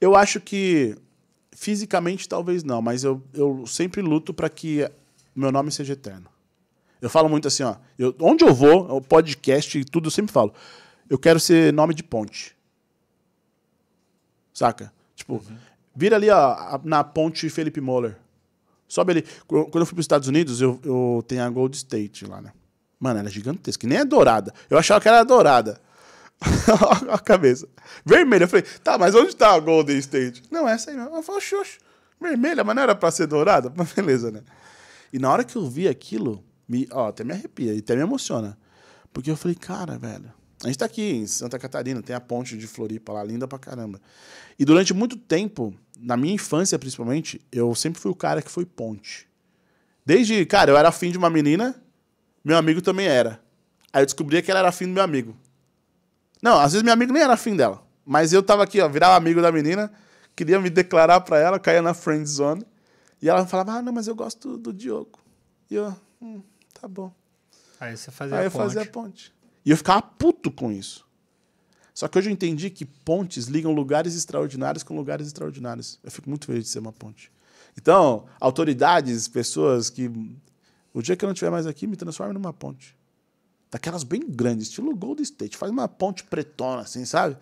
Eu 0.00 0.16
acho 0.16 0.40
que 0.40 0.96
fisicamente 1.60 2.26
talvez 2.26 2.64
não, 2.64 2.80
mas 2.80 3.04
eu, 3.04 3.22
eu 3.34 3.66
sempre 3.66 4.00
luto 4.00 4.32
para 4.32 4.48
que 4.48 4.90
meu 5.36 5.52
nome 5.52 5.70
seja 5.70 5.92
eterno. 5.92 6.26
Eu 7.02 7.10
falo 7.10 7.28
muito 7.28 7.46
assim, 7.46 7.62
ó. 7.62 7.76
Eu, 7.98 8.16
onde 8.18 8.42
eu 8.42 8.54
vou, 8.54 8.96
o 8.96 9.00
podcast 9.02 9.78
e 9.78 9.84
tudo, 9.84 10.06
eu 10.06 10.10
sempre 10.10 10.32
falo. 10.32 10.54
Eu 11.08 11.18
quero 11.18 11.38
ser 11.38 11.70
nome 11.70 11.92
de 11.92 12.02
ponte. 12.02 12.56
Saca? 14.54 14.90
Tipo, 15.14 15.34
uhum. 15.34 15.56
vira 15.94 16.16
ali 16.16 16.30
ó, 16.30 16.80
na 16.82 17.04
ponte 17.04 17.50
Felipe 17.50 17.80
Moller. 17.80 18.16
Sobe 18.88 19.12
ali. 19.12 19.24
Quando 19.46 19.80
eu 19.80 19.86
fui 19.86 19.94
para 19.94 20.00
os 20.00 20.04
Estados 20.04 20.28
Unidos, 20.28 20.62
eu, 20.62 20.80
eu 20.82 21.22
tenho 21.28 21.42
a 21.42 21.50
Gold 21.50 21.76
State 21.76 22.24
lá, 22.24 22.40
né? 22.40 22.52
Mano, 22.98 23.20
ela 23.20 23.28
é 23.28 23.32
gigantesca. 23.32 23.86
Nem 23.86 23.98
é 23.98 24.04
dourada. 24.04 24.54
Eu 24.70 24.78
achava 24.78 24.98
que 24.98 25.08
era 25.08 25.22
dourada. 25.24 25.78
a 27.10 27.18
cabeça. 27.18 27.68
Vermelha. 28.04 28.44
Eu 28.44 28.48
falei, 28.48 28.64
tá, 28.82 28.96
mas 28.96 29.14
onde 29.14 29.34
tá 29.34 29.54
a 29.54 29.60
Golden 29.60 29.98
State? 29.98 30.42
Não, 30.50 30.68
essa 30.68 30.90
aí 30.90 30.96
não. 30.96 31.06
Ela 31.06 31.22
falou, 31.22 31.40
xoxo, 31.40 31.78
vermelha, 32.20 32.64
mas 32.64 32.74
não 32.74 32.82
era 32.82 32.94
pra 32.94 33.10
ser 33.10 33.26
dourada? 33.26 33.72
Mas 33.76 33.92
beleza, 33.92 34.30
né? 34.30 34.42
E 35.12 35.18
na 35.18 35.30
hora 35.30 35.44
que 35.44 35.56
eu 35.56 35.68
vi 35.68 35.88
aquilo, 35.88 36.44
me, 36.68 36.86
ó, 36.92 37.08
até 37.08 37.24
me 37.24 37.32
arrepia 37.32 37.74
e 37.74 37.78
até 37.78 37.96
me 37.96 38.02
emociona. 38.02 38.56
Porque 39.12 39.30
eu 39.30 39.36
falei, 39.36 39.56
cara, 39.56 39.98
velho, 39.98 40.32
a 40.62 40.66
gente 40.68 40.78
tá 40.78 40.84
aqui 40.84 41.02
em 41.02 41.26
Santa 41.26 41.58
Catarina, 41.58 42.02
tem 42.02 42.14
a 42.14 42.20
ponte 42.20 42.56
de 42.56 42.66
Floripa 42.66 43.12
lá, 43.12 43.24
linda 43.24 43.48
pra 43.48 43.58
caramba. 43.58 44.00
E 44.58 44.64
durante 44.64 44.94
muito 44.94 45.16
tempo, 45.16 45.74
na 45.98 46.16
minha 46.16 46.34
infância 46.34 46.78
principalmente, 46.78 47.40
eu 47.50 47.74
sempre 47.74 48.00
fui 48.00 48.10
o 48.10 48.14
cara 48.14 48.40
que 48.40 48.50
foi 48.50 48.64
ponte. 48.64 49.26
Desde, 50.04 50.44
cara, 50.46 50.70
eu 50.70 50.76
era 50.76 50.88
afim 50.88 51.10
de 51.10 51.18
uma 51.18 51.30
menina, 51.30 51.74
meu 52.44 52.56
amigo 52.56 52.80
também 52.80 53.06
era. 53.06 53.40
Aí 53.92 54.02
eu 54.02 54.06
descobri 54.06 54.40
que 54.42 54.50
ela 54.50 54.60
era 54.60 54.68
afim 54.68 54.86
do 54.86 54.92
meu 54.92 55.02
amigo. 55.02 55.36
Não, 56.42 56.58
às 56.58 56.72
vezes 56.72 56.82
meu 56.82 56.92
amigo 56.92 57.12
nem 57.12 57.22
era 57.22 57.34
afim 57.34 57.54
dela. 57.56 57.82
Mas 58.04 58.32
eu 58.32 58.42
tava 58.42 58.62
aqui, 58.62 58.80
ó, 58.80 58.88
virava 58.88 59.16
amigo 59.16 59.40
da 59.42 59.52
menina. 59.52 59.92
queria 60.34 60.58
me 60.58 60.70
declarar 60.70 61.20
pra 61.20 61.38
ela, 61.38 61.58
caía 61.58 61.82
na 61.82 61.94
friend 61.94 62.26
zone. 62.28 62.66
E 63.20 63.28
ela 63.28 63.46
falava, 63.46 63.72
ah, 63.74 63.82
não, 63.82 63.92
mas 63.92 64.08
eu 64.08 64.14
gosto 64.14 64.56
do 64.56 64.72
Diogo. 64.72 65.18
E 65.70 65.74
eu, 65.74 65.94
hum, 66.20 66.42
tá 66.80 66.88
bom. 66.88 67.12
Aí 67.78 67.96
você 67.96 68.10
fazia 68.10 68.36
Aí 68.36 68.42
a 68.42 68.46
eu 68.46 68.50
ponte. 68.50 68.62
fazia 68.62 68.82
a 68.82 68.86
ponte. 68.86 69.34
E 69.64 69.70
eu 69.70 69.76
ficava 69.76 70.00
puto 70.02 70.50
com 70.50 70.72
isso. 70.72 71.06
Só 71.92 72.08
que 72.08 72.18
hoje 72.18 72.30
eu 72.30 72.32
entendi 72.32 72.70
que 72.70 72.86
pontes 72.86 73.46
ligam 73.46 73.72
lugares 73.72 74.14
extraordinários 74.14 74.82
com 74.82 74.96
lugares 74.96 75.26
extraordinários. 75.26 75.98
Eu 76.02 76.10
fico 76.10 76.30
muito 76.30 76.46
feliz 76.46 76.64
de 76.64 76.70
ser 76.70 76.78
uma 76.78 76.92
ponte. 76.92 77.30
Então, 77.76 78.26
autoridades, 78.40 79.28
pessoas 79.28 79.90
que. 79.90 80.10
O 80.94 81.02
dia 81.02 81.14
que 81.14 81.24
eu 81.24 81.26
não 81.26 81.34
estiver 81.34 81.50
mais 81.50 81.66
aqui, 81.66 81.86
me 81.86 81.96
transforme 81.96 82.32
numa 82.32 82.52
ponte. 82.52 82.96
Daquelas 83.70 84.02
bem 84.02 84.20
grandes, 84.28 84.68
estilo 84.68 84.94
Golden 84.96 85.22
State. 85.22 85.56
Faz 85.56 85.70
uma 85.70 85.86
ponte 85.88 86.24
pretona, 86.24 86.82
assim, 86.82 87.04
sabe? 87.04 87.36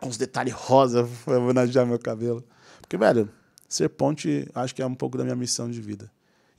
Com 0.00 0.08
os 0.08 0.16
detalhes 0.16 0.54
rosa, 0.54 1.08
pra 1.24 1.38
homenagear 1.38 1.86
meu 1.86 1.98
cabelo. 1.98 2.42
Porque, 2.80 2.96
velho, 2.96 3.28
ser 3.68 3.88
ponte, 3.90 4.48
acho 4.54 4.74
que 4.74 4.80
é 4.82 4.86
um 4.86 4.94
pouco 4.94 5.18
da 5.18 5.24
minha 5.24 5.36
missão 5.36 5.70
de 5.70 5.80
vida. 5.80 6.10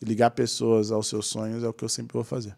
E 0.01 0.05
ligar 0.05 0.29
pessoas 0.31 0.91
aos 0.91 1.07
seus 1.07 1.25
sonhos 1.27 1.63
é 1.63 1.67
o 1.67 1.73
que 1.73 1.83
eu 1.83 1.89
sempre 1.89 2.13
vou 2.13 2.23
fazer. 2.23 2.55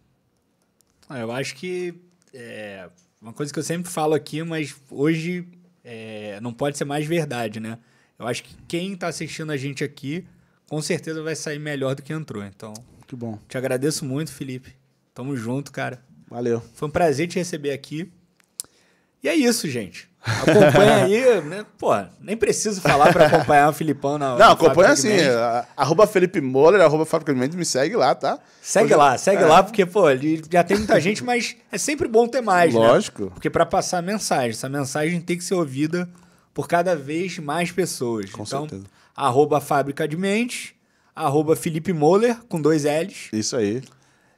Ah, 1.07 1.19
Eu 1.19 1.31
acho 1.31 1.55
que 1.55 1.93
é 2.33 2.89
uma 3.21 3.31
coisa 3.33 3.51
que 3.53 3.59
eu 3.59 3.63
sempre 3.63 3.89
falo 3.89 4.13
aqui, 4.13 4.43
mas 4.43 4.75
hoje 4.89 5.47
é, 5.83 6.39
não 6.41 6.53
pode 6.53 6.77
ser 6.77 6.85
mais 6.85 7.05
verdade, 7.05 7.59
né? 7.59 7.79
Eu 8.17 8.27
acho 8.27 8.43
que 8.43 8.53
quem 8.67 8.93
está 8.93 9.07
assistindo 9.07 9.51
a 9.51 9.57
gente 9.57 9.83
aqui, 9.83 10.25
com 10.67 10.81
certeza 10.81 11.23
vai 11.23 11.35
sair 11.35 11.57
melhor 11.59 11.95
do 11.95 12.01
que 12.03 12.11
entrou. 12.11 12.43
Então, 12.43 12.73
Que 13.07 13.15
bom. 13.15 13.39
te 13.47 13.57
agradeço 13.57 14.03
muito, 14.03 14.31
Felipe. 14.33 14.75
Tamo 15.13 15.35
junto, 15.37 15.71
cara. 15.71 16.03
Valeu. 16.29 16.61
Foi 16.73 16.87
um 16.87 16.91
prazer 16.91 17.27
te 17.27 17.37
receber 17.37 17.71
aqui. 17.71 18.11
E 19.23 19.27
é 19.27 19.35
isso, 19.35 19.67
gente. 19.67 20.07
Acompanha 20.21 21.03
aí, 21.05 21.41
né? 21.41 21.65
Pô, 21.77 21.91
nem 22.19 22.35
preciso 22.37 22.81
falar 22.81 23.11
para 23.11 23.27
acompanhar 23.27 23.69
o 23.69 23.73
Filipão 23.73 24.17
na. 24.17 24.35
Não, 24.37 24.51
acompanha 24.51 24.91
assim, 24.91 25.09
Mendes. 25.09 25.27
arroba 25.75 26.05
Felipe 26.05 26.41
Moller, 26.41 26.81
arroba 26.81 27.05
Fábrica 27.05 27.33
de 27.33 27.39
Mendes, 27.39 27.55
me 27.55 27.65
segue 27.65 27.95
lá, 27.95 28.13
tá? 28.13 28.37
Segue 28.61 28.87
Hoje- 28.87 28.95
lá, 28.95 29.17
segue 29.17 29.43
é, 29.43 29.45
lá, 29.45 29.63
porque, 29.63 29.85
pô, 29.85 30.03
já 30.51 30.63
tem 30.63 30.77
muita 30.77 30.99
gente, 30.99 31.23
mas 31.23 31.55
é 31.71 31.77
sempre 31.77 32.07
bom 32.07 32.27
ter 32.27 32.41
mais, 32.41 32.73
né? 32.73 32.79
Lógico. 32.79 33.31
Porque 33.31 33.49
para 33.49 33.65
passar 33.65 33.99
a 33.99 34.01
mensagem, 34.01 34.51
essa 34.51 34.69
mensagem 34.69 35.21
tem 35.21 35.37
que 35.37 35.43
ser 35.43 35.55
ouvida 35.55 36.07
por 36.53 36.67
cada 36.67 36.95
vez 36.95 37.39
mais 37.39 37.71
pessoas. 37.71 38.29
Com 38.29 38.43
então, 38.43 38.61
certeza. 38.67 38.83
arroba 39.15 39.61
Fábrica 39.61 40.05
de 40.07 40.17
Mentes, 40.17 40.73
arroba 41.15 41.55
Felipe 41.55 41.93
Moller, 41.93 42.37
com 42.49 42.61
dois 42.61 42.83
L's. 42.83 43.29
Isso 43.31 43.55
aí. 43.55 43.81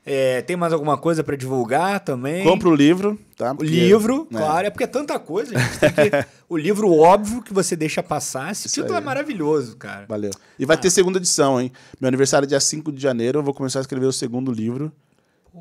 É, 0.03 0.41
tem 0.41 0.55
mais 0.55 0.73
alguma 0.73 0.97
coisa 0.97 1.23
para 1.23 1.35
divulgar 1.35 1.99
também? 1.99 2.43
Compra 2.43 2.67
o 2.69 2.73
livro, 2.75 3.19
tá? 3.37 3.51
O 3.51 3.57
Porque- 3.57 3.69
livro, 3.71 4.27
né? 4.31 4.39
claro, 4.39 4.65
é 4.67 4.69
porque 4.71 4.83
é 4.85 4.87
tanta 4.87 5.19
coisa, 5.19 5.57
gente. 5.57 5.79
Tem 5.79 5.91
que... 6.09 6.25
o 6.49 6.57
livro 6.57 6.91
óbvio 6.91 7.41
que 7.43 7.53
você 7.53 7.75
deixa 7.75 8.01
passar. 8.01 8.51
Esse 8.51 8.65
Isso 8.65 8.75
título 8.81 8.95
aí. 8.95 9.01
é 9.01 9.05
maravilhoso, 9.05 9.77
cara. 9.77 10.05
Valeu. 10.07 10.31
E 10.57 10.65
vai 10.65 10.75
ter 10.75 10.89
segunda 10.89 11.19
edição, 11.19 11.61
hein? 11.61 11.71
Meu 11.99 12.07
aniversário 12.07 12.45
é 12.45 12.49
dia 12.49 12.59
5 12.59 12.91
de 12.91 12.99
janeiro, 13.01 13.39
eu 13.39 13.43
vou 13.43 13.53
começar 13.53 13.77
a 13.79 13.81
escrever 13.81 14.07
o 14.07 14.11
segundo 14.11 14.51
livro. 14.51 14.91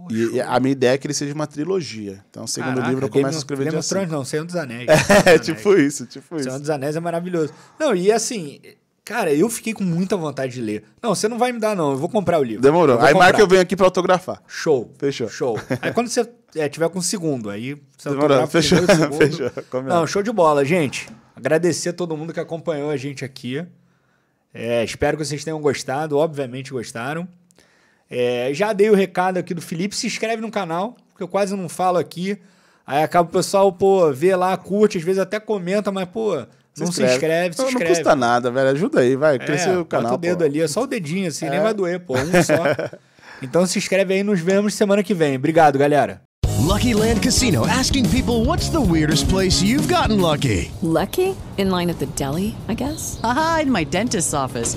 E, 0.08 0.36
e 0.36 0.40
a 0.40 0.58
minha 0.60 0.72
ideia 0.72 0.92
é 0.94 0.98
que 0.98 1.06
ele 1.06 1.12
seja 1.14 1.34
uma 1.34 1.46
trilogia. 1.48 2.24
Então, 2.30 2.44
o 2.44 2.48
segundo 2.48 2.74
Caraca, 2.76 2.88
livro 2.90 3.04
eu 3.06 3.10
Game 3.10 3.24
começo 3.24 3.38
a 3.38 3.40
escrever 3.40 3.64
Game 3.64 3.70
dia 3.72 3.80
of 3.80 3.88
Thrones 3.88 4.08
5. 4.08 4.16
não, 4.16 4.24
Senhor 4.24 4.44
dos 4.46 4.56
Anéis. 4.56 4.86
É, 5.26 5.38
tipo 5.38 5.74
isso, 5.74 6.06
tipo 6.06 6.38
Senhor 6.38 6.48
isso. 6.52 6.60
dos 6.60 6.70
Anéis 6.70 6.94
é 6.96 7.00
maravilhoso. 7.00 7.52
Não, 7.78 7.94
e 7.94 8.10
assim, 8.10 8.60
cara, 9.11 9.35
eu 9.35 9.51
fiquei 9.51 9.74
com 9.74 9.82
muita 9.82 10.16
vontade 10.16 10.53
de 10.53 10.61
ler. 10.61 10.85
Não, 11.03 11.16
você 11.16 11.27
não 11.27 11.37
vai 11.37 11.51
me 11.51 11.59
dar, 11.59 11.74
não. 11.74 11.91
Eu 11.91 11.97
vou 11.99 12.09
comprar 12.09 12.39
o 12.39 12.45
livro. 12.45 12.62
Demorou. 12.62 12.95
Aí 13.01 13.12
comprar. 13.12 13.27
marca 13.27 13.41
eu 13.41 13.49
venho 13.49 13.61
aqui 13.61 13.74
pra 13.74 13.87
autografar. 13.87 14.41
Show. 14.47 14.89
Fechou. 14.99 15.28
Show. 15.28 15.59
Aí 15.82 15.93
quando 15.93 16.07
você 16.07 16.31
é, 16.55 16.69
tiver 16.69 16.89
com 16.91 17.01
o 17.01 17.03
segundo, 17.03 17.51
aí 17.51 17.74
você 17.99 18.09
Demorou. 18.09 18.47
Fechou. 18.47 18.78
primeiro. 18.78 19.15
Fechou. 19.19 19.51
Combinado. 19.69 20.01
Não, 20.01 20.07
show 20.07 20.23
de 20.23 20.31
bola, 20.31 20.65
gente. 20.65 21.09
Agradecer 21.35 21.89
a 21.89 21.93
todo 21.93 22.16
mundo 22.16 22.32
que 22.32 22.39
acompanhou 22.39 22.89
a 22.89 22.97
gente 22.97 23.24
aqui. 23.24 23.66
É, 24.55 24.85
espero 24.85 25.16
que 25.16 25.24
vocês 25.24 25.43
tenham 25.43 25.61
gostado. 25.61 26.16
Obviamente 26.16 26.70
gostaram. 26.70 27.27
É, 28.09 28.51
já 28.55 28.73
dei 28.73 28.91
o 28.91 28.95
recado 28.95 29.39
aqui 29.39 29.53
do 29.53 29.61
Felipe. 29.61 29.97
Se 29.97 30.07
inscreve 30.07 30.41
no 30.41 30.53
canal, 30.53 30.97
porque 31.09 31.24
eu 31.24 31.28
quase 31.28 31.57
não 31.57 31.69
falo 31.69 31.99
aqui. 31.99 32.39
Aí 32.87 33.03
acaba 33.03 33.28
o 33.28 33.32
pessoal, 33.32 33.73
pô, 33.73 34.12
vê 34.12 34.37
lá, 34.37 34.57
curte, 34.57 34.99
às 34.99 35.05
vezes 35.05 35.20
até 35.20 35.41
comenta, 35.41 35.91
mas, 35.91 36.09
pô, 36.09 36.47
não 36.78 36.92
se 36.92 37.02
inscreve, 37.05 37.55
se 37.55 37.60
não, 37.60 37.68
inscreve. 37.68 37.90
Não 37.90 37.97
custa 37.97 38.16
nada, 38.16 38.51
velho. 38.51 38.70
Ajuda 38.70 39.01
aí, 39.01 39.16
vai. 39.16 39.36
É, 39.36 39.38
Crescer 39.38 39.76
o 39.76 39.84
canal. 39.84 40.12
Bota 40.12 40.14
o 40.14 40.18
dedo 40.18 40.38
pô. 40.38 40.44
ali, 40.44 40.60
é 40.60 40.68
só 40.68 40.82
o 40.82 40.86
dedinho, 40.86 41.28
assim, 41.28 41.48
nem 41.48 41.59
É. 41.59 41.62
vai 41.62 41.74
doer, 41.74 42.01
pô. 42.01 42.14
Um 42.16 42.42
só. 42.42 42.55
então 43.42 43.66
se 43.66 43.78
inscreve 43.78 44.14
aí, 44.14 44.22
nos 44.22 44.40
vemos 44.40 44.74
semana 44.74 45.02
que 45.02 45.14
vem. 45.14 45.36
Obrigado, 45.36 45.78
galera. 45.78 46.22
Lucky 46.60 46.94
Land 46.94 47.20
Casino 47.20 47.64
asking 47.66 48.09
people 48.10 48.44
what's 48.44 48.68
the 48.68 48.78
weirdest 48.80 49.28
place 49.28 49.62
you've 49.64 49.88
gotten 49.92 50.20
lucky? 50.20 50.70
Lucky? 50.82 51.34
In 51.59 51.70
line 51.70 51.90
at 51.90 51.98
the 51.98 52.06
deli, 52.14 52.55
I 52.68 52.74
guess? 52.74 53.18
Aha, 53.24 53.60
in 53.62 53.72
my 53.72 53.84
dentist's 53.84 54.34
office. 54.34 54.76